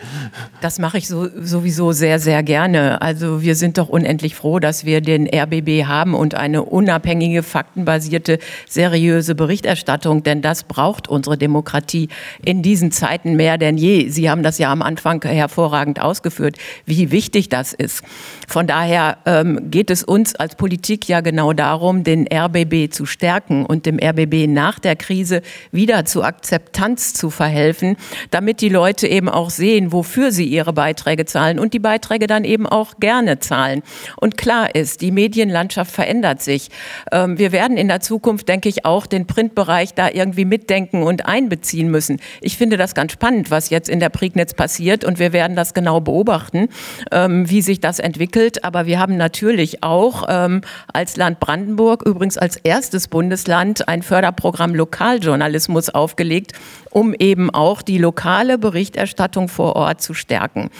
Das 0.60 0.78
mache 0.78 0.98
ich 0.98 1.08
so, 1.08 1.26
sowieso 1.40 1.92
sehr, 1.92 2.18
sehr 2.18 2.42
gerne. 2.42 3.00
Also 3.00 3.40
wir 3.40 3.56
sind 3.56 3.78
doch 3.78 3.88
unendlich 3.88 4.41
froh, 4.42 4.58
dass 4.58 4.84
wir 4.84 5.00
den 5.00 5.28
RBB 5.32 5.84
haben 5.86 6.14
und 6.14 6.34
eine 6.34 6.64
unabhängige, 6.64 7.44
faktenbasierte, 7.44 8.40
seriöse 8.68 9.36
Berichterstattung, 9.36 10.24
denn 10.24 10.42
das 10.42 10.64
braucht 10.64 11.06
unsere 11.06 11.38
Demokratie 11.38 12.08
in 12.44 12.60
diesen 12.60 12.90
Zeiten 12.90 13.36
mehr 13.36 13.56
denn 13.56 13.78
je. 13.78 14.08
Sie 14.08 14.28
haben 14.28 14.42
das 14.42 14.58
ja 14.58 14.72
am 14.72 14.82
Anfang 14.82 15.22
hervorragend 15.22 16.00
ausgeführt, 16.00 16.56
wie 16.86 17.12
wichtig 17.12 17.50
das 17.50 17.72
ist. 17.72 18.02
Von 18.48 18.66
daher 18.66 19.18
ähm, 19.26 19.70
geht 19.70 19.90
es 19.90 20.02
uns 20.02 20.34
als 20.34 20.56
Politik 20.56 21.08
ja 21.08 21.20
genau 21.20 21.52
darum, 21.52 22.02
den 22.02 22.26
RBB 22.26 22.92
zu 22.92 23.06
stärken 23.06 23.64
und 23.64 23.86
dem 23.86 24.00
RBB 24.02 24.48
nach 24.48 24.80
der 24.80 24.96
Krise 24.96 25.42
wieder 25.70 26.04
zu 26.04 26.24
Akzeptanz 26.24 27.14
zu 27.14 27.30
verhelfen, 27.30 27.96
damit 28.32 28.60
die 28.60 28.70
Leute 28.70 29.06
eben 29.06 29.28
auch 29.28 29.50
sehen, 29.50 29.92
wofür 29.92 30.32
sie 30.32 30.46
ihre 30.46 30.72
Beiträge 30.72 31.26
zahlen 31.26 31.60
und 31.60 31.74
die 31.74 31.78
Beiträge 31.78 32.26
dann 32.26 32.42
eben 32.42 32.66
auch 32.66 32.94
gerne 32.98 33.38
zahlen. 33.38 33.82
Und 34.16 34.31
Und 34.32 34.38
klar 34.38 34.74
ist, 34.74 35.02
die 35.02 35.10
Medienlandschaft 35.10 35.92
verändert 35.92 36.40
sich. 36.40 36.70
Ähm, 37.12 37.36
wir 37.36 37.52
werden 37.52 37.76
in 37.76 37.88
der 37.88 38.00
Zukunft, 38.00 38.48
denke 38.48 38.70
ich, 38.70 38.86
auch 38.86 39.04
den 39.04 39.26
Printbereich 39.26 39.92
da 39.92 40.08
irgendwie 40.08 40.46
mitdenken 40.46 41.02
und 41.02 41.26
einbeziehen 41.26 41.90
müssen. 41.90 42.18
Ich 42.40 42.56
finde 42.56 42.78
das 42.78 42.94
ganz 42.94 43.12
spannend, 43.12 43.50
was 43.50 43.68
jetzt 43.68 43.90
in 43.90 44.00
der 44.00 44.08
Prignitz 44.08 44.54
passiert 44.54 45.04
und 45.04 45.18
wir 45.18 45.34
werden 45.34 45.54
das 45.54 45.74
genau 45.74 46.00
beobachten, 46.00 46.70
ähm, 47.10 47.50
wie 47.50 47.60
sich 47.60 47.80
das 47.80 47.98
entwickelt. 47.98 48.64
Aber 48.64 48.86
wir 48.86 48.98
haben 48.98 49.18
natürlich 49.18 49.82
auch 49.82 50.24
ähm, 50.30 50.62
als 50.94 51.18
Land 51.18 51.38
Brandenburg, 51.38 52.00
übrigens 52.06 52.38
als 52.38 52.56
erstes 52.56 53.08
Bundesland, 53.08 53.86
ein 53.86 54.00
Förderprogramm 54.00 54.74
Lokaljournalismus 54.74 55.90
aufgelegt, 55.90 56.52
um 56.88 57.12
eben 57.12 57.50
auch 57.50 57.82
die 57.82 57.98
lokale 57.98 58.56
Berichterstattung 58.56 59.48
vor 59.48 59.76
Ort 59.76 60.00
zu 60.00 60.14
stärken. 60.14 60.70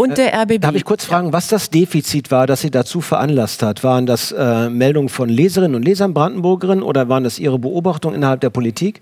Und 0.00 0.16
der 0.16 0.32
RBB. 0.32 0.60
Darf 0.60 0.76
ich 0.76 0.84
kurz 0.84 1.04
fragen, 1.04 1.32
was 1.32 1.48
das 1.48 1.70
Defizit 1.70 2.30
war, 2.30 2.46
das 2.46 2.60
Sie 2.60 2.70
dazu 2.70 3.00
veranlasst 3.00 3.64
hat? 3.64 3.82
Waren 3.82 4.06
das 4.06 4.30
äh, 4.30 4.70
Meldungen 4.70 5.08
von 5.08 5.28
Leserinnen 5.28 5.74
und 5.74 5.82
Lesern, 5.82 6.14
Brandenburgerinnen 6.14 6.84
oder 6.84 7.08
waren 7.08 7.24
das 7.24 7.40
Ihre 7.40 7.58
Beobachtungen 7.58 8.14
innerhalb 8.14 8.40
der 8.40 8.50
Politik? 8.50 9.00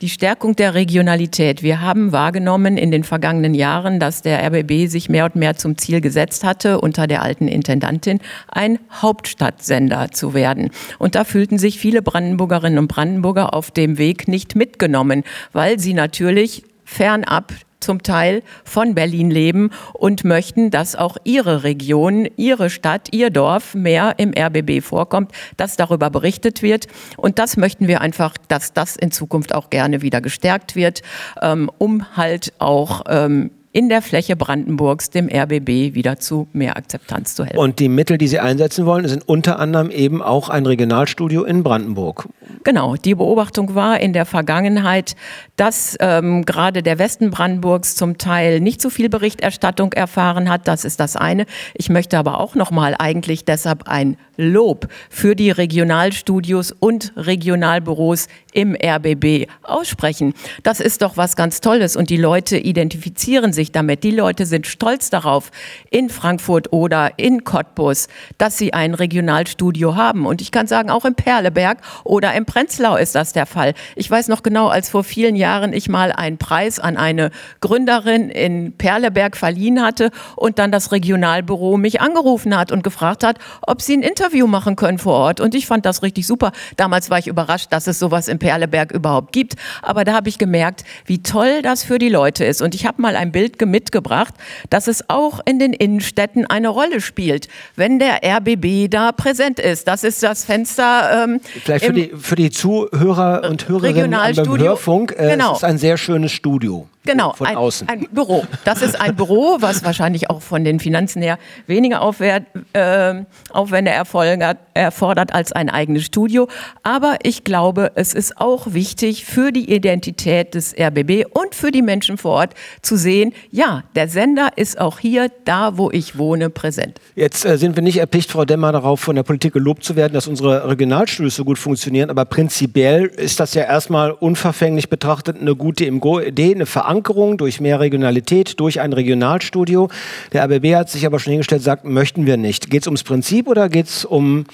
Die 0.00 0.08
Stärkung 0.08 0.56
der 0.56 0.72
Regionalität. 0.72 1.62
Wir 1.62 1.82
haben 1.82 2.10
wahrgenommen 2.10 2.78
in 2.78 2.90
den 2.90 3.04
vergangenen 3.04 3.52
Jahren, 3.52 4.00
dass 4.00 4.22
der 4.22 4.42
RBB 4.46 4.88
sich 4.88 5.10
mehr 5.10 5.26
und 5.26 5.36
mehr 5.36 5.56
zum 5.56 5.76
Ziel 5.76 6.00
gesetzt 6.00 6.42
hatte, 6.42 6.80
unter 6.80 7.06
der 7.06 7.20
alten 7.20 7.46
Intendantin 7.46 8.20
ein 8.48 8.78
Hauptstadtsender 8.90 10.10
zu 10.10 10.32
werden. 10.32 10.70
Und 10.98 11.16
da 11.16 11.24
fühlten 11.24 11.58
sich 11.58 11.78
viele 11.78 12.00
Brandenburgerinnen 12.00 12.78
und 12.78 12.88
Brandenburger 12.88 13.52
auf 13.52 13.70
dem 13.72 13.98
Weg 13.98 14.26
nicht 14.26 14.56
mitgenommen, 14.56 15.22
weil 15.52 15.78
sie 15.78 15.92
natürlich 15.92 16.64
fernab 16.86 17.52
zum 17.80 18.02
Teil 18.02 18.42
von 18.64 18.94
Berlin 18.94 19.30
leben 19.30 19.70
und 19.92 20.24
möchten, 20.24 20.70
dass 20.70 20.96
auch 20.96 21.16
ihre 21.24 21.62
Region, 21.62 22.28
ihre 22.36 22.70
Stadt, 22.70 23.08
ihr 23.12 23.30
Dorf 23.30 23.74
mehr 23.74 24.14
im 24.18 24.32
RBB 24.36 24.82
vorkommt, 24.82 25.32
dass 25.56 25.76
darüber 25.76 26.10
berichtet 26.10 26.62
wird. 26.62 26.86
Und 27.16 27.38
das 27.38 27.56
möchten 27.56 27.88
wir 27.88 28.00
einfach, 28.00 28.34
dass 28.48 28.72
das 28.72 28.96
in 28.96 29.10
Zukunft 29.10 29.54
auch 29.54 29.70
gerne 29.70 30.02
wieder 30.02 30.20
gestärkt 30.20 30.76
wird, 30.76 31.02
ähm, 31.42 31.70
um 31.78 32.16
halt 32.16 32.52
auch 32.58 33.02
ähm, 33.08 33.50
in 33.78 33.88
der 33.88 34.02
Fläche 34.02 34.34
Brandenburgs 34.34 35.10
dem 35.10 35.28
RBB 35.28 35.94
wieder 35.94 36.18
zu 36.18 36.48
mehr 36.52 36.76
Akzeptanz 36.76 37.36
zu 37.36 37.44
helfen. 37.44 37.60
Und 37.60 37.78
die 37.78 37.88
Mittel, 37.88 38.18
die 38.18 38.26
Sie 38.26 38.40
einsetzen 38.40 38.86
wollen, 38.86 39.06
sind 39.06 39.28
unter 39.28 39.60
anderem 39.60 39.92
eben 39.92 40.20
auch 40.20 40.48
ein 40.48 40.66
Regionalstudio 40.66 41.44
in 41.44 41.62
Brandenburg. 41.62 42.28
Genau, 42.64 42.96
die 42.96 43.14
Beobachtung 43.14 43.76
war 43.76 44.00
in 44.00 44.12
der 44.12 44.26
Vergangenheit, 44.26 45.14
dass 45.54 45.96
ähm, 46.00 46.44
gerade 46.44 46.82
der 46.82 46.98
Westen 46.98 47.30
Brandenburgs 47.30 47.94
zum 47.94 48.18
Teil 48.18 48.58
nicht 48.58 48.82
so 48.82 48.90
viel 48.90 49.08
Berichterstattung 49.08 49.92
erfahren 49.92 50.50
hat. 50.50 50.66
Das 50.66 50.84
ist 50.84 50.98
das 50.98 51.14
eine. 51.14 51.46
Ich 51.74 51.88
möchte 51.88 52.18
aber 52.18 52.40
auch 52.40 52.56
noch 52.56 52.72
mal 52.72 52.96
eigentlich 52.98 53.44
deshalb 53.44 53.86
ein 53.86 54.16
Lob 54.36 54.88
für 55.10 55.36
die 55.36 55.50
Regionalstudios 55.50 56.72
und 56.72 57.12
Regionalbüros 57.16 58.28
im 58.52 58.74
RBB 58.74 59.48
aussprechen. 59.62 60.32
Das 60.62 60.80
ist 60.80 61.02
doch 61.02 61.16
was 61.16 61.36
ganz 61.36 61.60
Tolles 61.60 61.96
und 61.96 62.08
die 62.08 62.16
Leute 62.16 62.56
identifizieren 62.56 63.52
sich 63.52 63.67
damit. 63.72 64.04
Die 64.04 64.10
Leute 64.10 64.46
sind 64.46 64.66
stolz 64.66 65.10
darauf 65.10 65.50
in 65.90 66.10
Frankfurt 66.10 66.72
oder 66.72 67.12
in 67.18 67.44
Cottbus, 67.44 68.08
dass 68.38 68.58
sie 68.58 68.72
ein 68.72 68.94
Regionalstudio 68.94 69.96
haben. 69.96 70.26
Und 70.26 70.40
ich 70.40 70.50
kann 70.50 70.66
sagen, 70.66 70.90
auch 70.90 71.04
in 71.04 71.14
Perleberg 71.14 71.78
oder 72.04 72.34
im 72.34 72.44
Prenzlau 72.44 72.96
ist 72.96 73.14
das 73.14 73.32
der 73.32 73.46
Fall. 73.46 73.74
Ich 73.96 74.10
weiß 74.10 74.28
noch 74.28 74.42
genau, 74.42 74.68
als 74.68 74.88
vor 74.88 75.04
vielen 75.04 75.36
Jahren 75.36 75.72
ich 75.72 75.88
mal 75.88 76.12
einen 76.12 76.38
Preis 76.38 76.78
an 76.78 76.96
eine 76.96 77.30
Gründerin 77.60 78.30
in 78.30 78.72
Perleberg 78.72 79.36
verliehen 79.36 79.82
hatte 79.82 80.10
und 80.36 80.58
dann 80.58 80.72
das 80.72 80.92
Regionalbüro 80.92 81.76
mich 81.76 82.00
angerufen 82.00 82.56
hat 82.56 82.72
und 82.72 82.82
gefragt 82.82 83.24
hat, 83.24 83.38
ob 83.62 83.82
sie 83.82 83.96
ein 83.96 84.02
Interview 84.02 84.46
machen 84.46 84.76
können 84.76 84.98
vor 84.98 85.14
Ort. 85.14 85.40
Und 85.40 85.54
ich 85.54 85.66
fand 85.66 85.84
das 85.86 86.02
richtig 86.02 86.26
super. 86.26 86.52
Damals 86.76 87.10
war 87.10 87.18
ich 87.18 87.26
überrascht, 87.26 87.72
dass 87.72 87.86
es 87.86 87.98
sowas 87.98 88.28
in 88.28 88.38
Perleberg 88.38 88.92
überhaupt 88.92 89.32
gibt. 89.32 89.56
Aber 89.82 90.04
da 90.04 90.14
habe 90.14 90.28
ich 90.28 90.38
gemerkt, 90.38 90.84
wie 91.06 91.22
toll 91.22 91.62
das 91.62 91.84
für 91.84 91.98
die 91.98 92.08
Leute 92.08 92.44
ist. 92.44 92.62
Und 92.62 92.74
ich 92.74 92.86
habe 92.86 93.00
mal 93.02 93.16
ein 93.16 93.32
Bild 93.32 93.57
mitgebracht, 93.66 94.34
dass 94.70 94.86
es 94.86 95.08
auch 95.08 95.40
in 95.44 95.58
den 95.58 95.72
Innenstädten 95.72 96.46
eine 96.46 96.68
Rolle 96.68 97.00
spielt, 97.00 97.48
wenn 97.76 97.98
der 97.98 98.20
RBB 98.24 98.90
da 98.90 99.12
präsent 99.12 99.58
ist. 99.58 99.88
Das 99.88 100.04
ist 100.04 100.22
das 100.22 100.44
Fenster. 100.44 101.24
Ähm, 101.24 101.40
Vielleicht 101.64 101.84
für 101.84 101.92
die, 101.92 102.12
für 102.18 102.36
die 102.36 102.50
Zuhörer 102.50 103.48
und 103.48 103.68
Hörerinnen 103.68 104.10
beim 104.10 104.58
Hörfunk. 104.58 105.14
Äh, 105.16 105.30
genau. 105.30 105.52
Es 105.52 105.58
ist 105.58 105.64
ein 105.64 105.78
sehr 105.78 105.96
schönes 105.96 106.32
Studio. 106.32 106.88
Genau, 107.08 107.32
von 107.32 107.46
ein, 107.46 107.56
außen. 107.56 107.88
ein 107.88 108.06
Büro. 108.12 108.44
Das 108.64 108.82
ist 108.82 109.00
ein 109.00 109.16
Büro, 109.16 109.56
was 109.60 109.82
wahrscheinlich 109.82 110.28
auch 110.28 110.42
von 110.42 110.62
den 110.62 110.78
Finanzen 110.78 111.22
her 111.22 111.38
weniger 111.66 112.02
Aufwert, 112.02 112.44
äh, 112.74 113.24
Aufwände 113.50 113.90
erfordert, 113.90 114.58
erfordert 114.74 115.32
als 115.32 115.52
ein 115.52 115.70
eigenes 115.70 116.04
Studio. 116.04 116.48
Aber 116.82 117.16
ich 117.22 117.44
glaube, 117.44 117.92
es 117.94 118.12
ist 118.12 118.38
auch 118.38 118.74
wichtig 118.74 119.24
für 119.24 119.52
die 119.52 119.72
Identität 119.72 120.54
des 120.54 120.74
RBB 120.78 121.24
und 121.32 121.54
für 121.54 121.70
die 121.70 121.80
Menschen 121.80 122.18
vor 122.18 122.32
Ort 122.32 122.52
zu 122.82 122.96
sehen, 122.96 123.32
ja, 123.50 123.84
der 123.94 124.08
Sender 124.08 124.50
ist 124.56 124.78
auch 124.78 124.98
hier, 124.98 125.30
da 125.46 125.78
wo 125.78 125.90
ich 125.90 126.18
wohne, 126.18 126.50
präsent. 126.50 127.00
Jetzt 127.14 127.46
äh, 127.46 127.56
sind 127.56 127.74
wir 127.74 127.82
nicht 127.82 127.96
erpicht, 127.96 128.30
Frau 128.30 128.44
Demmer, 128.44 128.70
darauf 128.72 129.00
von 129.00 129.16
der 129.16 129.22
Politik 129.22 129.54
gelobt 129.54 129.82
zu 129.82 129.96
werden, 129.96 130.12
dass 130.12 130.26
unsere 130.26 130.68
Regionalstudios 130.68 131.36
so 131.36 131.46
gut 131.46 131.58
funktionieren. 131.58 132.10
Aber 132.10 132.26
prinzipiell 132.26 133.06
ist 133.06 133.40
das 133.40 133.54
ja 133.54 133.62
erstmal 133.62 134.10
unverfänglich 134.10 134.90
betrachtet 134.90 135.40
eine 135.40 135.56
gute 135.56 135.86
Idee, 135.86 136.54
eine 136.54 136.66
Verankerung 136.66 136.97
Verankerung 136.98 137.38
durch 137.38 137.60
mehr 137.60 137.78
Regionalität, 137.80 138.58
durch 138.58 138.80
ein 138.80 138.92
Regionalstudio. 138.92 139.88
Der 140.32 140.44
RBB 140.44 140.74
hat 140.74 140.90
sich 140.90 141.06
aber 141.06 141.20
schon 141.20 141.30
hingestellt, 141.32 141.62
sagt, 141.62 141.84
möchten 141.84 142.26
wir 142.26 142.36
nicht. 142.36 142.70
Geht 142.70 142.82
es 142.82 142.86
ums 142.88 143.04
Prinzip 143.04 143.46
oder 143.46 143.68
geht 143.68 143.86
es 143.86 144.04
um 144.04 144.46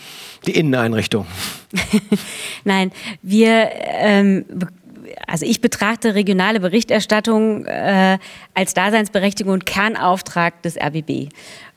die 0.46 0.52
Inneneinrichtung? 0.52 1.26
Nein, 2.64 2.92
wir 3.22 3.70
ähm, 3.72 4.44
also 5.26 5.46
ich 5.46 5.60
betrachte 5.60 6.14
regionale 6.14 6.60
Berichterstattung 6.60 7.64
äh, 7.66 8.18
als 8.52 8.74
Daseinsberechtigung 8.74 9.52
und 9.52 9.66
Kernauftrag 9.66 10.60
des 10.62 10.76
RBB. 10.76 11.28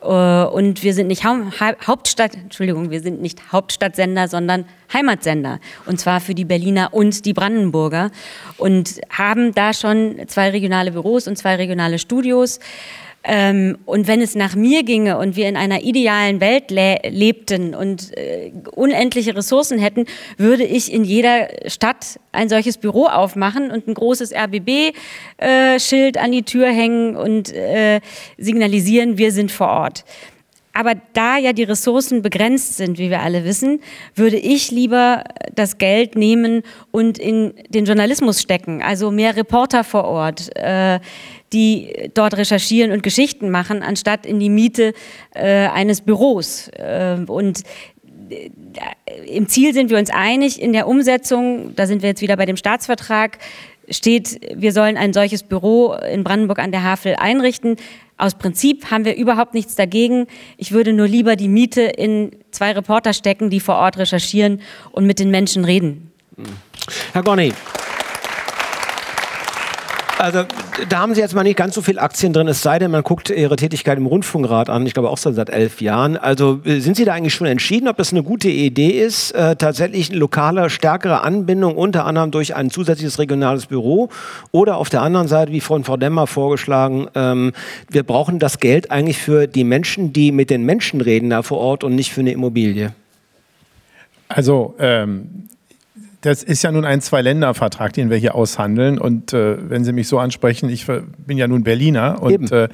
Äh, 0.08 0.46
und 0.46 0.84
wir 0.84 0.94
sind 0.94 1.08
nicht 1.08 1.24
Hauptstadt, 1.26 2.36
Entschuldigung, 2.36 2.90
wir 2.90 3.02
sind 3.02 3.22
nicht 3.22 3.52
Hauptstadtsender, 3.52 4.28
sondern 4.28 4.66
Heimatsender. 4.94 5.60
Und 5.86 6.00
zwar 6.00 6.22
für 6.22 6.34
die 6.34 6.46
Berliner 6.46 6.94
und 6.94 7.26
die 7.26 7.34
Brandenburger. 7.34 8.12
Und 8.58 9.02
haben 9.10 9.54
da 9.54 9.74
schon 9.74 10.22
zwei 10.28 10.50
regionale 10.52 10.92
Büros 10.92 11.28
und 11.28 11.38
zwei 11.38 11.56
regionale 11.56 12.00
Studios. 12.00 12.60
Ähm, 13.30 13.78
und 13.86 14.08
wenn 14.08 14.22
es 14.22 14.36
nach 14.36 14.56
mir 14.56 14.84
ginge 14.84 15.18
und 15.18 15.36
wir 15.36 15.49
in 15.49 15.58
einer 15.58 15.84
idealen 15.84 16.40
Welt 16.40 16.72
le 16.72 16.99
lebten 17.10 17.76
und 17.76 18.18
äh, 18.18 18.54
unendliche 18.74 19.36
Ressourcen 19.36 19.80
hätten, 19.80 20.06
würde 20.38 20.64
ich 20.64 20.94
in 20.94 21.04
jeder 21.04 21.49
Stadt 21.68 22.22
ein 22.32 22.48
solches 22.48 22.78
Büro 22.78 23.08
aufmachen 23.08 23.70
und 23.70 23.86
ein 23.86 23.94
großes 23.94 24.34
RBB-Schild 24.34 26.16
äh, 26.16 26.20
an 26.20 26.32
die 26.32 26.44
Tür 26.44 26.68
hängen 26.68 27.18
und 27.18 27.52
äh, 27.52 27.99
signalisieren, 28.38 29.18
wir 29.18 29.34
sind 29.34 29.52
vor 29.52 29.68
Ort. 29.68 30.06
Aber 30.78 30.94
da 31.14 31.38
ja 31.38 31.54
die 31.54 31.64
Ressourcen 31.64 32.22
begrenzt 32.22 32.78
sind, 32.78 32.99
wie 32.99 33.10
wir 33.10 33.22
alle 33.22 33.44
wissen, 33.45 33.80
würde 34.14 34.38
ich 34.38 34.70
lieber 34.70 35.24
das 35.56 35.80
Geld 35.80 36.16
nehmen 36.16 36.62
und 36.91 37.18
in 37.18 37.56
den 37.70 37.86
Journalismus 37.86 38.44
stecken. 38.44 38.84
Also 38.84 39.10
mehr 39.10 39.36
Reporter 39.36 39.84
vor 39.84 40.04
Ort, 40.04 40.56
äh, 40.56 40.99
die 41.53 42.10
dort 42.14 42.36
recherchieren 42.38 42.91
und 42.91 43.03
Geschichten 43.03 43.49
machen, 43.49 43.84
anstatt 43.84 44.26
in 44.26 44.40
die 44.40 44.49
Miete 44.49 44.94
äh, 45.34 45.68
eines 45.68 46.02
Büros. 46.02 46.69
Äh, 46.69 47.18
und 47.28 47.64
äh, 48.30 48.49
im 49.26 49.48
Ziel 49.48 49.74
sind 49.74 49.90
wir 49.90 49.98
uns 49.98 50.10
einig, 50.10 50.61
in 50.61 50.74
der 50.74 50.88
Umsetzung, 50.88 51.76
da 51.76 51.88
sind 51.88 52.02
wir 52.02 52.10
jetzt 52.10 52.22
wieder 52.22 52.38
bei 52.38 52.45
dem 52.45 52.57
Staatsvertrag, 52.57 53.38
steht, 53.90 54.41
wir 54.56 54.74
sollen 54.74 54.98
ein 54.98 55.14
solches 55.14 55.44
Büro 55.44 55.94
in 55.94 56.24
Brandenburg 56.24 56.60
an 56.60 56.72
der 56.72 56.84
Havel 56.84 57.15
einrichten. 57.15 57.78
Aus 58.18 58.36
Prinzip 58.36 58.91
haben 58.91 59.06
wir 59.06 59.15
überhaupt 59.15 59.53
nichts 59.53 59.76
dagegen. 59.76 60.28
Ich 60.57 60.72
würde 60.72 60.91
nur 60.91 61.07
lieber 61.07 61.36
die 61.36 61.48
Miete 61.48 61.84
in 61.84 62.32
zwei 62.52 62.72
Reporter 62.72 63.14
stecken, 63.14 63.49
die 63.49 63.60
vor 63.60 63.76
Ort 63.76 63.98
recherchieren 63.98 64.61
und 64.91 65.06
mit 65.06 65.19
den 65.19 65.32
Menschen 65.32 65.64
reden. 65.64 66.11
Herr 67.14 67.24
Gorni. 67.24 67.53
Also 70.19 70.45
da 70.89 70.99
haben 70.99 71.14
Sie 71.14 71.22
jetzt 71.22 71.35
mal 71.35 71.44
nicht 71.44 71.57
ganz 71.57 71.76
so 71.76 71.84
viel 71.84 71.99
Aktien 71.99 72.34
drin, 72.34 72.48
es 72.48 72.64
sei 72.64 72.80
denn, 72.80 72.89
man 72.89 73.03
guckt 73.03 73.30
Ihre 73.30 73.56
Tätigkeit 73.56 73.99
im 73.99 74.07
Rundfunkrat 74.07 74.68
an, 74.68 74.85
ich 74.88 74.94
glaube 74.94 75.10
auch 75.10 75.18
seit 75.18 75.49
elf 75.49 75.80
Jahren. 75.80 76.18
Also 76.18 76.60
äh, 76.65 76.80
sind 76.80 76.98
Sie 76.98 77.06
da 77.06 77.14
eigentlich 77.14 77.35
schon 77.35 77.45
entschieden, 77.45 77.88
ob 77.88 77.98
das 77.98 78.11
eine 78.11 78.23
gute 78.23 78.49
Idee 78.49 78.89
ist, 78.89 79.31
äh, 79.31 79.56
tatsächlich 79.56 80.10
eine 80.10 80.18
lokale, 80.19 80.72
stärkere 80.72 81.22
Anbindung 81.22 81.77
unter 81.77 82.06
anderem 82.06 82.31
durch 82.31 82.56
ein 82.56 82.72
zusätzliches 82.72 83.19
regionales 83.19 83.68
Büro 83.68 84.10
oder 84.52 84.77
auf 84.77 84.89
der 84.89 85.03
anderen 85.03 85.27
Seite, 85.27 85.52
wie 85.52 85.61
von 85.61 85.84
Frau 85.84 85.98
Demmer 85.98 86.26
vorgeschlagen, 86.26 87.07
ähm, 87.14 87.53
wir 87.88 88.02
brauchen 88.02 88.39
das 88.39 88.60
Geld 88.60 88.89
eigentlich 88.89 89.19
für 89.19 89.45
die 89.45 89.64
Menschen, 89.64 90.14
die 90.14 90.31
mit 90.31 90.49
den 90.49 90.64
Menschen 90.64 91.02
reden 91.02 91.30
da 91.30 91.44
vor 91.44 91.60
Ort 91.60 91.84
und 91.84 91.94
nicht 91.94 92.11
für 92.11 92.22
eine 92.22 92.31
Immobilie? 92.31 92.91
Also 94.30 94.76
ähm, 94.80 95.48
das 96.22 96.41
ist 96.41 96.64
ja 96.64 96.72
nun 96.72 96.84
ein 96.84 96.99
Zwei-Länder-Vertrag, 96.99 97.94
den 97.94 98.10
wir 98.10 98.18
hier 98.18 98.34
aushandeln. 98.34 98.98
Und 98.98 99.34
äh, 99.34 99.69
wenn 99.69 99.84
Sie 99.84 99.94
mich 99.94 100.07
so 100.07 100.18
ansprechen, 100.18 100.68
ich 100.69 100.88
bin 100.88 101.38
ja 101.38 101.48
nun 101.48 101.64
Berliner 101.64 102.22
und 102.22 102.52
äh, 102.52 102.69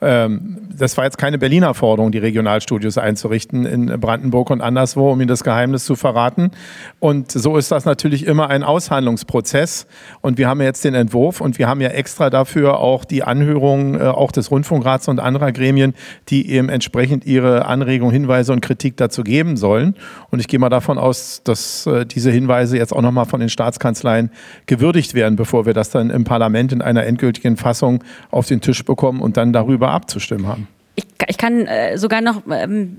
ähm, 0.00 0.58
das 0.76 0.96
war 0.96 1.04
jetzt 1.04 1.16
keine 1.16 1.38
Berliner 1.38 1.74
Forderung, 1.74 2.10
die 2.10 2.18
Regionalstudios 2.18 2.98
einzurichten 2.98 3.66
in 3.66 3.86
Brandenburg 4.00 4.50
und 4.50 4.60
anderswo, 4.60 5.12
um 5.12 5.20
Ihnen 5.20 5.28
das 5.28 5.44
Geheimnis 5.44 5.84
zu 5.84 5.94
verraten. 5.94 6.50
Und 6.98 7.30
so 7.30 7.56
ist 7.56 7.70
das 7.70 7.84
natürlich 7.84 8.26
immer 8.26 8.50
ein 8.50 8.64
Aushandlungsprozess. 8.64 9.86
Und 10.20 10.36
wir 10.36 10.48
haben 10.48 10.60
jetzt 10.60 10.84
den 10.84 10.94
Entwurf 10.94 11.40
und 11.40 11.58
wir 11.58 11.68
haben 11.68 11.80
ja 11.80 11.90
extra 11.90 12.30
dafür 12.30 12.80
auch 12.80 13.04
die 13.04 13.22
Anhörung 13.22 13.94
äh, 13.94 14.04
auch 14.04 14.32
des 14.32 14.50
Rundfunkrats 14.50 15.06
und 15.06 15.20
anderer 15.20 15.52
Gremien, 15.52 15.94
die 16.28 16.50
eben 16.50 16.68
entsprechend 16.68 17.26
ihre 17.26 17.66
Anregungen, 17.66 18.12
Hinweise 18.12 18.52
und 18.52 18.60
Kritik 18.60 18.96
dazu 18.96 19.22
geben 19.22 19.56
sollen. 19.56 19.94
Und 20.30 20.40
ich 20.40 20.48
gehe 20.48 20.58
mal 20.58 20.68
davon 20.68 20.98
aus, 20.98 21.42
dass 21.44 21.86
äh, 21.86 22.04
diese 22.04 22.30
Hinweise 22.32 22.76
jetzt 22.76 22.87
auch 22.92 23.02
nochmal 23.02 23.26
von 23.26 23.40
den 23.40 23.48
Staatskanzleien 23.48 24.30
gewürdigt 24.66 25.14
werden, 25.14 25.36
bevor 25.36 25.66
wir 25.66 25.74
das 25.74 25.90
dann 25.90 26.10
im 26.10 26.24
Parlament 26.24 26.72
in 26.72 26.82
einer 26.82 27.04
endgültigen 27.04 27.56
Fassung 27.56 28.02
auf 28.30 28.46
den 28.46 28.60
Tisch 28.60 28.84
bekommen 28.84 29.20
und 29.20 29.36
dann 29.36 29.52
darüber 29.52 29.90
abzustimmen 29.90 30.46
haben. 30.46 30.68
Ich, 30.98 31.04
ich, 31.28 31.38
kann 31.38 31.64
äh, 31.66 31.96
sogar 31.96 32.20
noch 32.20 32.42
ähm, 32.50 32.96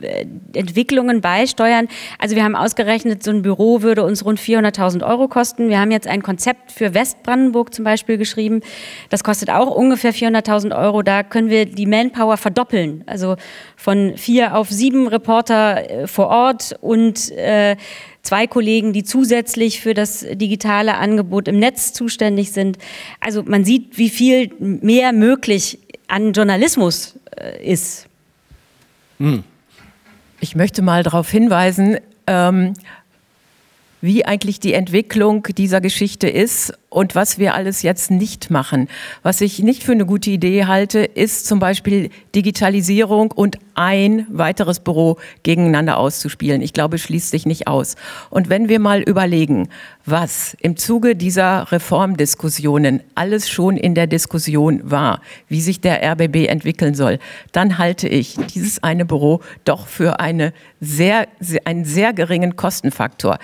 Entwicklungen 0.53 1.19
beisteuern. 1.19 1.89
Also 2.17 2.37
wir 2.37 2.45
haben 2.45 2.55
ausgerechnet, 2.55 3.23
so 3.23 3.31
ein 3.31 3.41
Büro 3.41 3.81
würde 3.81 4.05
uns 4.05 4.23
rund 4.23 4.39
400.000 4.39 5.05
Euro 5.05 5.27
kosten. 5.27 5.67
Wir 5.67 5.81
haben 5.81 5.91
jetzt 5.91 6.07
ein 6.07 6.23
Konzept 6.23 6.71
für 6.71 6.93
Westbrandenburg 6.93 7.73
zum 7.73 7.83
Beispiel 7.83 8.17
geschrieben. 8.17 8.61
Das 9.09 9.25
kostet 9.25 9.49
auch 9.49 9.69
ungefähr 9.69 10.13
400.000 10.13 10.81
Euro. 10.81 11.01
Da 11.01 11.23
können 11.23 11.49
wir 11.49 11.65
die 11.65 11.85
Manpower 11.85 12.37
verdoppeln. 12.37 13.03
Also 13.05 13.35
von 13.75 14.13
vier 14.15 14.55
auf 14.55 14.69
sieben 14.69 15.05
Reporter 15.07 15.89
äh, 15.89 16.07
vor 16.07 16.27
Ort 16.27 16.77
und 16.79 17.31
äh, 17.31 17.75
zwei 18.29 18.45
Kollegen, 18.45 18.93
die 18.93 19.03
zusätzlich 19.03 19.81
für 19.81 19.95
das 19.95 20.23
digitale 20.33 20.97
Angebot 20.97 21.47
im 21.47 21.57
Netz 21.57 21.93
zuständig 21.93 22.51
sind. 22.51 22.77
Also 23.19 23.41
man 23.41 23.65
sieht, 23.65 23.97
wie 23.97 24.09
viel 24.09 24.51
mehr 24.59 25.13
möglich 25.13 25.79
an 26.07 26.33
Journalismus 26.33 27.15
äh, 27.35 27.65
ist. 27.65 28.05
Hm. 29.17 29.43
Ich 30.41 30.55
möchte 30.55 30.83
mal 30.83 31.01
darauf 31.01 31.27
hinweisen, 31.31 31.97
ähm, 32.27 32.75
wie 34.01 34.25
eigentlich 34.25 34.59
die 34.59 34.73
Entwicklung 34.73 35.43
dieser 35.43 35.81
Geschichte 35.81 36.29
ist 36.29 36.73
und 36.89 37.15
was 37.15 37.37
wir 37.37 37.53
alles 37.53 37.81
jetzt 37.81 38.11
nicht 38.11 38.49
machen. 38.49 38.87
Was 39.23 39.41
ich 39.41 39.59
nicht 39.59 39.83
für 39.83 39.91
eine 39.91 40.05
gute 40.05 40.31
Idee 40.31 40.65
halte, 40.65 40.99
ist 40.99 41.45
zum 41.45 41.59
Beispiel 41.59 42.09
Digitalisierung 42.35 43.31
und 43.31 43.57
ein 43.75 44.25
weiteres 44.29 44.79
Büro 44.79 45.17
gegeneinander 45.43 45.97
auszuspielen. 45.97 46.61
Ich 46.61 46.73
glaube, 46.73 46.97
schließt 46.97 47.29
sich 47.29 47.45
nicht 47.45 47.67
aus. 47.67 47.95
Und 48.29 48.49
wenn 48.49 48.69
wir 48.69 48.79
mal 48.79 49.01
überlegen, 49.01 49.69
was 50.09 50.55
im 50.61 50.77
Zuge 50.77 51.15
dieser 51.15 51.71
Reformdiskussionen 51.71 53.01
alles 53.15 53.49
schon 53.49 53.77
in 53.77 53.95
der 53.95 54.07
Diskussion 54.07 54.81
war, 54.83 55.21
wie 55.47 55.61
sich 55.61 55.81
der 55.81 56.03
RBB 56.03 56.47
entwickeln 56.47 56.95
soll, 56.95 57.19
dann 57.51 57.77
halte 57.77 58.07
ich 58.07 58.35
dieses 58.53 58.83
eine 58.83 59.05
Büro 59.05 59.41
doch 59.65 59.87
für 59.87 60.19
eine 60.19 60.53
sehr, 60.79 61.27
einen 61.65 61.85
sehr 61.85 62.13
geringen 62.13 62.55
Kostenfaktor. 62.55 63.39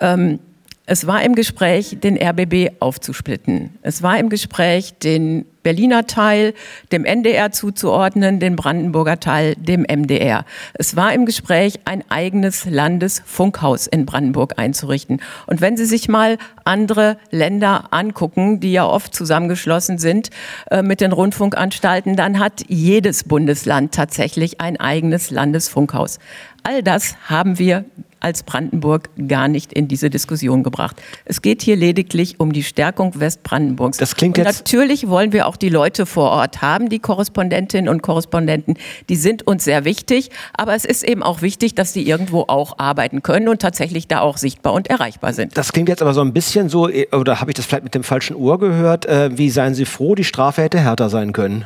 Ähm, 0.00 0.40
es 0.86 1.06
war 1.06 1.22
im 1.22 1.36
Gespräch, 1.36 1.98
den 2.00 2.20
RBB 2.20 2.72
aufzusplitten. 2.80 3.78
Es 3.82 4.02
war 4.02 4.18
im 4.18 4.28
Gespräch, 4.28 4.94
den 4.98 5.44
Berliner 5.62 6.06
Teil 6.06 6.54
dem 6.90 7.04
NDR 7.04 7.52
zuzuordnen, 7.52 8.40
den 8.40 8.56
Brandenburger 8.56 9.20
Teil 9.20 9.54
dem 9.56 9.82
MDR. 9.82 10.44
Es 10.74 10.96
war 10.96 11.12
im 11.12 11.26
Gespräch, 11.26 11.80
ein 11.84 12.02
eigenes 12.08 12.64
Landesfunkhaus 12.64 13.86
in 13.86 14.06
Brandenburg 14.06 14.54
einzurichten. 14.58 15.20
Und 15.46 15.60
wenn 15.60 15.76
Sie 15.76 15.84
sich 15.84 16.08
mal 16.08 16.38
andere 16.64 17.18
Länder 17.30 17.92
angucken, 17.92 18.58
die 18.58 18.72
ja 18.72 18.86
oft 18.86 19.14
zusammengeschlossen 19.14 19.98
sind 19.98 20.30
äh, 20.70 20.82
mit 20.82 21.00
den 21.00 21.12
Rundfunkanstalten, 21.12 22.16
dann 22.16 22.38
hat 22.38 22.64
jedes 22.68 23.24
Bundesland 23.24 23.92
tatsächlich 23.92 24.60
ein 24.60 24.80
eigenes 24.80 25.30
Landesfunkhaus. 25.30 26.18
All 26.62 26.82
das 26.82 27.16
haben 27.28 27.58
wir 27.58 27.84
als 28.20 28.42
Brandenburg 28.42 29.10
gar 29.28 29.48
nicht 29.48 29.72
in 29.72 29.88
diese 29.88 30.10
Diskussion 30.10 30.62
gebracht. 30.62 31.00
Es 31.24 31.42
geht 31.42 31.62
hier 31.62 31.76
lediglich 31.76 32.38
um 32.38 32.52
die 32.52 32.62
Stärkung 32.62 33.18
Westbrandenburgs. 33.18 33.98
Das 33.98 34.14
klingt 34.14 34.38
jetzt 34.38 34.58
natürlich 34.58 35.08
wollen 35.08 35.32
wir 35.32 35.46
auch 35.46 35.56
die 35.56 35.68
Leute 35.68 36.06
vor 36.06 36.30
Ort 36.30 36.62
haben, 36.62 36.88
die 36.88 36.98
Korrespondentinnen 36.98 37.88
und 37.88 38.02
Korrespondenten. 38.02 38.76
Die 39.08 39.16
sind 39.16 39.46
uns 39.46 39.64
sehr 39.64 39.84
wichtig, 39.84 40.30
aber 40.56 40.74
es 40.74 40.84
ist 40.84 41.02
eben 41.02 41.22
auch 41.22 41.42
wichtig, 41.42 41.74
dass 41.74 41.92
die 41.92 42.08
irgendwo 42.08 42.44
auch 42.48 42.78
arbeiten 42.78 43.22
können 43.22 43.48
und 43.48 43.60
tatsächlich 43.60 44.08
da 44.08 44.20
auch 44.20 44.36
sichtbar 44.36 44.72
und 44.74 44.88
erreichbar 44.88 45.32
sind. 45.32 45.56
Das 45.56 45.72
klingt 45.72 45.88
jetzt 45.88 46.02
aber 46.02 46.14
so 46.14 46.20
ein 46.20 46.32
bisschen 46.32 46.68
so, 46.68 46.88
oder 47.12 47.40
habe 47.40 47.50
ich 47.50 47.54
das 47.54 47.66
vielleicht 47.66 47.84
mit 47.84 47.94
dem 47.94 48.04
falschen 48.04 48.36
Ohr 48.36 48.58
gehört? 48.58 49.06
Äh, 49.06 49.36
wie 49.36 49.50
seien 49.50 49.74
Sie 49.74 49.84
froh, 49.84 50.14
die 50.14 50.24
Strafe 50.24 50.62
hätte 50.62 50.78
härter 50.78 51.08
sein 51.08 51.32
können? 51.32 51.64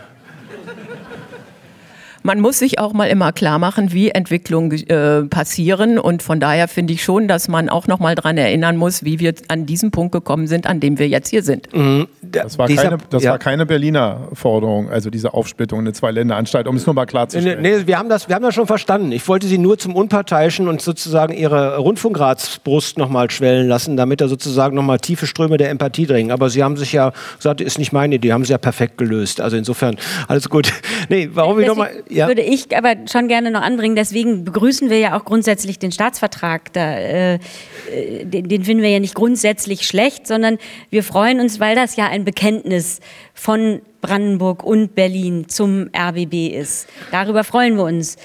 Man 2.25 2.41
muss 2.41 2.59
sich 2.59 2.79
auch 2.79 2.95
mal 2.95 3.05
immer 3.05 3.33
klar 3.33 3.59
machen, 3.59 3.93
wie 3.93 4.09
Entwicklungen 4.09 4.73
äh, 4.89 5.25
passieren. 5.25 5.99
Und 5.99 6.23
von 6.23 6.41
daher 6.41 6.69
finde 6.69 6.95
ich 6.95 7.05
schon, 7.05 7.29
dass 7.29 7.49
man 7.49 7.69
auch 7.69 7.87
noch 7.87 7.99
mal 7.99 8.15
daran 8.15 8.39
erinnern 8.39 8.79
muss, 8.79 9.05
wie 9.05 9.21
wir 9.21 9.35
an 9.49 9.67
diesen 9.67 9.91
Punkt 9.91 10.13
gekommen 10.13 10.47
sind, 10.47 10.67
an 10.67 10.81
dem 10.81 10.99
wir 10.99 11.07
jetzt 11.07 11.29
hier 11.29 11.43
sind. 11.43 11.69
Mhm. 11.75 12.09
Das, 12.23 12.59
war, 12.59 12.67
Dieser, 12.67 12.83
keine, 12.85 12.99
das 13.11 13.23
ja. 13.23 13.33
war 13.33 13.39
keine 13.39 13.67
Berliner 13.67 14.29
Forderung, 14.33 14.89
also 14.89 15.11
diese 15.11 15.35
Aufsplittung 15.35 15.81
in 15.81 15.85
eine 15.85 15.93
Zwei-Länder-Anstalt, 15.93 16.67
um 16.67 16.77
es 16.77 16.87
nur 16.87 16.95
mal 16.95 17.05
klarzustellen. 17.05 17.61
Nee, 17.61 17.77
nee, 17.77 17.87
wir, 17.87 17.99
haben 17.99 18.09
das, 18.09 18.27
wir 18.27 18.35
haben 18.35 18.43
das 18.43 18.55
schon 18.55 18.67
verstanden. 18.67 19.13
Ich 19.13 19.29
wollte 19.29 19.47
Sie 19.47 19.59
nur 19.59 19.79
zum 19.79 19.95
Unparteiischen 19.95 20.67
und 20.67 20.81
sozusagen 20.81 21.35
Ihre 21.35 21.77
Rundfunkratsbrust 21.77 22.97
noch 22.97 23.11
mal 23.11 23.31
schwellen 23.31 23.69
lassen, 23.69 23.99
damit 23.99 24.23
da 24.23 24.29
sozusagen 24.29 24.75
noch 24.75 24.83
mal 24.83 24.99
tiefe 24.99 25.27
Ströme 25.27 25.59
der 25.59 25.69
Empathie 25.69 26.07
dringen. 26.07 26.31
Aber 26.31 26.49
Sie 26.49 26.65
haben 26.65 26.79
sich 26.79 26.95
ja 26.95 27.13
gesagt, 27.37 27.61
ist 27.61 27.79
nicht 27.79 27.93
meine 27.93 28.15
Idee, 28.15 28.33
haben 28.33 28.47
Sie 28.47 28.53
ja 28.53 28.59
perfekt 28.59 28.97
gelöst. 28.97 29.43
Also 29.43 29.59
insofern 29.59 29.97
alles 30.27 30.49
gut. 30.49 30.73
Nee, 31.11 31.29
warum 31.35 31.61
ich 31.61 31.67
noch 31.67 31.77
mal 31.77 31.91
ja. 32.15 32.29
würde 32.29 32.43
ich 32.43 32.77
aber 32.77 32.95
schon 33.11 33.29
gerne 33.29 33.51
noch 33.51 33.63
anbringen. 33.63 33.97
Deswegen 33.97 34.45
begrüßen 34.45 34.91
wir 34.91 34.99
ja 34.99 35.19
auch 35.19 35.25
grundsätzlich 35.25 35.79
den 35.79 35.93
Staatsvertrag. 35.93 36.73
Da, 36.73 36.97
äh, 36.97 37.35
äh, 37.35 38.25
den, 38.25 38.49
den, 38.49 38.65
finden 38.65 38.83
wir 38.83 38.91
ja 38.91 39.01
nicht 39.01 39.15
grundsätzlich 39.15 39.87
schlecht, 39.87 40.27
sondern 40.27 40.59
wir 40.91 41.03
freuen 41.03 41.41
uns, 41.41 41.61
weil 41.61 41.75
das 41.75 41.97
ja 41.97 42.09
ein 42.09 42.25
Bekenntnis 42.25 43.01
von 43.35 43.83
Brandenburg 44.01 44.63
und 44.63 44.95
Berlin 44.95 45.49
zum 45.49 45.91
RBB 45.97 46.55
ist. 46.55 46.89
Darüber 47.11 47.43
freuen 47.43 47.77
wir 47.77 47.85
uns. 47.85 48.17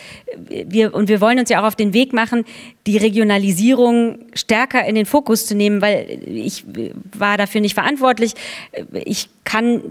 Wir, 0.47 0.93
und 0.93 1.09
wir 1.09 1.19
wollen 1.19 1.39
uns 1.39 1.49
ja 1.49 1.61
auch 1.61 1.65
auf 1.65 1.75
den 1.75 1.93
Weg 1.93 2.13
machen, 2.13 2.45
die 2.85 2.97
Regionalisierung 2.97 4.19
stärker 4.33 4.85
in 4.85 4.95
den 4.95 5.05
Fokus 5.05 5.47
zu 5.47 5.55
nehmen, 5.55 5.81
weil 5.81 6.19
ich 6.25 6.63
war 7.17 7.37
dafür 7.37 7.59
nicht 7.61 7.73
verantwortlich. 7.73 8.33
Ich 8.93 9.29
kann 9.45 9.81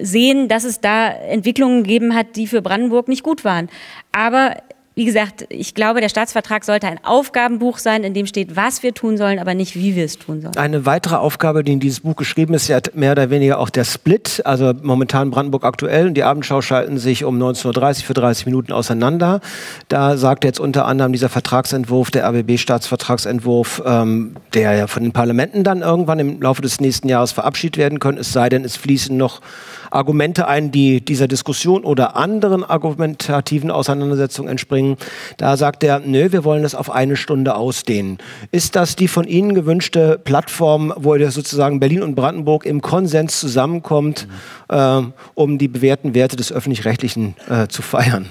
sehen, 0.00 0.48
dass 0.48 0.64
es 0.64 0.80
da 0.80 1.10
Entwicklungen 1.10 1.84
gegeben 1.84 2.14
hat, 2.14 2.34
die 2.34 2.46
für 2.46 2.60
Brandenburg 2.60 3.08
nicht 3.08 3.22
gut 3.22 3.44
waren. 3.44 3.68
Aber 4.12 4.56
wie 4.98 5.04
gesagt, 5.04 5.44
ich 5.50 5.74
glaube, 5.74 6.00
der 6.00 6.08
Staatsvertrag 6.08 6.64
sollte 6.64 6.86
ein 6.86 6.98
Aufgabenbuch 7.04 7.76
sein, 7.76 8.02
in 8.02 8.14
dem 8.14 8.24
steht, 8.24 8.56
was 8.56 8.82
wir 8.82 8.94
tun 8.94 9.18
sollen, 9.18 9.38
aber 9.38 9.52
nicht, 9.52 9.76
wie 9.76 9.94
wir 9.94 10.06
es 10.06 10.18
tun 10.18 10.40
sollen. 10.40 10.56
Eine 10.56 10.86
weitere 10.86 11.16
Aufgabe, 11.16 11.62
die 11.62 11.74
in 11.74 11.80
dieses 11.80 12.00
Buch 12.00 12.16
geschrieben 12.16 12.54
ist, 12.54 12.70
ist 12.70 12.94
mehr 12.96 13.12
oder 13.12 13.28
weniger 13.28 13.58
auch 13.58 13.68
der 13.68 13.84
Split. 13.84 14.40
Also 14.46 14.72
momentan 14.82 15.30
Brandenburg 15.30 15.64
aktuell 15.64 16.06
und 16.06 16.14
die 16.14 16.22
Abendschau 16.22 16.62
schalten 16.62 16.96
sich 16.96 17.24
um 17.24 17.38
19.30 17.38 17.98
Uhr 17.98 18.04
für 18.06 18.14
30 18.14 18.46
Minuten 18.46 18.72
auseinander. 18.72 19.42
Da 19.88 20.16
sagt 20.16 20.44
jetzt 20.44 20.60
unter 20.60 20.86
anderem 20.86 21.12
dieser 21.12 21.28
Vertragsentwurf, 21.28 22.10
der 22.10 22.26
RBB-Staatsvertragsentwurf, 22.30 23.82
ähm, 23.84 24.36
der 24.54 24.76
ja 24.76 24.86
von 24.86 25.02
den 25.02 25.12
Parlamenten 25.12 25.62
dann 25.62 25.82
irgendwann 25.82 26.20
im 26.20 26.40
Laufe 26.40 26.62
des 26.62 26.80
nächsten 26.80 27.10
Jahres 27.10 27.32
verabschiedet 27.32 27.76
werden 27.76 28.00
können, 28.00 28.16
es 28.16 28.32
sei 28.32 28.48
denn, 28.48 28.64
es 28.64 28.76
fließen 28.76 29.14
noch 29.14 29.42
Argumente 29.90 30.48
ein, 30.48 30.70
die 30.70 31.04
dieser 31.04 31.28
Diskussion 31.28 31.84
oder 31.84 32.16
anderen 32.16 32.64
argumentativen 32.64 33.70
Auseinandersetzungen 33.70 34.50
entspringen. 34.50 34.96
Da 35.36 35.56
sagt 35.56 35.84
er, 35.84 36.00
nö, 36.00 36.32
wir 36.32 36.44
wollen 36.44 36.62
das 36.62 36.74
auf 36.74 36.90
eine 36.90 37.16
Stunde 37.16 37.54
ausdehnen. 37.54 38.18
Ist 38.50 38.76
das 38.76 38.96
die 38.96 39.08
von 39.08 39.26
Ihnen 39.26 39.54
gewünschte 39.54 40.18
Plattform, 40.22 40.92
wo 40.96 41.14
ihr 41.14 41.30
sozusagen 41.30 41.80
Berlin 41.80 42.02
und 42.02 42.14
Brandenburg 42.14 42.66
im 42.66 42.80
Konsens 42.80 43.40
zusammenkommt, 43.40 44.28
mhm. 44.70 44.76
äh, 44.76 45.02
um 45.34 45.58
die 45.58 45.68
bewährten 45.68 46.14
Werte 46.14 46.36
des 46.36 46.52
öffentlich-rechtlichen 46.52 47.36
äh, 47.48 47.68
zu 47.68 47.82
feiern? 47.82 48.28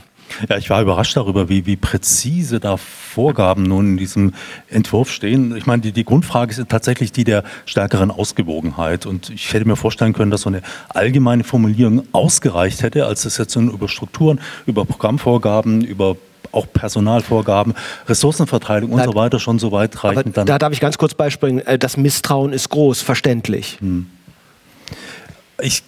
Ja, 0.50 0.58
ich 0.58 0.70
war 0.70 0.82
überrascht 0.82 1.16
darüber, 1.16 1.50
wie, 1.50 1.66
wie 1.66 1.76
präzise 1.76 2.60
da 2.60 2.78
Vorgaben 2.78 3.64
nun 3.64 3.92
in 3.92 3.98
diesem 3.98 4.34
Entwurf 4.70 5.12
stehen. 5.12 5.56
Ich 5.56 5.66
meine, 5.66 5.82
die, 5.82 5.92
die 5.92 6.04
Grundfrage 6.04 6.52
ist 6.52 6.70
tatsächlich 6.70 7.12
die 7.12 7.24
der 7.24 7.44
stärkeren 7.66 8.12
Ausgewogenheit. 8.12 9.06
Und 9.06 9.30
ich 9.30 9.54
hätte 9.54 9.66
mir 9.66 9.76
vorstellen 9.76 10.14
können, 10.14 10.32
dass 10.32 10.42
so 10.42 10.50
eine 10.50 10.62
allgemeine 10.90 11.44
Formulierung 11.44 12.04
ausgereicht 12.12 12.84
hätte, 12.84 13.06
als 13.06 13.26
es 13.26 13.38
jetzt 13.38 13.56
über 13.56 13.88
Strukturen, 13.88 14.42
über 14.66 14.86
Programmvorgaben, 14.86 15.82
über 15.84 16.18
auch 16.52 16.68
Personalvorgaben, 16.72 17.74
Ressourcenverteilung 18.08 18.92
und 18.92 19.00
da, 19.00 19.06
so 19.06 19.16
weiter 19.16 19.40
schon 19.40 19.60
so 19.60 19.72
weit 19.72 20.04
reichen. 20.04 20.34
Dann 20.34 20.46
da 20.46 20.58
darf 20.58 20.74
ich 20.74 20.80
ganz 20.80 20.98
kurz 20.98 21.14
beispringen. 21.14 21.66
Äh, 21.66 21.78
das 21.78 21.98
Misstrauen 21.98 22.54
ist 22.54 22.70
groß, 22.70 23.02
verständlich. 23.02 23.78
Hm. 23.82 24.08
Ich 25.62 25.84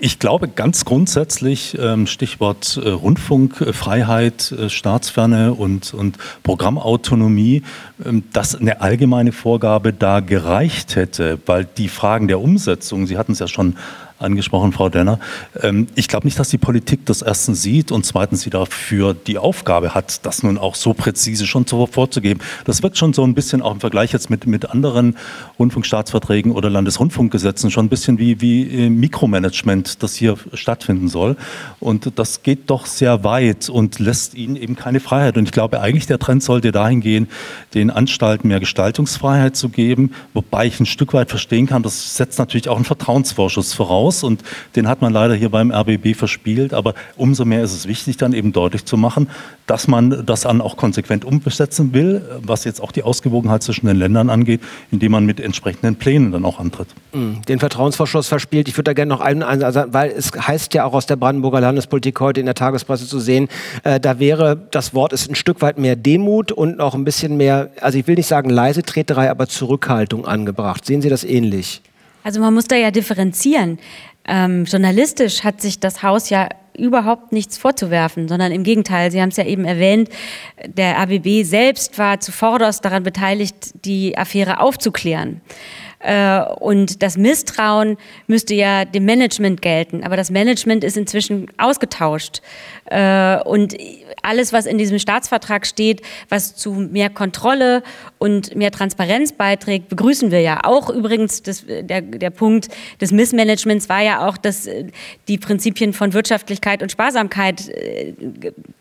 Ich 0.00 0.18
glaube 0.18 0.48
ganz 0.48 0.84
grundsätzlich, 0.84 1.76
ähm, 1.80 2.06
Stichwort 2.06 2.78
äh, 2.82 2.90
Rundfunkfreiheit, 2.90 4.52
äh, 4.52 4.68
Staatsferne 4.68 5.54
und, 5.54 5.94
und 5.94 6.18
Programmautonomie, 6.42 7.62
ähm, 8.04 8.24
dass 8.34 8.54
eine 8.54 8.82
allgemeine 8.82 9.32
Vorgabe 9.32 9.94
da 9.94 10.20
gereicht 10.20 10.94
hätte, 10.94 11.38
weil 11.46 11.64
die 11.64 11.88
Fragen 11.88 12.28
der 12.28 12.40
Umsetzung, 12.40 13.06
Sie 13.06 13.16
hatten 13.16 13.32
es 13.32 13.38
ja 13.38 13.48
schon 13.48 13.76
angesprochen, 14.18 14.72
Frau 14.72 14.88
Denner. 14.88 15.18
Ähm, 15.62 15.86
ich 15.94 16.08
glaube 16.08 16.26
nicht, 16.26 16.38
dass 16.38 16.48
die 16.48 16.58
Politik 16.58 17.06
das 17.06 17.22
erstens 17.22 17.62
sieht 17.62 17.92
und 17.92 18.04
zweitens 18.04 18.42
sie 18.42 18.50
dafür 18.50 19.14
die 19.14 19.38
Aufgabe 19.38 19.94
hat, 19.94 20.24
das 20.26 20.42
nun 20.42 20.58
auch 20.58 20.74
so 20.74 20.94
präzise 20.94 21.46
schon 21.46 21.66
vorzugeben. 21.66 22.40
Das 22.64 22.82
wirkt 22.82 22.98
schon 22.98 23.12
so 23.12 23.24
ein 23.24 23.34
bisschen 23.34 23.62
auch 23.62 23.72
im 23.72 23.80
Vergleich 23.80 24.12
jetzt 24.12 24.30
mit, 24.30 24.46
mit 24.46 24.70
anderen 24.70 25.16
Rundfunkstaatsverträgen 25.58 26.52
oder 26.52 26.70
Landesrundfunkgesetzen 26.70 27.70
schon 27.70 27.86
ein 27.86 27.88
bisschen 27.88 28.18
wie, 28.18 28.40
wie 28.40 28.86
äh, 28.86 28.90
Mikromanagement, 28.90 30.02
das 30.02 30.14
hier 30.14 30.36
stattfinden 30.54 31.08
soll. 31.08 31.36
Und 31.78 32.12
das 32.16 32.42
geht 32.42 32.70
doch 32.70 32.86
sehr 32.86 33.24
weit 33.24 33.68
und 33.68 33.98
lässt 33.98 34.34
ihnen 34.34 34.56
eben 34.56 34.76
keine 34.76 35.00
Freiheit. 35.00 35.36
Und 35.36 35.44
ich 35.44 35.52
glaube 35.52 35.80
eigentlich, 35.80 36.06
der 36.06 36.18
Trend 36.18 36.42
sollte 36.42 36.72
dahin 36.72 37.00
gehen, 37.00 37.28
den 37.74 37.90
Anstalten 37.90 38.48
mehr 38.48 38.60
Gestaltungsfreiheit 38.60 39.56
zu 39.56 39.68
geben, 39.68 40.12
wobei 40.34 40.66
ich 40.66 40.80
ein 40.80 40.86
Stück 40.86 41.12
weit 41.12 41.30
verstehen 41.30 41.66
kann, 41.66 41.82
das 41.82 42.16
setzt 42.16 42.38
natürlich 42.38 42.68
auch 42.68 42.76
einen 42.76 42.84
Vertrauensvorschuss 42.84 43.74
voraus 43.74 44.07
aus 44.08 44.24
und 44.24 44.42
den 44.74 44.88
hat 44.88 45.02
man 45.02 45.12
leider 45.12 45.34
hier 45.34 45.50
beim 45.50 45.70
RBB 45.70 46.14
verspielt. 46.16 46.74
Aber 46.74 46.94
umso 47.16 47.44
mehr 47.44 47.62
ist 47.62 47.72
es 47.72 47.86
wichtig, 47.86 48.16
dann 48.16 48.32
eben 48.32 48.52
deutlich 48.52 48.84
zu 48.84 48.96
machen, 48.96 49.28
dass 49.66 49.86
man 49.86 50.24
das 50.24 50.42
dann 50.42 50.60
auch 50.60 50.76
konsequent 50.76 51.24
umsetzen 51.24 51.92
will, 51.92 52.22
was 52.42 52.64
jetzt 52.64 52.80
auch 52.80 52.90
die 52.90 53.02
Ausgewogenheit 53.02 53.62
zwischen 53.62 53.86
den 53.86 53.96
Ländern 53.96 54.30
angeht, 54.30 54.60
indem 54.90 55.12
man 55.12 55.26
mit 55.26 55.40
entsprechenden 55.40 55.96
Plänen 55.96 56.32
dann 56.32 56.44
auch 56.44 56.58
antritt. 56.58 56.88
Mhm. 57.12 57.42
Den 57.48 57.58
Vertrauensvorschuss 57.58 58.28
verspielt. 58.28 58.68
Ich 58.68 58.76
würde 58.76 58.84
da 58.84 58.92
gerne 58.94 59.10
noch 59.10 59.20
einen, 59.20 59.42
also, 59.42 59.84
weil 59.88 60.10
es 60.10 60.32
heißt 60.32 60.74
ja 60.74 60.84
auch 60.84 60.94
aus 60.94 61.06
der 61.06 61.16
Brandenburger 61.16 61.60
Landespolitik 61.60 62.18
heute 62.20 62.40
in 62.40 62.46
der 62.46 62.54
Tagespresse 62.54 63.06
zu 63.06 63.20
sehen, 63.20 63.48
äh, 63.84 64.00
da 64.00 64.18
wäre, 64.18 64.56
das 64.70 64.94
Wort 64.94 65.12
ist 65.12 65.30
ein 65.30 65.34
Stück 65.34 65.60
weit 65.60 65.78
mehr 65.78 65.96
Demut 65.96 66.50
und 66.50 66.78
noch 66.78 66.94
ein 66.94 67.04
bisschen 67.04 67.36
mehr, 67.36 67.70
also 67.80 67.98
ich 67.98 68.06
will 68.06 68.14
nicht 68.14 68.26
sagen 68.26 68.48
leise 68.50 68.82
Treterei, 68.82 69.30
aber 69.30 69.48
Zurückhaltung 69.48 70.26
angebracht. 70.26 70.86
Sehen 70.86 71.02
Sie 71.02 71.10
das 71.10 71.24
ähnlich? 71.24 71.82
Also 72.28 72.40
man 72.40 72.52
muss 72.52 72.66
da 72.66 72.76
ja 72.76 72.90
differenzieren. 72.90 73.78
Ähm, 74.26 74.66
journalistisch 74.66 75.44
hat 75.44 75.62
sich 75.62 75.80
das 75.80 76.02
Haus 76.02 76.28
ja 76.28 76.50
überhaupt 76.76 77.32
nichts 77.32 77.56
vorzuwerfen, 77.56 78.28
sondern 78.28 78.52
im 78.52 78.64
Gegenteil, 78.64 79.10
Sie 79.10 79.22
haben 79.22 79.30
es 79.30 79.38
ja 79.38 79.46
eben 79.46 79.64
erwähnt, 79.64 80.10
der 80.66 80.98
ABB 80.98 81.42
selbst 81.44 81.96
war 81.96 82.20
zuvorderst 82.20 82.84
daran 82.84 83.02
beteiligt, 83.02 83.86
die 83.86 84.18
Affäre 84.18 84.60
aufzuklären. 84.60 85.40
Äh, 86.00 86.42
und 86.60 87.02
das 87.02 87.16
Misstrauen 87.16 87.96
müsste 88.26 88.54
ja 88.54 88.84
dem 88.84 89.06
Management 89.06 89.62
gelten. 89.62 90.04
Aber 90.04 90.18
das 90.18 90.30
Management 90.30 90.84
ist 90.84 90.98
inzwischen 90.98 91.46
ausgetauscht. 91.56 92.42
Äh, 92.90 93.40
und 93.44 93.76
alles, 94.22 94.52
was 94.52 94.66
in 94.66 94.78
diesem 94.78 94.98
Staatsvertrag 94.98 95.66
steht, 95.66 96.02
was 96.28 96.54
zu 96.54 96.72
mehr 96.72 97.10
Kontrolle 97.10 97.82
und 98.18 98.54
mehr 98.54 98.70
Transparenz 98.70 99.32
beiträgt, 99.32 99.88
begrüßen 99.88 100.30
wir 100.30 100.40
ja. 100.40 100.60
Auch 100.64 100.90
übrigens 100.90 101.42
das, 101.42 101.64
der, 101.66 102.02
der 102.02 102.30
Punkt 102.30 102.68
des 103.00 103.12
Missmanagements 103.12 103.88
war 103.88 104.02
ja 104.02 104.26
auch, 104.26 104.36
dass 104.36 104.66
äh, 104.66 104.86
die 105.28 105.38
Prinzipien 105.38 105.92
von 105.92 106.12
Wirtschaftlichkeit 106.12 106.82
und 106.82 106.92
Sparsamkeit 106.92 107.70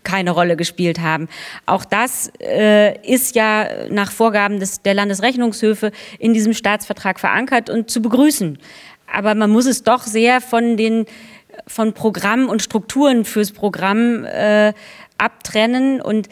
keine 0.04 0.32
Rolle 0.32 0.56
gespielt 0.56 1.00
haben. 1.00 1.28
Auch 1.66 1.86
das 1.86 2.32
ist 3.04 3.36
ja 3.36 3.68
nach 3.90 4.12
Vorgaben 4.12 4.60
des, 4.60 4.82
der 4.82 4.94
Landesrechnungshöfe 4.94 5.92
in 6.20 6.34
diesem 6.34 6.54
Staatsvertrag 6.54 6.98
Vertrag 6.98 7.20
verankert 7.20 7.70
und 7.70 7.90
zu 7.90 8.02
begrüßen. 8.02 8.58
Aber 9.12 9.36
man 9.36 9.50
muss 9.50 9.66
es 9.66 9.84
doch 9.84 10.04
sehr 10.04 10.42
von 10.42 10.76
den 10.76 11.06
von 11.66 11.94
Programmen 11.94 12.50
und 12.50 12.62
Strukturen 12.62 13.26
fürs 13.26 13.52
Programm 13.52 14.26
äh, 14.26 14.74
abtrennen 15.18 16.02
und 16.02 16.30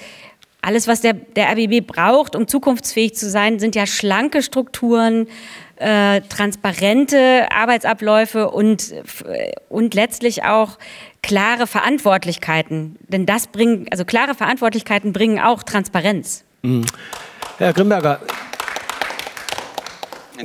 alles, 0.61 0.87
was 0.87 1.01
der, 1.01 1.13
der 1.13 1.51
RBB 1.51 1.85
braucht, 1.85 2.35
um 2.35 2.47
zukunftsfähig 2.47 3.15
zu 3.15 3.29
sein, 3.29 3.59
sind 3.59 3.75
ja 3.75 3.85
schlanke 3.85 4.41
Strukturen, 4.41 5.27
äh, 5.75 6.21
transparente 6.21 7.47
Arbeitsabläufe 7.51 8.49
und, 8.49 8.93
und 9.69 9.93
letztlich 9.93 10.43
auch 10.43 10.79
klare 11.21 11.67
Verantwortlichkeiten. 11.67 12.95
Denn 13.07 13.25
das 13.27 13.47
bringt, 13.47 13.91
also 13.91 14.05
klare 14.05 14.33
Verantwortlichkeiten 14.33 15.13
bringen 15.13 15.39
auch 15.39 15.61
Transparenz. 15.61 16.43
Mhm. 16.63 16.85
Herr 17.57 17.73
Grimberger, 17.73 18.19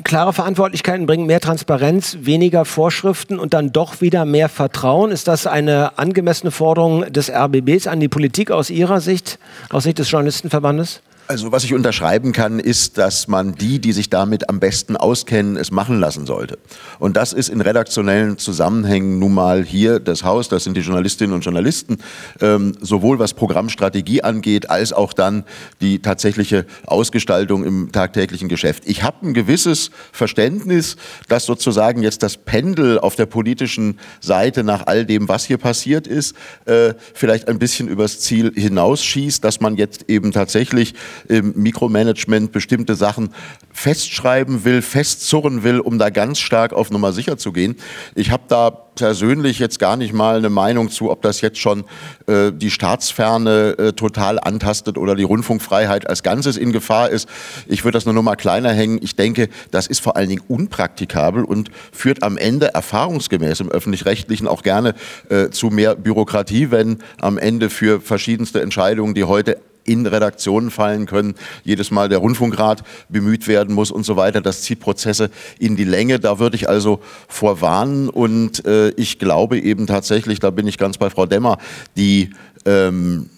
klare 0.04 0.32
Verantwortlichkeiten 0.32 1.06
bringen 1.06 1.26
mehr 1.26 1.40
Transparenz, 1.40 2.18
weniger 2.20 2.64
Vorschriften 2.64 3.38
und 3.38 3.54
dann 3.54 3.72
doch 3.72 4.00
wieder 4.00 4.24
mehr 4.24 4.48
Vertrauen. 4.48 5.10
Ist 5.10 5.28
das 5.28 5.46
eine 5.46 5.98
angemessene 5.98 6.50
Forderung 6.50 7.10
des 7.12 7.30
RBBs 7.30 7.86
an 7.86 8.00
die 8.00 8.08
Politik 8.08 8.50
aus 8.50 8.70
Ihrer 8.70 9.00
Sicht, 9.00 9.38
aus 9.70 9.84
Sicht 9.84 9.98
des 9.98 10.10
Journalistenverbandes? 10.10 11.02
Also 11.30 11.52
was 11.52 11.62
ich 11.62 11.74
unterschreiben 11.74 12.32
kann, 12.32 12.58
ist, 12.58 12.98
dass 12.98 13.28
man 13.28 13.54
die, 13.54 13.78
die 13.78 13.92
sich 13.92 14.10
damit 14.10 14.48
am 14.48 14.58
besten 14.58 14.96
auskennen, 14.96 15.56
es 15.56 15.70
machen 15.70 16.00
lassen 16.00 16.26
sollte. 16.26 16.58
Und 16.98 17.16
das 17.16 17.32
ist 17.32 17.50
in 17.50 17.60
redaktionellen 17.60 18.36
Zusammenhängen 18.36 19.20
nun 19.20 19.34
mal 19.34 19.62
hier 19.62 20.00
das 20.00 20.24
Haus, 20.24 20.48
das 20.48 20.64
sind 20.64 20.76
die 20.76 20.80
Journalistinnen 20.80 21.32
und 21.32 21.44
Journalisten, 21.44 21.98
ähm, 22.40 22.72
sowohl 22.80 23.20
was 23.20 23.34
Programmstrategie 23.34 24.24
angeht, 24.24 24.70
als 24.70 24.92
auch 24.92 25.12
dann 25.12 25.44
die 25.80 26.00
tatsächliche 26.00 26.66
Ausgestaltung 26.84 27.62
im 27.62 27.92
tagtäglichen 27.92 28.48
Geschäft. 28.48 28.82
Ich 28.86 29.04
habe 29.04 29.24
ein 29.28 29.32
gewisses 29.32 29.92
Verständnis, 30.10 30.96
dass 31.28 31.46
sozusagen 31.46 32.02
jetzt 32.02 32.24
das 32.24 32.38
Pendel 32.38 32.98
auf 32.98 33.14
der 33.14 33.26
politischen 33.26 34.00
Seite 34.20 34.64
nach 34.64 34.88
all 34.88 35.06
dem, 35.06 35.28
was 35.28 35.44
hier 35.44 35.58
passiert 35.58 36.08
ist, 36.08 36.34
äh, 36.64 36.94
vielleicht 37.14 37.46
ein 37.46 37.60
bisschen 37.60 37.86
übers 37.86 38.18
Ziel 38.18 38.52
hinausschießt, 38.52 39.44
dass 39.44 39.60
man 39.60 39.76
jetzt 39.76 40.06
eben 40.08 40.32
tatsächlich 40.32 40.94
im 41.28 41.52
Mikromanagement 41.56 42.52
bestimmte 42.52 42.94
Sachen 42.94 43.30
festschreiben 43.72 44.64
will, 44.64 44.82
festzurren 44.82 45.62
will, 45.62 45.80
um 45.80 45.98
da 45.98 46.10
ganz 46.10 46.38
stark 46.38 46.72
auf 46.72 46.90
Nummer 46.90 47.12
sicher 47.12 47.38
zu 47.38 47.52
gehen. 47.52 47.76
Ich 48.14 48.30
habe 48.30 48.42
da 48.48 48.70
persönlich 48.70 49.58
jetzt 49.58 49.78
gar 49.78 49.96
nicht 49.96 50.12
mal 50.12 50.36
eine 50.36 50.50
Meinung 50.50 50.90
zu, 50.90 51.10
ob 51.10 51.22
das 51.22 51.40
jetzt 51.40 51.58
schon 51.58 51.84
äh, 52.26 52.52
die 52.52 52.70
Staatsferne 52.70 53.78
äh, 53.78 53.92
total 53.92 54.38
antastet 54.38 54.98
oder 54.98 55.14
die 55.14 55.22
Rundfunkfreiheit 55.22 56.06
als 56.06 56.22
Ganzes 56.22 56.56
in 56.58 56.70
Gefahr 56.72 57.08
ist. 57.08 57.28
Ich 57.66 57.84
würde 57.84 57.96
das 57.96 58.04
nur 58.04 58.14
noch 58.14 58.22
mal 58.22 58.36
kleiner 58.36 58.72
hängen. 58.72 58.98
Ich 59.02 59.16
denke, 59.16 59.48
das 59.70 59.86
ist 59.86 60.00
vor 60.00 60.16
allen 60.16 60.28
Dingen 60.28 60.42
unpraktikabel 60.48 61.44
und 61.44 61.70
führt 61.92 62.22
am 62.22 62.36
Ende 62.36 62.74
erfahrungsgemäß 62.74 63.60
im 63.60 63.70
öffentlich-rechtlichen 63.70 64.46
auch 64.46 64.62
gerne 64.62 64.94
äh, 65.30 65.48
zu 65.48 65.68
mehr 65.68 65.94
Bürokratie, 65.94 66.70
wenn 66.70 66.98
am 67.20 67.38
Ende 67.38 67.70
für 67.70 68.00
verschiedenste 68.00 68.60
Entscheidungen, 68.60 69.14
die 69.14 69.24
heute 69.24 69.58
in 69.84 70.06
Redaktionen 70.06 70.70
fallen 70.70 71.06
können, 71.06 71.34
jedes 71.64 71.90
Mal 71.90 72.08
der 72.08 72.18
Rundfunkrat 72.18 72.82
bemüht 73.08 73.48
werden 73.48 73.74
muss 73.74 73.90
und 73.90 74.04
so 74.04 74.16
weiter. 74.16 74.40
Das 74.40 74.62
zieht 74.62 74.80
Prozesse 74.80 75.30
in 75.58 75.76
die 75.76 75.84
Länge. 75.84 76.20
Da 76.20 76.38
würde 76.38 76.56
ich 76.56 76.68
also 76.68 77.00
vorwarnen 77.28 78.08
und 78.08 78.64
äh, 78.64 78.90
ich 78.90 79.18
glaube 79.18 79.58
eben 79.58 79.86
tatsächlich, 79.86 80.38
da 80.38 80.50
bin 80.50 80.66
ich 80.66 80.78
ganz 80.78 80.98
bei 80.98 81.10
Frau 81.10 81.26
Demmer, 81.26 81.58
die 81.96 82.30
ähm, 82.64 83.30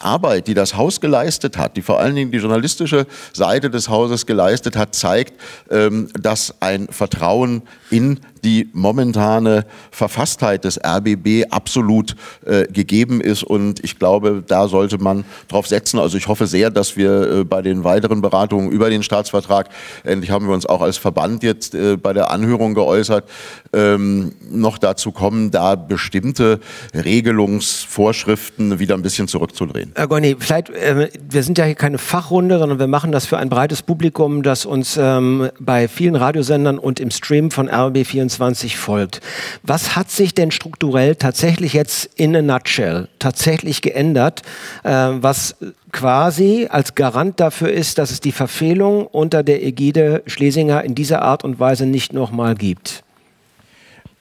Arbeit, 0.00 0.46
die 0.46 0.54
das 0.54 0.76
Haus 0.76 1.00
geleistet 1.00 1.56
hat, 1.56 1.76
die 1.76 1.82
vor 1.82 2.00
allen 2.00 2.14
Dingen 2.14 2.30
die 2.30 2.38
journalistische 2.38 3.06
Seite 3.32 3.70
des 3.70 3.88
Hauses 3.88 4.26
geleistet 4.26 4.76
hat, 4.76 4.94
zeigt, 4.94 5.34
ähm, 5.70 6.08
dass 6.18 6.54
ein 6.60 6.88
Vertrauen 6.88 7.62
in 7.90 8.20
die 8.44 8.68
momentane 8.72 9.66
Verfasstheit 9.90 10.64
des 10.64 10.78
RBB 10.82 11.46
absolut 11.50 12.14
äh, 12.46 12.66
gegeben 12.66 13.20
ist. 13.20 13.42
Und 13.42 13.82
ich 13.84 13.98
glaube, 13.98 14.42
da 14.46 14.68
sollte 14.68 14.98
man 14.98 15.24
drauf 15.48 15.66
setzen. 15.66 15.98
Also 15.98 16.16
ich 16.16 16.28
hoffe 16.28 16.46
sehr, 16.46 16.70
dass 16.70 16.96
wir 16.96 17.30
äh, 17.30 17.44
bei 17.44 17.62
den 17.62 17.84
weiteren 17.84 18.20
Beratungen 18.20 18.70
über 18.70 18.90
den 18.90 19.02
Staatsvertrag, 19.02 19.68
endlich 20.04 20.30
haben 20.30 20.46
wir 20.46 20.54
uns 20.54 20.66
auch 20.66 20.80
als 20.80 20.98
Verband 20.98 21.42
jetzt 21.42 21.74
äh, 21.74 21.96
bei 21.96 22.12
der 22.12 22.30
Anhörung 22.30 22.74
geäußert, 22.74 23.28
ähm, 23.72 24.32
noch 24.50 24.78
dazu 24.78 25.12
kommen, 25.12 25.50
da 25.50 25.74
bestimmte 25.74 26.60
Regelungsvorschriften 26.94 28.78
wieder 28.78 28.94
ein 28.94 29.02
bisschen 29.02 29.28
zurückzudrehen. 29.28 29.87
Herr 29.94 30.08
Gorni, 30.08 30.36
vielleicht, 30.38 30.70
äh, 30.70 31.10
wir 31.28 31.42
sind 31.42 31.58
ja 31.58 31.64
hier 31.64 31.74
keine 31.74 31.98
Fachrunde, 31.98 32.58
sondern 32.58 32.78
wir 32.78 32.86
machen 32.86 33.12
das 33.12 33.26
für 33.26 33.38
ein 33.38 33.48
breites 33.48 33.82
Publikum, 33.82 34.42
das 34.42 34.66
uns 34.66 34.96
ähm, 34.96 35.50
bei 35.58 35.88
vielen 35.88 36.16
Radiosendern 36.16 36.78
und 36.78 37.00
im 37.00 37.10
Stream 37.10 37.50
von 37.50 37.68
RB24 37.68 38.76
folgt. 38.76 39.20
Was 39.62 39.96
hat 39.96 40.10
sich 40.10 40.34
denn 40.34 40.50
strukturell 40.50 41.16
tatsächlich 41.16 41.72
jetzt 41.72 42.10
in 42.16 42.34
a 42.36 42.42
nutshell 42.42 43.08
tatsächlich 43.18 43.82
geändert, 43.82 44.42
äh, 44.84 44.90
was 44.90 45.56
quasi 45.92 46.66
als 46.70 46.94
Garant 46.94 47.40
dafür 47.40 47.70
ist, 47.70 47.98
dass 47.98 48.10
es 48.10 48.20
die 48.20 48.32
Verfehlung 48.32 49.06
unter 49.06 49.42
der 49.42 49.64
Ägide 49.64 50.22
Schlesinger 50.26 50.84
in 50.84 50.94
dieser 50.94 51.22
Art 51.22 51.44
und 51.44 51.58
Weise 51.58 51.86
nicht 51.86 52.12
nochmal 52.12 52.54
gibt? 52.54 53.04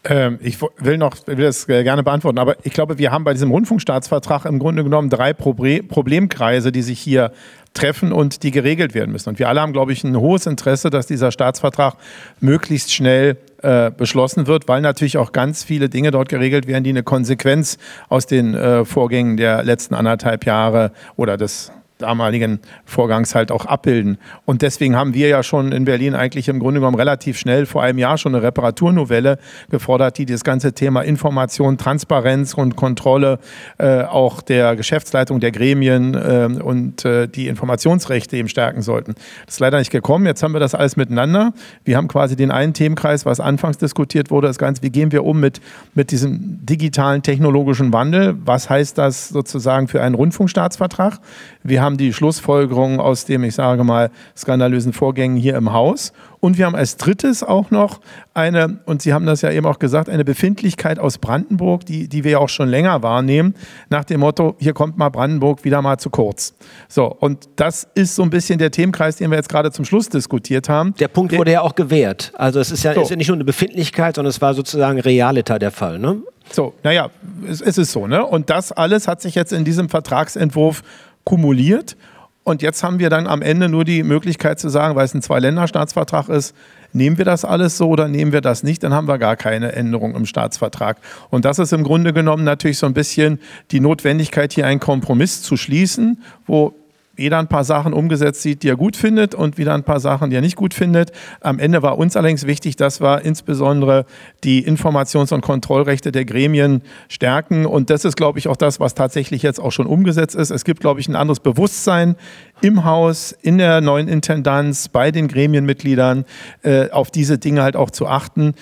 Ähm, 0.10 0.40
ich 0.42 0.62
will 0.62 0.98
noch 0.98 1.16
will 1.26 1.36
das 1.36 1.68
äh, 1.68 1.84
gerne 1.84 2.02
beantworten, 2.02 2.40
aber 2.40 2.56
ich 2.64 2.72
glaube, 2.72 2.98
wir 2.98 3.12
haben 3.12 3.26
bei 3.26 3.34
diesem 3.34 3.52
Rundfunkstaatsvertrag 3.52 4.46
im 4.46 4.58
Grunde 4.58 4.86
genommen 4.86 5.10
drei 5.10 5.34
Problemkreise, 5.34 6.72
die 6.72 6.82
sich 6.82 7.00
hier 7.00 7.34
treffen 7.74 8.14
und 8.14 8.44
die 8.44 8.52
geregelt 8.52 8.94
werden 8.94 9.12
müssen. 9.12 9.30
Und 9.30 9.40
wir 9.40 9.50
alle 9.50 9.60
haben, 9.60 9.74
glaube 9.74 9.92
ich, 9.92 10.06
ein 10.06 10.16
hohes 10.18 10.46
Interesse, 10.46 10.90
dass 10.90 11.08
dieser 11.08 11.32
Staatsvertrag 11.32 11.96
möglichst 12.40 12.94
schnell 12.94 13.38
äh, 13.62 13.92
beschlossen 13.92 14.48
wird, 14.48 14.70
weil 14.70 14.82
natürlich 14.82 15.18
auch 15.18 15.34
ganz 15.34 15.64
viele 15.64 15.90
Dinge 15.90 16.12
dort 16.12 16.30
geregelt 16.30 16.68
werden, 16.68 16.86
die 16.86 16.92
eine 16.92 17.04
Konsequenz 17.04 17.78
aus 18.08 18.26
den 18.26 18.54
äh, 18.54 18.86
Vorgängen 18.86 19.36
der 19.36 19.64
letzten 19.64 19.94
anderthalb 19.94 20.46
Jahre 20.46 20.92
oder 21.18 21.36
des 21.36 21.72
damaligen 21.98 22.60
Vorgangs 22.86 23.36
halt 23.36 23.52
auch 23.52 23.66
abbilden. 23.66 24.18
Und 24.46 24.62
deswegen 24.62 24.96
haben 24.96 25.14
wir 25.14 25.28
ja 25.28 25.44
schon 25.44 25.72
in 25.72 25.86
Berlin 25.86 26.16
eigentlich 26.16 26.48
im 26.48 26.60
Grunde 26.60 26.80
genommen 26.80 26.98
relativ 26.98 27.38
schnell 27.38 27.66
vor 27.66 27.84
einem 27.84 28.00
Jahr 28.00 28.18
schon 28.18 28.36
eine 28.36 28.44
Reparaturnovelle 28.44 29.40
gefordert, 29.70 30.18
die 30.18 30.26
das 30.26 30.44
ganze 30.44 30.74
Thema 30.74 31.02
Information, 31.02 31.78
Transparenz 31.78 32.54
und 32.54 32.76
Kontrolle 32.76 33.40
äh, 33.78 34.04
auch 34.04 34.42
der 34.42 34.76
Geschäftsleitung 34.76 35.40
der 35.40 35.52
Gremien 35.52 36.14
äh, 36.14 36.62
und 36.62 37.06
äh, 37.06 37.28
die 37.28 37.48
Informationsrechte 37.48 38.38
eben 38.38 38.50
stärken 38.50 38.82
sollten. 38.82 39.16
Das 39.46 39.56
ist 39.56 39.60
leider 39.60 39.80
nicht 39.80 39.92
gekommen. 39.92 40.26
Jetzt 40.26 40.44
haben 40.44 40.54
wir 40.54 40.60
das 40.60 40.76
alles 40.76 40.98
miteinander. 40.98 41.54
Wir 41.84 41.98
haben 41.98 42.08
quasi 42.08 42.36
den 42.36 42.52
einen 42.52 42.74
Themenkreis, 42.74 43.26
was 43.26 43.40
anfangs 43.40 43.78
diskutiert 43.78 44.32
wurde, 44.32 44.48
das 44.48 44.58
Ganze, 44.58 44.84
wie 44.84 44.90
gehen 44.90 45.12
wir 45.12 45.24
um 45.24 45.40
mit, 45.40 45.62
mit 45.96 46.12
diesem 46.12 46.66
digitalen 46.66 47.24
technologischen 47.24 47.94
Wandel? 47.94 48.36
Was 48.46 48.70
heißt 48.70 48.98
das 48.98 49.30
sozusagen 49.30 49.88
für 49.88 50.02
einen 50.02 50.16
Rundfunkstaatsvertrag? 50.16 51.20
Wir 51.64 51.82
haben 51.82 51.87
die 51.96 52.12
Schlussfolgerungen 52.12 53.00
aus 53.00 53.24
dem, 53.24 53.46
ich 53.46 53.56
sage 53.56 53.86
mal, 53.86 54.10
skandalösen 54.36 54.92
Vorgängen 54.92 55.38
hier 55.38 55.56
im 55.56 55.72
Haus. 55.72 56.12
Und 56.40 56.58
wir 56.58 56.66
haben 56.66 56.76
als 56.76 56.98
drittes 56.98 57.44
auch 57.44 57.72
noch 57.72 58.00
eine, 58.34 58.80
und 58.86 59.02
Sie 59.02 59.14
haben 59.14 59.26
das 59.26 59.42
ja 59.42 59.52
eben 59.52 59.66
auch 59.66 59.80
gesagt, 59.80 60.10
eine 60.10 60.24
Befindlichkeit 60.24 61.00
aus 61.00 61.18
Brandenburg, 61.18 61.86
die, 61.86 62.08
die 62.08 62.24
wir 62.24 62.32
ja 62.32 62.38
auch 62.40 62.50
schon 62.50 62.70
länger 62.70 63.02
wahrnehmen, 63.02 63.56
nach 63.90 64.04
dem 64.04 64.20
Motto, 64.20 64.56
hier 64.60 64.74
kommt 64.74 64.98
mal 64.98 65.10
Brandenburg 65.10 65.64
wieder 65.64 65.82
mal 65.82 65.98
zu 65.98 66.10
kurz. 66.10 66.54
So, 66.88 67.06
und 67.06 67.50
das 67.56 67.88
ist 67.96 68.16
so 68.16 68.24
ein 68.24 68.30
bisschen 68.30 68.60
der 68.60 68.72
Themenkreis, 68.72 69.16
den 69.16 69.32
wir 69.32 69.38
jetzt 69.38 69.50
gerade 69.50 69.72
zum 69.72 69.86
Schluss 69.86 70.10
diskutiert 70.10 70.70
haben. 70.70 70.94
Der 71.00 71.08
Punkt 71.08 71.36
wurde 71.36 71.54
ja 71.54 71.62
auch 71.62 71.76
gewährt. 71.76 72.32
Also 72.36 72.60
es 72.60 72.72
ist 72.72 72.84
ja, 72.84 72.94
so. 72.94 73.02
ist 73.02 73.10
ja 73.10 73.16
nicht 73.16 73.30
nur 73.30 73.38
eine 73.38 73.46
Befindlichkeit, 73.46 74.16
sondern 74.16 74.30
es 74.30 74.42
war 74.42 74.54
sozusagen 74.54 75.00
realiter 75.00 75.60
der 75.60 75.72
Fall, 75.72 76.00
ne? 76.00 76.18
So, 76.52 76.74
naja, 76.84 77.10
es, 77.48 77.62
es 77.62 77.78
ist 77.78 77.92
so, 77.92 78.08
ne? 78.08 78.26
Und 78.26 78.50
das 78.50 78.72
alles 78.72 79.08
hat 79.08 79.22
sich 79.22 79.36
jetzt 79.36 79.52
in 79.52 79.66
diesem 79.66 79.90
Vertragsentwurf 79.90 80.82
kumuliert. 81.28 81.98
Und 82.46 82.62
jetzt 82.62 82.82
haben 82.84 83.00
wir 83.00 83.10
dann 83.10 83.28
am 83.28 83.42
Ende 83.42 83.68
nur 83.68 83.84
die 83.84 84.02
Möglichkeit 84.04 84.62
zu 84.62 84.70
sagen, 84.70 84.96
weil 84.96 85.04
es 85.04 85.14
ein 85.14 85.22
Zwei-Länder-Staatsvertrag 85.22 86.30
ist, 86.30 86.56
nehmen 86.94 87.18
wir 87.18 87.26
das 87.26 87.44
alles 87.44 87.76
so 87.76 87.90
oder 87.90 88.08
nehmen 88.08 88.32
wir 88.32 88.40
das 88.40 88.64
nicht, 88.64 88.82
dann 88.82 88.94
haben 88.94 89.10
wir 89.10 89.18
gar 89.18 89.36
keine 89.36 89.74
Änderung 89.74 90.16
im 90.16 90.26
Staatsvertrag. 90.26 91.00
Und 91.30 91.44
das 91.44 91.60
ist 91.60 91.74
im 91.74 91.84
Grunde 91.84 92.14
genommen 92.14 92.46
natürlich 92.46 92.78
so 92.78 92.86
ein 92.86 92.94
bisschen 92.94 93.42
die 93.72 93.82
Notwendigkeit, 93.82 94.54
hier 94.54 94.66
einen 94.66 94.80
Kompromiss 94.80 95.42
zu 95.42 95.58
schließen, 95.58 96.24
wo 96.46 96.74
jeder 97.18 97.40
ein 97.40 97.48
paar 97.48 97.64
Sachen 97.64 97.94
umgesetzt 97.94 98.42
sieht, 98.42 98.64
die 98.64 98.70
er 98.70 98.76
gut 98.76 98.96
findet 98.96 99.36
und 99.36 99.58
wieder 99.58 99.74
ein 99.74 99.84
paar 99.84 100.00
Sachen, 100.00 100.30
die 100.30 100.36
er 100.36 100.42
nicht 100.42 100.56
gut 100.56 100.74
findet. 100.74 101.12
Am 101.42 101.60
Ende 101.60 101.82
war 101.82 101.98
uns 101.98 102.16
allerdings 102.16 102.46
wichtig, 102.46 102.76
dass 102.76 103.02
wir 103.02 103.24
insbesondere 103.24 104.06
die 104.44 104.66
Informations- 104.68 105.34
und 105.34 105.42
Kontrollrechte 105.42 106.12
der 106.12 106.26
Gremien 106.26 106.84
stärken. 107.10 107.66
Und 107.66 107.90
das 107.90 108.06
ist, 108.06 108.16
glaube 108.16 108.40
ich, 108.40 108.48
auch 108.48 108.56
das, 108.56 108.80
was 108.80 108.94
tatsächlich 108.94 109.42
jetzt 109.42 109.60
auch 109.60 109.72
schon 109.72 109.88
umgesetzt 109.88 110.36
ist. 110.36 110.52
Es 110.52 110.64
gibt, 110.64 110.80
glaube 110.80 111.00
ich, 111.00 111.08
ein 111.08 111.16
anderes 111.16 111.40
Bewusstsein 111.40 112.16
im 112.62 112.86
Haus, 112.86 113.32
in 113.42 113.58
der 113.58 113.82
neuen 113.82 114.08
Intendanz, 114.08 114.90
bei 114.90 115.12
den 115.12 115.28
Gremienmitgliedern, 115.28 116.26
äh, 116.64 116.90
auf 116.92 117.12
diese 117.12 117.38
Dinge 117.38 117.64
halt 117.64 117.76
auch 117.76 117.92
zu 117.92 118.08
achten 118.08 118.54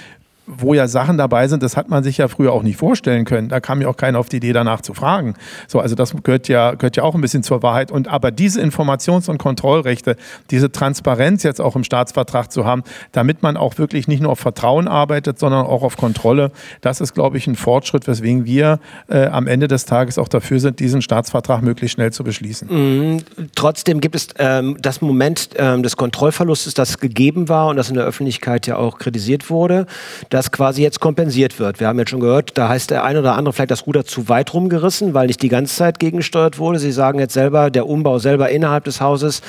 wo 0.48 0.74
ja 0.74 0.88
Sachen 0.88 1.18
dabei 1.18 1.48
sind, 1.48 1.64
das 1.64 1.76
hat 1.76 1.90
man 1.90 2.04
sich 2.04 2.18
ja 2.18 2.28
früher 2.28 2.54
auch 2.54 2.62
nicht 2.62 2.78
vorstellen 2.78 3.26
können. 3.26 3.50
Da 3.50 3.60
kam 3.60 3.82
ja 3.82 3.88
auch 3.88 3.98
keiner 3.98 4.20
auf 4.20 4.30
die 4.30 4.38
Idee, 4.38 4.54
danach 4.54 4.82
zu 4.82 4.94
fragen. 4.94 5.34
So, 5.68 5.80
also 5.80 5.96
das 5.96 6.14
gehört 6.24 6.48
ja, 6.48 6.76
gehört 6.76 6.98
ja 6.98 7.04
auch 7.04 7.16
ein 7.16 7.22
bisschen 7.22 7.42
zur 7.42 7.64
Wahrheit. 7.64 7.92
Und 7.92 8.08
aber 8.08 8.32
diese 8.32 8.62
Informations- 8.62 9.30
und 9.30 9.40
Kontrollrechte, 9.40 10.16
diese 10.52 10.72
Transparenz 10.72 11.44
jetzt 11.44 11.60
auch 11.60 11.76
im 11.76 11.84
Staatsvertrag 11.84 12.52
zu 12.52 12.66
haben, 12.66 12.84
damit 13.12 13.42
man 13.42 13.58
auch 13.58 13.78
wirklich 13.78 14.08
nicht 14.08 14.22
nur 14.22 14.32
auf 14.32 14.40
Vertrauen 14.40 14.88
arbeitet, 14.88 15.40
sondern 15.40 15.66
auch 15.66 15.82
auf 15.82 15.98
Kontrolle, 15.98 16.52
das 16.82 17.02
ist, 17.02 17.14
glaube 17.14 17.38
ich, 17.38 17.48
ein 17.48 17.56
Fortschritt, 17.56 18.08
weswegen 18.08 18.46
wir 18.46 18.80
äh, 19.08 19.26
am 19.26 19.48
Ende 19.48 19.68
des 19.68 19.86
Tages 19.86 20.20
auch 20.20 20.28
dafür 20.28 20.60
sind, 20.60 20.80
diesen 20.80 21.02
Staatsvertrag 21.02 21.64
möglichst 21.64 21.96
schnell 21.96 22.12
zu 22.12 22.24
beschließen. 22.24 22.68
Mhm. 22.70 23.24
Trotzdem 23.56 24.00
gibt 24.00 24.16
es 24.16 24.28
ähm, 24.38 24.78
das 24.80 25.02
Moment 25.02 25.50
ähm, 25.58 25.82
des 25.82 25.98
Kontrollverlustes, 25.98 26.76
das 26.76 27.00
gegeben 27.00 27.50
war 27.50 27.68
und 27.68 27.78
das 27.78 27.90
in 27.90 27.96
der 27.96 28.06
Öffentlichkeit 28.06 28.68
ja 28.68 28.78
auch 28.78 29.00
kritisiert 29.00 29.50
wurde 29.50 29.88
das 30.36 30.52
quasi 30.52 30.82
jetzt 30.82 31.00
kompensiert 31.00 31.60
wird. 31.60 31.80
Wir 31.80 31.88
haben 31.88 31.98
jetzt 31.98 32.12
schon 32.12 32.20
gehört, 32.20 32.58
da 32.58 32.68
heißt 32.68 32.92
der 32.92 33.06
eine 33.06 33.20
oder 33.20 33.36
andere 33.36 33.54
vielleicht 33.54 33.72
das 33.72 33.88
Ruder 33.88 34.04
zu 34.04 34.28
weit 34.28 34.54
rumgerissen, 34.54 35.14
weil 35.14 35.28
nicht 35.28 35.42
die 35.42 35.48
ganze 35.48 35.74
Zeit 35.74 35.98
gegengesteuert 35.98 36.60
wurde. 36.60 36.78
Sie 36.78 36.92
sagen 36.92 37.20
jetzt 37.20 37.34
selber, 37.34 37.72
der 37.72 37.88
Umbau 37.88 38.20
selber 38.20 38.50
innerhalb 38.50 38.84
des 38.84 39.00
Hauses 39.00 39.42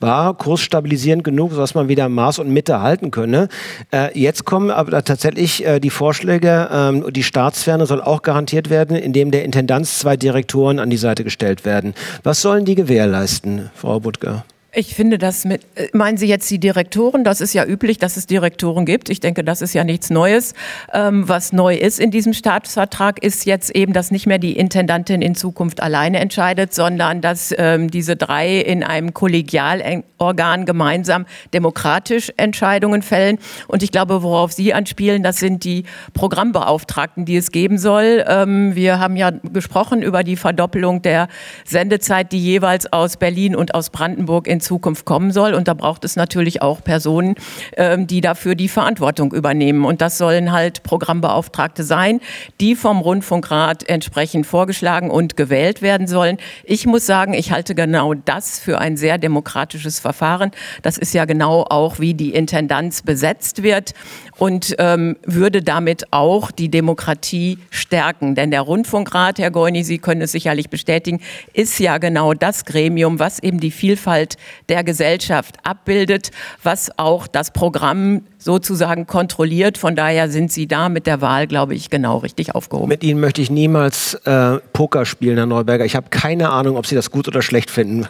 war 0.00 0.34
kursstabilisierend 0.36 1.24
genug, 1.24 1.52
sodass 1.52 1.74
man 1.74 1.88
wieder 1.88 2.10
Maß 2.10 2.40
und 2.40 2.50
Mitte 2.50 2.82
halten 2.82 3.10
könne. 3.10 3.48
Äh, 3.90 4.18
jetzt 4.18 4.44
kommen 4.44 4.70
aber 4.70 5.02
tatsächlich 5.02 5.64
äh, 5.64 5.80
die 5.80 5.90
Vorschläge, 5.90 6.68
ähm, 6.70 7.10
die 7.10 7.22
Staatsferne 7.22 7.86
soll 7.86 8.02
auch 8.02 8.20
garantiert 8.20 8.68
werden, 8.68 8.96
indem 8.96 9.30
der 9.30 9.44
Intendanz 9.44 9.98
zwei 9.98 10.18
Direktoren 10.18 10.78
an 10.78 10.90
die 10.90 10.98
Seite 10.98 11.24
gestellt 11.24 11.64
werden. 11.64 11.94
Was 12.22 12.42
sollen 12.42 12.66
die 12.66 12.74
gewährleisten, 12.74 13.70
Frau 13.74 13.98
Butger? 13.98 14.44
Ich 14.76 14.94
finde 14.96 15.18
das 15.18 15.44
mit, 15.44 15.62
äh, 15.76 15.88
meinen 15.92 16.16
Sie 16.16 16.26
jetzt 16.26 16.50
die 16.50 16.58
Direktoren? 16.58 17.22
Das 17.22 17.40
ist 17.40 17.54
ja 17.54 17.64
üblich, 17.64 17.98
dass 17.98 18.16
es 18.16 18.26
Direktoren 18.26 18.84
gibt. 18.84 19.08
Ich 19.08 19.20
denke, 19.20 19.44
das 19.44 19.62
ist 19.62 19.72
ja 19.72 19.84
nichts 19.84 20.10
Neues. 20.10 20.52
Ähm, 20.92 21.28
was 21.28 21.52
neu 21.52 21.76
ist 21.76 22.00
in 22.00 22.10
diesem 22.10 22.32
Staatsvertrag, 22.32 23.22
ist 23.22 23.46
jetzt 23.46 23.70
eben, 23.70 23.92
dass 23.92 24.10
nicht 24.10 24.26
mehr 24.26 24.38
die 24.38 24.56
Intendantin 24.56 25.22
in 25.22 25.36
Zukunft 25.36 25.80
alleine 25.80 26.18
entscheidet, 26.18 26.74
sondern 26.74 27.20
dass 27.20 27.54
ähm, 27.56 27.88
diese 27.88 28.16
drei 28.16 28.58
in 28.58 28.82
einem 28.82 29.14
Kollegialorgan 29.14 30.66
gemeinsam 30.66 31.26
demokratisch 31.52 32.32
Entscheidungen 32.36 33.02
fällen. 33.02 33.38
Und 33.68 33.84
ich 33.84 33.92
glaube, 33.92 34.24
worauf 34.24 34.52
Sie 34.52 34.74
anspielen, 34.74 35.22
das 35.22 35.36
sind 35.36 35.62
die 35.62 35.84
Programmbeauftragten, 36.14 37.24
die 37.24 37.36
es 37.36 37.52
geben 37.52 37.78
soll. 37.78 38.24
Ähm, 38.26 38.74
wir 38.74 38.98
haben 38.98 39.16
ja 39.16 39.30
gesprochen 39.30 40.02
über 40.02 40.24
die 40.24 40.36
Verdoppelung 40.36 41.00
der 41.02 41.28
Sendezeit, 41.64 42.32
die 42.32 42.40
jeweils 42.40 42.92
aus 42.92 43.16
Berlin 43.18 43.54
und 43.54 43.74
aus 43.76 43.90
Brandenburg 43.90 44.48
in 44.48 44.63
Zukunft 44.64 45.04
kommen 45.04 45.30
soll. 45.30 45.54
Und 45.54 45.68
da 45.68 45.74
braucht 45.74 46.04
es 46.04 46.16
natürlich 46.16 46.62
auch 46.62 46.82
Personen, 46.82 47.36
ähm, 47.76 48.06
die 48.06 48.20
dafür 48.20 48.54
die 48.54 48.68
Verantwortung 48.68 49.32
übernehmen. 49.32 49.84
Und 49.84 50.00
das 50.00 50.18
sollen 50.18 50.50
halt 50.50 50.82
Programmbeauftragte 50.82 51.84
sein, 51.84 52.20
die 52.60 52.74
vom 52.74 53.00
Rundfunkrat 53.00 53.88
entsprechend 53.88 54.46
vorgeschlagen 54.46 55.10
und 55.10 55.36
gewählt 55.36 55.82
werden 55.82 56.06
sollen. 56.06 56.38
Ich 56.64 56.86
muss 56.86 57.06
sagen, 57.06 57.34
ich 57.34 57.52
halte 57.52 57.74
genau 57.74 58.14
das 58.14 58.58
für 58.58 58.78
ein 58.78 58.96
sehr 58.96 59.18
demokratisches 59.18 60.00
Verfahren. 60.00 60.50
Das 60.82 60.98
ist 60.98 61.14
ja 61.14 61.24
genau 61.24 61.64
auch, 61.68 62.00
wie 62.00 62.14
die 62.14 62.34
Intendanz 62.34 63.02
besetzt 63.02 63.62
wird 63.62 63.92
und 64.38 64.74
ähm, 64.78 65.16
würde 65.24 65.62
damit 65.62 66.12
auch 66.12 66.50
die 66.50 66.68
Demokratie 66.68 67.58
stärken. 67.70 68.34
Denn 68.34 68.50
der 68.50 68.62
Rundfunkrat, 68.62 69.38
Herr 69.38 69.50
Goini, 69.50 69.84
Sie 69.84 69.98
können 69.98 70.22
es 70.22 70.32
sicherlich 70.32 70.70
bestätigen, 70.70 71.20
ist 71.52 71.78
ja 71.78 71.98
genau 71.98 72.34
das 72.34 72.64
Gremium, 72.64 73.18
was 73.18 73.38
eben 73.42 73.60
die 73.60 73.70
Vielfalt 73.70 74.36
der 74.68 74.84
Gesellschaft 74.84 75.56
abbildet, 75.62 76.30
was 76.62 76.98
auch 76.98 77.26
das 77.26 77.52
Programm 77.52 78.22
sozusagen 78.38 79.06
kontrolliert. 79.06 79.78
Von 79.78 79.96
daher 79.96 80.28
sind 80.28 80.52
Sie 80.52 80.66
da 80.66 80.88
mit 80.88 81.06
der 81.06 81.20
Wahl, 81.20 81.46
glaube 81.46 81.74
ich, 81.74 81.90
genau 81.90 82.18
richtig 82.18 82.54
aufgehoben. 82.54 82.88
Mit 82.88 83.02
Ihnen 83.02 83.20
möchte 83.20 83.40
ich 83.40 83.50
niemals 83.50 84.14
äh, 84.24 84.58
Poker 84.72 85.06
spielen, 85.06 85.36
Herr 85.36 85.46
Neuberger. 85.46 85.84
Ich 85.84 85.96
habe 85.96 86.08
keine 86.10 86.50
Ahnung, 86.50 86.76
ob 86.76 86.86
Sie 86.86 86.94
das 86.94 87.10
gut 87.10 87.28
oder 87.28 87.42
schlecht 87.42 87.70
finden. 87.70 88.06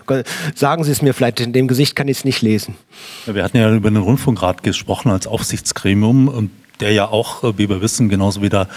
Sagen 0.54 0.84
Sie 0.84 0.90
es 0.90 1.02
mir 1.02 1.14
vielleicht, 1.14 1.40
in 1.40 1.52
dem 1.52 1.68
Gesicht 1.68 1.94
kann 1.94 2.08
ich 2.08 2.18
es 2.18 2.24
nicht 2.24 2.42
lesen. 2.42 2.76
Wir 3.26 3.44
hatten 3.44 3.56
ja 3.56 3.72
über 3.72 3.90
den 3.90 3.98
Rundfunkrat 3.98 4.62
gesprochen 4.62 5.10
als 5.10 5.26
Aufsichtsgremium 5.26 6.28
und 6.28 6.50
der 6.80 6.92
ja 6.92 7.08
auch, 7.08 7.44
äh, 7.44 7.58
wie 7.58 7.68
wir 7.68 7.80
wissen, 7.80 8.08
genauso 8.08 8.42
wie 8.42 8.48
der, 8.48 8.68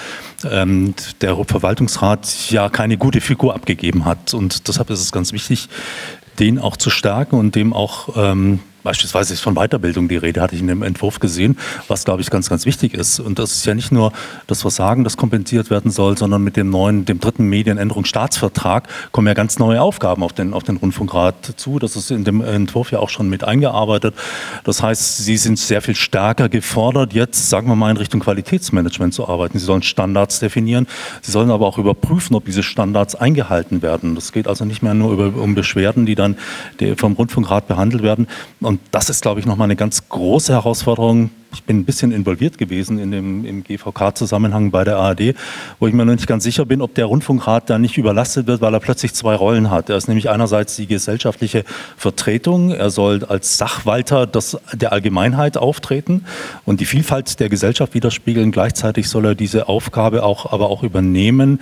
ähm, 0.49 0.93
der 1.21 1.35
Verwaltungsrat 1.45 2.51
ja 2.51 2.69
keine 2.69 2.97
gute 2.97 3.21
Figur 3.21 3.55
abgegeben 3.55 4.05
hat. 4.05 4.33
Und 4.33 4.67
deshalb 4.67 4.89
ist 4.89 5.01
es 5.01 5.11
ganz 5.11 5.33
wichtig, 5.33 5.67
den 6.39 6.59
auch 6.59 6.77
zu 6.77 6.89
stärken 6.89 7.37
und 7.37 7.55
dem 7.55 7.73
auch 7.73 8.09
ähm, 8.15 8.59
Beispielsweise 8.87 9.33
ist 9.33 9.41
von 9.41 9.55
Weiterbildung 9.55 10.07
die 10.07 10.15
Rede, 10.15 10.39
hatte 10.39 10.55
ich 10.55 10.61
in 10.61 10.67
dem 10.67 10.81
Entwurf 10.81 11.19
gesehen, 11.19 11.57
was, 11.89 12.05
glaube 12.05 12.21
ich, 12.21 12.29
ganz, 12.29 12.47
ganz 12.47 12.65
wichtig 12.65 12.93
ist. 12.93 13.19
Und 13.19 13.37
das 13.37 13.51
ist 13.51 13.65
ja 13.65 13.73
nicht 13.73 13.91
nur 13.91 14.13
das 14.47 14.61
Versagen, 14.61 15.03
das 15.03 15.17
kompensiert 15.17 15.69
werden 15.69 15.91
soll, 15.91 16.17
sondern 16.17 16.41
mit 16.41 16.55
dem 16.55 16.69
neuen, 16.69 17.03
dem 17.03 17.19
dritten 17.19 17.49
Medienänderungsstaatsvertrag 17.49 18.87
kommen 19.11 19.27
ja 19.27 19.33
ganz 19.33 19.59
neue 19.59 19.81
Aufgaben 19.81 20.23
auf 20.23 20.31
den, 20.31 20.53
auf 20.53 20.63
den 20.63 20.77
Rundfunkrat 20.77 21.55
zu. 21.57 21.79
Das 21.79 21.97
ist 21.97 22.11
in 22.11 22.23
dem 22.23 22.39
Entwurf 22.39 22.93
ja 22.93 22.99
auch 22.99 23.09
schon 23.09 23.27
mit 23.27 23.43
eingearbeitet. 23.43 24.15
Das 24.63 24.81
heißt, 24.81 25.17
Sie 25.17 25.35
sind 25.35 25.59
sehr 25.59 25.81
viel 25.81 25.95
stärker 25.95 26.47
gefordert, 26.47 27.11
jetzt, 27.11 27.49
sagen 27.49 27.67
wir 27.67 27.75
mal, 27.75 27.91
in 27.91 27.97
Richtung 27.97 28.21
Qualitätsmanagement 28.21 29.13
zu 29.13 29.27
arbeiten. 29.27 29.59
Sie 29.59 29.65
sollen 29.65 29.83
Standards 29.83 30.39
definieren. 30.39 30.87
Sie 31.21 31.33
sollen 31.33 31.51
aber 31.51 31.67
auch 31.67 31.77
überprüfen, 31.77 32.37
ob 32.37 32.45
diese 32.45 32.63
Standards 32.63 33.15
eingehalten 33.15 33.81
werden. 33.81 34.15
Das 34.15 34.31
geht 34.31 34.47
also 34.47 34.63
nicht 34.63 34.81
mehr 34.81 34.93
nur 34.93 35.11
über, 35.11 35.41
um 35.41 35.55
Beschwerden, 35.55 36.05
die 36.05 36.15
dann 36.15 36.37
vom 36.95 37.11
Rundfunkrat 37.11 37.67
behandelt 37.67 38.01
werden. 38.01 38.27
Und 38.61 38.76
und 38.77 38.87
das 38.91 39.09
ist, 39.09 39.23
glaube 39.23 39.39
ich, 39.39 39.45
nochmal 39.45 39.65
eine 39.65 39.75
ganz 39.75 40.07
große 40.07 40.53
Herausforderung, 40.53 41.31
ich 41.53 41.63
bin 41.63 41.79
ein 41.79 41.85
bisschen 41.85 42.11
involviert 42.11 42.57
gewesen 42.57 42.99
in 42.99 43.11
dem, 43.11 43.45
im 43.45 43.63
GVK-Zusammenhang 43.63 44.71
bei 44.71 44.83
der 44.83 44.97
ARD, 44.97 45.35
wo 45.79 45.87
ich 45.87 45.93
mir 45.93 46.05
noch 46.05 46.13
nicht 46.13 46.27
ganz 46.27 46.43
sicher 46.43 46.65
bin, 46.65 46.81
ob 46.81 46.93
der 46.95 47.05
Rundfunkrat 47.05 47.69
da 47.69 47.79
nicht 47.79 47.97
überlastet 47.97 48.47
wird, 48.47 48.61
weil 48.61 48.73
er 48.73 48.79
plötzlich 48.79 49.13
zwei 49.13 49.35
Rollen 49.35 49.71
hat. 49.71 49.89
Er 49.89 49.97
ist 49.97 50.07
nämlich 50.07 50.29
einerseits 50.29 50.75
die 50.75 50.87
gesellschaftliche 50.87 51.63
Vertretung, 51.95 52.71
er 52.71 52.89
soll 52.89 53.23
als 53.25 53.57
Sachwalter 53.57 54.27
des, 54.27 54.57
der 54.73 54.91
Allgemeinheit 54.91 55.57
auftreten 55.57 56.25
und 56.65 56.79
die 56.79 56.85
Vielfalt 56.85 57.39
der 57.39 57.49
Gesellschaft 57.49 57.93
widerspiegeln. 57.93 58.51
Gleichzeitig 58.51 59.09
soll 59.09 59.25
er 59.25 59.35
diese 59.35 59.67
Aufgabe 59.67 60.23
auch, 60.23 60.51
aber 60.51 60.69
auch 60.69 60.83
übernehmen, 60.83 61.59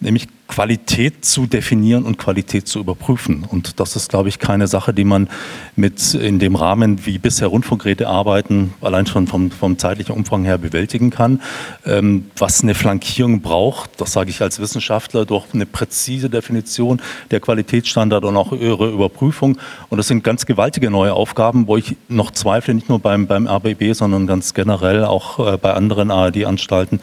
nämlich 0.00 0.28
Qualität 0.46 1.24
zu 1.24 1.46
definieren 1.46 2.04
und 2.04 2.18
Qualität 2.18 2.68
zu 2.68 2.78
überprüfen. 2.78 3.44
Und 3.48 3.80
das 3.80 3.96
ist, 3.96 4.10
glaube 4.10 4.28
ich, 4.28 4.38
keine 4.38 4.66
Sache, 4.66 4.92
die 4.92 5.04
man 5.04 5.28
mit 5.74 6.14
in 6.14 6.38
dem 6.38 6.54
Rahmen, 6.54 7.06
wie 7.06 7.18
bisher 7.18 7.48
Rundfunkräte 7.48 8.08
arbeiten, 8.08 8.74
allein 8.80 9.06
schon 9.06 9.23
vom, 9.26 9.50
vom 9.50 9.78
zeitlichen 9.78 10.14
Umfang 10.14 10.44
her 10.44 10.58
bewältigen 10.58 11.10
kann. 11.10 11.40
Ähm, 11.84 12.26
was 12.36 12.62
eine 12.62 12.74
Flankierung 12.74 13.40
braucht, 13.40 14.00
das 14.00 14.12
sage 14.12 14.30
ich 14.30 14.40
als 14.42 14.58
Wissenschaftler, 14.58 15.24
durch 15.24 15.46
eine 15.52 15.66
präzise 15.66 16.30
Definition 16.30 17.00
der 17.30 17.40
Qualitätsstandard 17.40 18.24
und 18.24 18.36
auch 18.36 18.52
ihre 18.52 18.90
Überprüfung. 18.90 19.58
Und 19.88 19.98
das 19.98 20.08
sind 20.08 20.24
ganz 20.24 20.46
gewaltige 20.46 20.90
neue 20.90 21.12
Aufgaben, 21.12 21.66
wo 21.66 21.76
ich 21.76 21.96
noch 22.08 22.30
zweifle, 22.30 22.74
nicht 22.74 22.88
nur 22.88 22.98
beim, 22.98 23.26
beim 23.26 23.46
RBB, 23.46 23.94
sondern 23.94 24.26
ganz 24.26 24.54
generell 24.54 25.04
auch 25.04 25.54
äh, 25.54 25.56
bei 25.56 25.74
anderen 25.74 26.10
ARD-Anstalten 26.10 27.00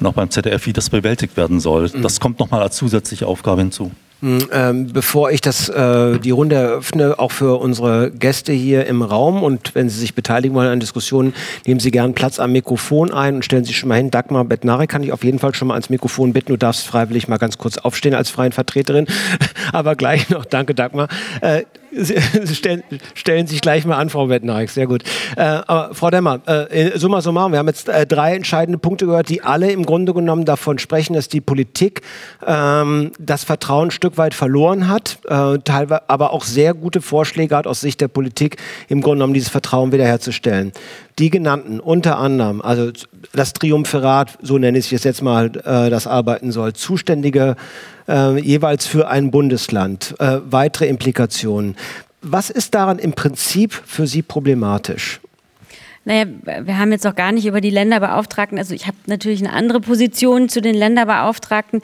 und 0.00 0.06
auch 0.06 0.14
beim 0.14 0.30
ZDF, 0.30 0.66
wie 0.66 0.72
das 0.72 0.90
bewältigt 0.90 1.36
werden 1.36 1.60
soll. 1.60 1.90
Mhm. 1.92 2.02
Das 2.02 2.20
kommt 2.20 2.38
nochmal 2.38 2.62
als 2.62 2.76
zusätzliche 2.76 3.26
Aufgabe 3.26 3.62
hinzu. 3.62 3.92
Mhm, 4.22 4.48
ähm, 4.52 4.86
bevor 4.92 5.32
ich 5.32 5.40
das, 5.40 5.68
äh, 5.68 6.20
die 6.20 6.30
Runde 6.30 6.54
eröffne, 6.54 7.18
auch 7.18 7.32
für 7.32 7.60
unsere 7.60 8.12
Gäste 8.12 8.52
hier 8.52 8.86
im 8.86 9.02
Raum 9.02 9.42
und 9.42 9.74
wenn 9.74 9.88
Sie 9.88 9.98
sich 9.98 10.14
beteiligen 10.14 10.54
wollen 10.54 10.68
an 10.68 10.78
Diskussionen, 10.78 11.34
nehmen 11.66 11.80
Sie 11.80 11.90
gern 11.90 12.14
Platz 12.14 12.38
am 12.38 12.52
Mikrofon 12.52 13.12
ein 13.12 13.34
und 13.34 13.44
stellen 13.44 13.64
Sie 13.64 13.74
schon 13.74 13.88
mal 13.88 13.96
hin. 13.96 14.12
Dagmar 14.12 14.44
Bettnari 14.44 14.86
kann 14.86 15.02
ich 15.02 15.12
auf 15.12 15.24
jeden 15.24 15.40
Fall 15.40 15.56
schon 15.56 15.66
mal 15.66 15.74
ans 15.74 15.90
Mikrofon 15.90 16.32
bitten. 16.32 16.52
Du 16.52 16.56
darfst 16.56 16.86
freiwillig 16.86 17.26
mal 17.26 17.38
ganz 17.38 17.58
kurz 17.58 17.78
aufstehen 17.78 18.14
als 18.14 18.30
freien 18.30 18.52
Vertreterin. 18.52 19.08
Aber 19.72 19.96
gleich 19.96 20.30
noch, 20.30 20.44
danke 20.44 20.76
Dagmar. 20.76 21.08
Äh, 21.40 21.64
Sie 21.94 22.14
stellen, 23.14 23.46
sich 23.46 23.60
gleich 23.60 23.84
mal 23.84 23.96
an, 23.96 24.08
Frau 24.08 24.28
Wettnarik, 24.28 24.70
sehr 24.70 24.86
gut. 24.86 25.02
Äh, 25.36 25.42
aber 25.42 25.94
Frau 25.94 26.10
Demmer, 26.10 26.40
äh, 26.46 26.98
summa 26.98 27.20
summarum, 27.20 27.52
wir 27.52 27.58
haben 27.58 27.68
jetzt 27.68 27.88
äh, 27.88 28.06
drei 28.06 28.34
entscheidende 28.34 28.78
Punkte 28.78 29.06
gehört, 29.06 29.28
die 29.28 29.42
alle 29.42 29.70
im 29.70 29.84
Grunde 29.84 30.14
genommen 30.14 30.44
davon 30.44 30.78
sprechen, 30.78 31.14
dass 31.14 31.28
die 31.28 31.40
Politik 31.40 32.00
ähm, 32.46 33.12
das 33.18 33.44
Vertrauen 33.44 33.88
ein 33.88 33.90
Stück 33.90 34.16
weit 34.16 34.34
verloren 34.34 34.88
hat, 34.88 35.18
äh, 35.28 35.58
teilweise 35.58 36.08
aber 36.08 36.32
auch 36.32 36.44
sehr 36.44 36.72
gute 36.74 37.02
Vorschläge 37.02 37.54
hat 37.56 37.66
aus 37.66 37.80
Sicht 37.80 38.00
der 38.00 38.08
Politik, 38.08 38.56
im 38.88 39.02
Grunde 39.02 39.16
genommen 39.18 39.34
dieses 39.34 39.50
Vertrauen 39.50 39.92
wiederherzustellen. 39.92 40.72
Die 41.18 41.28
genannten, 41.28 41.78
unter 41.78 42.18
anderem, 42.18 42.62
also 42.62 42.90
das 43.34 43.52
Triumvirat, 43.52 44.38
so 44.40 44.56
nenne 44.56 44.78
ich 44.78 44.92
es 44.92 45.04
jetzt 45.04 45.20
mal, 45.20 45.46
äh, 45.64 45.90
das 45.90 46.06
arbeiten 46.06 46.52
soll, 46.52 46.72
zuständige 46.72 47.56
äh, 48.08 48.38
jeweils 48.40 48.86
für 48.86 49.08
ein 49.08 49.30
Bundesland. 49.30 50.14
Äh, 50.18 50.40
weitere 50.44 50.86
Implikationen. 50.86 51.76
Was 52.20 52.50
ist 52.50 52.74
daran 52.74 52.98
im 52.98 53.12
Prinzip 53.12 53.72
für 53.72 54.06
Sie 54.06 54.22
problematisch? 54.22 55.20
Naja, 56.04 56.24
wir 56.64 56.78
haben 56.78 56.90
jetzt 56.92 57.06
auch 57.06 57.14
gar 57.14 57.32
nicht 57.32 57.46
über 57.46 57.60
die 57.60 57.70
Länderbeauftragten, 57.70 58.58
also 58.58 58.74
ich 58.74 58.86
habe 58.86 58.96
natürlich 59.06 59.40
eine 59.40 59.52
andere 59.52 59.80
Position 59.80 60.48
zu 60.48 60.60
den 60.60 60.74
Länderbeauftragten. 60.74 61.80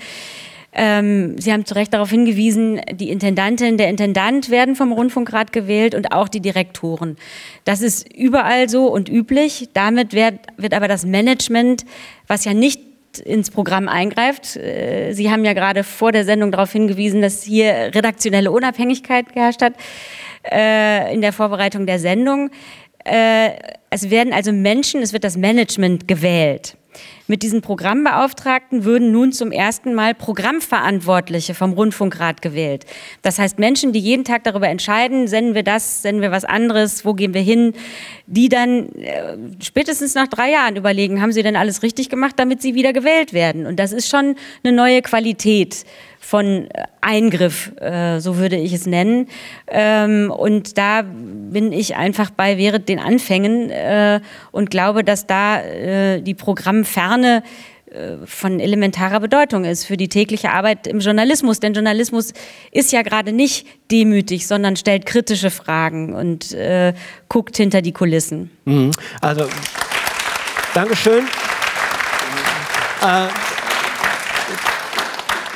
Ähm, 0.72 1.38
Sie 1.38 1.52
haben 1.52 1.64
zu 1.64 1.74
Recht 1.74 1.94
darauf 1.94 2.10
hingewiesen, 2.10 2.80
die 2.92 3.10
Intendantin, 3.10 3.78
der 3.78 3.88
Intendant 3.88 4.50
werden 4.50 4.76
vom 4.76 4.92
Rundfunkrat 4.92 5.52
gewählt 5.52 5.94
und 5.94 6.12
auch 6.12 6.28
die 6.28 6.40
Direktoren. 6.40 7.16
Das 7.64 7.80
ist 7.80 8.12
überall 8.12 8.68
so 8.68 8.86
und 8.86 9.08
üblich. 9.08 9.70
Damit 9.72 10.12
wird, 10.12 10.34
wird 10.56 10.74
aber 10.74 10.88
das 10.88 11.06
Management, 11.06 11.84
was 12.26 12.44
ja 12.44 12.54
nicht 12.54 12.80
ins 13.24 13.50
Programm 13.50 13.88
eingreift. 13.88 14.56
Äh, 14.56 15.12
Sie 15.12 15.30
haben 15.30 15.44
ja 15.44 15.52
gerade 15.52 15.84
vor 15.84 16.12
der 16.12 16.24
Sendung 16.24 16.52
darauf 16.52 16.72
hingewiesen, 16.72 17.22
dass 17.22 17.42
hier 17.42 17.90
redaktionelle 17.94 18.50
Unabhängigkeit 18.50 19.32
geherrscht 19.32 19.62
hat 19.62 19.74
äh, 20.50 21.12
in 21.14 21.20
der 21.20 21.32
Vorbereitung 21.32 21.86
der 21.86 21.98
Sendung. 21.98 22.50
Äh, 23.04 23.50
es 23.90 24.10
werden 24.10 24.32
also 24.32 24.52
Menschen, 24.52 25.02
es 25.02 25.12
wird 25.12 25.24
das 25.24 25.36
Management 25.36 26.06
gewählt. 26.06 26.76
Mit 27.26 27.42
diesen 27.42 27.60
Programmbeauftragten 27.60 28.84
würden 28.84 29.12
nun 29.12 29.32
zum 29.32 29.52
ersten 29.52 29.94
Mal 29.94 30.14
Programmverantwortliche 30.14 31.54
vom 31.54 31.74
Rundfunkrat 31.74 32.40
gewählt. 32.40 32.86
Das 33.20 33.38
heißt 33.38 33.58
Menschen, 33.58 33.92
die 33.92 34.00
jeden 34.00 34.24
Tag 34.24 34.44
darüber 34.44 34.68
entscheiden, 34.68 35.28
senden 35.28 35.54
wir 35.54 35.62
das, 35.62 36.02
senden 36.02 36.22
wir 36.22 36.30
was 36.30 36.44
anderes, 36.44 37.04
wo 37.04 37.12
gehen 37.12 37.34
wir 37.34 37.42
hin, 37.42 37.74
die 38.26 38.48
dann 38.48 38.88
äh, 38.94 39.36
spätestens 39.62 40.14
nach 40.14 40.28
drei 40.28 40.50
Jahren 40.50 40.76
überlegen, 40.76 41.20
haben 41.20 41.32
sie 41.32 41.42
denn 41.42 41.56
alles 41.56 41.82
richtig 41.82 42.08
gemacht, 42.08 42.34
damit 42.36 42.62
sie 42.62 42.74
wieder 42.74 42.92
gewählt 42.92 43.32
werden. 43.32 43.66
Und 43.66 43.76
das 43.76 43.92
ist 43.92 44.08
schon 44.08 44.36
eine 44.64 44.74
neue 44.74 45.02
Qualität 45.02 45.84
von 46.20 46.68
Eingriff, 47.00 47.72
äh, 47.80 48.20
so 48.20 48.36
würde 48.38 48.56
ich 48.56 48.72
es 48.72 48.86
nennen. 48.86 49.28
Ähm, 49.68 50.32
und 50.36 50.76
da 50.76 51.02
bin 51.02 51.72
ich 51.72 51.96
einfach 51.96 52.30
bei 52.30 52.58
während 52.58 52.88
den 52.88 52.98
Anfängen 52.98 53.70
äh, 53.70 54.20
und 54.50 54.70
glaube, 54.70 55.04
dass 55.04 55.26
da 55.26 55.62
äh, 55.62 56.20
die 56.20 56.34
Programmferne 56.34 56.87
äh, 56.96 58.26
von 58.26 58.60
elementarer 58.60 59.20
Bedeutung 59.20 59.64
ist 59.64 59.84
für 59.84 59.96
die 59.96 60.08
tägliche 60.08 60.50
Arbeit 60.50 60.86
im 60.86 61.00
Journalismus. 61.00 61.60
Denn 61.60 61.72
Journalismus 61.72 62.32
ist 62.70 62.92
ja 62.92 63.02
gerade 63.02 63.32
nicht 63.32 63.66
demütig, 63.90 64.46
sondern 64.46 64.76
stellt 64.76 65.06
kritische 65.06 65.50
Fragen 65.50 66.12
und 66.14 66.52
äh, 66.52 66.92
guckt 67.28 67.56
hinter 67.56 67.80
die 67.80 67.92
Kulissen. 67.92 68.50
Mhm. 68.66 68.90
Also, 69.20 69.48
Dankeschön. 70.74 71.24
Äh, 73.02 73.28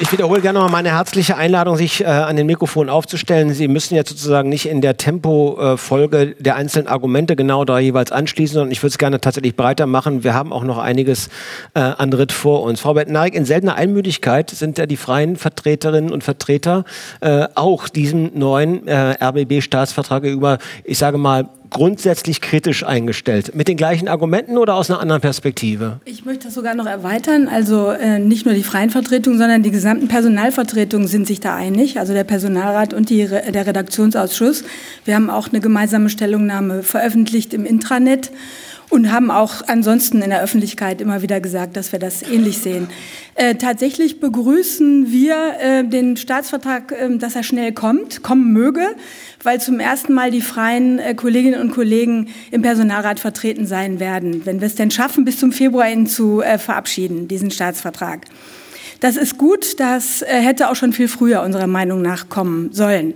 ich 0.01 0.10
wiederhole 0.10 0.40
gerne 0.40 0.59
noch 0.59 0.70
meine 0.70 0.90
herzliche 0.90 1.36
Einladung, 1.36 1.77
sich 1.77 2.02
äh, 2.02 2.06
an 2.06 2.36
den 2.36 2.47
Mikrofon 2.47 2.89
aufzustellen. 2.89 3.52
Sie 3.52 3.69
müssen 3.69 3.94
jetzt 3.94 4.10
sozusagen 4.10 4.48
nicht 4.48 4.66
in 4.66 4.81
der 4.81 4.97
Tempofolge 4.97 6.19
äh, 6.19 6.35
der 6.39 6.56
einzelnen 6.56 6.89
Argumente 6.89 7.36
genau 7.36 7.64
da 7.64 7.78
jeweils 7.78 8.12
anschließen, 8.12 8.55
sondern 8.55 8.73
ich 8.73 8.82
würde 8.82 8.93
es 8.93 8.98
gerne 8.98 9.20
tatsächlich 9.20 9.56
breiter 9.56 9.86
machen. 9.86 10.24
Wir 10.24 10.35
haben 10.35 10.52
auch 10.52 10.64
noch 10.64 10.78
einiges 10.78 11.28
äh, 11.74 11.81
an 11.81 12.10
Dritt 12.10 12.32
vor 12.32 12.62
uns. 12.62 12.81
Frau 12.81 12.94
Bettnarik, 12.94 13.35
in 13.35 13.44
seltener 13.44 13.74
Einmüdigkeit 13.74 14.51
sind 14.51 14.78
ja 14.78 14.86
die 14.86 14.97
freien 14.97 15.36
Vertreterinnen 15.36 16.10
und 16.12 16.24
Vertreter 16.24 16.85
äh, 17.20 17.47
auch 17.55 17.89
diesem 17.89 18.31
neuen 18.35 18.86
äh, 18.89 19.16
RBB-Staatsvertrag 19.23 20.23
gegenüber, 20.23 20.59
ich 20.85 20.98
sage 20.98 21.19
mal, 21.19 21.48
grundsätzlich 21.73 22.40
kritisch 22.40 22.85
eingestellt. 22.85 23.55
Mit 23.55 23.69
den 23.69 23.77
gleichen 23.77 24.09
Argumenten 24.09 24.59
oder 24.59 24.74
aus 24.74 24.90
einer 24.90 25.01
anderen 25.01 25.23
Perspektive? 25.23 26.01
Ich 26.05 26.24
möchte 26.24 26.44
das 26.47 26.55
sogar 26.55 26.74
noch 26.74 26.86
erweitern. 26.86 27.49
Also 27.49 27.90
äh, 27.90 28.19
nicht 28.19 28.47
nur 28.47 28.55
die 28.55 28.62
freien 28.62 28.90
Vertretungen, 28.90 29.39
sondern 29.39 29.62
die 29.62 29.70
gesamten 29.70 30.09
Personalvertretungen 30.09 31.09
sind 31.09 31.27
sich 31.27 31.40
da 31.40 31.55
einig. 31.55 31.99
Also 31.99 32.12
der 32.12 32.24
Personalrat 32.24 32.94
und 32.94 33.11
die, 33.11 33.27
der 33.27 33.66
Redaktionsausschuss. 33.66 34.65
Wir 35.05 35.15
haben 35.15 35.31
auch 35.31 35.49
eine 35.49 35.61
gemeinsame 35.61 36.09
Stellungnahme 36.09 36.82
veröffentlicht 36.82 37.55
im 37.55 37.65
Intranet 37.65 38.31
und 38.93 39.11
haben 39.11 39.31
auch 39.31 39.62
ansonsten 39.69 40.20
in 40.20 40.28
der 40.28 40.43
Öffentlichkeit 40.43 41.01
immer 41.01 41.23
wieder 41.23 41.40
gesagt, 41.40 41.78
dass 41.78 41.93
wir 41.93 41.99
das 41.99 42.23
ähnlich 42.23 42.59
sehen. 42.59 42.89
Äh, 43.35 43.55
tatsächlich 43.55 44.21
begrüßen 44.21 45.11
wir 45.11 45.55
äh, 45.59 45.85
den 45.85 46.19
Staatsvertrag, 46.19 46.93
äh, 46.93 47.17
dass 47.17 47.35
er 47.35 47.43
schnell 47.43 47.73
kommt, 47.73 48.23
kommen 48.23 48.53
möge, 48.53 48.95
weil 49.43 49.61
zum 49.61 49.81
ersten 49.81 50.13
Mal 50.13 50.31
die 50.31 50.43
freien 50.43 50.99
äh, 50.99 51.15
Kolleginnen 51.15 51.61
und 51.61 51.73
Kollegen 51.73 52.29
im 52.51 52.61
Personalrat 52.61 53.21
vertreten 53.21 53.67
sein 53.67 54.01
werden, 54.01 54.45
wenn 54.45 54.61
wir 54.61 54.67
es 54.67 54.75
denn 54.75 54.91
schaffen, 54.91 55.25
bis 55.25 55.39
zum 55.39 55.51
Februar 55.51 55.89
ihn 55.89 56.07
zu 56.07 56.43
äh, 56.43 56.59
verabschieden, 56.59 57.27
diesen 57.27 57.51
Staatsvertrag. 57.51 58.27
Das 59.03 59.16
ist 59.16 59.37
gut, 59.37 59.81
das 59.81 60.23
äh, 60.23 60.27
hätte 60.29 60.70
auch 60.70 60.77
schon 60.77 60.93
viel 60.93 61.09
früher 61.09 61.43
unserer 61.43 61.66
Meinung 61.66 62.03
nach 62.03 62.29
kommen 62.29 62.70
sollen. 62.73 63.15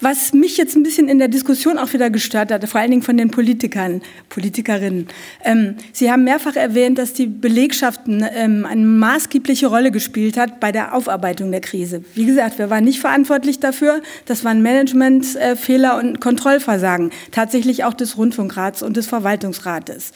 Was 0.00 0.32
mich 0.32 0.56
jetzt 0.56 0.76
ein 0.76 0.84
bisschen 0.84 1.08
in 1.08 1.18
der 1.18 1.26
Diskussion 1.26 1.76
auch 1.76 1.92
wieder 1.92 2.08
gestört 2.08 2.52
hat, 2.52 2.68
vor 2.68 2.80
allen 2.80 2.92
Dingen 2.92 3.02
von 3.02 3.16
den 3.16 3.32
Politikern, 3.32 4.00
Politikerinnen. 4.28 5.08
Ähm, 5.42 5.74
Sie 5.92 6.12
haben 6.12 6.22
mehrfach 6.22 6.54
erwähnt, 6.54 6.98
dass 6.98 7.14
die 7.14 7.26
Belegschaften 7.26 8.24
ähm, 8.32 8.64
eine 8.64 8.86
maßgebliche 8.86 9.66
Rolle 9.66 9.90
gespielt 9.90 10.36
hat 10.36 10.60
bei 10.60 10.70
der 10.70 10.94
Aufarbeitung 10.94 11.50
der 11.50 11.60
Krise. 11.60 12.04
Wie 12.14 12.26
gesagt, 12.26 12.60
wir 12.60 12.70
waren 12.70 12.84
nicht 12.84 13.00
verantwortlich 13.00 13.58
dafür. 13.58 14.02
Das 14.26 14.44
waren 14.44 14.62
Managementfehler 14.62 15.98
und 15.98 16.20
Kontrollversagen, 16.20 17.10
tatsächlich 17.32 17.82
auch 17.82 17.94
des 17.94 18.16
Rundfunkrats 18.16 18.84
und 18.84 18.96
des 18.96 19.08
Verwaltungsrates. 19.08 20.12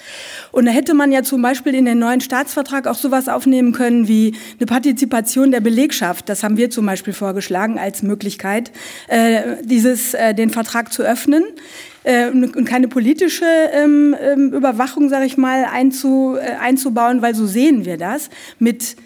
Und 0.52 0.66
da 0.66 0.70
hätte 0.70 0.94
man 0.94 1.10
ja 1.10 1.24
zum 1.24 1.42
Beispiel 1.42 1.74
in 1.74 1.86
den 1.86 1.98
neuen 1.98 2.20
Staatsvertrag 2.20 2.86
auch 2.86 2.94
sowas 2.94 3.28
aufnehmen 3.28 3.72
können 3.72 4.06
wie 4.06 4.34
eine 4.60 4.66
Partizipation 4.66 5.07
Partizipation 5.08 5.50
der 5.50 5.60
Belegschaft, 5.60 6.28
das 6.28 6.42
haben 6.42 6.56
wir 6.56 6.70
zum 6.70 6.86
Beispiel 6.86 7.12
vorgeschlagen 7.12 7.78
als 7.78 8.02
Möglichkeit, 8.02 8.70
äh, 9.08 9.56
dieses, 9.62 10.14
äh, 10.14 10.34
den 10.34 10.50
Vertrag 10.50 10.92
zu 10.92 11.02
öffnen 11.02 11.44
äh, 12.04 12.30
und 12.30 12.64
keine 12.64 12.88
politische 12.88 13.44
ähm, 13.72 14.14
ähm, 14.20 14.52
Überwachung, 14.52 15.08
sage 15.08 15.26
ich 15.26 15.36
mal, 15.36 15.64
einzu, 15.64 16.36
einzubauen, 16.60 17.22
weil 17.22 17.34
so 17.34 17.46
sehen 17.46 17.84
wir 17.84 17.96
das 17.96 18.30
mit 18.58 18.96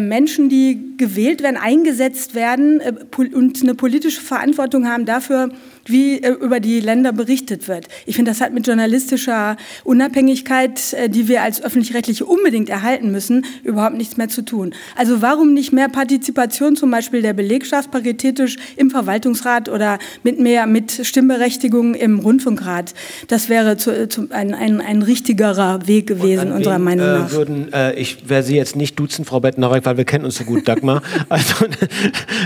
Menschen, 0.00 0.48
die 0.48 0.94
gewählt 0.96 1.42
werden, 1.42 1.58
eingesetzt 1.58 2.34
werden 2.34 2.80
und 3.14 3.62
eine 3.62 3.74
politische 3.74 4.22
Verantwortung 4.22 4.88
haben 4.88 5.04
dafür, 5.04 5.50
wie 5.86 6.22
äh, 6.22 6.30
über 6.30 6.60
die 6.60 6.80
Länder 6.80 7.12
berichtet 7.12 7.68
wird. 7.68 7.86
Ich 8.06 8.16
finde, 8.16 8.30
das 8.30 8.40
hat 8.40 8.52
mit 8.52 8.66
journalistischer 8.66 9.56
Unabhängigkeit, 9.84 10.92
äh, 10.92 11.08
die 11.08 11.28
wir 11.28 11.42
als 11.42 11.62
öffentlich-rechtliche 11.62 12.24
unbedingt 12.24 12.68
erhalten 12.68 13.10
müssen, 13.10 13.44
überhaupt 13.62 13.96
nichts 13.96 14.16
mehr 14.16 14.28
zu 14.28 14.42
tun. 14.42 14.74
Also 14.96 15.22
warum 15.22 15.54
nicht 15.54 15.72
mehr 15.72 15.88
Partizipation 15.88 16.76
zum 16.76 16.90
Beispiel 16.90 17.22
der 17.22 17.32
Belegschaft 17.32 17.90
paritätisch 17.90 18.56
im 18.76 18.90
Verwaltungsrat 18.90 19.68
oder 19.68 19.98
mit 20.22 20.40
mehr 20.40 20.66
mit 20.66 21.06
Stimmberechtigung 21.06 21.94
im 21.94 22.18
Rundfunkrat? 22.18 22.94
Das 23.28 23.48
wäre 23.48 23.76
zu, 23.76 24.08
zu 24.08 24.28
ein, 24.30 24.54
ein, 24.54 24.80
ein 24.80 25.02
richtigerer 25.02 25.86
Weg 25.86 26.06
gewesen, 26.06 26.52
unserer 26.52 26.76
wen, 26.76 26.84
Meinung 26.84 27.06
äh, 27.06 27.18
nach. 27.18 27.32
Würden, 27.32 27.72
äh, 27.72 27.94
ich 27.94 28.28
werde 28.28 28.46
Sie 28.46 28.56
jetzt 28.56 28.76
nicht 28.76 28.98
duzen, 28.98 29.24
Frau 29.24 29.40
Bettner, 29.40 29.70
weil 29.70 29.96
wir 29.96 30.04
kennen 30.04 30.24
uns 30.24 30.36
so 30.36 30.44
gut, 30.44 30.66
Dagmar. 30.68 31.02
also, 31.28 31.66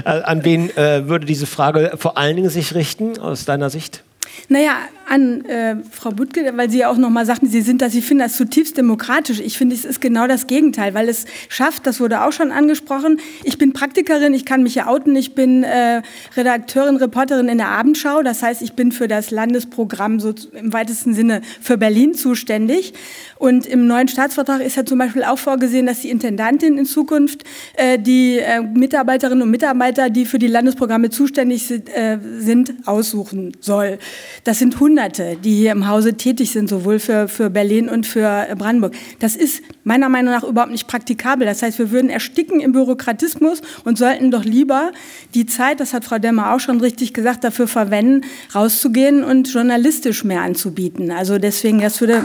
äh, 0.05 0.11
an 0.11 0.45
wen 0.45 0.75
äh, 0.77 1.09
würde 1.09 1.27
diese 1.27 1.47
Frage 1.47 1.93
vor 1.97 2.19
allen 2.19 2.37
Dingen 2.37 2.51
sich 2.51 2.75
richten, 2.75 3.19
aus 3.31 3.44
deiner 3.44 3.70
Sicht? 3.70 4.02
Naja, 4.48 4.89
an 5.11 5.45
äh, 5.45 5.77
Frau 5.91 6.11
Butke, 6.11 6.53
weil 6.55 6.70
Sie 6.70 6.78
ja 6.78 6.89
auch 6.89 6.97
noch 6.97 7.11
mal 7.11 7.27
sagten, 7.27 7.49
Sie 7.49 7.62
sind 7.62 7.82
das, 7.82 7.93
Sie 7.93 8.01
finden 8.01 8.23
das 8.23 8.37
zutiefst 8.37 8.78
demokratisch. 8.78 9.41
Ich 9.41 9.59
finde, 9.59 9.74
es 9.74 9.85
ist 9.85 10.01
genau 10.01 10.28
das 10.28 10.47
Gegenteil, 10.47 10.95
weil 10.95 11.09
es 11.09 11.24
schafft, 11.49 11.87
das 11.87 11.99
wurde 11.99 12.23
auch 12.23 12.31
schon 12.31 12.53
angesprochen. 12.53 13.19
Ich 13.43 13.59
bin 13.59 13.73
Praktikerin, 13.73 14.35
ich 14.35 14.45
kann 14.45 14.62
mich 14.62 14.77
ja 14.77 14.87
outen, 14.87 15.16
ich 15.16 15.35
bin 15.35 15.65
äh, 15.65 16.03
Redakteurin, 16.37 16.95
Reporterin 16.97 17.49
in 17.49 17.59
der 17.59 17.69
Abendschau. 17.69 18.23
Das 18.23 18.43
heißt, 18.43 18.62
ich 18.62 18.74
bin 18.74 18.93
für 18.93 19.09
das 19.09 19.32
Landesprogramm 19.32 20.20
so 20.20 20.32
im 20.53 20.73
weitesten 20.73 21.12
Sinne 21.12 21.41
für 21.61 21.77
Berlin 21.77 22.15
zuständig. 22.15 22.95
Und 23.37 23.66
im 23.66 23.89
neuen 23.89 24.07
Staatsvertrag 24.07 24.61
ist 24.61 24.77
ja 24.77 24.85
zum 24.85 24.99
Beispiel 24.99 25.24
auch 25.24 25.39
vorgesehen, 25.39 25.87
dass 25.87 26.03
die 26.03 26.11
Intendantin 26.11 26.78
in 26.78 26.87
Zukunft 26.87 27.43
äh, 27.74 27.99
die 27.99 28.39
äh, 28.39 28.61
Mitarbeiterinnen 28.61 29.43
und 29.43 29.51
Mitarbeiter, 29.51 30.09
die 30.09 30.24
für 30.24 30.39
die 30.39 30.47
Landesprogramme 30.47 31.11
zuständig 31.11 31.66
sind, 31.66 31.89
äh, 31.89 32.19
sind 32.39 32.74
aussuchen 32.87 33.57
soll. 33.61 33.99
Das 34.45 34.61
sind 34.61 34.78
Hunderte, 35.01 35.36
die 35.43 35.56
hier 35.56 35.72
im 35.72 35.89
Hause 35.89 36.14
tätig 36.14 36.51
sind, 36.51 36.68
sowohl 36.68 36.98
für, 36.98 37.27
für 37.27 37.48
Berlin 37.48 37.89
und 37.89 38.06
für 38.06 38.47
Brandenburg. 38.59 38.94
Das 39.18 39.35
ist 39.35 39.62
meiner 39.82 40.10
Meinung 40.10 40.35
nach 40.35 40.44
überhaupt 40.44 40.72
nicht 40.72 40.89
praktikabel. 40.89 41.47
Das 41.47 41.62
heißt, 41.62 41.78
wir 41.78 41.90
würden 41.90 42.10
ersticken 42.10 42.60
im 42.60 42.72
Bürokratismus 42.72 43.62
und 43.85 43.97
sollten 43.97 44.31
doch 44.31 44.44
lieber 44.44 44.93
die 45.35 45.47
Zeit, 45.47 45.81
das 45.81 45.94
hat 45.94 46.05
Frau 46.05 46.18
Demmer 46.18 46.55
auch 46.55 46.60
schon 46.60 46.82
richtig 46.82 47.14
gesagt, 47.14 47.44
dafür 47.44 47.66
verwenden, 47.66 48.27
rauszugehen 48.55 49.24
und 49.24 49.51
journalistisch 49.51 50.22
mehr 50.22 50.43
anzubieten. 50.43 51.10
Also 51.10 51.39
deswegen, 51.39 51.81
das 51.81 51.98
würde... 52.01 52.24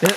Ja. 0.00 0.08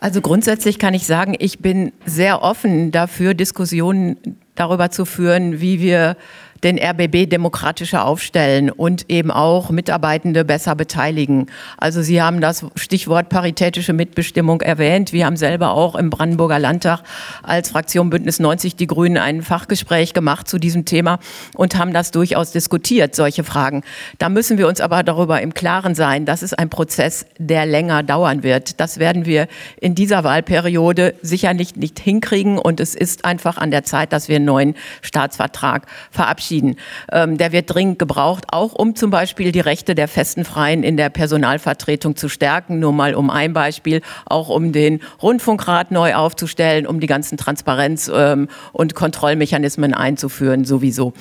Also 0.00 0.20
grundsätzlich 0.20 0.78
kann 0.78 0.94
ich 0.94 1.06
sagen, 1.06 1.34
ich 1.38 1.60
bin 1.60 1.92
sehr 2.04 2.42
offen 2.42 2.90
dafür, 2.90 3.34
Diskussionen 3.34 4.38
darüber 4.54 4.90
zu 4.90 5.04
führen, 5.04 5.60
wie 5.60 5.80
wir 5.80 6.16
den 6.64 6.78
RBB 6.78 7.28
demokratischer 7.28 8.06
aufstellen 8.06 8.70
und 8.70 9.10
eben 9.10 9.30
auch 9.30 9.70
Mitarbeitende 9.70 10.44
besser 10.46 10.74
beteiligen. 10.74 11.46
Also 11.76 12.00
Sie 12.00 12.22
haben 12.22 12.40
das 12.40 12.64
Stichwort 12.74 13.28
paritätische 13.28 13.92
Mitbestimmung 13.92 14.62
erwähnt. 14.62 15.12
Wir 15.12 15.26
haben 15.26 15.36
selber 15.36 15.72
auch 15.72 15.94
im 15.94 16.08
Brandenburger 16.08 16.58
Landtag 16.58 17.02
als 17.42 17.70
Fraktion 17.70 18.08
Bündnis 18.08 18.40
90 18.40 18.76
Die 18.76 18.86
Grünen 18.86 19.18
ein 19.18 19.42
Fachgespräch 19.42 20.14
gemacht 20.14 20.48
zu 20.48 20.58
diesem 20.58 20.86
Thema 20.86 21.18
und 21.54 21.76
haben 21.76 21.92
das 21.92 22.10
durchaus 22.10 22.52
diskutiert, 22.52 23.14
solche 23.14 23.44
Fragen. 23.44 23.82
Da 24.18 24.30
müssen 24.30 24.56
wir 24.56 24.66
uns 24.66 24.80
aber 24.80 25.02
darüber 25.02 25.42
im 25.42 25.52
Klaren 25.52 25.94
sein, 25.94 26.24
dass 26.24 26.40
es 26.40 26.54
ein 26.54 26.70
Prozess, 26.70 27.26
der 27.38 27.66
länger 27.66 28.02
dauern 28.02 28.42
wird. 28.42 28.80
Das 28.80 28.98
werden 28.98 29.26
wir 29.26 29.48
in 29.80 29.94
dieser 29.94 30.24
Wahlperiode 30.24 31.14
sicherlich 31.20 31.76
nicht 31.76 32.00
hinkriegen 32.00 32.58
und 32.58 32.80
es 32.80 32.94
ist 32.94 33.26
einfach 33.26 33.58
an 33.58 33.70
der 33.70 33.84
Zeit, 33.84 34.14
dass 34.14 34.28
wir 34.28 34.36
einen 34.36 34.46
neuen 34.46 34.74
Staatsvertrag 35.02 35.86
verabschieden 36.10 36.53
verabschieden. 36.54 36.76
Ähm, 37.10 37.38
der 37.38 37.52
wird 37.52 37.72
dringend 37.74 37.98
gebraucht, 37.98 38.46
auch 38.50 38.72
um 38.74 38.94
zum 38.94 39.10
Beispiel 39.10 39.52
die 39.52 39.60
Rechte 39.60 39.94
der 39.94 40.08
festen 40.08 40.44
Freien 40.44 40.82
in 40.82 40.96
der 40.96 41.10
Personalvertretung 41.10 42.16
zu 42.16 42.28
stärken. 42.28 42.78
Nur 42.78 42.92
mal 42.92 43.14
um 43.14 43.30
ein 43.30 43.52
Beispiel, 43.52 44.00
auch 44.26 44.48
um 44.48 44.72
den 44.72 45.00
Rundfunkrat 45.22 45.90
neu 45.90 46.14
aufzustellen, 46.14 46.86
um 46.86 47.00
die 47.00 47.06
ganzen 47.06 47.38
Transparenz- 47.38 48.10
ähm, 48.14 48.48
und 48.72 48.94
Kontrollmechanismen 48.94 49.94
einzuführen 49.94 50.64
sowieso. 50.64 51.12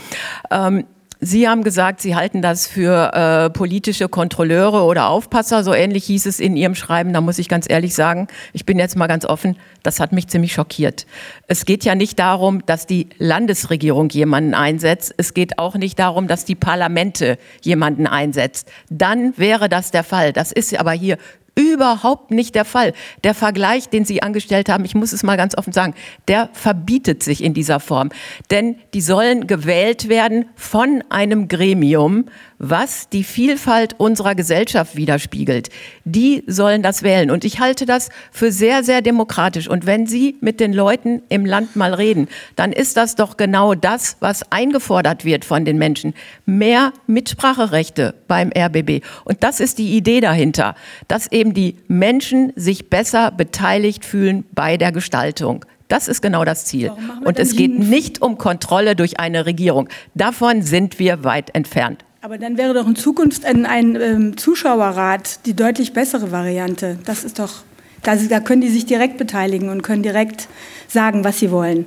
Ähm, 0.52 0.86
Sie 1.26 1.48
haben 1.48 1.64
gesagt, 1.64 2.02
Sie 2.02 2.18
halten 2.18 2.42
das 2.42 2.68
für 2.68 3.14
äh, 3.14 3.50
politische 3.50 4.10
Kontrolleure 4.10 4.84
oder 4.84 5.08
Aufpasser. 5.08 5.64
So 5.64 5.74
ähnlich 5.74 6.04
hieß 6.06 6.26
es 6.26 6.42
in 6.42 6.58
Ihrem 6.58 6.76
Schreiben. 6.76 7.14
Da 7.14 7.22
muss 7.22 7.40
ich 7.40 7.48
ganz 7.48 7.66
ehrlich 7.70 7.96
sagen, 7.96 8.28
ich 8.52 8.66
bin 8.66 8.78
jetzt 8.78 8.98
mal 8.98 9.08
ganz 9.08 9.24
offen, 9.24 9.56
das 9.84 10.02
hat 10.02 10.12
mich 10.12 10.28
ziemlich 10.28 10.52
schockiert. 10.52 11.06
Es 11.48 11.64
geht 11.64 11.86
ja 11.86 11.96
nicht 11.96 12.20
darum, 12.20 12.66
dass 12.66 12.88
die 12.88 13.08
Landesregierung 13.20 14.10
jemanden 14.10 14.54
einsetzt. 14.54 15.14
Es 15.16 15.34
geht 15.34 15.60
auch 15.60 15.76
nicht 15.76 15.98
darum, 15.98 16.28
dass 16.28 16.44
die 16.44 16.56
Parlamente 16.56 17.38
jemanden 17.62 18.06
einsetzt. 18.06 18.70
Dann 18.90 19.38
wäre 19.38 19.70
das 19.70 19.92
der 19.92 20.04
Fall. 20.04 20.34
Das 20.34 20.52
ist 20.52 20.78
aber 20.78 20.92
hier 20.92 21.18
überhaupt 21.56 22.32
nicht 22.32 22.56
der 22.56 22.66
Fall. 22.66 22.94
Der 23.24 23.34
Vergleich, 23.34 23.90
den 23.90 24.06
Sie 24.06 24.22
angestellt 24.24 24.70
haben, 24.70 24.86
ich 24.86 24.96
muss 24.96 25.14
es 25.14 25.24
mal 25.24 25.38
ganz 25.38 25.58
offen 25.58 25.74
sagen, 25.74 25.94
der 26.28 26.50
verbietet 26.54 27.24
sich 27.24 27.44
in 27.44 27.54
dieser 27.54 27.80
Form. 27.80 28.10
Denn 28.52 28.78
die 28.94 29.02
sollen 29.02 29.48
gewählt 29.48 30.10
werden 30.10 30.46
von 30.56 31.04
einem 31.10 31.48
Gremium, 31.48 32.26
was 32.64 33.10
die 33.10 33.26
Vielfalt 33.26 33.96
unserer 34.00 34.36
Gesellschaft 34.36 34.96
widerspiegelt. 34.96 35.68
Die 36.06 36.44
sollen 36.48 36.82
das 36.82 37.04
wählen. 37.04 37.30
Und 37.30 37.44
ich 37.44 37.60
halte 37.60 37.86
das 37.86 38.08
für 38.32 38.54
sehr, 38.54 38.86
sehr 38.86 39.02
demokratisch. 39.02 39.68
Und 39.68 39.86
wenn 39.86 40.08
Sie 40.08 40.38
mit 40.40 40.62
den 40.62 40.72
Leuten 40.72 41.22
im 41.28 41.46
Land 41.46 41.76
mal 41.76 41.94
reden, 41.94 42.30
dann 42.56 42.72
ist 42.72 42.96
das 42.96 43.16
doch 43.16 43.36
genau 43.36 43.76
das, 43.76 44.16
was 44.22 44.50
eingefordert 44.50 45.26
wird 45.26 45.44
von 45.44 45.66
den 45.66 45.78
Menschen. 45.78 46.14
Mehr 46.46 46.94
Mitspracherechte 47.06 48.16
beim 48.30 48.50
RBB. 48.58 49.04
Und 49.26 49.44
das 49.44 49.60
ist 49.60 49.78
die 49.78 49.98
Idee 49.98 50.22
dahinter, 50.22 50.76
dass 51.10 51.30
eben 51.34 51.54
die 51.54 51.76
Menschen 51.90 52.54
sich 52.56 52.90
besser 52.90 53.32
beteiligt 53.32 54.06
fühlen 54.06 54.46
bei 54.54 54.78
der 54.78 54.94
Gestaltung. 54.94 55.66
Das 55.90 56.08
ist 56.08 56.22
genau 56.22 56.46
das 56.46 56.64
Ziel. 56.64 56.94
Und 57.26 57.40
es 57.40 57.58
geht 57.58 57.78
nicht 57.78 58.22
um 58.22 58.38
Kontrolle 58.38 58.96
durch 58.96 59.20
eine 59.20 59.46
Regierung. 59.46 59.90
Davon 60.16 60.62
sind 60.62 60.98
wir 60.98 61.26
weit 61.26 61.54
entfernt. 61.54 62.06
Aber 62.24 62.38
dann 62.38 62.58
wäre 62.58 62.74
doch 62.74 62.88
in 62.88 62.96
Zukunft 62.96 63.44
ein, 63.44 63.66
ein 63.66 63.98
ähm, 64.00 64.38
Zuschauerrat 64.38 65.46
die 65.46 65.58
deutlich 65.58 65.92
bessere 65.92 66.32
Variante. 66.32 66.98
Das 67.04 67.26
ist 67.26 67.38
doch, 67.38 67.64
da, 68.02 68.16
da 68.16 68.40
können 68.40 68.62
die 68.62 68.70
sich 68.70 68.86
direkt 68.86 69.18
beteiligen 69.18 69.68
und 69.68 69.82
können 69.82 70.04
direkt 70.04 70.48
sagen, 70.88 71.26
was 71.26 71.40
sie 71.40 71.52
wollen. 71.52 71.84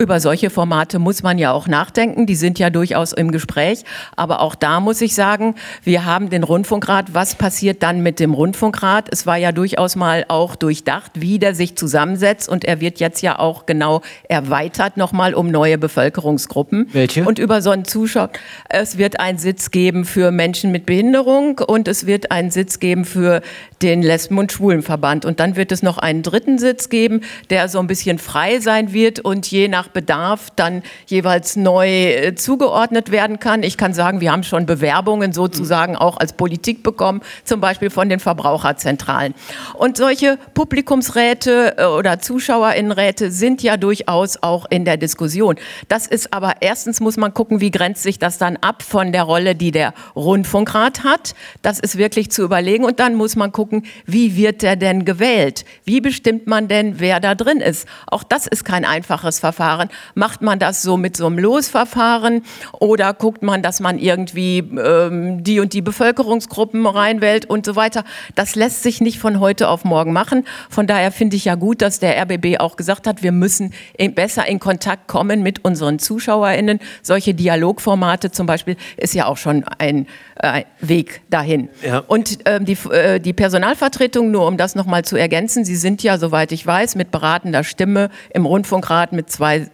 Über 0.00 0.20
solche 0.20 0.48
Formate 0.48 1.00
muss 1.00 1.24
man 1.24 1.38
ja 1.38 1.50
auch 1.50 1.66
nachdenken. 1.66 2.26
Die 2.26 2.36
sind 2.36 2.60
ja 2.60 2.70
durchaus 2.70 3.12
im 3.12 3.32
Gespräch. 3.32 3.82
Aber 4.14 4.40
auch 4.40 4.54
da 4.54 4.78
muss 4.78 5.00
ich 5.00 5.16
sagen, 5.16 5.56
wir 5.82 6.04
haben 6.04 6.30
den 6.30 6.44
Rundfunkrat. 6.44 7.14
Was 7.14 7.34
passiert 7.34 7.82
dann 7.82 8.00
mit 8.04 8.20
dem 8.20 8.32
Rundfunkrat? 8.32 9.08
Es 9.10 9.26
war 9.26 9.36
ja 9.36 9.50
durchaus 9.50 9.96
mal 9.96 10.24
auch 10.28 10.54
durchdacht, 10.54 11.10
wie 11.14 11.40
der 11.40 11.52
sich 11.56 11.74
zusammensetzt. 11.74 12.48
Und 12.48 12.64
er 12.64 12.80
wird 12.80 13.00
jetzt 13.00 13.22
ja 13.22 13.40
auch 13.40 13.66
genau 13.66 14.02
erweitert 14.28 14.96
nochmal 14.96 15.34
um 15.34 15.50
neue 15.50 15.78
Bevölkerungsgruppen. 15.78 16.88
Welche? 16.92 17.24
Und 17.24 17.40
über 17.40 17.60
so 17.60 17.70
einen 17.70 17.84
Zuschauer. 17.84 18.30
Es 18.68 18.98
wird 18.98 19.18
einen 19.18 19.38
Sitz 19.38 19.72
geben 19.72 20.04
für 20.04 20.30
Menschen 20.30 20.70
mit 20.70 20.86
Behinderung 20.86 21.58
und 21.58 21.88
es 21.88 22.06
wird 22.06 22.30
einen 22.30 22.52
Sitz 22.52 22.78
geben 22.78 23.04
für 23.04 23.42
den 23.82 24.02
Lesben- 24.02 24.38
und 24.38 24.52
Schwulenverband. 24.52 25.24
Und 25.24 25.40
dann 25.40 25.56
wird 25.56 25.72
es 25.72 25.82
noch 25.82 25.98
einen 25.98 26.22
dritten 26.22 26.58
Sitz 26.58 26.88
geben, 26.88 27.22
der 27.50 27.68
so 27.68 27.80
ein 27.80 27.88
bisschen 27.88 28.18
frei 28.18 28.60
sein 28.60 28.92
wird 28.92 29.18
und 29.18 29.50
je 29.50 29.66
nach 29.66 29.87
nach 29.88 29.92
Bedarf 29.92 30.50
dann 30.54 30.82
jeweils 31.06 31.56
neu 31.56 31.88
äh, 31.88 32.34
zugeordnet 32.34 33.10
werden 33.10 33.38
kann. 33.38 33.62
Ich 33.62 33.76
kann 33.76 33.94
sagen, 33.94 34.20
wir 34.20 34.32
haben 34.32 34.42
schon 34.42 34.66
Bewerbungen 34.66 35.32
sozusagen 35.32 35.96
auch 35.96 36.18
als 36.18 36.32
Politik 36.32 36.82
bekommen, 36.82 37.22
zum 37.44 37.60
Beispiel 37.60 37.90
von 37.90 38.08
den 38.08 38.20
Verbraucherzentralen. 38.20 39.34
Und 39.74 39.96
solche 39.96 40.38
Publikumsräte 40.54 41.76
äh, 41.78 41.84
oder 41.84 42.20
Zuschauerinnenräte 42.20 43.30
sind 43.30 43.62
ja 43.62 43.76
durchaus 43.76 44.42
auch 44.42 44.66
in 44.70 44.84
der 44.84 44.96
Diskussion. 44.96 45.56
Das 45.88 46.06
ist 46.06 46.32
aber 46.32 46.54
erstens 46.60 47.00
muss 47.00 47.16
man 47.16 47.32
gucken, 47.32 47.60
wie 47.60 47.70
grenzt 47.70 48.02
sich 48.02 48.18
das 48.18 48.38
dann 48.38 48.56
ab 48.56 48.82
von 48.82 49.12
der 49.12 49.22
Rolle, 49.22 49.54
die 49.54 49.70
der 49.70 49.94
Rundfunkrat 50.14 51.04
hat. 51.04 51.34
Das 51.62 51.78
ist 51.78 51.96
wirklich 51.96 52.30
zu 52.30 52.42
überlegen. 52.42 52.84
Und 52.84 53.00
dann 53.00 53.14
muss 53.14 53.36
man 53.36 53.52
gucken, 53.52 53.84
wie 54.06 54.36
wird 54.36 54.62
der 54.62 54.76
denn 54.76 55.04
gewählt? 55.04 55.64
Wie 55.84 56.00
bestimmt 56.00 56.46
man 56.46 56.68
denn, 56.68 57.00
wer 57.00 57.20
da 57.20 57.34
drin 57.34 57.60
ist? 57.60 57.88
Auch 58.06 58.22
das 58.22 58.46
ist 58.46 58.64
kein 58.64 58.84
einfaches 58.84 59.38
Verfahren. 59.38 59.77
Verfahren? 59.78 59.90
Macht 60.14 60.42
man 60.42 60.58
das 60.58 60.82
so 60.82 60.96
mit 60.96 61.16
so 61.16 61.26
einem 61.26 61.38
Losverfahren 61.38 62.42
oder 62.72 63.14
guckt 63.14 63.42
man, 63.42 63.62
dass 63.62 63.80
man 63.80 63.98
irgendwie 63.98 64.58
ähm, 64.58 65.44
die 65.44 65.60
und 65.60 65.72
die 65.72 65.82
Bevölkerungsgruppen 65.82 66.86
reinwählt 66.86 67.46
und 67.46 67.64
so 67.64 67.76
weiter? 67.76 68.04
Das 68.34 68.56
lässt 68.56 68.82
sich 68.82 69.00
nicht 69.00 69.18
von 69.18 69.40
heute 69.40 69.68
auf 69.68 69.84
morgen 69.84 70.12
machen. 70.12 70.44
Von 70.68 70.86
daher 70.86 71.12
finde 71.12 71.36
ich 71.36 71.44
ja 71.44 71.54
gut, 71.54 71.82
dass 71.82 72.00
der 72.00 72.20
RBB 72.22 72.58
auch 72.58 72.76
gesagt 72.76 73.06
hat, 73.06 73.22
wir 73.22 73.32
müssen 73.32 73.72
besser 74.14 74.46
in 74.46 74.58
Kontakt 74.58 75.06
kommen 75.06 75.42
mit 75.42 75.64
unseren 75.64 75.98
ZuschauerInnen. 75.98 76.80
Solche 77.02 77.34
Dialogformate 77.34 78.30
zum 78.30 78.46
Beispiel 78.46 78.76
ist 78.96 79.14
ja 79.14 79.26
auch 79.26 79.36
schon 79.36 79.64
ein 79.78 80.06
äh, 80.38 80.64
Weg 80.80 81.22
dahin. 81.30 81.68
Ja. 81.82 81.98
Und 82.06 82.38
ähm, 82.44 82.64
die, 82.64 82.76
äh, 82.90 83.18
die 83.18 83.32
Personalvertretung, 83.32 84.30
nur 84.30 84.46
um 84.46 84.56
das 84.56 84.74
nochmal 84.74 85.04
zu 85.04 85.16
ergänzen, 85.16 85.64
Sie 85.64 85.76
sind 85.76 86.02
ja, 86.02 86.18
soweit 86.18 86.52
ich 86.52 86.66
weiß, 86.66 86.94
mit 86.94 87.10
beratender 87.10 87.64
Stimme 87.64 88.10
im 88.30 88.46
Rundfunkrat 88.46 89.12
mit 89.12 89.30
zwei 89.30 89.68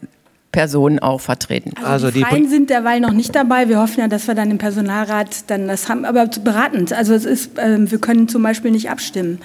Personen 0.54 1.00
auch 1.00 1.20
vertreten. 1.20 1.72
Also, 1.82 2.12
die, 2.12 2.20
die 2.20 2.24
Freien 2.24 2.48
sind 2.48 2.70
derweil 2.70 3.00
noch 3.00 3.12
nicht 3.12 3.34
dabei. 3.34 3.68
Wir 3.68 3.80
hoffen 3.80 3.98
ja, 3.98 4.08
dass 4.08 4.28
wir 4.28 4.36
dann 4.36 4.52
im 4.52 4.58
Personalrat 4.58 5.50
dann 5.50 5.66
das 5.66 5.88
haben, 5.88 6.04
aber 6.04 6.26
beratend. 6.26 6.92
Also 6.92 7.12
es 7.12 7.24
ist, 7.24 7.58
äh, 7.58 7.90
wir 7.90 7.98
können 7.98 8.28
zum 8.28 8.42
Beispiel 8.44 8.70
nicht 8.70 8.88
abstimmen. 8.88 9.40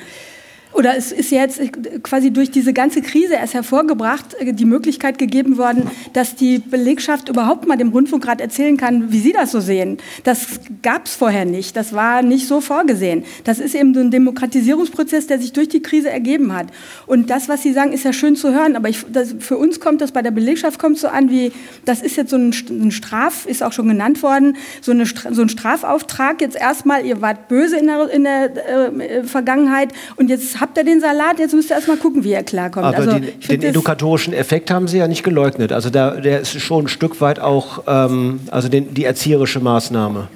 Oder 0.72 0.96
es 0.96 1.12
ist 1.12 1.32
jetzt 1.32 1.60
quasi 2.04 2.32
durch 2.32 2.52
diese 2.52 2.74
ganze 2.74 3.02
Krise 3.02 3.34
erst 3.34 3.56
hervorgebracht, 3.56 4.36
äh, 4.40 4.54
die 4.54 4.66
Möglichkeit 4.66 5.18
gegeben 5.18 5.58
worden, 5.58 5.90
dass 6.14 6.36
die 6.36 6.60
Belegschaft 6.60 7.28
überhaupt 7.28 7.68
mal 7.68 7.76
dem 7.76 7.90
Rundfunkrat 7.90 8.40
erzählen 8.40 8.78
kann, 8.78 9.12
wie 9.12 9.20
sie 9.20 9.34
das 9.34 9.52
so 9.52 9.60
sehen. 9.60 9.98
Das 10.24 10.60
gab 10.84 11.08
es 11.08 11.16
vorher 11.16 11.46
nicht. 11.46 11.76
Das 11.76 11.94
war 11.94 12.22
nicht 12.22 12.48
so 12.48 12.62
vorgesehen. 12.62 13.24
Das 13.46 13.60
ist 13.60 13.74
eben 13.74 13.96
so 13.96 14.00
ein 14.00 14.12
Demokratisierungsprozess, 14.12 15.26
der 15.26 15.40
sich 15.40 15.54
durch 15.54 15.70
die 15.70 15.82
Krise 15.82 16.10
ergeben 16.10 16.54
hat. 16.54 16.68
Und 17.08 17.32
das, 17.32 17.50
was 17.50 17.64
Sie 17.64 17.74
sagen, 17.74 17.92
ist 17.92 18.04
ja 18.04 18.14
schön 18.14 18.36
zu 18.36 18.54
hören. 18.54 18.76
Aber 18.76 18.90
ich, 18.90 19.04
das, 19.12 19.36
für 19.40 19.58
uns 19.58 19.80
kommt 19.80 20.02
das 20.02 20.12
bei 20.12 20.22
der 20.22 20.32
Belegschaft 20.32 20.80
kommt 20.80 21.00
so 21.00 21.08
an 21.08 21.32
wie, 21.32 21.52
das 21.86 22.02
ist 22.02 22.16
jetzt 22.16 22.30
so 22.30 22.38
ein, 22.38 22.54
Straf, 22.92 23.48
ist 23.48 23.64
auch 23.64 23.74
schon 23.74 23.88
genannt 23.88 24.22
worden, 24.22 24.56
so, 24.82 24.92
eine, 24.92 25.06
so 25.06 25.42
ein 25.42 25.50
Strafauftrag. 25.50 26.42
Jetzt 26.42 26.56
erstmal, 26.56 27.06
ihr 27.06 27.22
wart 27.22 27.48
böse 27.48 27.78
in 27.78 27.88
der, 27.88 28.10
in 28.10 28.24
der 28.24 29.00
äh, 29.00 29.24
Vergangenheit 29.24 29.94
und 30.16 30.30
jetzt 30.30 30.59
habt 30.60 30.78
ihr 30.78 30.84
den 30.84 31.02
Salat, 31.02 31.40
jetzt 31.40 31.54
müsst 31.54 31.72
ihr 31.72 31.76
erstmal 31.76 31.98
gucken, 31.98 32.24
wie 32.24 32.32
er 32.32 32.44
klarkommt. 32.44 32.86
Aber 32.86 32.98
also, 32.98 33.12
den, 33.20 33.40
den 33.40 33.62
edukatorischen 33.64 34.34
Effekt 34.34 34.72
haben 34.72 34.88
Sie 34.88 34.98
ja 34.98 35.08
nicht 35.08 35.24
geleugnet. 35.24 35.72
Also 35.72 35.90
da, 35.90 36.12
der 36.12 36.42
ist 36.42 36.60
schon 36.62 36.86
ein 36.86 36.88
Stück 36.88 37.22
weit 37.22 37.40
auch, 37.40 37.84
ähm, 37.88 38.42
also 38.52 38.70
den, 38.70 38.94
die 38.94 39.06
erzieherische 39.06 39.60
Maßnahme 39.60 40.28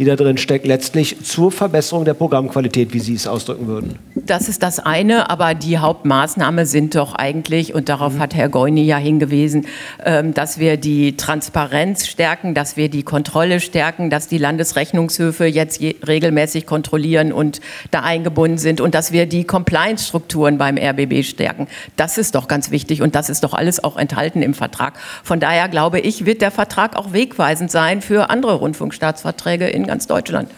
die 0.00 0.06
da 0.06 0.16
drin 0.16 0.38
steckt, 0.38 0.66
letztlich 0.66 1.22
zur 1.22 1.52
Verbesserung 1.52 2.06
der 2.06 2.14
Programmqualität, 2.14 2.94
wie 2.94 3.00
Sie 3.00 3.12
es 3.12 3.26
ausdrücken 3.26 3.66
würden? 3.66 3.98
Das 4.14 4.48
ist 4.48 4.62
das 4.62 4.78
eine, 4.78 5.28
aber 5.28 5.52
die 5.52 5.76
Hauptmaßnahme 5.76 6.64
sind 6.64 6.94
doch 6.94 7.14
eigentlich, 7.14 7.74
und 7.74 7.90
darauf 7.90 8.14
mhm. 8.14 8.20
hat 8.20 8.34
Herr 8.34 8.48
Goini 8.48 8.82
ja 8.82 8.96
hingewiesen, 8.96 9.66
ähm, 10.02 10.32
dass 10.32 10.58
wir 10.58 10.78
die 10.78 11.18
Transparenz 11.18 12.06
stärken, 12.06 12.54
dass 12.54 12.78
wir 12.78 12.88
die 12.88 13.02
Kontrolle 13.02 13.60
stärken, 13.60 14.08
dass 14.08 14.26
die 14.26 14.38
Landesrechnungshöfe 14.38 15.44
jetzt 15.44 15.82
regelmäßig 15.82 16.64
kontrollieren 16.64 17.30
und 17.30 17.60
da 17.90 18.00
eingebunden 18.00 18.56
sind 18.56 18.80
und 18.80 18.94
dass 18.94 19.12
wir 19.12 19.26
die 19.26 19.44
Compliance-Strukturen 19.44 20.56
beim 20.56 20.78
RBB 20.78 21.24
stärken. 21.24 21.66
Das 21.96 22.16
ist 22.16 22.36
doch 22.36 22.48
ganz 22.48 22.70
wichtig 22.70 23.02
und 23.02 23.14
das 23.14 23.28
ist 23.28 23.44
doch 23.44 23.52
alles 23.52 23.84
auch 23.84 23.98
enthalten 23.98 24.40
im 24.40 24.54
Vertrag. 24.54 24.94
Von 25.22 25.40
daher 25.40 25.68
glaube 25.68 26.00
ich, 26.00 26.24
wird 26.24 26.40
der 26.40 26.50
Vertrag 26.50 26.96
auch 26.96 27.12
wegweisend 27.12 27.70
sein 27.70 28.00
für 28.00 28.30
andere 28.30 28.54
Rundfunkstaatsverträge 28.54 29.68
in 29.68 29.89
ganz 29.90 30.06
Deutschland. 30.06 30.48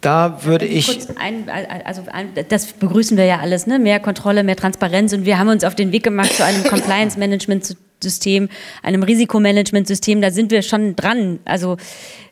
Da 0.00 0.40
würde 0.44 0.64
ich. 0.64 1.08
Ein, 1.18 1.48
also 1.84 2.02
das 2.48 2.72
begrüßen 2.72 3.16
wir 3.16 3.24
ja 3.26 3.38
alles, 3.38 3.66
ne? 3.68 3.78
Mehr 3.78 4.00
Kontrolle, 4.00 4.42
mehr 4.42 4.56
Transparenz. 4.56 5.12
Und 5.12 5.26
wir 5.26 5.38
haben 5.38 5.48
uns 5.48 5.62
auf 5.62 5.76
den 5.76 5.92
Weg 5.92 6.02
gemacht 6.02 6.32
zu 6.32 6.44
einem 6.44 6.64
Compliance-Management-System, 6.74 8.48
einem 8.82 9.02
Risikomanagement-System. 9.04 10.22
Da 10.22 10.30
sind 10.32 10.50
wir 10.50 10.62
schon 10.62 10.96
dran. 10.96 11.38
Also 11.44 11.76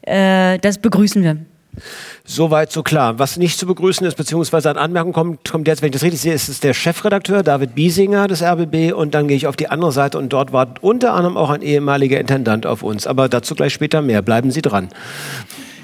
äh, 0.02 0.58
das 0.58 0.78
begrüßen 0.78 1.22
wir. 1.22 1.36
Soweit 2.24 2.72
so 2.72 2.82
klar. 2.82 3.20
Was 3.20 3.36
nicht 3.36 3.56
zu 3.58 3.66
begrüßen 3.66 4.04
ist, 4.06 4.16
beziehungsweise 4.16 4.70
an 4.70 4.78
Anmerkungen 4.78 5.12
kommt, 5.12 5.48
kommt 5.48 5.68
jetzt, 5.68 5.80
wenn 5.82 5.90
ich 5.90 5.92
das 5.92 6.02
richtig 6.02 6.20
sehe, 6.20 6.32
ist 6.32 6.48
es 6.48 6.58
der 6.58 6.74
Chefredakteur 6.74 7.44
David 7.44 7.76
Biesinger 7.76 8.26
des 8.26 8.42
RBB 8.42 8.92
und 8.94 9.14
dann 9.14 9.28
gehe 9.28 9.36
ich 9.36 9.46
auf 9.46 9.56
die 9.56 9.68
andere 9.68 9.92
Seite 9.92 10.18
und 10.18 10.32
dort 10.32 10.52
wartet 10.52 10.82
unter 10.82 11.12
anderem 11.12 11.36
auch 11.36 11.50
ein 11.50 11.62
ehemaliger 11.62 12.18
Intendant 12.18 12.66
auf 12.66 12.82
uns. 12.82 13.06
Aber 13.06 13.28
dazu 13.28 13.54
gleich 13.54 13.74
später 13.74 14.02
mehr. 14.02 14.22
Bleiben 14.22 14.50
Sie 14.50 14.62
dran. 14.62 14.88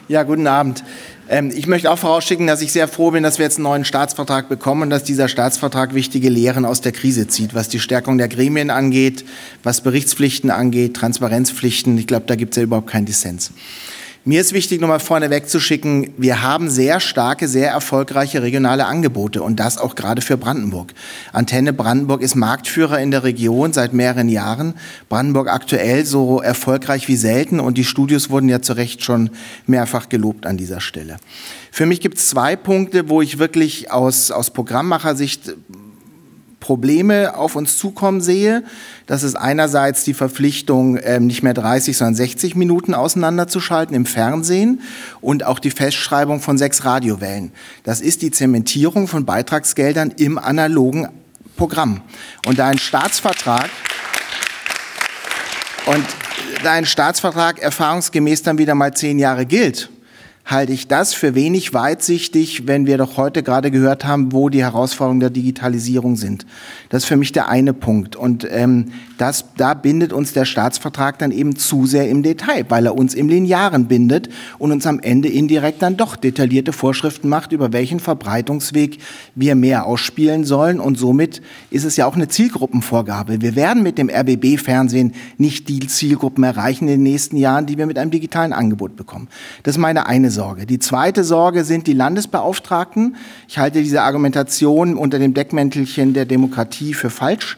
Ja, 0.07 0.23
guten 0.23 0.47
Abend. 0.47 0.85
Ähm, 1.31 1.51
ich 1.55 1.67
möchte 1.67 1.91
auch 1.91 1.99
vorausschicken, 1.99 2.47
dass 2.47 2.61
ich 2.61 2.73
sehr 2.73 2.89
froh 2.89 3.11
bin, 3.11 3.23
dass 3.23 3.39
wir 3.39 3.45
jetzt 3.45 3.57
einen 3.57 3.65
neuen 3.65 3.87
Staatsvertrag 3.87 4.51
bekommen 4.51 4.83
und 4.83 4.91
dass 4.91 5.03
dieser 5.03 5.29
Staatsvertrag 5.29 5.95
wichtige 5.95 6.29
Lehren 6.29 6.67
aus 6.67 6.83
der 6.83 6.93
Krise 6.93 7.27
zieht, 7.27 7.55
was 7.55 7.71
die 7.71 7.81
Stärkung 7.81 8.19
der 8.19 8.29
Gremien 8.29 8.69
angeht, 8.69 9.25
was 9.63 9.81
Berichtspflichten 9.81 10.51
angeht, 10.51 10.95
Transparenzpflichten. 10.95 11.97
Ich 11.97 12.07
glaube, 12.07 12.27
da 12.27 12.37
gibt 12.37 12.53
es 12.53 12.59
ja 12.59 12.65
überhaupt 12.65 12.89
keinen 12.89 13.07
Dissens. 13.07 13.53
Mir 14.27 14.41
ist 14.41 14.55
wichtig, 14.55 14.81
nochmal 14.81 15.01
vorne 15.01 15.29
wegzuschicken, 15.29 16.15
wir 16.17 16.41
haben 16.41 16.71
sehr 16.71 16.99
starke, 16.99 17.47
sehr 17.47 17.71
erfolgreiche 17.71 18.41
regionale 18.41 18.87
Angebote 18.87 19.43
und 19.43 19.61
das 19.61 19.77
auch 19.77 19.97
gerade 19.97 20.23
für 20.23 20.39
Brandenburg. 20.39 20.95
Antenne 21.35 21.75
Brandenburg 21.75 22.23
ist 22.23 22.35
Marktführer 22.35 22.99
in 23.01 23.11
der 23.11 23.23
Region 23.23 23.75
seit 23.75 23.93
mehreren 23.93 24.31
Jahren. 24.31 24.77
Brandenburg 25.11 25.49
aktuell 25.49 26.07
so 26.07 26.41
erfolgreich 26.41 27.07
wie 27.07 27.17
selten 27.17 27.61
und 27.61 27.77
die 27.77 27.85
Studios 27.85 28.31
wurden 28.31 28.49
ja 28.49 28.63
zu 28.63 28.73
Recht 28.73 29.05
schon 29.05 29.29
mehrfach 29.67 30.09
gelobt 30.09 30.47
an 30.47 30.57
dieser 30.57 30.81
Stelle. 30.81 31.19
Für 31.71 31.85
mich 31.85 32.01
gibt 32.01 32.17
es 32.17 32.29
zwei 32.29 32.57
Punkte, 32.57 33.11
wo 33.11 33.21
ich 33.21 33.39
wirklich 33.39 33.93
aus, 33.93 34.31
aus 34.31 34.49
Programmmachersicht 34.53 35.55
Probleme 36.65 37.37
auf 37.37 37.57
uns 37.57 37.77
zukommen 37.77 38.23
sehe. 38.23 38.65
Das 39.07 39.23
ist 39.23 39.35
einerseits 39.35 40.03
die 40.03 40.15
Verpflichtung, 40.15 40.99
ähm, 41.03 41.27
nicht 41.27 41.43
mehr 41.43 41.53
30, 41.53 41.95
sondern 41.95 42.15
60 42.15 42.55
Minuten 42.55 42.95
auseinanderzuschalten 42.95 43.95
im 43.95 44.07
Fernsehen 44.07 44.81
und 45.21 45.45
auch 45.45 45.59
die 45.59 45.71
Festschreibung 45.71 46.41
von 46.41 46.57
sechs 46.57 46.87
Radiowellen. 46.87 47.53
Das 47.83 48.01
ist 48.01 48.23
die 48.23 48.31
Zementierung 48.31 49.09
von 49.09 49.27
Beitragsgeldern 49.27 50.15
im 50.17 50.39
analogen 50.39 51.09
Programm. 51.59 52.01
Und 52.47 52.59
da 52.59 52.69
ein 52.69 52.79
Staatsvertrag 52.79 53.69
und 55.85 56.07
da 56.63 56.73
ein 56.73 56.87
Staatsvertrag 56.87 57.59
erfahrungsgemäß 57.59 58.43
dann 58.43 58.57
wieder 58.57 58.75
mal 58.75 58.95
zehn 58.95 59.19
Jahre 59.19 59.45
gilt, 59.45 59.91
halte 60.45 60.73
ich 60.73 60.89
das 60.89 61.15
für 61.15 61.35
wenig 61.35 61.73
weitsichtig, 61.73 62.67
wenn 62.67 62.87
wir 62.87 62.99
doch 62.99 63.17
heute 63.17 63.43
gerade 63.43 63.71
gehört 63.71 64.05
haben, 64.05 64.33
wo 64.33 64.51
die 64.51 64.63
Herausforderungen 64.63 65.21
der 65.21 65.31
Digitalisierung 65.31 66.17
sind. 66.17 66.45
Das 66.91 67.05
ist 67.05 67.09
für 67.09 67.17
mich 67.17 67.33
der 67.33 67.49
eine 67.49 67.73
Punkt. 67.73 68.15
Und 68.15 68.47
ähm, 68.51 68.93
das, 69.17 69.47
da 69.57 69.73
bindet 69.73 70.13
uns 70.13 70.35
der 70.35 70.45
Staatsvertrag 70.45 71.19
dann 71.19 71.31
eben 71.31 71.57
zu 71.57 71.87
sehr 71.87 72.11
im 72.11 72.23
Detail, 72.23 72.67
weil 72.69 72.85
er 72.85 72.95
uns 72.95 73.15
im 73.15 73.29
Linearen 73.29 73.87
bindet 73.87 74.29
und 74.59 74.71
uns 74.71 74.87
am 74.87 75.01
Ende 75.01 75.29
indirekt 75.29 75.81
dann 75.81 75.97
doch 75.97 76.15
detaillierte 76.15 76.75
Vorschriften 76.75 77.31
macht, 77.31 77.53
über 77.53 77.73
welchen 77.73 77.99
Verbreitungsweg 77.99 78.99
wir 79.35 79.55
mehr 79.55 79.87
ausspielen 79.87 80.45
sollen. 80.45 80.79
Und 80.79 80.99
somit 80.99 81.41
ist 81.71 81.85
es 81.85 81.97
ja 81.97 82.05
auch 82.05 82.17
eine 82.17 82.29
Zielgruppenvorgabe. 82.29 83.41
Wir 83.41 83.57
werden 83.57 83.83
mit 83.83 83.97
dem 83.97 84.11
RBB-Fernsehen 84.11 85.15
nicht 85.39 85.71
die 85.71 85.87
Zielgruppen 85.87 86.45
erreichen 86.45 86.85
in 86.85 86.95
den 86.95 87.03
nächsten 87.03 87.39
Jahren, 87.39 87.65
die 87.65 87.79
wir 87.79 87.87
mit 87.87 87.97
einem 87.97 88.11
digitalen 88.11 88.53
Angebot 88.53 88.95
bekommen. 88.95 89.29
Das 89.63 89.77
ist 89.77 89.81
meine 89.81 90.07
eine 90.07 90.34
Sorge. 90.35 90.67
Die 90.67 90.79
zweite 90.79 91.25
Sorge 91.25 91.65
sind 91.65 91.87
die 91.87 91.93
Landesbeauftragten. 91.93 93.17
Ich 93.49 93.59
halte 93.59 93.83
diese 93.83 94.03
Argumentation 94.03 94.97
unter 94.97 95.19
dem 95.19 95.33
Deckmäntelchen 95.33 96.13
der 96.13 96.27
Demokratie 96.27 96.93
für 96.93 97.11
falsch, 97.11 97.57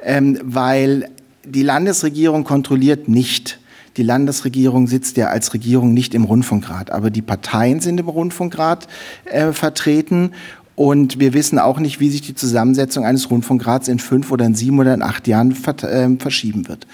ähm, 0.00 0.38
weil 0.42 1.10
die 1.44 1.62
Landesregierung 1.62 2.44
kontrolliert 2.44 3.08
nicht. 3.08 3.58
Die 3.96 4.02
Landesregierung 4.02 4.86
sitzt 4.86 5.16
ja 5.16 5.28
als 5.28 5.54
Regierung 5.54 5.94
nicht 5.94 6.14
im 6.14 6.24
Rundfunkrat, 6.24 6.90
aber 6.90 7.10
die 7.10 7.22
Parteien 7.22 7.80
sind 7.80 7.98
im 7.98 8.08
Rundfunkrat 8.08 8.86
äh, 9.24 9.52
vertreten 9.52 10.32
und 10.74 11.18
wir 11.18 11.32
wissen 11.32 11.58
auch 11.58 11.78
nicht, 11.78 12.00
wie 12.00 12.10
sich 12.10 12.20
die 12.20 12.34
Zusammensetzung 12.34 13.04
eines 13.04 13.30
Rundfunkrats 13.30 13.88
in 13.88 13.98
fünf 13.98 14.30
oder 14.30 14.44
in 14.44 14.54
sieben 14.54 14.78
oder 14.78 14.92
in 14.92 15.02
acht 15.02 15.26
Jahren 15.26 15.52
äh, 15.52 16.16
verschieben 16.18 16.68
wird. 16.68 16.86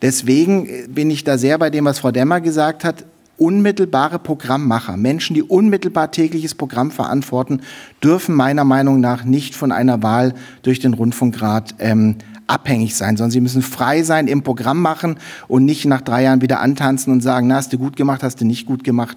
Deswegen 0.00 0.66
bin 0.88 1.10
ich 1.10 1.24
da 1.24 1.36
sehr 1.36 1.58
bei 1.58 1.68
dem, 1.68 1.84
was 1.84 1.98
Frau 1.98 2.10
Demmer 2.10 2.40
gesagt 2.40 2.84
hat 2.84 3.04
unmittelbare 3.40 4.18
Programmmacher, 4.18 4.96
Menschen, 4.96 5.34
die 5.34 5.42
unmittelbar 5.42 6.10
tägliches 6.10 6.54
Programm 6.54 6.90
verantworten, 6.90 7.62
dürfen 8.04 8.34
meiner 8.34 8.64
Meinung 8.64 9.00
nach 9.00 9.24
nicht 9.24 9.54
von 9.54 9.72
einer 9.72 10.02
Wahl 10.02 10.34
durch 10.62 10.78
den 10.78 10.92
Rundfunkrat 10.92 11.74
ähm, 11.78 12.16
abhängig 12.46 12.96
sein, 12.96 13.16
sondern 13.16 13.30
sie 13.30 13.40
müssen 13.40 13.62
frei 13.62 14.02
sein 14.02 14.26
im 14.26 14.42
Programm 14.42 14.82
machen 14.82 15.16
und 15.48 15.64
nicht 15.64 15.86
nach 15.86 16.02
drei 16.02 16.24
Jahren 16.24 16.42
wieder 16.42 16.60
antanzen 16.60 17.12
und 17.12 17.22
sagen, 17.22 17.46
na, 17.46 17.56
hast 17.56 17.72
du 17.72 17.78
gut 17.78 17.96
gemacht, 17.96 18.22
hast 18.22 18.40
du 18.40 18.44
nicht 18.44 18.66
gut 18.66 18.84
gemacht. 18.84 19.16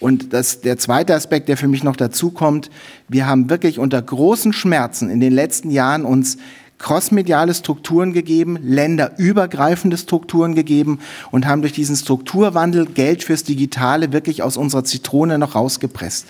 Und 0.00 0.32
das, 0.32 0.60
der 0.60 0.78
zweite 0.78 1.14
Aspekt, 1.14 1.48
der 1.48 1.56
für 1.56 1.68
mich 1.68 1.84
noch 1.84 1.96
dazu 1.96 2.30
kommt, 2.30 2.70
wir 3.08 3.26
haben 3.26 3.50
wirklich 3.50 3.78
unter 3.78 4.00
großen 4.00 4.52
Schmerzen 4.52 5.10
in 5.10 5.20
den 5.20 5.32
letzten 5.32 5.70
Jahren 5.70 6.04
uns 6.04 6.38
crossmediale 6.78 7.54
Strukturen 7.54 8.12
gegeben, 8.12 8.58
länderübergreifende 8.62 9.96
Strukturen 9.96 10.54
gegeben 10.54 11.00
und 11.30 11.46
haben 11.46 11.60
durch 11.62 11.72
diesen 11.72 11.96
Strukturwandel 11.96 12.86
Geld 12.86 13.24
fürs 13.24 13.44
Digitale 13.44 14.12
wirklich 14.12 14.42
aus 14.42 14.56
unserer 14.56 14.84
Zitrone 14.84 15.38
noch 15.38 15.54
rausgepresst. 15.54 16.26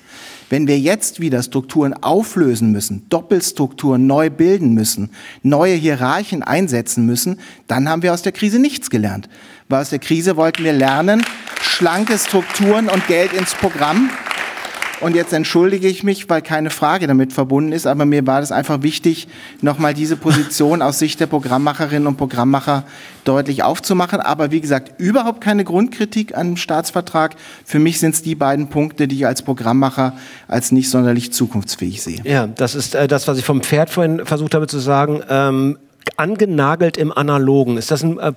Wenn 0.50 0.66
wir 0.66 0.78
jetzt 0.78 1.20
wieder 1.20 1.42
Strukturen 1.42 1.92
auflösen 1.92 2.72
müssen, 2.72 3.06
Doppelstrukturen 3.10 4.06
neu 4.06 4.30
bilden 4.30 4.72
müssen, 4.72 5.10
neue 5.42 5.74
Hierarchien 5.74 6.42
einsetzen 6.42 7.04
müssen, 7.04 7.38
dann 7.66 7.88
haben 7.88 8.02
wir 8.02 8.14
aus 8.14 8.22
der 8.22 8.32
Krise 8.32 8.58
nichts 8.58 8.88
gelernt. 8.88 9.28
Weil 9.68 9.82
aus 9.82 9.90
der 9.90 9.98
Krise 9.98 10.36
wollten 10.36 10.64
wir 10.64 10.72
lernen, 10.72 11.22
schlanke 11.60 12.16
Strukturen 12.16 12.88
und 12.88 13.06
Geld 13.06 13.34
ins 13.34 13.54
Programm 13.54 14.08
und 15.00 15.14
jetzt 15.14 15.32
entschuldige 15.32 15.88
ich 15.88 16.02
mich, 16.02 16.28
weil 16.28 16.42
keine 16.42 16.70
Frage 16.70 17.06
damit 17.06 17.32
verbunden 17.32 17.72
ist, 17.72 17.86
aber 17.86 18.04
mir 18.04 18.26
war 18.26 18.40
das 18.40 18.52
einfach 18.52 18.82
wichtig, 18.82 19.28
nochmal 19.60 19.94
diese 19.94 20.16
Position 20.16 20.82
aus 20.82 20.98
Sicht 20.98 21.20
der 21.20 21.26
Programmmacherinnen 21.26 22.06
und 22.06 22.16
Programmmacher 22.16 22.84
deutlich 23.24 23.62
aufzumachen. 23.62 24.20
Aber 24.20 24.50
wie 24.50 24.60
gesagt, 24.60 25.00
überhaupt 25.00 25.40
keine 25.40 25.64
Grundkritik 25.64 26.36
an 26.36 26.48
dem 26.48 26.56
Staatsvertrag. 26.56 27.36
Für 27.64 27.78
mich 27.78 28.00
sind 28.00 28.14
es 28.14 28.22
die 28.22 28.34
beiden 28.34 28.68
Punkte, 28.68 29.06
die 29.06 29.16
ich 29.16 29.26
als 29.26 29.42
Programmmacher 29.42 30.16
als 30.48 30.72
nicht 30.72 30.90
sonderlich 30.90 31.32
zukunftsfähig 31.32 32.02
sehe. 32.02 32.20
Ja, 32.24 32.46
das 32.46 32.74
ist 32.74 32.94
äh, 32.94 33.06
das, 33.06 33.28
was 33.28 33.38
ich 33.38 33.44
vom 33.44 33.62
Pferd 33.62 33.90
vorhin 33.90 34.24
versucht 34.24 34.54
habe 34.54 34.66
zu 34.66 34.78
sagen. 34.78 35.22
Ähm, 35.28 35.78
angenagelt 36.16 36.96
im 36.96 37.12
Analogen. 37.12 37.76
Ist 37.76 37.90
das 37.90 38.02
ein, 38.02 38.18
äh, 38.18 38.32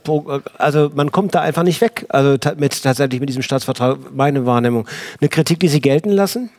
also 0.58 0.92
man 0.94 1.12
kommt 1.12 1.36
da 1.36 1.42
einfach 1.42 1.64
nicht 1.64 1.82
weg, 1.82 2.06
also 2.10 2.38
mit, 2.58 2.84
tatsächlich 2.84 3.20
mit 3.20 3.30
diesem 3.30 3.42
Staatsvertrag, 3.42 3.98
meine 4.14 4.46
Wahrnehmung. 4.46 4.88
Eine 5.20 5.30
Kritik, 5.30 5.60
die 5.60 5.68
Sie 5.68 5.82
gelten 5.82 6.10
lassen? 6.10 6.50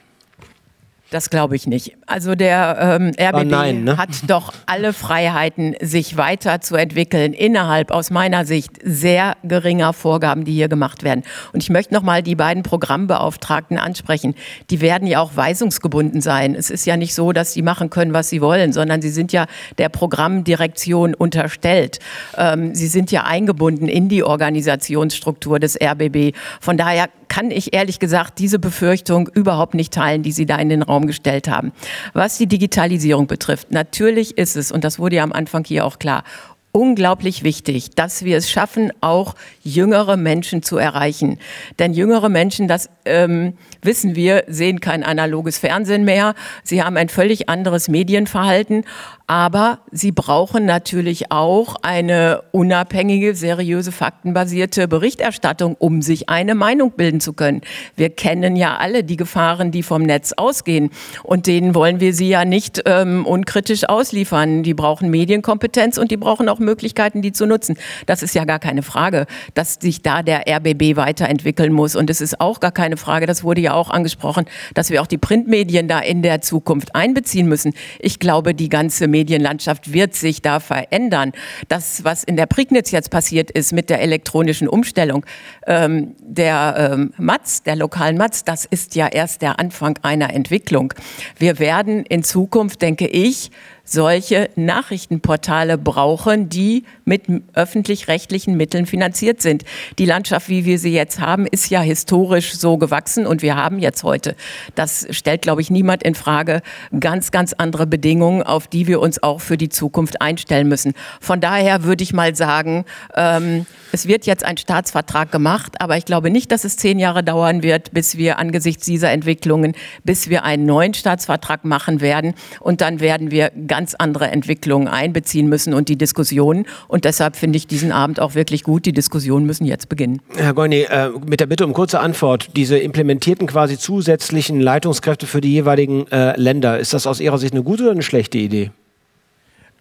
Das 1.12 1.28
glaube 1.28 1.56
ich 1.56 1.66
nicht. 1.66 1.94
Also 2.06 2.34
der 2.34 2.98
ähm, 2.98 3.12
RBB 3.20 3.50
nein, 3.50 3.84
ne? 3.84 3.98
hat 3.98 4.08
doch 4.28 4.54
alle 4.64 4.94
Freiheiten, 4.94 5.76
sich 5.82 6.16
weiterzuentwickeln 6.16 7.34
innerhalb 7.34 7.90
aus 7.90 8.10
meiner 8.10 8.46
Sicht 8.46 8.70
sehr 8.82 9.36
geringer 9.44 9.92
Vorgaben, 9.92 10.46
die 10.46 10.52
hier 10.52 10.68
gemacht 10.68 11.02
werden. 11.02 11.22
Und 11.52 11.62
ich 11.62 11.68
möchte 11.68 11.92
noch 11.92 12.02
mal 12.02 12.22
die 12.22 12.34
beiden 12.34 12.62
Programmbeauftragten 12.62 13.76
ansprechen. 13.76 14.34
Die 14.70 14.80
werden 14.80 15.06
ja 15.06 15.20
auch 15.20 15.36
weisungsgebunden 15.36 16.22
sein. 16.22 16.54
Es 16.54 16.70
ist 16.70 16.86
ja 16.86 16.96
nicht 16.96 17.14
so, 17.14 17.32
dass 17.32 17.52
sie 17.52 17.60
machen 17.60 17.90
können, 17.90 18.14
was 18.14 18.30
sie 18.30 18.40
wollen, 18.40 18.72
sondern 18.72 19.02
sie 19.02 19.10
sind 19.10 19.34
ja 19.34 19.44
der 19.76 19.90
Programmdirektion 19.90 21.14
unterstellt. 21.14 21.98
Ähm, 22.38 22.74
sie 22.74 22.86
sind 22.86 23.12
ja 23.12 23.24
eingebunden 23.24 23.86
in 23.86 24.08
die 24.08 24.24
Organisationsstruktur 24.24 25.60
des 25.60 25.78
RBB. 25.78 26.34
Von 26.58 26.78
daher 26.78 27.10
kann 27.32 27.50
ich 27.50 27.72
ehrlich 27.72 27.98
gesagt 27.98 28.38
diese 28.40 28.58
Befürchtung 28.58 29.26
überhaupt 29.32 29.72
nicht 29.72 29.94
teilen, 29.94 30.22
die 30.22 30.32
Sie 30.32 30.44
da 30.44 30.56
in 30.56 30.68
den 30.68 30.82
Raum 30.82 31.06
gestellt 31.06 31.48
haben. 31.48 31.72
Was 32.12 32.36
die 32.36 32.46
Digitalisierung 32.46 33.26
betrifft, 33.26 33.70
natürlich 33.72 34.36
ist 34.36 34.54
es, 34.54 34.70
und 34.70 34.84
das 34.84 34.98
wurde 34.98 35.16
ja 35.16 35.22
am 35.22 35.32
Anfang 35.32 35.64
hier 35.64 35.86
auch 35.86 35.98
klar, 35.98 36.24
unglaublich 36.72 37.42
wichtig, 37.42 37.90
dass 37.94 38.24
wir 38.24 38.36
es 38.36 38.50
schaffen, 38.50 38.92
auch 39.00 39.34
jüngere 39.62 40.18
Menschen 40.18 40.62
zu 40.62 40.76
erreichen. 40.76 41.38
Denn 41.78 41.94
jüngere 41.94 42.28
Menschen, 42.28 42.68
das 42.68 42.90
ähm, 43.06 43.54
wissen 43.80 44.14
wir, 44.14 44.44
sehen 44.48 44.80
kein 44.80 45.02
analoges 45.02 45.56
Fernsehen 45.56 46.04
mehr. 46.04 46.34
Sie 46.64 46.82
haben 46.82 46.98
ein 46.98 47.08
völlig 47.08 47.48
anderes 47.48 47.88
Medienverhalten. 47.88 48.84
Aber 49.32 49.78
sie 49.90 50.12
brauchen 50.12 50.66
natürlich 50.66 51.32
auch 51.32 51.76
eine 51.80 52.42
unabhängige, 52.50 53.34
seriöse, 53.34 53.90
faktenbasierte 53.90 54.88
Berichterstattung, 54.88 55.74
um 55.78 56.02
sich 56.02 56.28
eine 56.28 56.54
Meinung 56.54 56.90
bilden 56.90 57.18
zu 57.18 57.32
können. 57.32 57.62
Wir 57.96 58.10
kennen 58.10 58.56
ja 58.56 58.76
alle 58.76 59.04
die 59.04 59.16
Gefahren, 59.16 59.70
die 59.70 59.82
vom 59.82 60.02
Netz 60.02 60.34
ausgehen. 60.36 60.90
Und 61.22 61.46
denen 61.46 61.74
wollen 61.74 61.98
wir 61.98 62.12
sie 62.12 62.28
ja 62.28 62.44
nicht 62.44 62.82
ähm, 62.84 63.24
unkritisch 63.24 63.88
ausliefern. 63.88 64.64
Die 64.64 64.74
brauchen 64.74 65.08
Medienkompetenz 65.08 65.96
und 65.96 66.10
die 66.10 66.18
brauchen 66.18 66.50
auch 66.50 66.58
Möglichkeiten, 66.58 67.22
die 67.22 67.32
zu 67.32 67.46
nutzen. 67.46 67.78
Das 68.04 68.22
ist 68.22 68.34
ja 68.34 68.44
gar 68.44 68.58
keine 68.58 68.82
Frage, 68.82 69.24
dass 69.54 69.78
sich 69.80 70.02
da 70.02 70.22
der 70.22 70.42
RBB 70.46 70.96
weiterentwickeln 70.96 71.72
muss. 71.72 71.96
Und 71.96 72.10
es 72.10 72.20
ist 72.20 72.38
auch 72.38 72.60
gar 72.60 72.70
keine 72.70 72.98
Frage, 72.98 73.24
das 73.24 73.42
wurde 73.42 73.62
ja 73.62 73.72
auch 73.72 73.88
angesprochen, 73.88 74.44
dass 74.74 74.90
wir 74.90 75.00
auch 75.00 75.06
die 75.06 75.16
Printmedien 75.16 75.88
da 75.88 76.00
in 76.00 76.20
der 76.20 76.42
Zukunft 76.42 76.94
einbeziehen 76.94 77.48
müssen. 77.48 77.72
Ich 77.98 78.18
glaube, 78.18 78.54
die 78.54 78.68
ganze 78.68 79.08
Medien 79.08 79.21
Medienlandschaft 79.22 79.92
wird 79.92 80.14
sich 80.14 80.42
da 80.42 80.58
verändern. 80.58 81.30
Das, 81.68 82.02
was 82.02 82.24
in 82.24 82.36
der 82.36 82.46
Prignitz 82.46 82.90
jetzt 82.90 83.10
passiert 83.10 83.52
ist 83.52 83.72
mit 83.72 83.88
der 83.88 84.00
elektronischen 84.00 84.66
Umstellung 84.66 85.24
ähm, 85.68 86.16
der 86.18 86.90
ähm, 86.92 87.14
Matz, 87.18 87.62
der 87.62 87.76
lokalen 87.76 88.16
Matz, 88.16 88.42
das 88.42 88.64
ist 88.64 88.96
ja 88.96 89.06
erst 89.06 89.42
der 89.42 89.60
Anfang 89.60 89.96
einer 90.02 90.34
Entwicklung. 90.34 90.92
Wir 91.38 91.60
werden 91.60 92.04
in 92.06 92.24
Zukunft, 92.24 92.82
denke 92.82 93.06
ich, 93.06 93.52
solche 93.84 94.50
Nachrichtenportale 94.56 95.78
brauchen, 95.78 96.48
die 96.48 96.84
mit 97.04 97.24
öffentlich-rechtlichen 97.54 98.56
Mitteln 98.56 98.86
finanziert 98.86 99.42
sind. 99.42 99.64
Die 99.98 100.06
Landschaft, 100.06 100.48
wie 100.48 100.64
wir 100.64 100.78
sie 100.78 100.92
jetzt 100.92 101.20
haben, 101.20 101.46
ist 101.46 101.70
ja 101.70 101.80
historisch 101.80 102.54
so 102.54 102.78
gewachsen 102.78 103.26
und 103.26 103.42
wir 103.42 103.56
haben 103.56 103.78
jetzt 103.78 104.02
heute, 104.04 104.36
das 104.74 105.06
stellt, 105.10 105.42
glaube 105.42 105.60
ich, 105.60 105.70
niemand 105.70 106.02
in 106.02 106.14
Frage, 106.14 106.62
ganz, 106.98 107.30
ganz 107.30 107.52
andere 107.52 107.86
Bedingungen, 107.86 108.42
auf 108.42 108.66
die 108.66 108.86
wir 108.86 109.00
uns 109.00 109.22
auch 109.22 109.40
für 109.40 109.56
die 109.56 109.68
Zukunft 109.68 110.20
einstellen 110.20 110.68
müssen. 110.68 110.92
Von 111.20 111.40
daher 111.40 111.84
würde 111.84 112.04
ich 112.04 112.12
mal 112.12 112.34
sagen, 112.34 112.84
ähm, 113.14 113.66
es 113.92 114.08
wird 114.08 114.24
jetzt 114.24 114.44
ein 114.44 114.56
Staatsvertrag 114.56 115.30
gemacht, 115.30 115.80
aber 115.80 115.96
ich 115.96 116.06
glaube 116.06 116.30
nicht, 116.30 116.50
dass 116.50 116.64
es 116.64 116.76
zehn 116.76 116.98
Jahre 116.98 117.22
dauern 117.22 117.62
wird, 117.62 117.92
bis 117.92 118.16
wir 118.16 118.38
angesichts 118.38 118.86
dieser 118.86 119.10
Entwicklungen, 119.10 119.74
bis 120.02 120.30
wir 120.30 120.44
einen 120.44 120.64
neuen 120.64 120.94
Staatsvertrag 120.94 121.64
machen 121.64 122.00
werden 122.00 122.34
und 122.60 122.80
dann 122.80 123.00
werden 123.00 123.30
wir 123.30 123.50
ganz 123.72 123.94
andere 123.94 124.26
Entwicklungen 124.26 124.86
einbeziehen 124.86 125.48
müssen 125.48 125.72
und 125.72 125.88
die 125.88 125.96
Diskussionen. 125.96 126.66
Und 126.88 127.06
deshalb 127.06 127.36
finde 127.36 127.56
ich 127.56 127.66
diesen 127.66 127.90
Abend 127.90 128.20
auch 128.20 128.34
wirklich 128.34 128.64
gut. 128.64 128.84
Die 128.84 128.92
Diskussionen 128.92 129.46
müssen 129.46 129.64
jetzt 129.64 129.88
beginnen. 129.88 130.20
Herr 130.36 130.52
Goini, 130.52 130.82
äh, 130.82 131.08
mit 131.26 131.40
der 131.40 131.46
Bitte 131.46 131.64
um 131.64 131.72
kurze 131.72 131.98
Antwort. 131.98 132.50
Diese 132.54 132.76
implementierten 132.76 133.46
quasi 133.46 133.78
zusätzlichen 133.78 134.60
Leitungskräfte 134.60 135.26
für 135.26 135.40
die 135.40 135.52
jeweiligen 135.52 136.06
äh, 136.12 136.38
Länder, 136.38 136.78
ist 136.78 136.92
das 136.92 137.06
aus 137.06 137.18
Ihrer 137.18 137.38
Sicht 137.38 137.54
eine 137.54 137.62
gute 137.62 137.84
oder 137.84 137.92
eine 137.92 138.02
schlechte 138.02 138.36
Idee? 138.36 138.72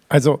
Also 0.08 0.40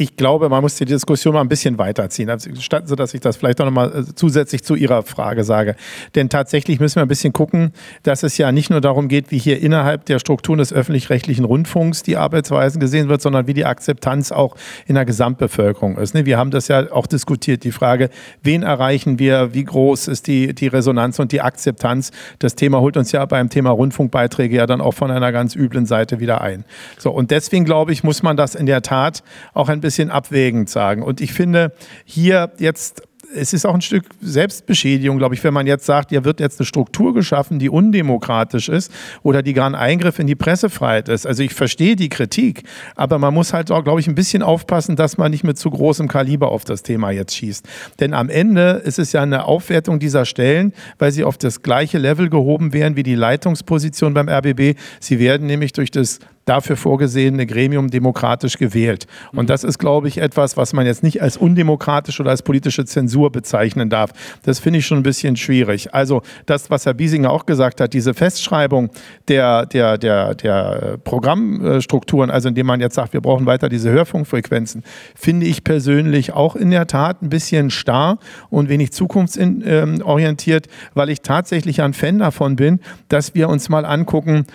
ich 0.00 0.16
glaube, 0.16 0.48
man 0.48 0.62
muss 0.62 0.76
die 0.76 0.86
Diskussion 0.86 1.34
mal 1.34 1.42
ein 1.42 1.48
bisschen 1.48 1.76
weiterziehen. 1.76 2.30
Also, 2.30 2.48
Gestatten 2.50 2.86
Sie, 2.86 2.96
dass 2.96 3.12
ich 3.12 3.20
das 3.20 3.36
vielleicht 3.36 3.60
auch 3.60 3.66
nochmal 3.66 3.92
äh, 3.94 4.14
zusätzlich 4.14 4.64
zu 4.64 4.74
Ihrer 4.74 5.02
Frage 5.02 5.44
sage. 5.44 5.76
Denn 6.14 6.30
tatsächlich 6.30 6.80
müssen 6.80 6.96
wir 6.96 7.02
ein 7.02 7.08
bisschen 7.08 7.34
gucken, 7.34 7.72
dass 8.02 8.22
es 8.22 8.38
ja 8.38 8.50
nicht 8.50 8.70
nur 8.70 8.80
darum 8.80 9.08
geht, 9.08 9.30
wie 9.30 9.38
hier 9.38 9.60
innerhalb 9.60 10.06
der 10.06 10.18
Strukturen 10.18 10.58
des 10.58 10.72
öffentlich-rechtlichen 10.72 11.44
Rundfunks 11.44 12.02
die 12.02 12.16
Arbeitsweisen 12.16 12.80
gesehen 12.80 13.10
wird, 13.10 13.20
sondern 13.20 13.46
wie 13.46 13.52
die 13.52 13.66
Akzeptanz 13.66 14.32
auch 14.32 14.56
in 14.86 14.94
der 14.94 15.04
Gesamtbevölkerung 15.04 15.98
ist. 15.98 16.14
Ne, 16.14 16.24
wir 16.24 16.38
haben 16.38 16.50
das 16.50 16.68
ja 16.68 16.90
auch 16.92 17.06
diskutiert, 17.06 17.62
die 17.64 17.72
Frage, 17.72 18.08
wen 18.42 18.62
erreichen 18.62 19.18
wir, 19.18 19.52
wie 19.52 19.64
groß 19.64 20.08
ist 20.08 20.28
die, 20.28 20.54
die 20.54 20.68
Resonanz 20.68 21.18
und 21.18 21.30
die 21.32 21.42
Akzeptanz. 21.42 22.10
Das 22.38 22.54
Thema 22.54 22.80
holt 22.80 22.96
uns 22.96 23.12
ja 23.12 23.26
beim 23.26 23.50
Thema 23.50 23.68
Rundfunkbeiträge 23.68 24.56
ja 24.56 24.66
dann 24.66 24.80
auch 24.80 24.94
von 24.94 25.10
einer 25.10 25.30
ganz 25.30 25.54
üblen 25.54 25.84
Seite 25.84 26.20
wieder 26.20 26.40
ein. 26.40 26.64
So, 26.96 27.10
und 27.10 27.30
deswegen 27.30 27.66
glaube 27.66 27.92
ich, 27.92 28.02
muss 28.02 28.22
man 28.22 28.38
das 28.38 28.54
in 28.54 28.64
der 28.64 28.80
Tat 28.80 29.22
auch 29.52 29.68
ein 29.68 29.82
bisschen 29.82 29.89
bisschen 29.90 30.10
abwägend 30.10 30.70
sagen. 30.70 31.02
Und 31.02 31.20
ich 31.20 31.32
finde 31.32 31.72
hier 32.04 32.52
jetzt 32.58 33.02
es 33.34 33.52
ist 33.52 33.64
auch 33.64 33.74
ein 33.74 33.80
Stück 33.80 34.06
Selbstbeschädigung, 34.20 35.18
glaube 35.18 35.34
ich, 35.34 35.44
wenn 35.44 35.54
man 35.54 35.66
jetzt 35.66 35.86
sagt, 35.86 36.10
hier 36.10 36.24
wird 36.24 36.40
jetzt 36.40 36.58
eine 36.58 36.66
Struktur 36.66 37.14
geschaffen, 37.14 37.58
die 37.58 37.68
undemokratisch 37.68 38.68
ist 38.68 38.90
oder 39.22 39.42
die 39.42 39.52
gar 39.52 39.66
ein 39.66 39.76
Eingriff 39.76 40.18
in 40.18 40.26
die 40.26 40.34
Pressefreiheit 40.34 41.08
ist. 41.08 41.26
Also 41.26 41.42
ich 41.42 41.54
verstehe 41.54 41.94
die 41.96 42.08
Kritik, 42.08 42.64
aber 42.96 43.18
man 43.18 43.32
muss 43.32 43.52
halt 43.52 43.70
auch, 43.70 43.84
glaube 43.84 44.00
ich, 44.00 44.08
ein 44.08 44.16
bisschen 44.16 44.42
aufpassen, 44.42 44.96
dass 44.96 45.16
man 45.16 45.30
nicht 45.30 45.44
mit 45.44 45.58
zu 45.58 45.70
großem 45.70 46.08
Kaliber 46.08 46.50
auf 46.50 46.64
das 46.64 46.82
Thema 46.82 47.10
jetzt 47.10 47.36
schießt. 47.36 47.68
Denn 48.00 48.14
am 48.14 48.30
Ende 48.30 48.82
ist 48.84 48.98
es 48.98 49.12
ja 49.12 49.22
eine 49.22 49.44
Aufwertung 49.44 50.00
dieser 50.00 50.24
Stellen, 50.24 50.72
weil 50.98 51.12
sie 51.12 51.22
auf 51.24 51.38
das 51.38 51.62
gleiche 51.62 51.98
Level 51.98 52.30
gehoben 52.30 52.72
werden 52.72 52.96
wie 52.96 53.04
die 53.04 53.14
Leitungsposition 53.14 54.12
beim 54.12 54.28
RBB. 54.28 54.76
Sie 54.98 55.18
werden 55.20 55.46
nämlich 55.46 55.72
durch 55.72 55.92
das 55.92 56.18
dafür 56.50 56.76
vorgesehene 56.76 57.46
Gremium 57.46 57.90
demokratisch 57.90 58.58
gewählt. 58.58 59.06
Und 59.32 59.48
das 59.48 59.62
ist, 59.62 59.78
glaube 59.78 60.08
ich, 60.08 60.18
etwas, 60.18 60.56
was 60.56 60.72
man 60.72 60.84
jetzt 60.84 61.04
nicht 61.04 61.22
als 61.22 61.36
undemokratisch 61.36 62.18
oder 62.18 62.30
als 62.30 62.42
politische 62.42 62.84
Zensur 62.84 63.30
bezeichnen 63.30 63.88
darf. 63.88 64.10
Das 64.42 64.58
finde 64.58 64.80
ich 64.80 64.86
schon 64.86 64.98
ein 64.98 65.04
bisschen 65.04 65.36
schwierig. 65.36 65.94
Also 65.94 66.22
das, 66.46 66.68
was 66.68 66.86
Herr 66.86 66.94
Biesinger 66.94 67.30
auch 67.30 67.46
gesagt 67.46 67.80
hat, 67.80 67.92
diese 67.92 68.14
Festschreibung 68.14 68.90
der, 69.28 69.64
der, 69.66 69.96
der, 69.96 70.34
der 70.34 70.98
Programmstrukturen, 71.04 72.30
also 72.30 72.48
indem 72.48 72.66
man 72.66 72.80
jetzt 72.80 72.96
sagt, 72.96 73.12
wir 73.12 73.20
brauchen 73.20 73.46
weiter 73.46 73.68
diese 73.68 73.90
Hörfunkfrequenzen, 73.90 74.82
finde 75.14 75.46
ich 75.46 75.62
persönlich 75.62 76.32
auch 76.32 76.56
in 76.56 76.72
der 76.72 76.88
Tat 76.88 77.22
ein 77.22 77.28
bisschen 77.28 77.70
starr 77.70 78.18
und 78.48 78.68
wenig 78.68 78.90
zukunftsorientiert, 78.90 80.66
weil 80.94 81.10
ich 81.10 81.20
tatsächlich 81.20 81.80
ein 81.80 81.94
Fan 81.94 82.18
davon 82.18 82.56
bin, 82.56 82.80
dass 83.08 83.36
wir 83.36 83.48
uns 83.48 83.68
mal 83.68 83.84
angucken, 83.84 84.46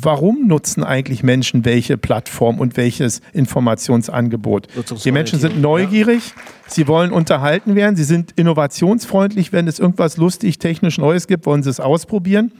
warum 0.00 0.46
nutzen 0.46 0.84
eigentlich 0.84 1.22
Menschen 1.22 1.64
welche 1.64 1.96
Plattform 1.96 2.58
und 2.58 2.76
welches 2.76 3.20
Informationsangebot? 3.32 4.68
Die 5.04 5.12
Menschen 5.12 5.38
sind 5.38 5.60
neugierig, 5.60 6.34
sie 6.66 6.86
wollen 6.88 7.12
unterhalten 7.12 7.74
werden, 7.74 7.96
sie 7.96 8.04
sind 8.04 8.32
innovationsfreundlich, 8.36 9.52
wenn 9.52 9.66
es 9.66 9.78
irgendwas 9.78 10.16
lustig, 10.16 10.58
technisch 10.58 10.98
Neues 10.98 11.26
gibt, 11.26 11.46
wollen 11.46 11.62
sie 11.62 11.70
es 11.70 11.80
ausprobieren. 11.80 12.52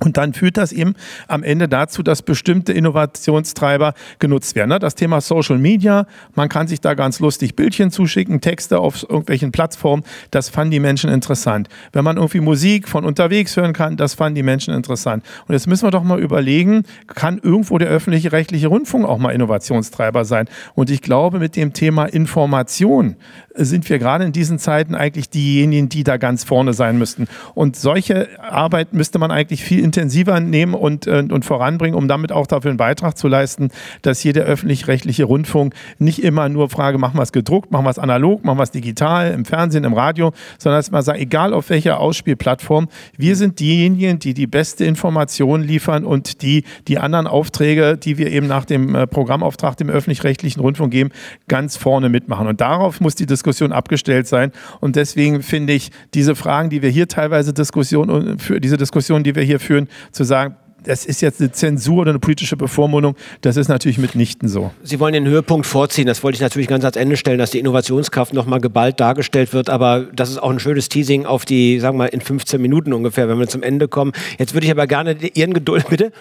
Und 0.00 0.16
dann 0.16 0.32
führt 0.34 0.56
das 0.56 0.72
eben 0.72 0.94
am 1.28 1.44
Ende 1.44 1.68
dazu, 1.68 2.02
dass 2.02 2.22
bestimmte 2.22 2.72
Innovationstreiber 2.72 3.94
genutzt 4.18 4.56
werden. 4.56 4.70
Ne? 4.70 4.78
Das 4.80 4.96
Thema 4.96 5.20
Social 5.20 5.58
Media, 5.58 6.06
man 6.34 6.48
kann 6.48 6.66
sich 6.66 6.80
da 6.80 6.94
ganz 6.94 7.20
lustig 7.20 7.54
Bildchen 7.54 7.92
zuschicken, 7.92 8.40
Texte 8.40 8.80
auf 8.80 9.02
irgendwelchen 9.02 9.52
Plattformen, 9.52 10.02
das 10.32 10.48
fanden 10.48 10.72
die 10.72 10.80
Menschen 10.80 11.08
interessant. 11.08 11.68
Wenn 11.92 12.04
man 12.04 12.16
irgendwie 12.16 12.40
Musik 12.40 12.88
von 12.88 13.04
unterwegs 13.04 13.56
hören 13.56 13.72
kann, 13.72 13.96
das 13.96 14.14
fanden 14.14 14.34
die 14.34 14.42
Menschen 14.42 14.74
interessant. 14.74 15.24
Und 15.46 15.52
jetzt 15.52 15.68
müssen 15.68 15.86
wir 15.86 15.92
doch 15.92 16.02
mal 16.02 16.18
überlegen, 16.18 16.82
kann 17.06 17.38
irgendwo 17.38 17.78
der 17.78 17.88
öffentliche 17.88 18.32
rechtliche 18.32 18.68
Rundfunk 18.68 19.04
auch 19.04 19.18
mal 19.18 19.30
Innovationstreiber 19.30 20.24
sein? 20.24 20.48
Und 20.74 20.90
ich 20.90 21.02
glaube, 21.02 21.38
mit 21.38 21.54
dem 21.54 21.74
Thema 21.74 22.06
Information 22.06 23.16
sind 23.54 23.88
wir 23.88 23.98
gerade 23.98 24.24
in 24.24 24.32
diesen 24.32 24.58
Zeiten 24.58 24.94
eigentlich 24.94 25.30
diejenigen, 25.30 25.88
die 25.88 26.04
da 26.04 26.16
ganz 26.16 26.44
vorne 26.44 26.72
sein 26.72 26.98
müssten. 26.98 27.28
Und 27.54 27.76
solche 27.76 28.28
Arbeit 28.40 28.92
müsste 28.92 29.18
man 29.18 29.30
eigentlich 29.30 29.62
viel 29.62 29.80
intensiver 29.80 30.40
nehmen 30.40 30.74
und, 30.74 31.06
äh, 31.06 31.24
und 31.30 31.44
voranbringen, 31.44 31.96
um 31.96 32.08
damit 32.08 32.32
auch 32.32 32.46
dafür 32.46 32.70
einen 32.70 32.78
Beitrag 32.78 33.16
zu 33.16 33.28
leisten, 33.28 33.68
dass 34.02 34.20
hier 34.20 34.32
der 34.32 34.44
öffentlich-rechtliche 34.44 35.24
Rundfunk 35.24 35.74
nicht 35.98 36.22
immer 36.22 36.48
nur 36.48 36.70
Frage, 36.70 36.98
machen 36.98 37.18
wir 37.18 37.22
es 37.22 37.32
gedruckt, 37.32 37.70
machen 37.70 37.84
wir 37.84 37.90
es 37.90 37.98
analog, 37.98 38.44
machen 38.44 38.58
wir 38.58 38.62
es 38.64 38.70
digital, 38.70 39.32
im 39.32 39.44
Fernsehen, 39.44 39.84
im 39.84 39.92
Radio, 39.92 40.32
sondern 40.58 40.78
dass 40.78 40.90
man 40.90 41.02
sagt, 41.02 41.18
egal 41.18 41.52
auf 41.52 41.70
welcher 41.70 42.00
Ausspielplattform, 42.00 42.88
wir 43.16 43.36
sind 43.36 43.60
diejenigen, 43.60 44.18
die 44.18 44.34
die 44.34 44.46
beste 44.46 44.84
Information 44.84 45.62
liefern 45.62 46.04
und 46.04 46.42
die 46.42 46.64
die 46.88 46.98
anderen 46.98 47.26
Aufträge, 47.26 47.96
die 47.96 48.18
wir 48.18 48.30
eben 48.30 48.46
nach 48.46 48.64
dem 48.64 48.94
äh, 48.94 49.06
Programmauftrag 49.06 49.76
dem 49.76 49.90
öffentlich-rechtlichen 49.90 50.60
Rundfunk 50.60 50.92
geben, 50.92 51.10
ganz 51.48 51.76
vorne 51.76 52.08
mitmachen. 52.08 52.46
Und 52.46 52.60
darauf 52.60 53.00
muss 53.00 53.14
die 53.14 53.26
Diskussion 53.26 53.41
abgestellt 53.72 54.26
sein. 54.26 54.52
Und 54.80 54.96
deswegen 54.96 55.42
finde 55.42 55.72
ich 55.72 55.90
diese 56.14 56.34
Fragen, 56.34 56.70
die 56.70 56.82
wir 56.82 56.90
hier 56.90 57.08
teilweise 57.08 57.52
Diskussion 57.52 58.38
für 58.38 58.60
diese 58.60 58.76
Diskussion, 58.76 59.22
die 59.24 59.34
wir 59.34 59.42
hier 59.42 59.60
führen, 59.60 59.88
zu 60.12 60.24
sagen, 60.24 60.56
das 60.84 61.04
ist 61.04 61.20
jetzt 61.20 61.40
eine 61.40 61.52
Zensur 61.52 61.98
oder 61.98 62.10
eine 62.10 62.18
politische 62.18 62.56
Bevormundung. 62.56 63.16
Das 63.40 63.56
ist 63.56 63.68
natürlich 63.68 63.98
mitnichten 63.98 64.48
so. 64.48 64.72
Sie 64.82 65.00
wollen 65.00 65.12
den 65.12 65.26
Höhepunkt 65.26 65.66
vorziehen. 65.66 66.06
Das 66.06 66.22
wollte 66.22 66.36
ich 66.36 66.40
natürlich 66.40 66.68
ganz 66.68 66.84
ans 66.84 66.96
Ende 66.96 67.16
stellen, 67.16 67.38
dass 67.38 67.50
die 67.50 67.58
Innovationskraft 67.58 68.32
nochmal 68.32 68.60
geballt 68.60 69.00
dargestellt 69.00 69.52
wird. 69.52 69.70
Aber 69.70 70.06
das 70.12 70.30
ist 70.30 70.38
auch 70.38 70.50
ein 70.50 70.58
schönes 70.58 70.88
Teasing 70.88 71.26
auf 71.26 71.44
die, 71.44 71.78
sagen 71.78 71.96
wir 71.96 72.04
mal, 72.04 72.06
in 72.06 72.20
15 72.20 72.60
Minuten 72.60 72.92
ungefähr, 72.92 73.28
wenn 73.28 73.38
wir 73.38 73.48
zum 73.48 73.62
Ende 73.62 73.88
kommen. 73.88 74.12
Jetzt 74.38 74.54
würde 74.54 74.66
ich 74.66 74.72
aber 74.72 74.86
gerne 74.86 75.16
Ihren 75.34 75.52
Geduld, 75.52 75.88
bitte? 75.88 76.12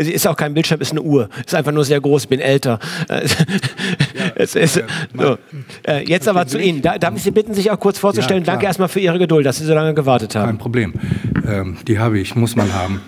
Es 0.00 0.08
ist 0.08 0.26
auch 0.26 0.36
kein 0.36 0.54
Bildschirm, 0.54 0.80
es 0.80 0.88
ist 0.88 0.92
eine 0.92 1.02
Uhr. 1.02 1.28
Es 1.40 1.48
ist 1.48 1.54
einfach 1.54 1.72
nur 1.72 1.84
sehr 1.84 2.00
groß, 2.00 2.22
ich 2.22 2.28
bin 2.28 2.40
älter. 2.40 2.78
es 4.34 4.54
ist, 4.54 4.82
so. 5.14 5.36
Äh, 5.86 6.04
jetzt 6.06 6.26
aber 6.26 6.46
zu 6.46 6.58
Ihnen. 6.58 6.80
darf 6.80 7.14
ich 7.14 7.22
Sie 7.22 7.30
bitten, 7.30 7.52
sich 7.52 7.70
auch 7.70 7.78
kurz 7.78 7.98
vorzustellen? 7.98 8.42
Ja, 8.42 8.52
Danke 8.52 8.64
erstmal 8.64 8.88
für 8.88 9.00
Ihre 9.00 9.18
Geduld, 9.18 9.44
dass 9.44 9.58
Sie 9.58 9.66
so 9.66 9.74
lange 9.74 9.92
gewartet 9.92 10.34
haben. 10.34 10.46
Kein 10.46 10.58
Problem. 10.58 10.94
Ähm, 11.46 11.76
die 11.86 11.98
habe 11.98 12.18
ich, 12.18 12.34
muss 12.34 12.56
man 12.56 12.72
haben. 12.72 13.02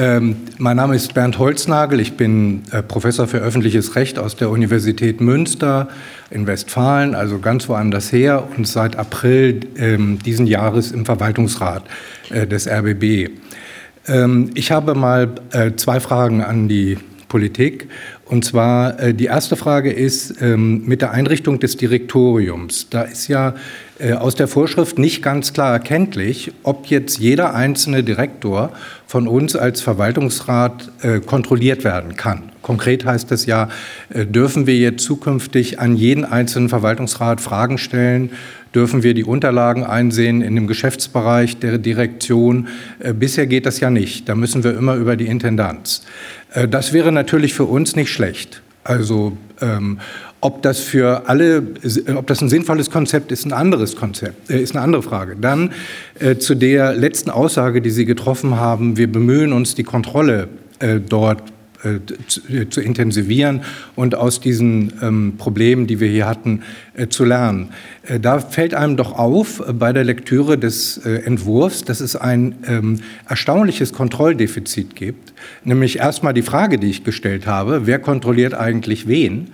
Ähm, 0.00 0.36
mein 0.58 0.76
Name 0.76 0.94
ist 0.94 1.12
Bernd 1.14 1.38
Holznagel. 1.38 1.98
Ich 1.98 2.16
bin 2.16 2.62
äh, 2.70 2.82
Professor 2.82 3.26
für 3.26 3.38
öffentliches 3.38 3.96
Recht 3.96 4.18
aus 4.18 4.36
der 4.36 4.50
Universität 4.50 5.20
Münster 5.20 5.88
in 6.30 6.46
Westfalen, 6.46 7.16
also 7.16 7.38
ganz 7.40 7.68
woanders 7.68 8.12
her 8.12 8.46
und 8.56 8.68
seit 8.68 8.96
April 8.96 9.60
ähm, 9.76 10.18
diesen 10.24 10.46
Jahres 10.46 10.92
im 10.92 11.04
Verwaltungsrat 11.04 11.82
äh, 12.30 12.46
des 12.46 12.68
RBB. 12.68 13.30
Ähm, 14.08 14.50
ich 14.54 14.72
habe 14.72 14.94
mal 14.94 15.30
äh, 15.52 15.72
zwei 15.76 16.00
Fragen 16.00 16.42
an 16.42 16.68
die 16.68 16.98
Politik. 17.28 17.88
Und 18.24 18.44
zwar 18.44 18.98
äh, 19.00 19.14
die 19.14 19.26
erste 19.26 19.56
Frage 19.56 19.92
ist 19.92 20.40
ähm, 20.40 20.84
mit 20.86 21.02
der 21.02 21.12
Einrichtung 21.12 21.60
des 21.60 21.76
Direktoriums. 21.76 22.88
Da 22.90 23.02
ist 23.02 23.28
ja 23.28 23.54
äh, 23.98 24.14
aus 24.14 24.34
der 24.34 24.48
Vorschrift 24.48 24.98
nicht 24.98 25.22
ganz 25.22 25.52
klar 25.52 25.72
erkenntlich, 25.72 26.52
ob 26.62 26.86
jetzt 26.86 27.18
jeder 27.18 27.54
einzelne 27.54 28.02
Direktor 28.02 28.72
von 29.06 29.28
uns 29.28 29.56
als 29.56 29.80
Verwaltungsrat 29.80 30.90
kontrolliert 31.24 31.82
werden 31.82 32.14
kann. 32.14 32.52
Konkret 32.60 33.06
heißt 33.06 33.32
es 33.32 33.46
ja, 33.46 33.70
dürfen 34.10 34.66
wir 34.66 34.76
jetzt 34.76 35.02
zukünftig 35.02 35.80
an 35.80 35.96
jeden 35.96 36.26
einzelnen 36.26 36.68
Verwaltungsrat 36.68 37.40
Fragen 37.40 37.78
stellen 37.78 38.32
dürfen 38.74 39.02
wir 39.02 39.14
die 39.14 39.24
Unterlagen 39.24 39.84
einsehen 39.84 40.42
in 40.42 40.54
dem 40.54 40.66
Geschäftsbereich 40.66 41.58
der 41.58 41.78
Direktion. 41.78 42.68
Äh, 42.98 43.12
bisher 43.12 43.46
geht 43.46 43.66
das 43.66 43.80
ja 43.80 43.90
nicht. 43.90 44.28
Da 44.28 44.34
müssen 44.34 44.64
wir 44.64 44.76
immer 44.76 44.96
über 44.96 45.16
die 45.16 45.26
Intendanz. 45.26 46.02
Äh, 46.52 46.68
das 46.68 46.92
wäre 46.92 47.12
natürlich 47.12 47.54
für 47.54 47.64
uns 47.64 47.96
nicht 47.96 48.12
schlecht. 48.12 48.62
Also 48.84 49.36
ähm, 49.60 49.98
ob 50.40 50.62
das 50.62 50.78
für 50.78 51.28
alle, 51.28 51.62
ob 52.14 52.26
das 52.26 52.40
ein 52.40 52.48
sinnvolles 52.48 52.90
Konzept 52.90 53.32
ist, 53.32 53.44
ein 53.44 53.52
anderes 53.52 53.96
Konzept, 53.96 54.50
äh, 54.50 54.60
ist 54.60 54.74
eine 54.74 54.84
andere 54.84 55.02
Frage. 55.02 55.36
Dann 55.36 55.72
äh, 56.18 56.36
zu 56.36 56.54
der 56.54 56.94
letzten 56.94 57.30
Aussage, 57.30 57.82
die 57.82 57.90
Sie 57.90 58.04
getroffen 58.04 58.56
haben, 58.56 58.96
wir 58.96 59.10
bemühen 59.10 59.52
uns, 59.52 59.74
die 59.74 59.82
Kontrolle 59.82 60.48
äh, 60.78 61.00
dort 61.00 61.42
äh, 61.84 62.00
zu, 62.26 62.40
äh, 62.48 62.68
zu, 62.68 62.80
intensivieren 62.80 63.62
und 63.94 64.16
aus 64.16 64.40
diesen 64.40 64.92
ähm, 65.00 65.34
Problemen, 65.38 65.86
die 65.86 66.00
wir 66.00 66.08
hier 66.08 66.26
hatten, 66.26 66.62
äh, 66.94 67.06
zu 67.06 67.24
lernen. 67.24 67.68
Äh, 68.02 68.18
da 68.18 68.40
fällt 68.40 68.74
einem 68.74 68.96
doch 68.96 69.16
auf 69.16 69.60
äh, 69.60 69.72
bei 69.72 69.92
der 69.92 70.02
Lektüre 70.02 70.58
des 70.58 70.98
Entwurfs, 70.98 71.84
dass 71.84 72.00
es 72.00 72.16
ein 72.16 72.56
ähm, 72.66 72.98
erstaunliches 73.28 73.92
Kontrolldefizit 73.92 74.96
gibt. 74.96 75.32
Nämlich 75.62 75.98
erstmal 75.98 76.34
die 76.34 76.42
Frage, 76.42 76.78
die 76.78 76.88
ich 76.88 77.04
gestellt 77.04 77.46
habe, 77.46 77.86
wer 77.86 78.00
kontrolliert 78.00 78.54
eigentlich 78.54 79.06
wen? 79.06 79.52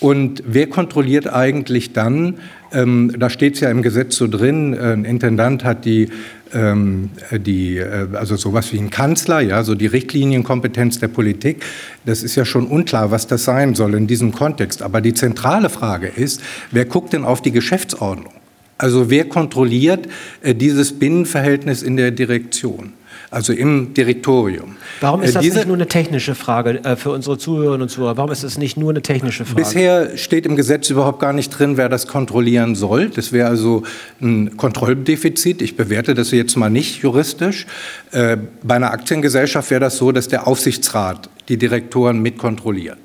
Und 0.00 0.42
wer 0.46 0.68
kontrolliert 0.68 1.32
eigentlich 1.32 1.92
dann, 1.92 2.38
ähm, 2.72 3.14
da 3.18 3.28
steht 3.28 3.54
es 3.54 3.60
ja 3.60 3.70
im 3.70 3.82
Gesetz 3.82 4.16
so 4.16 4.28
drin, 4.28 4.78
ein 4.78 5.04
Intendant 5.04 5.64
hat 5.64 5.84
die 5.84 6.08
die, 6.52 7.78
äh, 7.78 8.08
also 8.14 8.36
sowas 8.36 8.72
wie 8.72 8.78
ein 8.78 8.90
Kanzler, 8.90 9.40
ja, 9.40 9.64
so 9.64 9.74
die 9.74 9.86
Richtlinienkompetenz 9.86 11.00
der 11.00 11.08
Politik, 11.08 11.64
das 12.04 12.22
ist 12.22 12.36
ja 12.36 12.44
schon 12.44 12.66
unklar, 12.66 13.10
was 13.10 13.26
das 13.26 13.44
sein 13.44 13.74
soll 13.74 13.94
in 13.94 14.06
diesem 14.06 14.32
Kontext. 14.32 14.82
Aber 14.82 15.00
die 15.00 15.14
zentrale 15.14 15.68
Frage 15.68 16.06
ist, 16.06 16.40
wer 16.70 16.84
guckt 16.84 17.12
denn 17.12 17.24
auf 17.24 17.42
die 17.42 17.52
Geschäftsordnung? 17.52 18.32
Also 18.78 19.10
wer 19.10 19.24
kontrolliert 19.24 20.06
äh, 20.42 20.54
dieses 20.54 20.98
Binnenverhältnis 20.98 21.82
in 21.82 21.96
der 21.96 22.10
Direktion? 22.10 22.92
Also 23.30 23.52
im 23.52 23.94
Direktorium. 23.94 24.76
Warum 25.00 25.22
ist 25.22 25.30
äh, 25.30 25.34
das 25.34 25.42
Diese, 25.42 25.56
nicht 25.56 25.66
nur 25.66 25.76
eine 25.76 25.88
technische 25.88 26.34
Frage 26.34 26.84
äh, 26.84 26.96
für 26.96 27.10
unsere 27.10 27.38
Zuhörerinnen 27.38 27.82
und 27.82 27.88
Zuhörer? 27.88 28.16
Warum 28.16 28.30
ist 28.30 28.44
das 28.44 28.58
nicht 28.58 28.76
nur 28.76 28.90
eine 28.90 29.02
technische 29.02 29.44
Frage? 29.44 29.62
Bisher 29.62 30.16
steht 30.16 30.46
im 30.46 30.56
Gesetz 30.56 30.90
überhaupt 30.90 31.20
gar 31.20 31.32
nicht 31.32 31.50
drin, 31.50 31.76
wer 31.76 31.88
das 31.88 32.06
kontrollieren 32.06 32.74
soll. 32.74 33.08
Das 33.10 33.32
wäre 33.32 33.48
also 33.48 33.82
ein 34.20 34.56
Kontrolldefizit. 34.56 35.62
Ich 35.62 35.76
bewerte 35.76 36.14
das 36.14 36.30
jetzt 36.30 36.56
mal 36.56 36.70
nicht 36.70 37.02
juristisch. 37.02 37.66
Äh, 38.12 38.36
bei 38.62 38.76
einer 38.76 38.92
Aktiengesellschaft 38.92 39.70
wäre 39.70 39.80
das 39.80 39.96
so, 39.96 40.12
dass 40.12 40.28
der 40.28 40.46
Aufsichtsrat 40.46 41.28
die 41.48 41.56
Direktoren 41.56 42.20
mitkontrolliert 42.20 42.98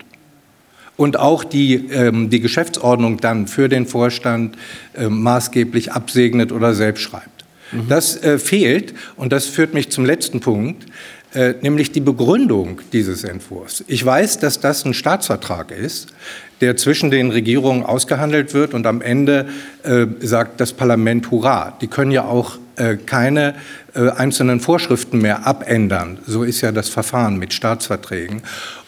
und 1.01 1.17
auch 1.17 1.43
die, 1.43 1.87
ähm, 1.91 2.29
die 2.29 2.39
Geschäftsordnung 2.39 3.17
dann 3.17 3.47
für 3.47 3.69
den 3.69 3.87
Vorstand 3.87 4.55
äh, 4.93 5.09
maßgeblich 5.09 5.91
absegnet 5.93 6.51
oder 6.51 6.75
selbst 6.75 7.01
schreibt. 7.01 7.30
Mhm. 7.71 7.87
Das 7.87 8.21
äh, 8.23 8.37
fehlt 8.37 8.93
und 9.15 9.31
das 9.31 9.45
führt 9.47 9.73
mich 9.73 9.89
zum 9.91 10.05
letzten 10.05 10.39
Punkt, 10.39 10.85
äh, 11.33 11.53
nämlich 11.61 11.91
die 11.91 12.01
Begründung 12.01 12.81
dieses 12.91 13.23
Entwurfs. 13.23 13.83
Ich 13.87 14.05
weiß, 14.05 14.39
dass 14.39 14.59
das 14.59 14.83
ein 14.85 14.93
Staatsvertrag 14.93 15.71
ist, 15.71 16.13
der 16.59 16.75
zwischen 16.75 17.09
den 17.09 17.31
Regierungen 17.31 17.83
ausgehandelt 17.83 18.53
wird 18.53 18.73
und 18.73 18.85
am 18.85 19.01
Ende 19.01 19.47
äh, 19.83 20.07
sagt 20.19 20.59
das 20.59 20.73
Parlament 20.73 21.31
Hurra. 21.31 21.77
Die 21.81 21.87
können 21.87 22.11
ja 22.11 22.25
auch 22.25 22.57
äh, 22.75 22.97
keine 22.97 23.55
äh, 23.93 24.09
einzelnen 24.09 24.59
Vorschriften 24.59 25.19
mehr 25.19 25.47
abändern. 25.47 26.19
So 26.27 26.43
ist 26.43 26.61
ja 26.61 26.71
das 26.71 26.89
Verfahren 26.89 27.37
mit 27.37 27.53
Staatsverträgen. 27.53 28.41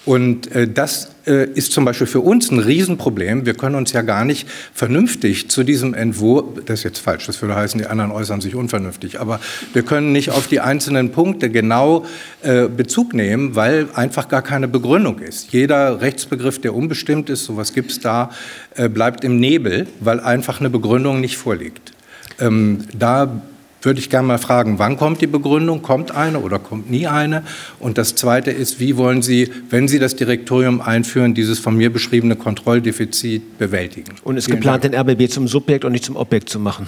Und 0.05 0.51
äh, 0.51 0.67
das 0.67 1.13
äh, 1.25 1.47
ist 1.51 1.71
zum 1.71 1.85
Beispiel 1.85 2.07
für 2.07 2.19
uns 2.19 2.51
ein 2.51 2.59
Riesenproblem. 2.59 3.45
Wir 3.45 3.53
können 3.53 3.75
uns 3.75 3.93
ja 3.93 4.01
gar 4.01 4.25
nicht 4.25 4.47
vernünftig 4.73 5.49
zu 5.49 5.63
diesem 5.63 5.93
Entwurf, 5.93 6.45
das 6.65 6.79
ist 6.79 6.83
jetzt 6.83 6.99
falsch, 6.99 7.25
das 7.25 7.41
würde 7.41 7.55
heißen, 7.55 7.79
die 7.79 7.87
anderen 7.87 8.11
äußern 8.11 8.41
sich 8.41 8.55
unvernünftig, 8.55 9.21
aber 9.21 9.39
wir 9.71 9.83
können 9.83 10.11
nicht 10.11 10.31
auf 10.31 10.47
die 10.47 10.59
einzelnen 10.59 11.11
Punkte 11.11 11.49
genau 11.49 12.05
äh, 12.41 12.67
Bezug 12.67 13.13
nehmen, 13.13 13.55
weil 13.55 13.87
einfach 13.93 14.27
gar 14.27 14.41
keine 14.41 14.67
Begründung 14.67 15.19
ist. 15.19 15.53
Jeder 15.53 16.01
Rechtsbegriff, 16.01 16.59
der 16.59 16.75
unbestimmt 16.75 17.29
ist, 17.29 17.45
sowas 17.45 17.73
gibt 17.73 17.91
es 17.91 17.99
da, 18.01 18.31
äh, 18.75 18.89
bleibt 18.89 19.23
im 19.23 19.39
Nebel, 19.39 19.87
weil 20.01 20.19
einfach 20.19 20.59
eine 20.59 20.69
Begründung 20.69 21.21
nicht 21.21 21.37
vorliegt. 21.37 21.93
Ähm, 22.39 22.79
da 22.97 23.41
würde 23.85 23.99
ich 23.99 24.09
gerne 24.09 24.27
mal 24.27 24.37
fragen, 24.37 24.79
wann 24.79 24.97
kommt 24.97 25.21
die 25.21 25.27
Begründung? 25.27 25.81
Kommt 25.81 26.11
eine 26.11 26.39
oder 26.39 26.59
kommt 26.59 26.89
nie 26.89 27.07
eine? 27.07 27.43
Und 27.79 27.97
das 27.97 28.15
Zweite 28.15 28.51
ist, 28.51 28.79
wie 28.79 28.97
wollen 28.97 29.21
Sie, 29.21 29.51
wenn 29.69 29.87
Sie 29.87 29.99
das 29.99 30.15
Direktorium 30.15 30.81
einführen, 30.81 31.33
dieses 31.33 31.59
von 31.59 31.75
mir 31.75 31.91
beschriebene 31.91 32.35
Kontrolldefizit 32.35 33.57
bewältigen? 33.57 34.15
Und 34.23 34.37
ist 34.37 34.45
Vielen 34.45 34.57
geplant, 34.57 34.83
Dank. 34.83 34.93
den 34.93 35.01
RBB 35.01 35.31
zum 35.31 35.47
Subjekt 35.47 35.85
und 35.85 35.91
nicht 35.91 36.05
zum 36.05 36.15
Objekt 36.15 36.49
zu 36.49 36.59
machen? 36.59 36.87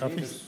Darf 0.00 0.12
ich? 0.16 0.43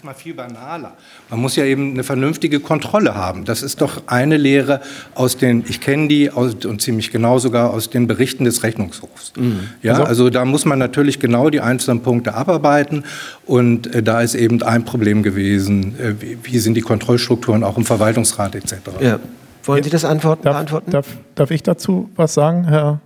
Erstmal 0.00 0.14
viel 0.14 0.32
banaler. 0.32 0.92
Man 1.28 1.40
muss 1.40 1.56
ja 1.56 1.64
eben 1.64 1.92
eine 1.92 2.04
vernünftige 2.04 2.60
Kontrolle 2.60 3.14
haben. 3.14 3.44
Das 3.44 3.62
ist 3.62 3.82
doch 3.82 4.02
eine 4.06 4.38
Lehre 4.38 4.80
aus 5.14 5.36
den, 5.36 5.62
ich 5.68 5.82
kenne 5.82 6.08
die 6.08 6.30
aus, 6.30 6.64
und 6.64 6.80
ziemlich 6.80 7.10
genau 7.10 7.38
sogar 7.38 7.70
aus 7.70 7.90
den 7.90 8.06
Berichten 8.06 8.44
des 8.44 8.62
Rechnungshofs. 8.62 9.34
Mhm. 9.36 9.68
Ja, 9.82 9.92
also, 9.92 10.04
also 10.04 10.30
da 10.30 10.46
muss 10.46 10.64
man 10.64 10.78
natürlich 10.78 11.20
genau 11.20 11.50
die 11.50 11.60
einzelnen 11.60 12.00
Punkte 12.00 12.32
abarbeiten 12.32 13.04
und 13.44 13.94
äh, 13.94 14.02
da 14.02 14.22
ist 14.22 14.34
eben 14.34 14.62
ein 14.62 14.86
Problem 14.86 15.22
gewesen, 15.22 15.98
äh, 15.98 16.14
wie, 16.18 16.38
wie, 16.44 16.58
sind 16.60 16.74
die 16.74 16.80
Kontrollstrukturen 16.80 17.62
auch 17.62 17.76
im 17.76 17.84
Verwaltungsrat 17.84 18.54
etc. 18.54 18.74
Ja. 19.00 19.20
Wollen 19.64 19.84
Sie 19.84 19.90
das 19.90 20.06
antworten, 20.06 20.44
darf, 20.44 20.54
beantworten? 20.54 20.90
Darf, 20.92 21.08
darf 21.34 21.50
ich 21.50 21.62
dazu 21.62 22.08
was 22.16 22.32
sagen, 22.32 22.64
Herr 22.64 23.00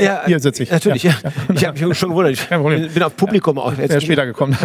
ja, 0.00 0.22
hier 0.26 0.40
sitze 0.40 0.62
ich. 0.62 0.70
Natürlich, 0.70 1.02
ja. 1.04 1.14
ja. 1.22 1.30
Ich 1.54 1.64
habe 1.66 1.86
mich 1.86 1.98
schon 1.98 2.10
gewundert. 2.10 2.32
Ich 2.32 2.94
bin 2.94 3.02
auf 3.02 3.16
Publikum 3.16 3.58
auch. 3.58 3.76
Jetzt 3.76 4.02
später 4.02 4.26
gekommen. 4.26 4.56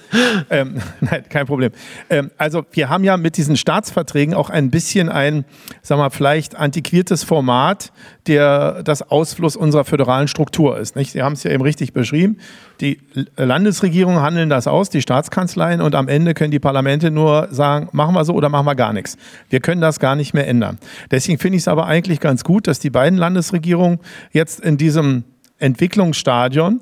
ähm, 0.50 0.80
nein, 1.00 1.24
kein 1.28 1.46
Problem. 1.46 1.72
Ähm, 2.10 2.30
also 2.36 2.64
wir 2.72 2.88
haben 2.88 3.04
ja 3.04 3.16
mit 3.16 3.36
diesen 3.36 3.56
Staatsverträgen 3.56 4.34
auch 4.34 4.50
ein 4.50 4.70
bisschen 4.70 5.08
ein, 5.08 5.44
sagen 5.82 6.00
wir 6.00 6.10
vielleicht 6.10 6.56
antiquiertes 6.56 7.24
Format, 7.24 7.92
der 8.28 8.82
das 8.84 9.02
Ausfluss 9.10 9.56
unserer 9.56 9.84
föderalen 9.84 10.28
Struktur 10.28 10.78
ist. 10.78 10.94
Nicht? 10.94 11.12
Sie 11.12 11.22
haben 11.22 11.32
es 11.32 11.42
ja 11.42 11.50
eben 11.50 11.62
richtig 11.62 11.92
beschrieben. 11.92 12.38
Die 12.80 13.00
Landesregierungen 13.36 14.20
handeln 14.20 14.50
das 14.50 14.66
aus, 14.66 14.90
die 14.90 15.02
Staatskanzleien, 15.02 15.80
und 15.80 15.94
am 15.94 16.06
Ende 16.06 16.34
können 16.34 16.50
die 16.50 16.60
Parlamente 16.60 17.10
nur 17.10 17.48
sagen, 17.50 17.88
machen 17.92 18.14
wir 18.14 18.24
so 18.24 18.34
oder 18.34 18.48
machen 18.48 18.66
wir 18.66 18.74
gar 18.74 18.92
nichts. 18.92 19.16
Wir 19.48 19.60
können 19.60 19.80
das 19.80 19.98
gar 19.98 20.14
nicht 20.14 20.34
mehr 20.34 20.46
ändern. 20.46 20.78
Deswegen 21.10 21.38
finde 21.38 21.56
ich 21.56 21.62
es 21.62 21.68
aber 21.68 21.86
eigentlich 21.86 22.20
ganz 22.20 22.44
gut, 22.44 22.66
dass 22.66 22.78
die 22.78 22.90
beiden 22.90 23.18
Landesregierungen 23.18 23.98
jetzt 24.32 24.60
in 24.60 24.76
diesem 24.76 25.24
Entwicklungsstadion 25.58 26.80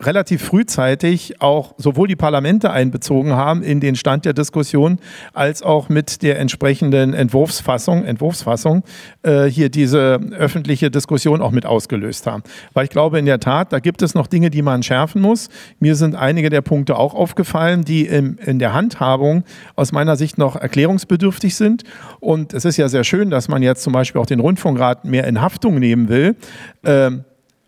relativ 0.00 0.42
frühzeitig 0.42 1.40
auch 1.40 1.74
sowohl 1.78 2.08
die 2.08 2.16
Parlamente 2.16 2.70
einbezogen 2.70 3.32
haben 3.32 3.62
in 3.62 3.80
den 3.80 3.96
Stand 3.96 4.24
der 4.24 4.32
Diskussion, 4.32 4.98
als 5.32 5.62
auch 5.62 5.88
mit 5.88 6.22
der 6.22 6.38
entsprechenden 6.38 7.12
Entwurfsfassung, 7.12 8.04
Entwurfsfassung 8.04 8.84
äh, 9.22 9.44
hier 9.44 9.68
diese 9.68 10.20
öffentliche 10.38 10.90
Diskussion 10.90 11.42
auch 11.42 11.50
mit 11.50 11.66
ausgelöst 11.66 12.26
haben. 12.26 12.42
Weil 12.72 12.84
ich 12.84 12.90
glaube 12.90 13.18
in 13.18 13.26
der 13.26 13.40
Tat, 13.40 13.72
da 13.72 13.80
gibt 13.80 14.02
es 14.02 14.14
noch 14.14 14.26
Dinge, 14.26 14.50
die 14.50 14.62
man 14.62 14.82
schärfen 14.82 15.20
muss. 15.20 15.48
Mir 15.80 15.96
sind 15.96 16.14
einige 16.14 16.50
der 16.50 16.62
Punkte 16.62 16.96
auch 16.96 17.14
aufgefallen, 17.14 17.84
die 17.84 18.06
im, 18.06 18.38
in 18.44 18.58
der 18.58 18.72
Handhabung 18.72 19.44
aus 19.76 19.92
meiner 19.92 20.16
Sicht 20.16 20.38
noch 20.38 20.56
erklärungsbedürftig 20.56 21.56
sind. 21.56 21.82
Und 22.20 22.54
es 22.54 22.64
ist 22.64 22.76
ja 22.76 22.88
sehr 22.88 23.04
schön, 23.04 23.30
dass 23.30 23.48
man 23.48 23.62
jetzt 23.62 23.82
zum 23.82 23.92
Beispiel 23.92 24.20
auch 24.20 24.26
den 24.26 24.40
Rundfunkrat 24.40 25.04
mehr 25.04 25.26
in 25.26 25.40
Haftung 25.40 25.78
nehmen 25.78 26.08
will. 26.08 26.36
Ähm, 26.84 27.24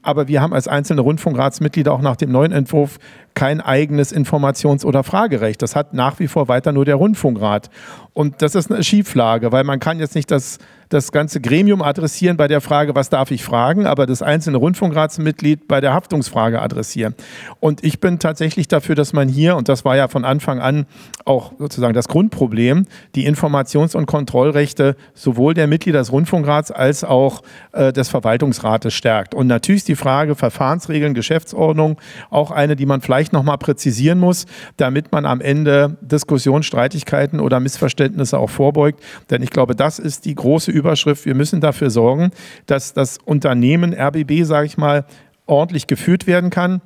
aber 0.07 0.29
wir 0.29 0.41
haben 0.41 0.53
als 0.53 0.69
einzelne 0.69 1.01
Rundfunkratsmitglieder 1.01 1.93
auch 1.93 2.01
nach 2.01 2.17
dem 2.17 2.31
neuen 2.31 2.53
Entwurf 2.53 2.99
kein 3.35 3.61
eigenes 3.61 4.15
Informations- 4.15 4.85
oder 4.85 5.03
Fragerecht. 5.05 5.61
Das 5.63 5.77
hat 5.77 5.95
nach 5.95 6.19
wie 6.19 6.29
vor 6.29 6.49
weiter 6.49 6.73
nur 6.73 6.85
der 6.85 6.95
Rundfunkrat. 6.95 7.71
Und 8.13 8.41
das 8.43 8.55
ist 8.55 8.71
eine 8.71 8.83
Schieflage, 8.85 9.53
weil 9.53 9.65
man 9.65 9.81
kann 9.81 9.99
jetzt 9.99 10.15
nicht 10.15 10.31
das, 10.31 10.59
das 10.89 11.13
ganze 11.13 11.41
Gremium 11.41 11.83
adressieren 11.83 12.37
bei 12.37 12.49
der 12.49 12.61
Frage, 12.61 12.95
was 12.95 13.11
darf 13.11 13.31
ich 13.31 13.43
fragen, 13.43 13.87
aber 13.87 14.07
das 14.07 14.23
einzelne 14.23 14.59
Rundfunkratsmitglied 14.59 15.69
bei 15.69 15.81
der 15.81 15.95
Haftungsfrage 15.95 16.61
adressieren. 16.63 17.15
Und 17.61 17.85
ich 17.85 18.01
bin 18.01 18.19
tatsächlich 18.19 18.69
dafür, 18.69 18.95
dass 18.95 19.13
man 19.13 19.29
hier, 19.29 19.57
und 19.57 19.69
das 19.69 19.85
war 19.85 19.97
ja 19.97 20.09
von 20.09 20.25
Anfang 20.25 20.61
an 20.61 20.87
auch 21.25 21.53
sozusagen 21.59 21.95
das 21.95 22.09
Grundproblem, 22.09 22.87
die 23.15 23.29
Informations- 23.29 23.97
und 23.97 24.07
Kontrollrechte 24.07 24.97
sowohl 25.15 25.55
der 25.55 25.67
Mitglieder 25.67 25.99
des 25.99 26.13
Rundfunkrats 26.13 26.71
als 26.71 27.03
auch 27.05 27.43
äh, 27.73 27.93
des 27.93 28.09
Verwaltungsrates 28.09 28.95
stärkt. 28.95 29.35
Und 29.35 29.49
natürlich 29.49 29.81
ist 29.81 29.89
die 29.89 29.97
Frage 29.97 30.35
Verfahrensregeln, 30.37 31.15
Geschäftsordnung 31.15 31.99
auch 32.31 32.51
eine, 32.51 32.77
die 32.77 32.87
man 32.87 33.01
vielleicht 33.01 33.33
nochmal 33.33 33.59
präzisieren 33.59 34.19
muss, 34.19 34.47
damit 34.77 35.13
man 35.13 35.27
am 35.27 35.41
Ende 35.41 35.97
Diskussionen, 36.01 36.63
Streitigkeiten 36.63 37.41
oder 37.41 37.61
Missverständnisse 37.61 38.39
auch 38.39 38.51
vorbeugt. 38.51 39.03
Denn 39.31 39.43
ich 39.43 39.51
glaube, 39.51 39.75
das 39.75 39.99
ist 39.99 40.25
die 40.25 40.35
große 40.35 40.71
Überschrift. 40.77 41.27
Wir 41.27 41.35
müssen 41.35 41.61
dafür 41.61 41.91
sorgen, 41.91 42.31
dass 42.67 42.93
das 42.93 43.19
Unternehmen 43.25 43.95
RBB, 43.95 44.45
sage 44.45 44.67
ich 44.67 44.77
mal, 44.77 45.05
ordentlich 45.47 45.87
geführt 45.87 46.27
werden 46.27 46.51
kann 46.51 46.81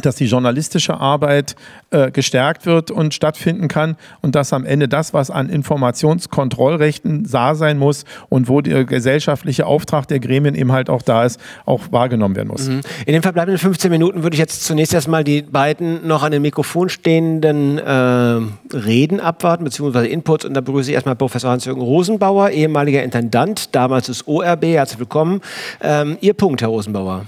dass 0.00 0.16
die 0.16 0.26
journalistische 0.26 0.98
Arbeit 0.98 1.56
äh, 1.90 2.10
gestärkt 2.10 2.66
wird 2.66 2.90
und 2.90 3.14
stattfinden 3.14 3.68
kann 3.68 3.96
und 4.20 4.34
dass 4.34 4.52
am 4.52 4.64
Ende 4.64 4.88
das, 4.88 5.14
was 5.14 5.30
an 5.30 5.48
Informationskontrollrechten 5.48 7.26
da 7.30 7.54
sein 7.54 7.78
muss 7.78 8.04
und 8.28 8.48
wo 8.48 8.60
der 8.60 8.84
gesellschaftliche 8.84 9.66
Auftrag 9.66 10.06
der 10.08 10.20
Gremien 10.20 10.54
eben 10.54 10.72
halt 10.72 10.90
auch 10.90 11.02
da 11.02 11.24
ist, 11.24 11.40
auch 11.66 11.82
wahrgenommen 11.90 12.36
werden 12.36 12.48
muss. 12.48 12.68
Mhm. 12.68 12.80
In 13.06 13.12
den 13.12 13.22
verbleibenden 13.22 13.58
15 13.58 13.90
Minuten 13.90 14.22
würde 14.22 14.34
ich 14.34 14.40
jetzt 14.40 14.64
zunächst 14.64 14.94
erstmal 14.94 15.24
die 15.24 15.42
beiden 15.42 16.06
noch 16.06 16.22
an 16.22 16.32
dem 16.32 16.42
Mikrofon 16.42 16.88
stehenden 16.88 17.78
äh, 17.78 18.76
Reden 18.76 19.20
abwarten, 19.20 19.64
beziehungsweise 19.64 20.06
Inputs. 20.06 20.44
Und 20.44 20.54
da 20.54 20.60
begrüße 20.60 20.90
ich 20.90 20.94
erstmal 20.94 21.16
Professor 21.16 21.50
Hans-Jürgen 21.50 21.82
Rosenbauer, 21.82 22.50
ehemaliger 22.50 23.02
Intendant, 23.02 23.74
damals 23.74 24.06
des 24.06 24.26
ORB. 24.26 24.64
Herzlich 24.64 24.98
willkommen. 24.98 25.40
Ähm, 25.80 26.18
Ihr 26.20 26.34
Punkt, 26.34 26.62
Herr 26.62 26.68
Rosenbauer. 26.68 27.26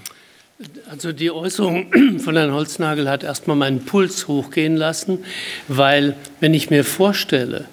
Also 0.91 1.13
die 1.13 1.31
Äußerung 1.31 2.19
von 2.19 2.37
Herrn 2.37 2.53
Holznagel 2.53 3.09
hat 3.09 3.23
erstmal 3.23 3.57
meinen 3.57 3.85
Puls 3.85 4.29
hochgehen 4.29 4.77
lassen, 4.77 5.19
weil 5.69 6.17
wenn 6.41 6.55
ich 6.55 6.71
mir 6.71 6.85
vorstelle, 6.85 7.67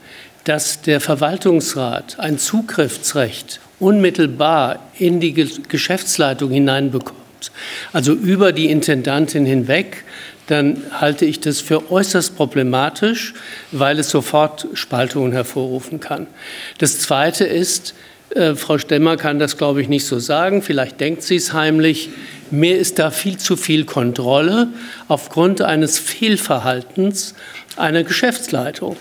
dass 0.44 0.82
der 0.82 1.02
Verwaltungsrat 1.02 2.20
ein 2.20 2.40
Zugriffsrecht 2.40 3.60
unmittelbar 3.80 4.90
in 4.98 5.20
die 5.20 5.34
Geschäftsleitung 5.34 6.52
hineinbekommt, 6.52 7.52
also 7.94 8.14
über 8.14 8.52
die 8.52 8.70
Intendantin 8.70 9.46
hinweg, 9.46 10.04
dann 10.48 10.82
halte 10.92 11.26
ich 11.26 11.40
das 11.40 11.62
für 11.62 11.92
äußerst 11.92 12.36
problematisch, 12.36 13.34
weil 13.72 14.00
es 14.00 14.10
sofort 14.10 14.68
Spaltungen 14.74 15.32
hervorrufen 15.32 16.00
kann. 16.00 16.26
Das 16.80 17.00
Zweite 17.00 17.46
ist, 17.46 17.94
äh, 18.36 18.56
Frau 18.56 18.78
Stemmer 18.78 19.18
kann 19.18 19.40
das, 19.40 19.58
glaube 19.58 19.82
ich, 19.82 19.90
nicht 19.90 20.06
so 20.06 20.20
sagen. 20.20 20.62
Vielleicht 20.62 21.00
denkt 21.00 21.24
sie 21.24 21.36
es 21.36 21.54
heimlich. 21.54 22.10
Mir 22.52 22.78
ist 22.78 23.00
da 23.00 23.12
viel 23.12 23.38
zu 23.38 23.56
viel 23.56 23.86
Kontrolle 23.86 24.68
aufgrund 25.08 25.62
eines 25.62 26.00
Fehlverhaltens 26.00 27.36
einer 27.76 28.04
Geschäftsleitung. 28.04 28.98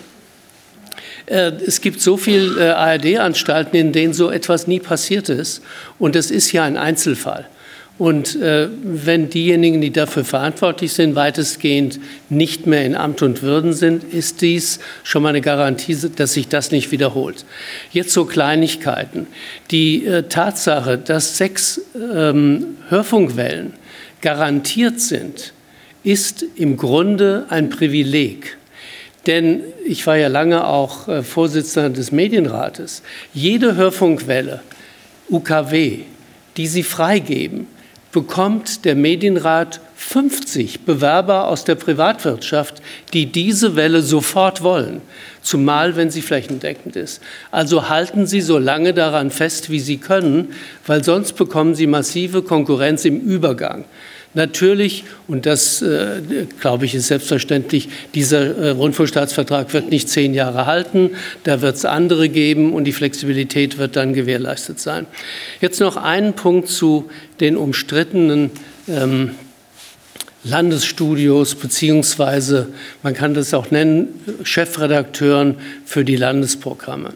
Äh, 1.25 1.51
es 1.65 1.81
gibt 1.81 2.01
so 2.01 2.17
viele 2.17 2.59
äh, 2.59 2.71
ARD-Anstalten, 2.71 3.75
in 3.75 3.91
denen 3.91 4.13
so 4.13 4.29
etwas 4.29 4.67
nie 4.67 4.79
passiert 4.79 5.29
ist. 5.29 5.61
Und 5.99 6.15
es 6.15 6.31
ist 6.31 6.51
ja 6.51 6.63
ein 6.63 6.77
Einzelfall. 6.77 7.47
Und 7.99 8.37
äh, 8.37 8.69
wenn 8.81 9.29
diejenigen, 9.29 9.81
die 9.81 9.91
dafür 9.91 10.23
verantwortlich 10.23 10.93
sind, 10.93 11.15
weitestgehend 11.15 11.99
nicht 12.29 12.65
mehr 12.65 12.85
in 12.85 12.95
Amt 12.95 13.21
und 13.21 13.41
Würden 13.41 13.73
sind, 13.73 14.05
ist 14.05 14.41
dies 14.41 14.79
schon 15.03 15.21
mal 15.21 15.29
eine 15.29 15.41
Garantie, 15.41 15.97
dass 16.15 16.33
sich 16.33 16.47
das 16.47 16.71
nicht 16.71 16.93
wiederholt. 16.93 17.43
Jetzt 17.91 18.13
so 18.13 18.23
Kleinigkeiten. 18.23 19.27
Die 19.69 20.05
äh, 20.05 20.23
Tatsache, 20.23 20.97
dass 20.97 21.37
sechs 21.37 21.81
ähm, 21.93 22.77
Hörfunkwellen 22.87 23.73
garantiert 24.21 25.01
sind, 25.01 25.51
ist 26.01 26.45
im 26.55 26.77
Grunde 26.77 27.47
ein 27.49 27.69
Privileg. 27.69 28.57
Denn 29.27 29.61
ich 29.85 30.07
war 30.07 30.15
ja 30.15 30.29
lange 30.29 30.65
auch 30.65 31.09
äh, 31.09 31.21
Vorsitzender 31.21 31.89
des 31.89 32.13
Medienrates. 32.13 33.03
Jede 33.33 33.75
Hörfunkwelle, 33.75 34.61
UKW, 35.29 35.99
die 36.55 36.67
Sie 36.67 36.83
freigeben, 36.83 37.67
bekommt 38.11 38.85
der 38.85 38.95
Medienrat 38.95 39.81
50 39.95 40.85
Bewerber 40.85 41.47
aus 41.47 41.65
der 41.65 41.75
Privatwirtschaft, 41.75 42.81
die 43.13 43.25
diese 43.27 43.75
Welle 43.75 44.01
sofort 44.01 44.63
wollen, 44.63 45.01
zumal 45.41 45.95
wenn 45.95 46.09
sie 46.09 46.21
flächendeckend 46.21 46.95
ist. 46.95 47.21
Also 47.51 47.89
halten 47.89 48.25
Sie 48.25 48.41
so 48.41 48.57
lange 48.57 48.93
daran 48.93 49.29
fest, 49.29 49.69
wie 49.69 49.79
Sie 49.79 49.97
können, 49.97 50.53
weil 50.87 51.03
sonst 51.03 51.33
bekommen 51.33 51.75
Sie 51.75 51.85
massive 51.85 52.41
Konkurrenz 52.41 53.05
im 53.05 53.19
Übergang. 53.19 53.85
Natürlich, 54.35 55.05
und 55.27 55.47
das 55.47 55.81
äh, 55.81 56.21
glaube 56.59 56.85
ich 56.85 56.93
ist 56.93 57.07
selbstverständlich, 57.07 57.89
dieser 58.13 58.57
äh, 58.57 58.69
Rundfunkstaatsvertrag 58.69 59.73
wird 59.73 59.89
nicht 59.89 60.07
zehn 60.07 60.35
Jahre 60.35 60.67
halten, 60.67 61.11
da 61.45 61.61
wird 61.61 61.75
es 61.75 61.85
andere 61.85 62.29
geben 62.29 62.73
und 62.73 62.83
die 62.83 62.91
Flexibilität 62.91 63.79
wird 63.79 63.95
dann 63.95 64.13
gewährleistet 64.13 64.79
sein. 64.79 65.07
Jetzt 65.61 65.79
noch 65.79 65.97
einen 65.97 66.33
Punkt 66.33 66.69
zu 66.69 67.09
den 67.39 67.57
umstrittenen 67.57 68.51
ähm, 68.87 69.31
Landesstudios 70.43 71.55
beziehungsweise 71.55 72.67
man 73.03 73.13
kann 73.13 73.33
das 73.33 73.53
auch 73.53 73.71
nennen 73.71 74.07
Chefredakteuren 74.43 75.55
für 75.85 76.05
die 76.05 76.15
Landesprogramme. 76.15 77.13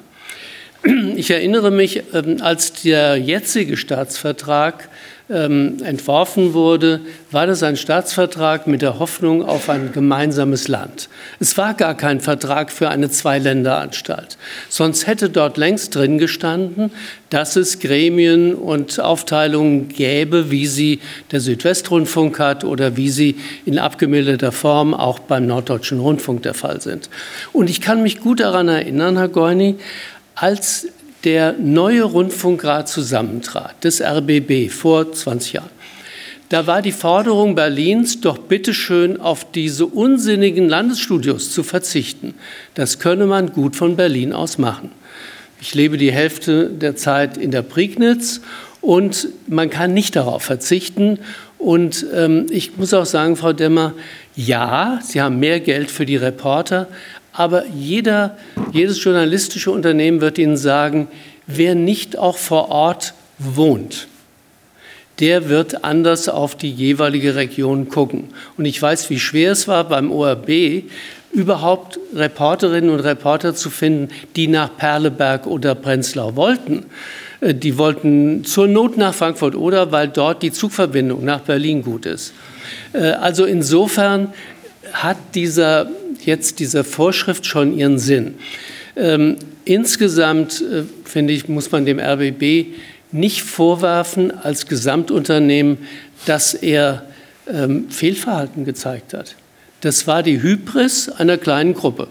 Ich 1.16 1.32
erinnere 1.32 1.72
mich, 1.72 2.04
ähm, 2.14 2.38
als 2.42 2.74
der 2.82 3.16
jetzige 3.16 3.78
Staatsvertrag 3.78 4.90
ähm, 5.30 5.78
entworfen 5.84 6.54
wurde, 6.54 7.00
war 7.32 7.48
das 7.48 7.64
ein 7.64 7.78
Staatsvertrag 7.78 8.68
mit 8.68 8.82
der 8.82 9.00
Hoffnung 9.00 9.44
auf 9.44 9.70
ein 9.70 9.92
gemeinsames 9.94 10.68
Land. 10.68 11.08
Es 11.40 11.58
war 11.58 11.74
gar 11.74 11.96
kein 11.96 12.20
Vertrag 12.20 12.72
für 12.72 12.90
eine 12.90 13.10
Zweiländeranstalt. 13.10 14.38
Sonst 14.68 15.08
hätte 15.08 15.30
dort 15.30 15.58
längst 15.58 15.96
drin 15.96 16.18
gestanden, 16.18 16.92
dass 17.30 17.56
es 17.56 17.80
Gremien 17.80 18.54
und 18.54 19.00
Aufteilungen 19.00 19.88
gäbe, 19.88 20.52
wie 20.52 20.68
sie 20.68 21.00
der 21.32 21.40
Südwestrundfunk 21.40 22.40
hat 22.40 22.64
oder 22.66 22.98
wie 22.98 23.10
sie 23.10 23.38
in 23.66 23.80
abgemilderter 23.80 24.52
Form 24.52 24.94
auch 24.94 25.20
beim 25.20 25.48
Norddeutschen 25.48 26.00
Rundfunk 26.00 26.44
der 26.44 26.54
Fall 26.54 26.82
sind. 26.82 27.10
Und 27.54 27.70
ich 27.70 27.80
kann 27.80 28.04
mich 28.04 28.20
gut 28.20 28.42
daran 28.42 28.68
erinnern, 28.68 29.18
Herr 29.18 29.30
Goini, 29.30 29.78
als 30.36 30.88
der 31.24 31.54
neue 31.54 32.04
Rundfunkrat 32.04 32.90
zusammentrat, 32.90 33.84
des 33.84 34.02
RBB 34.02 34.70
vor 34.70 35.12
20 35.12 35.54
Jahren, 35.54 35.70
da 36.54 36.68
war 36.68 36.84
die 36.84 36.92
Forderung 36.92 37.56
Berlins, 37.56 38.22
doch 38.22 38.38
bitteschön 38.38 39.20
auf 39.20 39.50
diese 39.52 39.88
unsinnigen 39.88 40.70
Landesstudios 40.70 41.52
zu 41.52 41.64
verzichten. 41.64 42.36
Das 42.76 43.00
könne 43.00 43.26
man 43.26 43.54
gut 43.54 43.76
von 43.76 43.96
Berlin 43.96 44.34
aus 44.34 44.60
machen. 44.60 44.92
Ich 45.60 45.74
lebe 45.74 45.98
die 45.98 46.12
Hälfte 46.12 46.70
der 46.70 46.96
Zeit 46.96 47.38
in 47.38 47.50
der 47.50 47.64
Prignitz 47.64 48.42
und 48.82 49.30
man 49.48 49.72
kann 49.72 49.96
nicht 49.96 50.16
darauf 50.16 50.44
verzichten. 50.44 51.18
Und 51.58 52.06
ähm, 52.14 52.46
ich 52.50 52.78
muss 52.78 52.94
auch 52.94 53.06
sagen, 53.08 53.36
Frau 53.36 53.54
Demmer, 53.54 53.94
ja, 54.36 55.00
Sie 55.02 55.22
haben 55.22 55.40
mehr 55.40 55.60
Geld 55.60 55.90
für 55.90 56.06
die 56.06 56.18
Reporter, 56.18 56.88
aber 57.34 57.66
jeder, 57.68 58.38
jedes 58.72 59.04
journalistische 59.04 59.72
Unternehmen 59.72 60.22
wird 60.22 60.38
Ihnen 60.38 60.58
sagen, 60.58 61.08
wer 61.48 61.76
nicht 61.76 62.18
auch 62.18 62.38
vor 62.38 62.70
Ort 62.70 63.14
wohnt, 63.40 64.08
der 65.20 65.50
wird 65.50 65.84
anders 65.84 66.30
auf 66.30 66.56
die 66.56 66.72
jeweilige 66.72 67.36
Region 67.36 67.90
gucken. 67.90 68.30
Und 68.58 68.66
ich 68.66 68.82
weiß, 68.82 69.10
wie 69.10 69.20
schwer 69.20 69.52
es 69.52 69.68
war 69.68 69.84
beim 69.84 70.12
ORB, 70.12 70.84
überhaupt 71.32 72.00
Reporterinnen 72.16 72.92
und 72.92 73.00
Reporter 73.00 73.56
zu 73.56 73.70
finden, 73.70 74.10
die 74.36 74.48
nach 74.48 74.78
Perleberg 74.78 75.48
oder 75.48 75.76
Prenzlau 75.76 76.36
wollten. 76.36 76.86
Äh, 77.42 77.56
die 77.56 77.78
wollten 77.78 78.44
zur 78.46 78.68
Not 78.68 78.98
nach 78.98 79.14
Frankfurt 79.14 79.56
oder 79.56 79.92
weil 79.92 80.08
dort 80.08 80.44
die 80.44 80.52
Zugverbindung 80.52 81.26
nach 81.26 81.42
Berlin 81.42 81.84
gut 81.84 82.06
ist. 82.06 82.34
Äh, 82.94 83.12
also 83.12 83.46
insofern 83.46 84.34
hat 84.94 85.18
dieser, 85.34 85.88
jetzt 86.26 86.60
diese 86.60 86.84
Vorschrift 86.84 87.46
schon 87.46 87.78
ihren 87.78 88.00
Sinn. 88.00 88.36
Ähm, 88.96 89.38
insgesamt, 89.66 90.62
äh, 90.62 90.84
finde 91.06 91.34
ich, 91.34 91.48
muss 91.48 91.72
man 91.72 91.86
dem 91.86 92.00
RBB 92.00 92.74
nicht 93.12 93.42
vorwerfen 93.44 94.32
als 94.32 94.68
Gesamtunternehmen, 94.68 95.78
dass 96.26 96.54
er 96.54 97.06
ähm, 97.52 97.90
Fehlverhalten 97.90 98.66
gezeigt 98.66 99.14
hat. 99.14 99.36
Das 99.82 100.08
war 100.08 100.24
die 100.24 100.42
Hybris 100.42 101.10
einer 101.10 101.38
kleinen 101.38 101.74
Gruppe. 101.74 102.08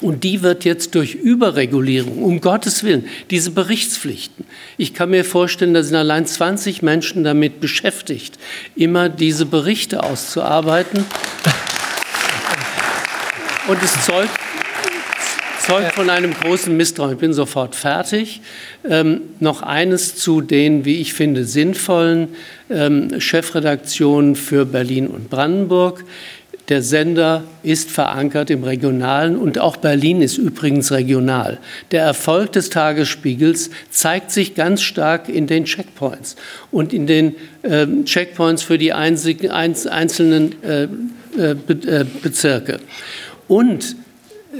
Und 0.00 0.24
die 0.24 0.42
wird 0.42 0.64
jetzt 0.64 0.94
durch 0.94 1.14
Überregulierung, 1.14 2.22
um 2.22 2.40
Gottes 2.40 2.84
Willen, 2.84 3.04
diese 3.28 3.50
Berichtspflichten. 3.50 4.46
Ich 4.78 4.94
kann 4.94 5.10
mir 5.10 5.26
vorstellen, 5.26 5.74
da 5.74 5.82
sind 5.82 5.96
allein 5.96 6.24
20 6.24 6.80
Menschen 6.80 7.22
damit 7.22 7.60
beschäftigt, 7.60 8.38
immer 8.74 9.10
diese 9.10 9.44
Berichte 9.44 10.02
auszuarbeiten. 10.02 11.04
Und 13.68 13.82
es 13.82 14.04
zeugt, 14.04 14.30
zeugt 15.60 15.92
von 15.92 16.08
einem 16.10 16.32
großen 16.32 16.74
Misstrauen. 16.76 17.12
Ich 17.12 17.18
bin 17.18 17.32
sofort 17.32 17.74
fertig. 17.74 18.40
Ähm, 18.88 19.20
noch 19.38 19.62
eines 19.62 20.16
zu 20.16 20.40
den, 20.40 20.84
wie 20.84 21.00
ich 21.00 21.12
finde, 21.12 21.44
sinnvollen 21.44 22.28
ähm, 22.70 23.20
Chefredaktionen 23.20 24.34
für 24.34 24.64
Berlin 24.64 25.08
und 25.08 25.28
Brandenburg. 25.28 26.04
Der 26.68 26.82
Sender 26.82 27.42
ist 27.64 27.90
verankert 27.90 28.48
im 28.48 28.62
Regionalen 28.62 29.36
und 29.36 29.58
auch 29.58 29.76
Berlin 29.76 30.22
ist 30.22 30.38
übrigens 30.38 30.92
regional. 30.92 31.58
Der 31.90 32.02
Erfolg 32.02 32.52
des 32.52 32.70
Tagesspiegels 32.70 33.70
zeigt 33.90 34.30
sich 34.30 34.54
ganz 34.54 34.82
stark 34.82 35.28
in 35.28 35.48
den 35.48 35.64
Checkpoints 35.64 36.36
und 36.70 36.92
in 36.92 37.08
den 37.08 37.34
äh, 37.62 37.86
Checkpoints 38.04 38.62
für 38.62 38.78
die 38.78 38.92
einzelnen 38.92 40.62
äh, 40.62 40.86
äh, 41.38 41.50
äh, 41.52 42.04
Bezirke. 42.22 42.80
Und 43.50 43.96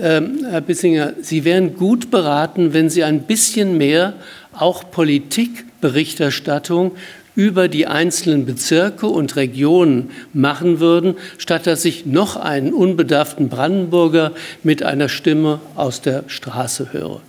ähm, 0.02 0.44
Herr 0.50 0.62
Bissinger, 0.62 1.12
Sie 1.22 1.44
wären 1.44 1.76
gut 1.76 2.10
beraten, 2.10 2.72
wenn 2.72 2.90
Sie 2.90 3.04
ein 3.04 3.22
bisschen 3.22 3.78
mehr 3.78 4.14
auch 4.52 4.90
Politikberichterstattung 4.90 6.96
über 7.36 7.68
die 7.68 7.86
einzelnen 7.86 8.46
Bezirke 8.46 9.06
und 9.06 9.36
Regionen 9.36 10.10
machen 10.32 10.80
würden, 10.80 11.14
statt 11.38 11.68
dass 11.68 11.84
ich 11.84 12.04
noch 12.04 12.34
einen 12.34 12.72
unbedarften 12.72 13.48
Brandenburger 13.48 14.32
mit 14.64 14.82
einer 14.82 15.08
Stimme 15.08 15.60
aus 15.76 16.00
der 16.00 16.24
Straße 16.26 16.92
höre. 16.92 17.20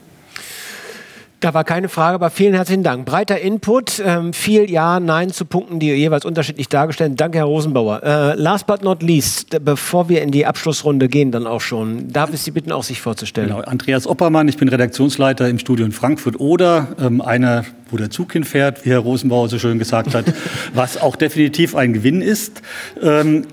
Da 1.42 1.56
war 1.56 1.64
keine 1.64 1.90
Frage, 1.90 2.14
aber 2.14 2.30
vielen 2.30 2.54
herzlichen 2.54 2.84
Dank. 2.84 3.04
Breiter 3.04 3.40
Input, 3.40 4.00
ähm, 4.06 4.32
viel 4.32 4.70
Ja, 4.70 5.00
Nein 5.00 5.32
zu 5.32 5.46
Punkten, 5.46 5.80
die 5.80 5.88
jeweils 5.88 6.24
unterschiedlich 6.24 6.70
dargestellt. 6.70 7.14
Danke, 7.16 7.40
Herr 7.40 7.46
Rosenbauer. 7.46 8.04
Äh, 8.04 8.36
last 8.36 8.68
but 8.68 8.84
not 8.84 9.02
least, 9.02 9.58
bevor 9.66 10.08
wir 10.08 10.22
in 10.22 10.30
die 10.30 10.46
Abschlussrunde 10.46 11.10
gehen, 11.10 11.32
dann 11.32 11.48
auch 11.48 11.62
schon, 11.62 12.14
darf 12.14 12.32
ich 12.32 12.42
Sie 12.42 12.52
bitten, 12.52 12.72
auch 12.72 12.84
sich 12.84 13.02
vorzustellen? 13.02 13.50
Genau, 13.50 13.62
Andreas 13.62 14.06
Oppermann, 14.06 14.48
ich 14.50 14.58
bin 14.58 14.70
Redaktionsleiter 14.70 15.50
im 15.50 15.58
Studio 15.58 15.84
in 15.84 15.92
Frankfurt 15.92 16.40
oder 16.40 16.90
ähm, 17.00 17.22
einer, 17.22 17.66
wo 17.90 17.98
der 17.98 18.12
Zug 18.12 18.34
hinfährt, 18.34 18.86
wie 18.86 18.92
Herr 18.92 19.00
Rosenbauer 19.00 19.50
so 19.50 19.58
schön 19.58 19.80
gesagt 19.80 20.14
hat, 20.14 20.26
was 20.76 21.02
auch 21.02 21.16
definitiv 21.16 21.76
ein 21.76 21.94
Gewinn 21.94 22.22
ist. 22.22 22.62
Ähm, 23.02 23.48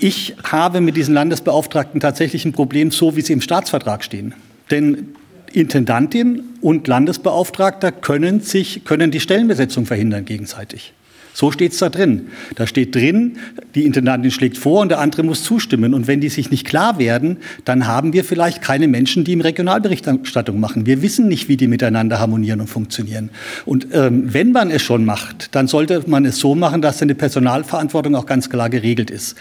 ich 0.00 0.34
habe 0.42 0.80
mit 0.80 0.96
diesen 0.96 1.14
Landesbeauftragten 1.14 2.00
tatsächlich 2.00 2.44
ein 2.44 2.52
Problem, 2.52 2.90
so 2.90 3.14
wie 3.14 3.20
sie 3.20 3.34
im 3.34 3.40
Staatsvertrag 3.40 4.02
stehen. 4.02 4.34
Denn 4.72 5.14
Intendantin 5.52 6.42
und 6.60 6.86
Landesbeauftragter 6.88 7.92
können, 7.92 8.40
sich, 8.40 8.84
können 8.84 9.10
die 9.10 9.20
Stellenbesetzung 9.20 9.86
verhindern 9.86 10.24
gegenseitig. 10.24 10.92
So 11.38 11.52
steht 11.52 11.70
es 11.70 11.78
da 11.78 11.88
drin. 11.88 12.30
Da 12.56 12.66
steht 12.66 12.96
drin, 12.96 13.38
die 13.76 13.84
Intendantin 13.84 14.32
schlägt 14.32 14.58
vor 14.58 14.80
und 14.80 14.88
der 14.88 14.98
andere 14.98 15.22
muss 15.22 15.44
zustimmen. 15.44 15.94
Und 15.94 16.08
wenn 16.08 16.20
die 16.20 16.30
sich 16.30 16.50
nicht 16.50 16.66
klar 16.66 16.98
werden, 16.98 17.36
dann 17.64 17.86
haben 17.86 18.12
wir 18.12 18.24
vielleicht 18.24 18.60
keine 18.60 18.88
Menschen, 18.88 19.22
die 19.22 19.34
im 19.34 19.40
Regionalberichterstattung 19.40 20.58
machen. 20.58 20.84
Wir 20.84 21.00
wissen 21.00 21.28
nicht, 21.28 21.48
wie 21.48 21.56
die 21.56 21.68
miteinander 21.68 22.18
harmonieren 22.18 22.60
und 22.60 22.66
funktionieren. 22.66 23.30
Und 23.66 23.86
ähm, 23.92 24.34
wenn 24.34 24.50
man 24.50 24.72
es 24.72 24.82
schon 24.82 25.04
macht, 25.04 25.54
dann 25.54 25.68
sollte 25.68 26.02
man 26.08 26.24
es 26.24 26.38
so 26.38 26.56
machen, 26.56 26.82
dass 26.82 27.00
eine 27.02 27.14
Personalverantwortung 27.14 28.16
auch 28.16 28.26
ganz 28.26 28.50
klar 28.50 28.68
geregelt 28.68 29.12
ist. 29.12 29.36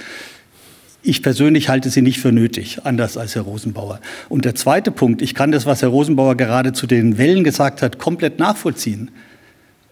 Ich 1.08 1.24
persönlich 1.24 1.70
halte 1.70 1.90
sie 1.90 2.02
nicht 2.02 2.20
für 2.20 2.34
nötig, 2.34 2.80
anders 2.84 3.16
als 3.16 3.34
Herr 3.34 3.44
Rosenbauer. 3.44 4.02
Und 4.28 4.44
der 4.44 4.56
zweite 4.56 4.92
Punkt, 4.92 5.22
ich 5.22 5.34
kann 5.34 5.54
das, 5.54 5.66
was 5.66 5.82
Herr 5.82 5.88
Rosenbauer 5.88 6.36
gerade 6.36 6.74
zu 6.74 6.86
den 6.86 7.18
Wellen 7.18 7.46
gesagt 7.46 7.82
hat, 7.82 7.98
komplett 7.98 8.40
nachvollziehen. 8.40 9.12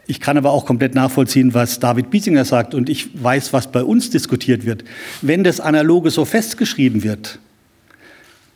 Ich 0.07 0.19
kann 0.19 0.37
aber 0.37 0.51
auch 0.51 0.65
komplett 0.65 0.93
nachvollziehen, 0.93 1.53
was 1.53 1.79
David 1.79 2.09
Biesinger 2.09 2.43
sagt. 2.43 2.73
Und 2.73 2.89
ich 2.89 3.23
weiß, 3.23 3.53
was 3.53 3.71
bei 3.71 3.81
uns 3.81 4.09
diskutiert 4.09 4.65
wird. 4.65 4.83
Wenn 5.21 5.45
das 5.45 5.61
Analoge 5.61 6.11
so 6.11 6.25
festgeschrieben 6.25 7.01
wird, 7.01 7.39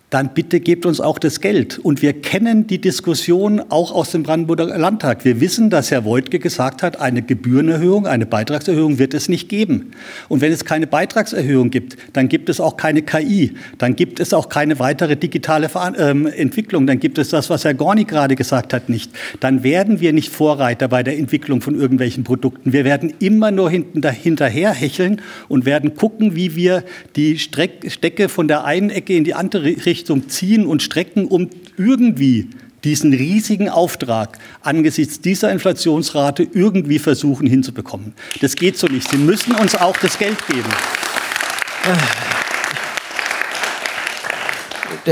dann 0.09 0.33
bitte 0.33 0.59
gebt 0.59 0.85
uns 0.87 0.99
auch 0.99 1.19
das 1.19 1.39
Geld. 1.39 1.77
Und 1.77 2.01
wir 2.01 2.13
kennen 2.13 2.65
die 2.65 2.79
Diskussion 2.79 3.61
auch 3.69 3.91
aus 3.91 4.11
dem 4.11 4.23
Brandenburger 4.23 4.65
Landtag. 4.65 5.23
Wir 5.23 5.39
wissen, 5.39 5.69
dass 5.69 5.91
Herr 5.91 6.03
Woidke 6.03 6.39
gesagt 6.39 6.81
hat, 6.81 6.99
eine 6.99 7.21
Gebührenerhöhung, 7.21 8.07
eine 8.07 8.25
Beitragserhöhung 8.25 8.97
wird 8.97 9.13
es 9.13 9.29
nicht 9.29 9.49
geben. 9.49 9.91
Und 10.27 10.41
wenn 10.41 10.51
es 10.51 10.65
keine 10.65 10.87
Beitragserhöhung 10.87 11.69
gibt, 11.69 11.97
dann 12.13 12.27
gibt 12.27 12.49
es 12.49 12.59
auch 12.59 12.75
keine 12.75 13.03
KI, 13.03 13.53
dann 13.77 13.95
gibt 13.95 14.19
es 14.19 14.33
auch 14.33 14.49
keine 14.49 14.79
weitere 14.79 15.15
digitale 15.15 15.69
ähm, 15.99 16.25
Entwicklung, 16.25 16.87
dann 16.87 16.99
gibt 16.99 17.19
es 17.19 17.29
das, 17.29 17.49
was 17.51 17.63
Herr 17.63 17.75
Gorni 17.75 18.05
gerade 18.05 18.35
gesagt 18.35 18.73
hat, 18.73 18.89
nicht. 18.89 19.11
Dann 19.39 19.63
werden 19.63 19.99
wir 19.99 20.13
nicht 20.13 20.29
Vorreiter 20.29 20.87
bei 20.87 21.03
der 21.03 21.17
Entwicklung 21.19 21.61
von 21.61 21.79
irgendwelchen 21.79 22.23
Produkten. 22.23 22.73
Wir 22.73 22.83
werden 22.83 23.13
immer 23.19 23.51
nur 23.51 23.69
hinten 23.69 24.01
hinterher 24.09 24.73
hecheln 24.73 25.21
und 25.47 25.65
werden 25.65 25.93
gucken, 25.93 26.35
wie 26.35 26.55
wir 26.55 26.83
die 27.15 27.37
Streck 27.37 27.91
Stecke 27.91 28.27
von 28.27 28.47
der 28.47 28.65
einen 28.65 28.89
Ecke 28.89 29.15
in 29.15 29.23
die 29.23 29.35
andere 29.35 29.65
Richtung 29.85 29.98
Richtung 29.99 30.29
ziehen 30.29 30.65
und 30.65 30.81
strecken, 30.81 31.27
um 31.27 31.49
irgendwie 31.77 32.47
diesen 32.85 33.13
riesigen 33.13 33.67
Auftrag 33.67 34.39
angesichts 34.61 35.19
dieser 35.19 35.51
Inflationsrate 35.51 36.47
irgendwie 36.53 36.99
versuchen 36.99 37.45
hinzubekommen. 37.45 38.13
Das 38.39 38.55
geht 38.55 38.77
so 38.77 38.87
nicht. 38.87 39.09
Sie 39.09 39.17
müssen 39.17 39.53
uns 39.55 39.75
auch 39.75 39.97
das 39.97 40.17
Geld 40.17 40.37
geben. 40.47 40.69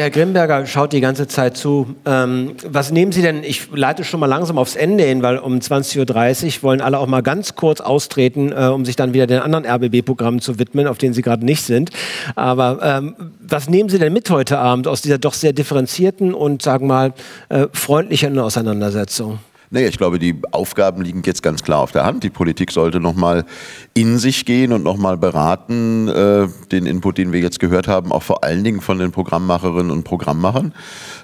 Herr 0.02 0.10
Grimberger 0.10 0.66
schaut 0.66 0.94
die 0.94 1.02
ganze 1.02 1.28
Zeit 1.28 1.58
zu. 1.58 1.96
Ähm, 2.06 2.56
was 2.66 2.92
nehmen 2.92 3.12
Sie 3.12 3.22
denn? 3.22 3.44
Ich 3.44 3.70
leite 3.72 4.04
schon 4.04 4.20
mal 4.20 4.26
langsam 4.26 4.58
aufs 4.58 4.76
Ende 4.76 5.04
hin, 5.04 5.22
weil 5.24 5.38
um 5.38 5.60
20.30 5.60 6.58
Uhr 6.58 6.64
wollen 6.64 6.82
alle 6.82 7.00
auch 7.00 7.08
mal 7.08 7.22
ganz 7.22 7.56
kurz 7.56 7.82
austreten, 7.82 8.52
äh, 8.52 8.68
um 8.68 8.86
sich 8.86 8.96
dann 8.96 9.14
wieder 9.14 9.28
den 9.28 9.40
anderen 9.40 9.66
RBB-Programmen 9.66 10.42
zu 10.42 10.60
widmen, 10.60 10.88
auf 10.88 10.98
denen 10.98 11.14
Sie 11.14 11.22
gerade 11.22 11.46
nicht 11.46 11.64
sind. 11.64 11.92
Aber 12.36 12.80
ähm, 12.82 13.16
was 13.40 13.70
nehmen 13.70 13.90
Sie 13.90 14.00
denn 14.00 14.14
mit 14.14 14.30
heute 14.30 14.60
Abend 14.60 14.88
aus 14.88 15.02
dieser 15.02 15.18
doch 15.18 15.34
sehr 15.34 15.54
differenzierten 15.54 16.34
und, 16.34 16.62
sagen 16.62 16.88
wir 16.88 16.94
mal, 16.94 17.14
äh, 17.50 17.68
freundlichen 17.74 18.38
Auseinandersetzung? 18.40 19.40
Naja, 19.70 19.88
ich 19.88 19.98
glaube, 19.98 20.18
die 20.18 20.40
Aufgaben 20.52 21.02
liegen 21.02 21.22
jetzt 21.26 21.44
ganz 21.44 21.62
klar 21.62 21.80
auf 21.80 21.92
der 21.92 22.06
Hand. 22.06 22.24
Die 22.24 22.30
Politik 22.30 22.72
sollte 22.72 23.00
nochmal 23.00 23.46
in 23.94 24.18
sich 24.18 24.46
gehen 24.46 24.72
und 24.72 24.84
nochmal 24.84 25.18
beraten, 25.18 26.08
äh, 26.08 26.48
den 26.72 26.86
Input, 26.86 27.18
den 27.18 27.34
wir 27.34 27.42
jetzt 27.42 27.60
gehört 27.60 27.88
haben, 27.88 28.12
auch 28.12 28.24
vor 28.24 28.44
allen 28.44 28.64
Dingen 28.64 28.80
von 28.80 28.98
den 28.98 29.12
Programmmacherinnen 29.12 29.92
und 29.92 30.04
Programmmachern, 30.04 30.74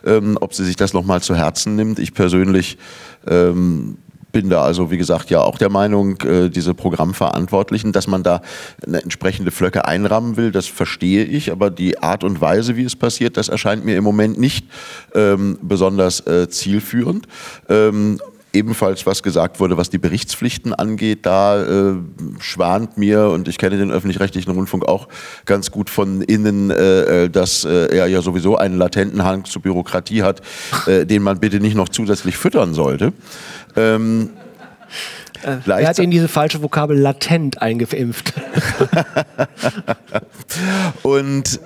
ähm, 0.05 0.37
ob 0.41 0.53
sie 0.53 0.65
sich 0.65 0.75
das 0.75 0.93
nochmal 0.93 1.21
zu 1.21 1.35
Herzen 1.35 1.75
nimmt. 1.75 1.99
Ich 1.99 2.13
persönlich 2.13 2.77
ähm, 3.25 3.97
bin 4.33 4.49
da 4.49 4.63
also, 4.63 4.91
wie 4.91 4.97
gesagt, 4.97 5.29
ja 5.29 5.41
auch 5.41 5.57
der 5.57 5.69
Meinung, 5.69 6.19
äh, 6.21 6.49
diese 6.49 6.73
Programmverantwortlichen, 6.73 7.93
dass 7.93 8.07
man 8.07 8.23
da 8.23 8.41
eine 8.85 9.01
entsprechende 9.01 9.51
Flöcke 9.51 9.85
einrahmen 9.85 10.35
will, 10.35 10.51
das 10.51 10.65
verstehe 10.65 11.23
ich, 11.23 11.51
aber 11.51 11.69
die 11.69 11.99
Art 11.99 12.23
und 12.25 12.41
Weise, 12.41 12.75
wie 12.75 12.83
es 12.83 12.95
passiert, 12.95 13.37
das 13.37 13.47
erscheint 13.47 13.85
mir 13.85 13.95
im 13.95 14.03
Moment 14.03 14.37
nicht 14.37 14.67
ähm, 15.13 15.59
besonders 15.61 16.21
äh, 16.21 16.49
zielführend. 16.49 17.27
Ähm, 17.69 18.19
ebenfalls 18.53 19.05
was 19.05 19.23
gesagt 19.23 19.59
wurde, 19.59 19.77
was 19.77 19.89
die 19.89 19.97
Berichtspflichten 19.97 20.73
angeht, 20.73 21.25
da 21.25 21.63
äh, 21.63 21.95
schwant 22.39 22.97
mir, 22.97 23.29
und 23.29 23.47
ich 23.47 23.57
kenne 23.57 23.77
den 23.77 23.91
öffentlich-rechtlichen 23.91 24.51
Rundfunk 24.51 24.87
auch 24.87 25.07
ganz 25.45 25.71
gut 25.71 25.89
von 25.89 26.21
innen, 26.21 26.69
äh, 26.69 27.25
äh, 27.25 27.29
dass 27.29 27.65
äh, 27.65 27.95
er 27.95 28.07
ja 28.07 28.21
sowieso 28.21 28.55
einen 28.55 28.77
latenten 28.77 29.23
Hang 29.23 29.45
zur 29.45 29.61
Bürokratie 29.61 30.23
hat, 30.23 30.41
äh, 30.85 31.05
den 31.05 31.23
man 31.23 31.39
bitte 31.39 31.59
nicht 31.59 31.75
noch 31.75 31.89
zusätzlich 31.89 32.37
füttern 32.37 32.73
sollte. 32.73 33.13
Ähm, 33.75 34.29
äh, 35.43 35.69
er 35.69 35.87
hat 35.87 35.99
Ihnen 35.99 36.11
diese 36.11 36.27
falsche 36.27 36.61
Vokabel 36.61 36.97
latent 36.97 37.61
eingeimpft. 37.61 38.33
und 41.03 41.59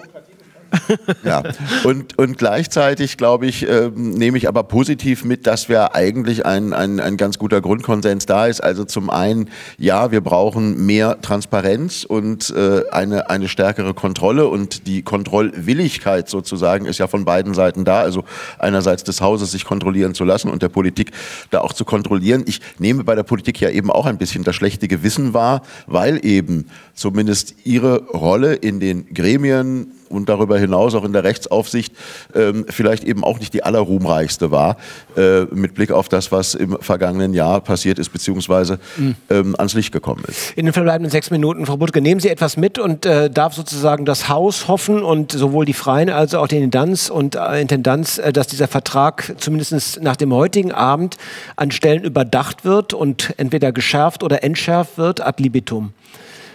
ja, 1.23 1.43
und, 1.83 2.17
und 2.17 2.37
gleichzeitig, 2.37 3.17
glaube 3.17 3.45
ich, 3.47 3.67
äh, 3.67 3.89
nehme 3.93 4.37
ich 4.37 4.47
aber 4.47 4.63
positiv 4.63 5.23
mit, 5.25 5.47
dass 5.47 5.69
wir 5.69 5.95
eigentlich 5.95 6.45
ein, 6.45 6.73
ein, 6.73 6.99
ein 6.99 7.17
ganz 7.17 7.37
guter 7.37 7.61
Grundkonsens 7.61 8.25
da 8.25 8.47
ist. 8.47 8.61
Also 8.61 8.85
zum 8.85 9.09
einen, 9.09 9.49
ja, 9.77 10.11
wir 10.11 10.21
brauchen 10.21 10.85
mehr 10.85 11.21
Transparenz 11.21 12.03
und 12.03 12.49
äh, 12.49 12.83
eine, 12.91 13.29
eine 13.29 13.47
stärkere 13.47 13.93
Kontrolle 13.93 14.47
und 14.47 14.87
die 14.87 15.01
Kontrollwilligkeit 15.01 16.29
sozusagen 16.29 16.85
ist 16.85 16.97
ja 16.97 17.07
von 17.07 17.25
beiden 17.25 17.53
Seiten 17.53 17.85
da. 17.85 18.01
Also 18.01 18.23
einerseits 18.59 19.03
des 19.03 19.21
Hauses 19.21 19.51
sich 19.51 19.65
kontrollieren 19.65 20.13
zu 20.13 20.23
lassen 20.23 20.49
und 20.49 20.61
der 20.61 20.69
Politik 20.69 21.11
da 21.49 21.61
auch 21.61 21.73
zu 21.73 21.85
kontrollieren. 21.85 22.43
Ich 22.47 22.61
nehme 22.79 23.03
bei 23.03 23.15
der 23.15 23.23
Politik 23.23 23.59
ja 23.61 23.69
eben 23.69 23.91
auch 23.91 24.05
ein 24.05 24.17
bisschen 24.17 24.43
das 24.43 24.55
schlechte 24.55 24.87
Gewissen 24.87 25.33
wahr, 25.33 25.61
weil 25.85 26.25
eben 26.25 26.65
zumindest 26.93 27.55
ihre 27.63 28.03
Rolle 28.07 28.53
in 28.55 28.79
den 28.79 29.13
Gremien 29.13 29.91
und 30.09 30.29
darüber 30.29 30.57
hinaus 30.57 30.95
auch 30.95 31.03
in 31.03 31.13
der 31.13 31.23
Rechtsaufsicht 31.23 31.93
ähm, 32.35 32.65
vielleicht 32.69 33.03
eben 33.03 33.23
auch 33.23 33.39
nicht 33.39 33.53
die 33.53 33.63
allerruhmreichste 33.63 34.51
war, 34.51 34.77
äh, 35.15 35.41
mit 35.45 35.73
Blick 35.73 35.91
auf 35.91 36.09
das, 36.09 36.31
was 36.31 36.55
im 36.55 36.77
vergangenen 36.79 37.33
Jahr 37.33 37.61
passiert 37.61 37.99
ist, 37.99 38.09
beziehungsweise 38.09 38.79
mhm. 38.97 39.15
ähm, 39.29 39.55
ans 39.57 39.73
Licht 39.73 39.91
gekommen 39.91 40.23
ist. 40.27 40.51
In 40.55 40.65
den 40.65 40.73
verbleibenden 40.73 41.11
sechs 41.11 41.31
Minuten, 41.31 41.65
Frau 41.65 41.77
Butke, 41.77 42.01
nehmen 42.01 42.19
Sie 42.19 42.29
etwas 42.29 42.57
mit 42.57 42.79
und 42.79 43.05
äh, 43.05 43.29
darf 43.29 43.53
sozusagen 43.53 44.05
das 44.05 44.29
Haus 44.29 44.67
hoffen 44.67 45.03
und 45.03 45.31
sowohl 45.31 45.65
die 45.65 45.73
Freien 45.73 46.09
als 46.09 46.33
auch 46.33 46.47
die 46.47 46.57
Intendanz 46.57 47.09
und 47.09 47.35
äh, 47.35 47.61
Intendanz, 47.61 48.17
äh, 48.17 48.33
dass 48.33 48.47
dieser 48.47 48.67
Vertrag 48.67 49.35
zumindest 49.37 50.01
nach 50.01 50.15
dem 50.15 50.33
heutigen 50.33 50.71
Abend 50.71 51.17
an 51.55 51.71
Stellen 51.71 52.03
überdacht 52.03 52.65
wird 52.65 52.93
und 52.93 53.33
entweder 53.37 53.71
geschärft 53.71 54.23
oder 54.23 54.43
entschärft 54.43 54.97
wird 54.97 55.21
ad 55.21 55.41
libitum. 55.41 55.93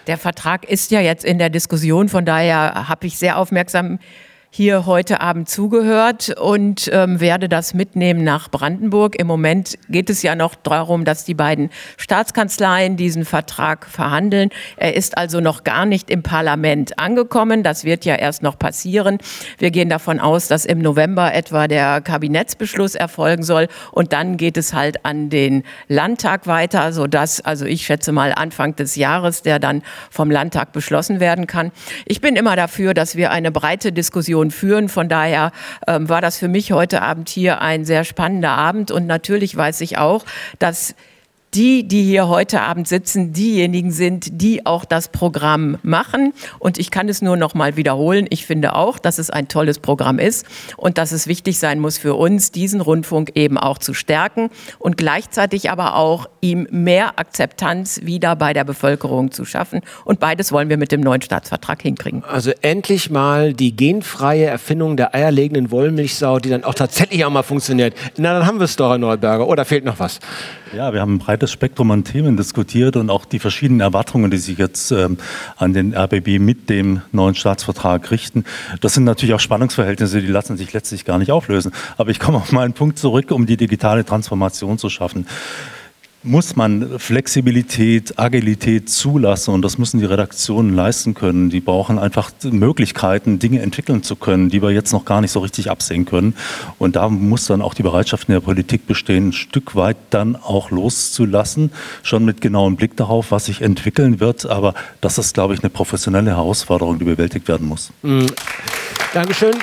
Der 0.06 0.18
Vertrag 0.18 0.64
ist 0.68 0.90
ja 0.90 1.00
jetzt 1.00 1.24
in 1.24 1.38
der 1.38 1.50
Diskussion, 1.50 2.08
von 2.08 2.24
daher 2.24 2.88
habe 2.88 3.06
ich 3.06 3.18
sehr 3.18 3.38
aufmerksam 3.38 3.98
hier 4.54 4.84
heute 4.84 5.22
Abend 5.22 5.48
zugehört 5.48 6.38
und 6.38 6.90
ähm, 6.92 7.20
werde 7.20 7.48
das 7.48 7.72
mitnehmen 7.72 8.22
nach 8.22 8.50
Brandenburg. 8.50 9.18
Im 9.18 9.26
Moment 9.26 9.78
geht 9.88 10.10
es 10.10 10.22
ja 10.22 10.34
noch 10.34 10.54
darum, 10.54 11.06
dass 11.06 11.24
die 11.24 11.32
beiden 11.32 11.70
Staatskanzleien 11.96 12.98
diesen 12.98 13.24
Vertrag 13.24 13.86
verhandeln. 13.86 14.50
Er 14.76 14.94
ist 14.94 15.16
also 15.16 15.40
noch 15.40 15.64
gar 15.64 15.86
nicht 15.86 16.10
im 16.10 16.22
Parlament 16.22 16.98
angekommen. 16.98 17.62
Das 17.62 17.84
wird 17.84 18.04
ja 18.04 18.14
erst 18.14 18.42
noch 18.42 18.58
passieren. 18.58 19.16
Wir 19.56 19.70
gehen 19.70 19.88
davon 19.88 20.20
aus, 20.20 20.48
dass 20.48 20.66
im 20.66 20.80
November 20.80 21.32
etwa 21.32 21.66
der 21.66 22.02
Kabinettsbeschluss 22.02 22.94
erfolgen 22.94 23.44
soll 23.44 23.68
und 23.90 24.12
dann 24.12 24.36
geht 24.36 24.58
es 24.58 24.74
halt 24.74 25.06
an 25.06 25.30
den 25.30 25.62
Landtag 25.88 26.46
weiter, 26.46 26.92
sodass, 26.92 27.40
also 27.40 27.64
ich 27.64 27.86
schätze 27.86 28.12
mal 28.12 28.34
Anfang 28.34 28.76
des 28.76 28.96
Jahres, 28.96 29.40
der 29.40 29.58
dann 29.58 29.80
vom 30.10 30.30
Landtag 30.30 30.72
beschlossen 30.72 31.20
werden 31.20 31.46
kann. 31.46 31.72
Ich 32.04 32.20
bin 32.20 32.36
immer 32.36 32.54
dafür, 32.54 32.92
dass 32.92 33.16
wir 33.16 33.30
eine 33.30 33.50
breite 33.50 33.92
Diskussion 33.92 34.41
Diskussion 34.43 34.51
führen. 34.51 34.89
Von 34.89 35.09
daher 35.09 35.52
ähm, 35.86 36.09
war 36.09 36.20
das 36.20 36.39
für 36.39 36.48
mich 36.48 36.73
heute 36.73 37.02
Abend 37.02 37.28
hier 37.28 37.60
ein 37.60 37.85
sehr 37.85 38.05
spannender 38.05 38.51
Abend. 38.51 38.90
Und 38.90 39.06
natürlich 39.06 39.56
weiß 39.56 39.81
ich 39.81 39.98
auch, 39.98 40.24
dass 40.59 40.94
die, 41.54 41.86
die 41.86 42.02
hier 42.02 42.28
heute 42.28 42.62
Abend 42.62 42.88
sitzen, 42.88 43.32
diejenigen 43.32 43.90
sind, 43.90 44.40
die 44.40 44.64
auch 44.64 44.84
das 44.84 45.08
Programm 45.08 45.76
machen. 45.82 46.32
Und 46.58 46.78
ich 46.78 46.90
kann 46.90 47.08
es 47.08 47.20
nur 47.20 47.36
noch 47.36 47.54
mal 47.54 47.76
wiederholen. 47.76 48.26
Ich 48.30 48.46
finde 48.46 48.74
auch, 48.74 48.98
dass 48.98 49.18
es 49.18 49.28
ein 49.28 49.48
tolles 49.48 49.78
Programm 49.78 50.18
ist 50.18 50.46
und 50.76 50.96
dass 50.96 51.12
es 51.12 51.26
wichtig 51.26 51.58
sein 51.58 51.78
muss 51.78 51.98
für 51.98 52.14
uns, 52.14 52.52
diesen 52.52 52.80
Rundfunk 52.80 53.32
eben 53.34 53.58
auch 53.58 53.78
zu 53.78 53.92
stärken 53.92 54.48
und 54.78 54.96
gleichzeitig 54.96 55.70
aber 55.70 55.96
auch 55.96 56.26
ihm 56.40 56.66
mehr 56.70 57.18
Akzeptanz 57.18 58.00
wieder 58.02 58.34
bei 58.34 58.52
der 58.54 58.64
Bevölkerung 58.64 59.30
zu 59.30 59.44
schaffen. 59.44 59.82
Und 60.04 60.20
beides 60.20 60.52
wollen 60.52 60.70
wir 60.70 60.78
mit 60.78 60.90
dem 60.90 61.02
neuen 61.02 61.20
Staatsvertrag 61.20 61.82
hinkriegen. 61.82 62.24
Also 62.24 62.52
endlich 62.62 63.10
mal 63.10 63.52
die 63.52 63.76
genfreie 63.76 64.46
Erfindung 64.46 64.96
der 64.96 65.14
eierlegenden 65.14 65.70
Wollmilchsau, 65.70 66.38
die 66.38 66.48
dann 66.48 66.64
auch 66.64 66.74
tatsächlich 66.74 67.24
auch 67.24 67.30
mal 67.30 67.42
funktioniert. 67.42 67.94
Na, 68.16 68.32
dann 68.32 68.46
haben 68.46 68.58
wir 68.58 68.64
es 68.64 68.76
doch, 68.76 68.90
Herr 68.90 68.98
Neuberger. 68.98 69.46
Oder 69.46 69.64
fehlt 69.64 69.84
noch 69.84 69.98
was? 69.98 70.18
Ja, 70.74 70.94
wir 70.94 71.03
haben 71.03 71.16
ein 71.16 71.19
breites 71.19 71.53
Spektrum 71.53 71.90
an 71.90 72.03
Themen 72.03 72.39
diskutiert 72.39 72.97
und 72.97 73.11
auch 73.11 73.27
die 73.27 73.39
verschiedenen 73.39 73.81
Erwartungen, 73.81 74.31
die 74.31 74.39
sich 74.39 74.57
jetzt 74.57 74.90
ähm, 74.90 75.19
an 75.59 75.74
den 75.74 75.94
RBB 75.94 76.39
mit 76.39 76.70
dem 76.70 77.03
neuen 77.12 77.35
Staatsvertrag 77.35 78.11
richten. 78.11 78.44
Das 78.81 78.94
sind 78.94 79.05
natürlich 79.05 79.35
auch 79.35 79.40
Spannungsverhältnisse, 79.40 80.23
die 80.23 80.28
lassen 80.28 80.57
sich 80.57 80.73
letztlich 80.73 81.05
gar 81.05 81.19
nicht 81.19 81.31
auflösen. 81.31 81.73
Aber 81.99 82.09
ich 82.09 82.19
komme 82.19 82.39
auf 82.39 82.53
meinen 82.53 82.73
Punkt 82.73 82.99
zurück, 82.99 83.32
um 83.32 83.44
die 83.44 83.59
digitale 83.59 84.03
Transformation 84.07 84.78
zu 84.78 84.89
schaffen 84.89 85.27
muss 86.23 86.55
man 86.55 86.99
Flexibilität, 86.99 88.19
Agilität 88.19 88.89
zulassen 88.89 89.55
und 89.55 89.62
das 89.62 89.78
müssen 89.78 89.99
die 89.99 90.07
Redaktionen 90.07 90.74
leisten 90.74 91.15
können. 91.15 91.51
Die 91.51 91.61
brauchen 91.61 91.99
einfach 91.99 92.31
Möglichkeiten, 92.44 93.39
Dinge 93.39 93.61
entwickeln 93.61 94.03
zu 94.03 94.15
können, 94.16 94.49
die 94.49 94.62
wir 94.62 94.70
jetzt 94.70 94.93
noch 94.93 95.05
gar 95.05 95.20
nicht 95.20 95.32
so 95.32 95.40
richtig 95.40 95.70
absehen 95.70 96.05
können. 96.05 96.35
Und 96.78 96.97
da 96.97 97.09
muss 97.09 97.47
dann 97.47 97.61
auch 97.61 97.74
die 97.74 97.82
Bereitschaft 97.82 98.28
in 98.28 98.35
der 98.35 98.40
Politik 98.40 98.86
bestehen, 98.86 99.28
ein 99.28 99.32
Stück 99.32 99.74
weit 99.74 99.97
dann 100.11 100.36
auch 100.36 100.70
loszulassen, 100.70 101.73
schon 102.03 102.24
mit 102.24 102.40
genauem 102.40 102.77
Blick 102.77 102.97
darauf, 102.97 103.32
was 103.32 103.47
sich 103.47 103.61
entwickeln 103.61 104.20
wird. 104.20 104.47
Aber 104.47 104.74
das 105.01 105.19
ist, 105.19 105.35
glaube 105.35 105.55
ich, 105.55 105.61
eine 105.61 105.70
professionelle 105.70 106.31
Herausforderung, 106.31 106.99
die 106.99 107.05
bewältigt 107.05 107.49
werden 107.49 107.66
muss. 107.66 107.90
Mhm. 108.03 108.27
Dankeschön. 109.12 109.55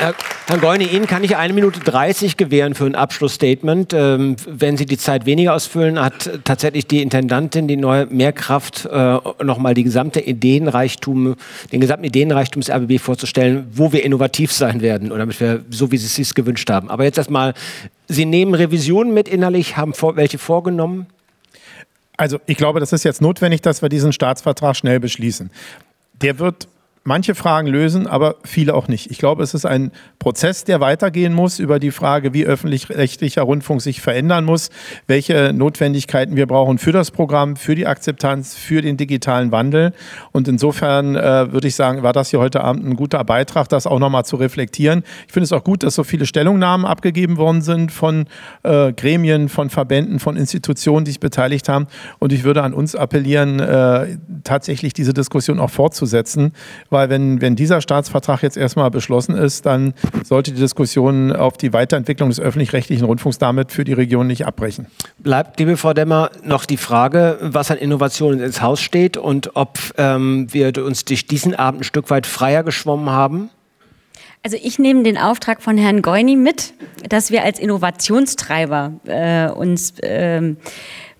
Herr, 0.00 0.14
Herr 0.46 0.56
Goine, 0.56 0.84
Ihnen 0.84 1.06
kann 1.06 1.22
ich 1.24 1.36
eine 1.36 1.52
Minute 1.52 1.78
30 1.78 2.38
gewähren 2.38 2.74
für 2.74 2.86
ein 2.86 2.94
Abschlussstatement. 2.94 3.92
Ähm, 3.92 4.36
wenn 4.48 4.78
Sie 4.78 4.86
die 4.86 4.96
Zeit 4.96 5.26
weniger 5.26 5.54
ausfüllen, 5.54 6.00
hat 6.00 6.40
tatsächlich 6.44 6.86
die 6.86 7.02
Intendantin 7.02 7.68
die 7.68 7.76
neue 7.76 8.06
Mehrkraft, 8.06 8.86
äh, 8.86 9.18
nochmal 9.44 9.74
die 9.74 9.84
gesamte 9.84 10.20
Ideenreichtum, 10.20 11.36
den 11.70 11.80
gesamten 11.82 12.04
Ideenreichtum 12.04 12.62
des 12.62 12.70
RBB 12.70 12.98
vorzustellen, 12.98 13.66
wo 13.74 13.92
wir 13.92 14.02
innovativ 14.02 14.52
sein 14.52 14.80
werden, 14.80 15.10
oder 15.10 15.18
damit 15.18 15.38
wir 15.38 15.66
so, 15.68 15.92
wie 15.92 15.98
Sie 15.98 16.06
es 16.06 16.14
sich 16.14 16.34
gewünscht 16.34 16.70
haben. 16.70 16.88
Aber 16.88 17.04
jetzt 17.04 17.18
erstmal, 17.18 17.52
Sie 18.08 18.24
nehmen 18.24 18.54
Revisionen 18.54 19.12
mit 19.12 19.28
innerlich, 19.28 19.76
haben 19.76 19.92
vor, 19.92 20.16
welche 20.16 20.38
vorgenommen? 20.38 21.08
Also 22.16 22.40
ich 22.46 22.56
glaube, 22.56 22.80
das 22.80 22.94
ist 22.94 23.04
jetzt 23.04 23.20
notwendig, 23.20 23.60
dass 23.60 23.82
wir 23.82 23.90
diesen 23.90 24.14
Staatsvertrag 24.14 24.76
schnell 24.76 24.98
beschließen. 24.98 25.50
Der 26.22 26.38
wird 26.38 26.68
manche 27.10 27.34
Fragen 27.34 27.66
lösen, 27.66 28.06
aber 28.06 28.36
viele 28.44 28.72
auch 28.72 28.86
nicht. 28.86 29.10
Ich 29.10 29.18
glaube, 29.18 29.42
es 29.42 29.52
ist 29.52 29.66
ein 29.66 29.90
Prozess, 30.20 30.62
der 30.62 30.78
weitergehen 30.78 31.34
muss 31.34 31.58
über 31.58 31.80
die 31.80 31.90
Frage, 31.90 32.32
wie 32.32 32.46
öffentlich-rechtlicher 32.46 33.42
Rundfunk 33.42 33.82
sich 33.82 34.00
verändern 34.00 34.44
muss, 34.44 34.70
welche 35.08 35.52
Notwendigkeiten 35.52 36.36
wir 36.36 36.46
brauchen 36.46 36.78
für 36.78 36.92
das 36.92 37.10
Programm, 37.10 37.56
für 37.56 37.74
die 37.74 37.88
Akzeptanz, 37.88 38.54
für 38.54 38.80
den 38.80 38.96
digitalen 38.96 39.50
Wandel. 39.50 39.92
Und 40.30 40.46
insofern 40.46 41.16
äh, 41.16 41.52
würde 41.52 41.66
ich 41.66 41.74
sagen, 41.74 42.04
war 42.04 42.12
das 42.12 42.30
hier 42.30 42.38
heute 42.38 42.62
Abend 42.62 42.86
ein 42.86 42.94
guter 42.94 43.24
Beitrag, 43.24 43.68
das 43.68 43.88
auch 43.88 43.98
nochmal 43.98 44.24
zu 44.24 44.36
reflektieren. 44.36 45.02
Ich 45.26 45.32
finde 45.32 45.46
es 45.46 45.52
auch 45.52 45.64
gut, 45.64 45.82
dass 45.82 45.96
so 45.96 46.04
viele 46.04 46.26
Stellungnahmen 46.26 46.86
abgegeben 46.86 47.38
worden 47.38 47.60
sind 47.60 47.90
von 47.90 48.26
äh, 48.62 48.92
Gremien, 48.92 49.48
von 49.48 49.68
Verbänden, 49.68 50.20
von 50.20 50.36
Institutionen, 50.36 51.04
die 51.04 51.10
sich 51.10 51.18
beteiligt 51.18 51.68
haben. 51.68 51.88
Und 52.20 52.32
ich 52.32 52.44
würde 52.44 52.62
an 52.62 52.72
uns 52.72 52.94
appellieren, 52.94 53.58
äh, 53.58 54.16
tatsächlich 54.44 54.92
diese 54.92 55.12
Diskussion 55.12 55.58
auch 55.58 55.70
fortzusetzen, 55.70 56.52
weil 56.88 56.99
wenn, 57.08 57.40
wenn 57.40 57.56
dieser 57.56 57.80
Staatsvertrag 57.80 58.42
jetzt 58.42 58.56
erstmal 58.56 58.90
beschlossen 58.90 59.34
ist, 59.36 59.64
dann 59.66 59.94
sollte 60.24 60.52
die 60.52 60.60
Diskussion 60.60 61.34
auf 61.34 61.56
die 61.56 61.72
Weiterentwicklung 61.72 62.28
des 62.28 62.40
öffentlich-rechtlichen 62.40 63.04
Rundfunks 63.04 63.38
damit 63.38 63.72
für 63.72 63.84
die 63.84 63.92
Region 63.92 64.26
nicht 64.26 64.46
abbrechen. 64.46 64.86
Bleibt, 65.18 65.58
liebe 65.58 65.76
Frau 65.76 65.94
Demmer, 65.94 66.30
noch 66.44 66.66
die 66.66 66.76
Frage, 66.76 67.38
was 67.40 67.70
an 67.70 67.78
Innovationen 67.78 68.40
ins 68.40 68.60
Haus 68.60 68.80
steht 68.80 69.16
und 69.16 69.56
ob 69.56 69.78
ähm, 69.96 70.52
wir 70.52 70.72
uns 70.84 71.04
durch 71.04 71.26
diesen 71.26 71.54
Abend 71.54 71.80
ein 71.80 71.84
Stück 71.84 72.10
weit 72.10 72.26
freier 72.26 72.62
geschwommen 72.62 73.10
haben? 73.10 73.50
Also 74.42 74.56
ich 74.60 74.78
nehme 74.78 75.02
den 75.02 75.18
Auftrag 75.18 75.60
von 75.60 75.76
Herrn 75.76 76.00
Goini 76.00 76.34
mit, 76.34 76.72
dass 77.08 77.30
wir 77.30 77.44
als 77.44 77.58
Innovationstreiber 77.58 78.92
äh, 79.04 79.50
uns 79.50 79.94
ähm, 80.02 80.56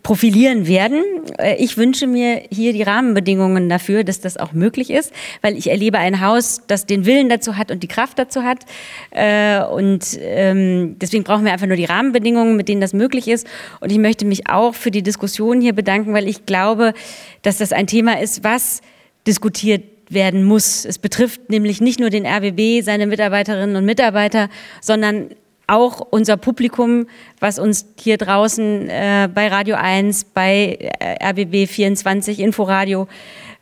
profilieren 0.03 0.67
werden. 0.67 1.03
Äh, 1.39 1.57
ich 1.57 1.77
wünsche 1.77 2.07
mir 2.07 2.43
hier 2.51 2.73
die 2.73 2.83
Rahmenbedingungen 2.83 3.69
dafür, 3.69 4.05
dass 4.05 4.21
das 4.21 4.37
auch 4.37 4.53
möglich 4.53 4.91
ist, 4.91 5.13
weil 5.43 5.57
ich 5.57 5.71
erlebe 5.71 5.99
ein 5.99 6.21
Haus, 6.21 6.63
das 6.67 6.87
den 6.87 7.07
Willen 7.07 7.29
dazu 7.29 7.57
hat 7.57 7.71
und 7.71 7.83
die 7.83 7.89
Kraft 7.89 8.19
dazu 8.19 8.43
hat. 8.43 8.65
Äh, 9.11 9.63
und 9.65 10.19
ähm, 10.21 10.97
deswegen 10.99 11.25
brauchen 11.25 11.45
wir 11.45 11.53
einfach 11.53 11.67
nur 11.67 11.77
die 11.77 11.85
Rahmenbedingungen, 11.85 12.57
mit 12.57 12.69
denen 12.69 12.81
das 12.81 12.93
möglich 12.93 13.29
ist. 13.29 13.47
Und 13.81 13.93
ich 13.93 13.99
möchte 13.99 14.25
mich 14.25 14.49
auch 14.49 14.75
für 14.75 14.91
die 14.91 15.03
Diskussion 15.03 15.61
hier 15.61 15.75
bedanken, 15.75 16.15
weil 16.15 16.29
ich 16.29 16.47
glaube, 16.47 16.95
dass 17.43 17.59
das 17.59 17.73
ein 17.73 17.87
Thema 17.87 18.21
ist, 18.21 18.43
was 18.45 18.81
diskutiert 19.27 19.85
werden 20.09 20.45
muss. 20.45 20.85
Es 20.85 20.99
betrifft 20.99 21.51
nämlich 21.51 21.81
nicht 21.81 22.01
nur 22.01 22.11
den 22.11 22.27
RBB, 22.27 22.85
seine 22.85 23.07
Mitarbeiterinnen 23.07 23.77
und 23.77 23.85
Mitarbeiter, 23.85 24.49
sondern 24.81 25.31
auch 25.71 26.07
unser 26.11 26.37
Publikum, 26.37 27.07
was 27.39 27.59
uns 27.59 27.87
hier 27.99 28.19
draußen 28.19 28.89
äh, 28.91 29.29
bei 29.33 29.49
Radio 29.49 29.77
1, 29.77 30.25
bei 30.25 30.77
äh, 30.99 31.25
RBB 31.25 31.71
24, 31.71 32.41
Inforadio 32.41 33.07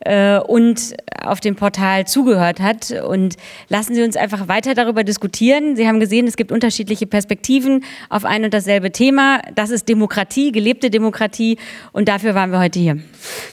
äh, 0.01 0.39
und 0.39 0.95
auf 1.23 1.41
dem 1.41 1.55
Portal 1.55 2.07
zugehört 2.07 2.61
hat. 2.61 2.91
Und 2.91 3.37
lassen 3.69 3.95
Sie 3.95 4.03
uns 4.03 4.17
einfach 4.17 4.49
weiter 4.49 4.75
darüber 4.75 5.05
diskutieren. 5.05 5.77
Sie 5.77 5.87
haben 5.87 6.01
gesehen, 6.01 6.27
es 6.27 6.37
gibt 6.37 6.51
unterschiedliche 6.51 7.07
Perspektiven 7.07 7.85
auf 8.09 8.25
ein 8.25 8.45
und 8.45 8.55
dasselbe 8.55 8.91
Thema. 8.91 9.43
Das 9.55 9.71
ist 9.71 9.89
Demokratie, 9.89 10.51
gelebte 10.51 10.91
Demokratie. 10.91 11.59
Und 11.93 12.09
dafür 12.09 12.35
waren 12.35 12.51
wir 12.53 12.59
heute 12.59 12.79
hier. 12.79 12.99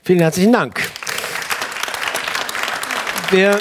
Vielen 0.04 0.20
herzlichen 0.20 0.54
Dank. 0.54 0.82
Wir 3.32 3.60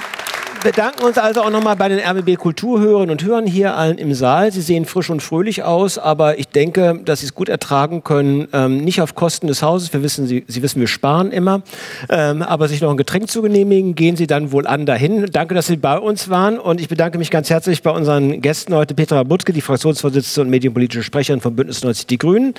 bedanken 0.64 1.04
uns 1.04 1.18
also 1.18 1.42
auch 1.42 1.50
nochmal 1.50 1.76
bei 1.76 1.90
den 1.90 2.00
RBB 2.00 2.38
Kulturhörerinnen 2.38 3.10
und 3.10 3.22
Hörern 3.22 3.46
hier 3.46 3.76
allen 3.76 3.98
im 3.98 4.14
Saal. 4.14 4.50
Sie 4.50 4.62
sehen 4.62 4.86
frisch 4.86 5.10
und 5.10 5.22
fröhlich 5.22 5.62
aus, 5.62 5.98
aber 5.98 6.38
ich 6.38 6.48
denke, 6.48 7.00
dass 7.04 7.20
Sie 7.20 7.26
es 7.26 7.34
gut 7.34 7.50
ertragen 7.50 8.02
können, 8.02 8.48
ähm, 8.54 8.78
nicht 8.78 9.02
auf 9.02 9.14
Kosten 9.14 9.46
des 9.46 9.62
Hauses. 9.62 9.92
Wir 9.92 10.02
wissen, 10.02 10.26
Sie, 10.26 10.42
Sie 10.48 10.62
wissen, 10.62 10.80
wir 10.80 10.88
sparen 10.88 11.32
immer, 11.32 11.60
ähm, 12.08 12.40
aber 12.40 12.66
sich 12.68 12.80
noch 12.80 12.90
ein 12.90 12.96
Getränk 12.96 13.30
zu 13.30 13.42
genehmigen, 13.42 13.94
gehen 13.94 14.16
Sie 14.16 14.26
dann 14.26 14.52
wohl 14.52 14.66
an 14.66 14.86
dahin. 14.86 15.26
Danke, 15.30 15.54
dass 15.54 15.66
Sie 15.66 15.76
bei 15.76 15.98
uns 15.98 16.30
waren 16.30 16.58
und 16.58 16.80
ich 16.80 16.88
bedanke 16.88 17.18
mich 17.18 17.30
ganz 17.30 17.50
herzlich 17.50 17.82
bei 17.82 17.90
unseren 17.90 18.40
Gästen 18.40 18.74
heute, 18.74 18.94
Petra 18.94 19.22
Butke, 19.22 19.52
die 19.52 19.60
Fraktionsvorsitzende 19.60 20.46
und 20.46 20.50
medienpolitische 20.50 21.02
Sprecherin 21.02 21.42
von 21.42 21.54
Bündnis 21.54 21.84
90 21.84 22.06
Die 22.06 22.16
Grünen, 22.16 22.54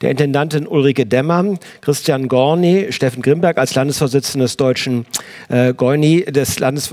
der 0.00 0.10
Intendantin 0.10 0.66
Ulrike 0.66 1.04
Demmer, 1.04 1.58
Christian 1.82 2.28
Gorni, 2.28 2.86
Steffen 2.90 3.20
Grimberg 3.20 3.58
als 3.58 3.74
Landesvorsitzender 3.74 4.46
des 4.46 4.56
Deutschen 4.56 5.04
äh, 5.50 5.74
Gorni, 5.74 6.24
des 6.24 6.58
Landes, 6.58 6.90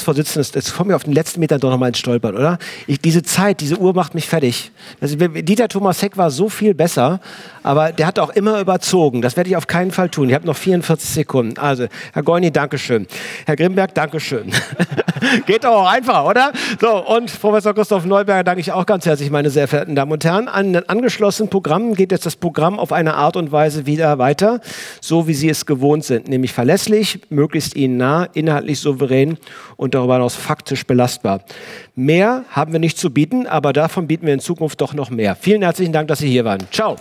Landesvorsitzenden, 0.00 0.52
jetzt 0.54 0.74
kommen 0.74 0.90
wir 0.90 0.96
auf 0.96 1.04
den 1.04 1.12
letzten 1.12 1.40
Metern 1.40 1.60
doch 1.60 1.70
nochmal 1.70 1.88
ins 1.88 1.98
Stolpern, 1.98 2.34
oder? 2.34 2.58
Ich, 2.86 3.00
diese 3.00 3.22
Zeit, 3.22 3.60
diese 3.60 3.78
Uhr 3.78 3.94
macht 3.94 4.14
mich 4.14 4.26
fertig. 4.26 4.70
Also, 5.00 5.16
Dieter 5.16 5.68
Thomas 5.68 6.00
Heck 6.02 6.16
war 6.16 6.30
so 6.30 6.48
viel 6.48 6.74
besser, 6.74 7.20
aber 7.62 7.92
der 7.92 8.06
hat 8.06 8.18
auch 8.18 8.30
immer 8.30 8.60
überzogen. 8.60 9.20
Das 9.20 9.36
werde 9.36 9.50
ich 9.50 9.56
auf 9.56 9.66
keinen 9.66 9.90
Fall 9.90 10.08
tun. 10.08 10.28
Ich 10.28 10.34
habe 10.34 10.46
noch 10.46 10.56
44 10.56 11.08
Sekunden. 11.08 11.58
Also, 11.58 11.86
Herr 12.12 12.22
Gorni, 12.22 12.50
Dankeschön. 12.50 13.06
Herr 13.46 13.56
Grimberg, 13.56 13.94
Dankeschön. 13.94 14.52
Geht 15.46 15.64
doch 15.64 15.82
auch 15.82 15.90
einfach, 15.90 16.24
oder? 16.24 16.52
So, 16.80 17.06
und 17.06 17.38
Professor 17.40 17.74
Christoph 17.74 18.06
Neuberger 18.06 18.44
danke 18.44 18.60
ich 18.60 18.72
auch 18.72 18.86
ganz 18.86 19.04
herzlich, 19.04 19.30
meine 19.30 19.50
sehr 19.50 19.68
verehrten 19.68 19.94
Damen 19.94 20.12
und 20.12 20.24
Herren. 20.24 20.48
An 20.48 20.72
den 20.72 20.88
angeschlossenen 20.88 21.50
Programmen 21.50 21.94
geht 21.94 22.12
jetzt 22.12 22.24
das 22.24 22.36
Programm 22.36 22.78
auf 22.78 22.92
eine 22.92 23.14
Art 23.14 23.36
und 23.36 23.52
Weise 23.52 23.84
wieder 23.86 24.18
weiter, 24.18 24.60
so 25.00 25.26
wie 25.26 25.34
Sie 25.34 25.48
es 25.48 25.66
gewohnt 25.66 26.04
sind, 26.04 26.28
nämlich 26.28 26.52
verlässlich, 26.52 27.20
möglichst 27.28 27.76
Ihnen 27.76 27.98
nah, 27.98 28.28
inhaltlich 28.32 28.80
souverän 28.80 29.36
und 29.80 29.94
darüber 29.94 30.14
hinaus 30.14 30.36
faktisch 30.36 30.86
belastbar. 30.86 31.40
Mehr 31.94 32.44
haben 32.50 32.72
wir 32.72 32.80
nicht 32.80 32.98
zu 32.98 33.08
bieten, 33.08 33.46
aber 33.46 33.72
davon 33.72 34.06
bieten 34.06 34.26
wir 34.26 34.34
in 34.34 34.40
Zukunft 34.40 34.78
doch 34.82 34.92
noch 34.92 35.08
mehr. 35.08 35.34
Vielen 35.34 35.62
herzlichen 35.62 35.94
Dank, 35.94 36.06
dass 36.08 36.18
Sie 36.18 36.28
hier 36.28 36.44
waren. 36.44 36.60
Ciao. 36.70 36.96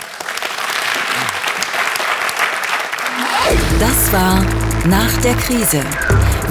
Das 3.82 4.14
war 4.14 4.46
nach 4.88 5.22
der 5.22 5.34
Krise. 5.34 5.82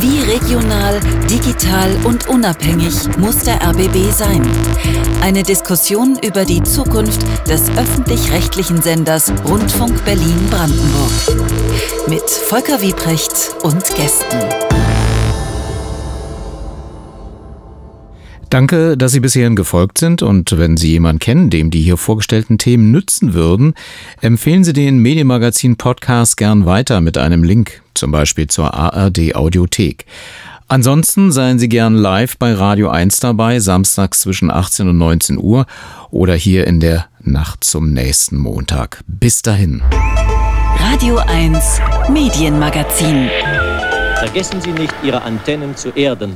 Wie 0.00 0.20
regional, 0.30 1.00
digital 1.30 1.96
und 2.04 2.28
unabhängig 2.28 2.94
muss 3.16 3.44
der 3.44 3.62
RBB 3.66 4.12
sein? 4.12 4.46
Eine 5.22 5.42
Diskussion 5.42 6.18
über 6.22 6.44
die 6.44 6.62
Zukunft 6.62 7.22
des 7.48 7.70
öffentlich-rechtlichen 7.70 8.82
Senders 8.82 9.32
Rundfunk 9.46 10.04
Berlin-Brandenburg. 10.04 11.10
Mit 12.06 12.28
Volker 12.28 12.82
Wiebrecht 12.82 13.54
und 13.62 13.82
Gästen. 13.94 14.67
Danke, 18.50 18.96
dass 18.96 19.12
Sie 19.12 19.20
bis 19.20 19.34
hierhin 19.34 19.56
gefolgt 19.56 19.98
sind 19.98 20.22
und 20.22 20.56
wenn 20.56 20.78
Sie 20.78 20.90
jemanden 20.90 21.18
kennen, 21.18 21.50
dem 21.50 21.70
die 21.70 21.82
hier 21.82 21.98
vorgestellten 21.98 22.56
Themen 22.56 22.90
nützen 22.90 23.34
würden, 23.34 23.74
empfehlen 24.22 24.64
Sie 24.64 24.72
den 24.72 24.98
Medienmagazin 24.98 25.76
Podcast 25.76 26.38
gern 26.38 26.64
weiter 26.64 27.02
mit 27.02 27.18
einem 27.18 27.44
Link, 27.44 27.82
zum 27.92 28.10
Beispiel 28.10 28.46
zur 28.46 28.72
ARD 28.72 29.34
Audiothek. 29.34 30.06
Ansonsten 30.66 31.30
seien 31.30 31.58
Sie 31.58 31.68
gern 31.68 31.94
live 31.94 32.38
bei 32.38 32.54
Radio 32.54 32.88
1 32.88 33.20
dabei, 33.20 33.60
samstags 33.60 34.20
zwischen 34.20 34.50
18 34.50 34.88
und 34.88 34.98
19 34.98 35.38
Uhr 35.38 35.66
oder 36.10 36.34
hier 36.34 36.66
in 36.66 36.80
der 36.80 37.06
Nacht 37.20 37.64
zum 37.64 37.92
nächsten 37.92 38.38
Montag. 38.38 39.02
Bis 39.06 39.42
dahin. 39.42 39.82
Radio 40.78 41.18
1 41.18 41.80
Medienmagazin. 42.10 43.28
Vergessen 44.16 44.60
Sie 44.62 44.72
nicht, 44.72 44.94
Ihre 45.02 45.22
Antennen 45.22 45.76
zu 45.76 45.90
erden. 45.90 46.32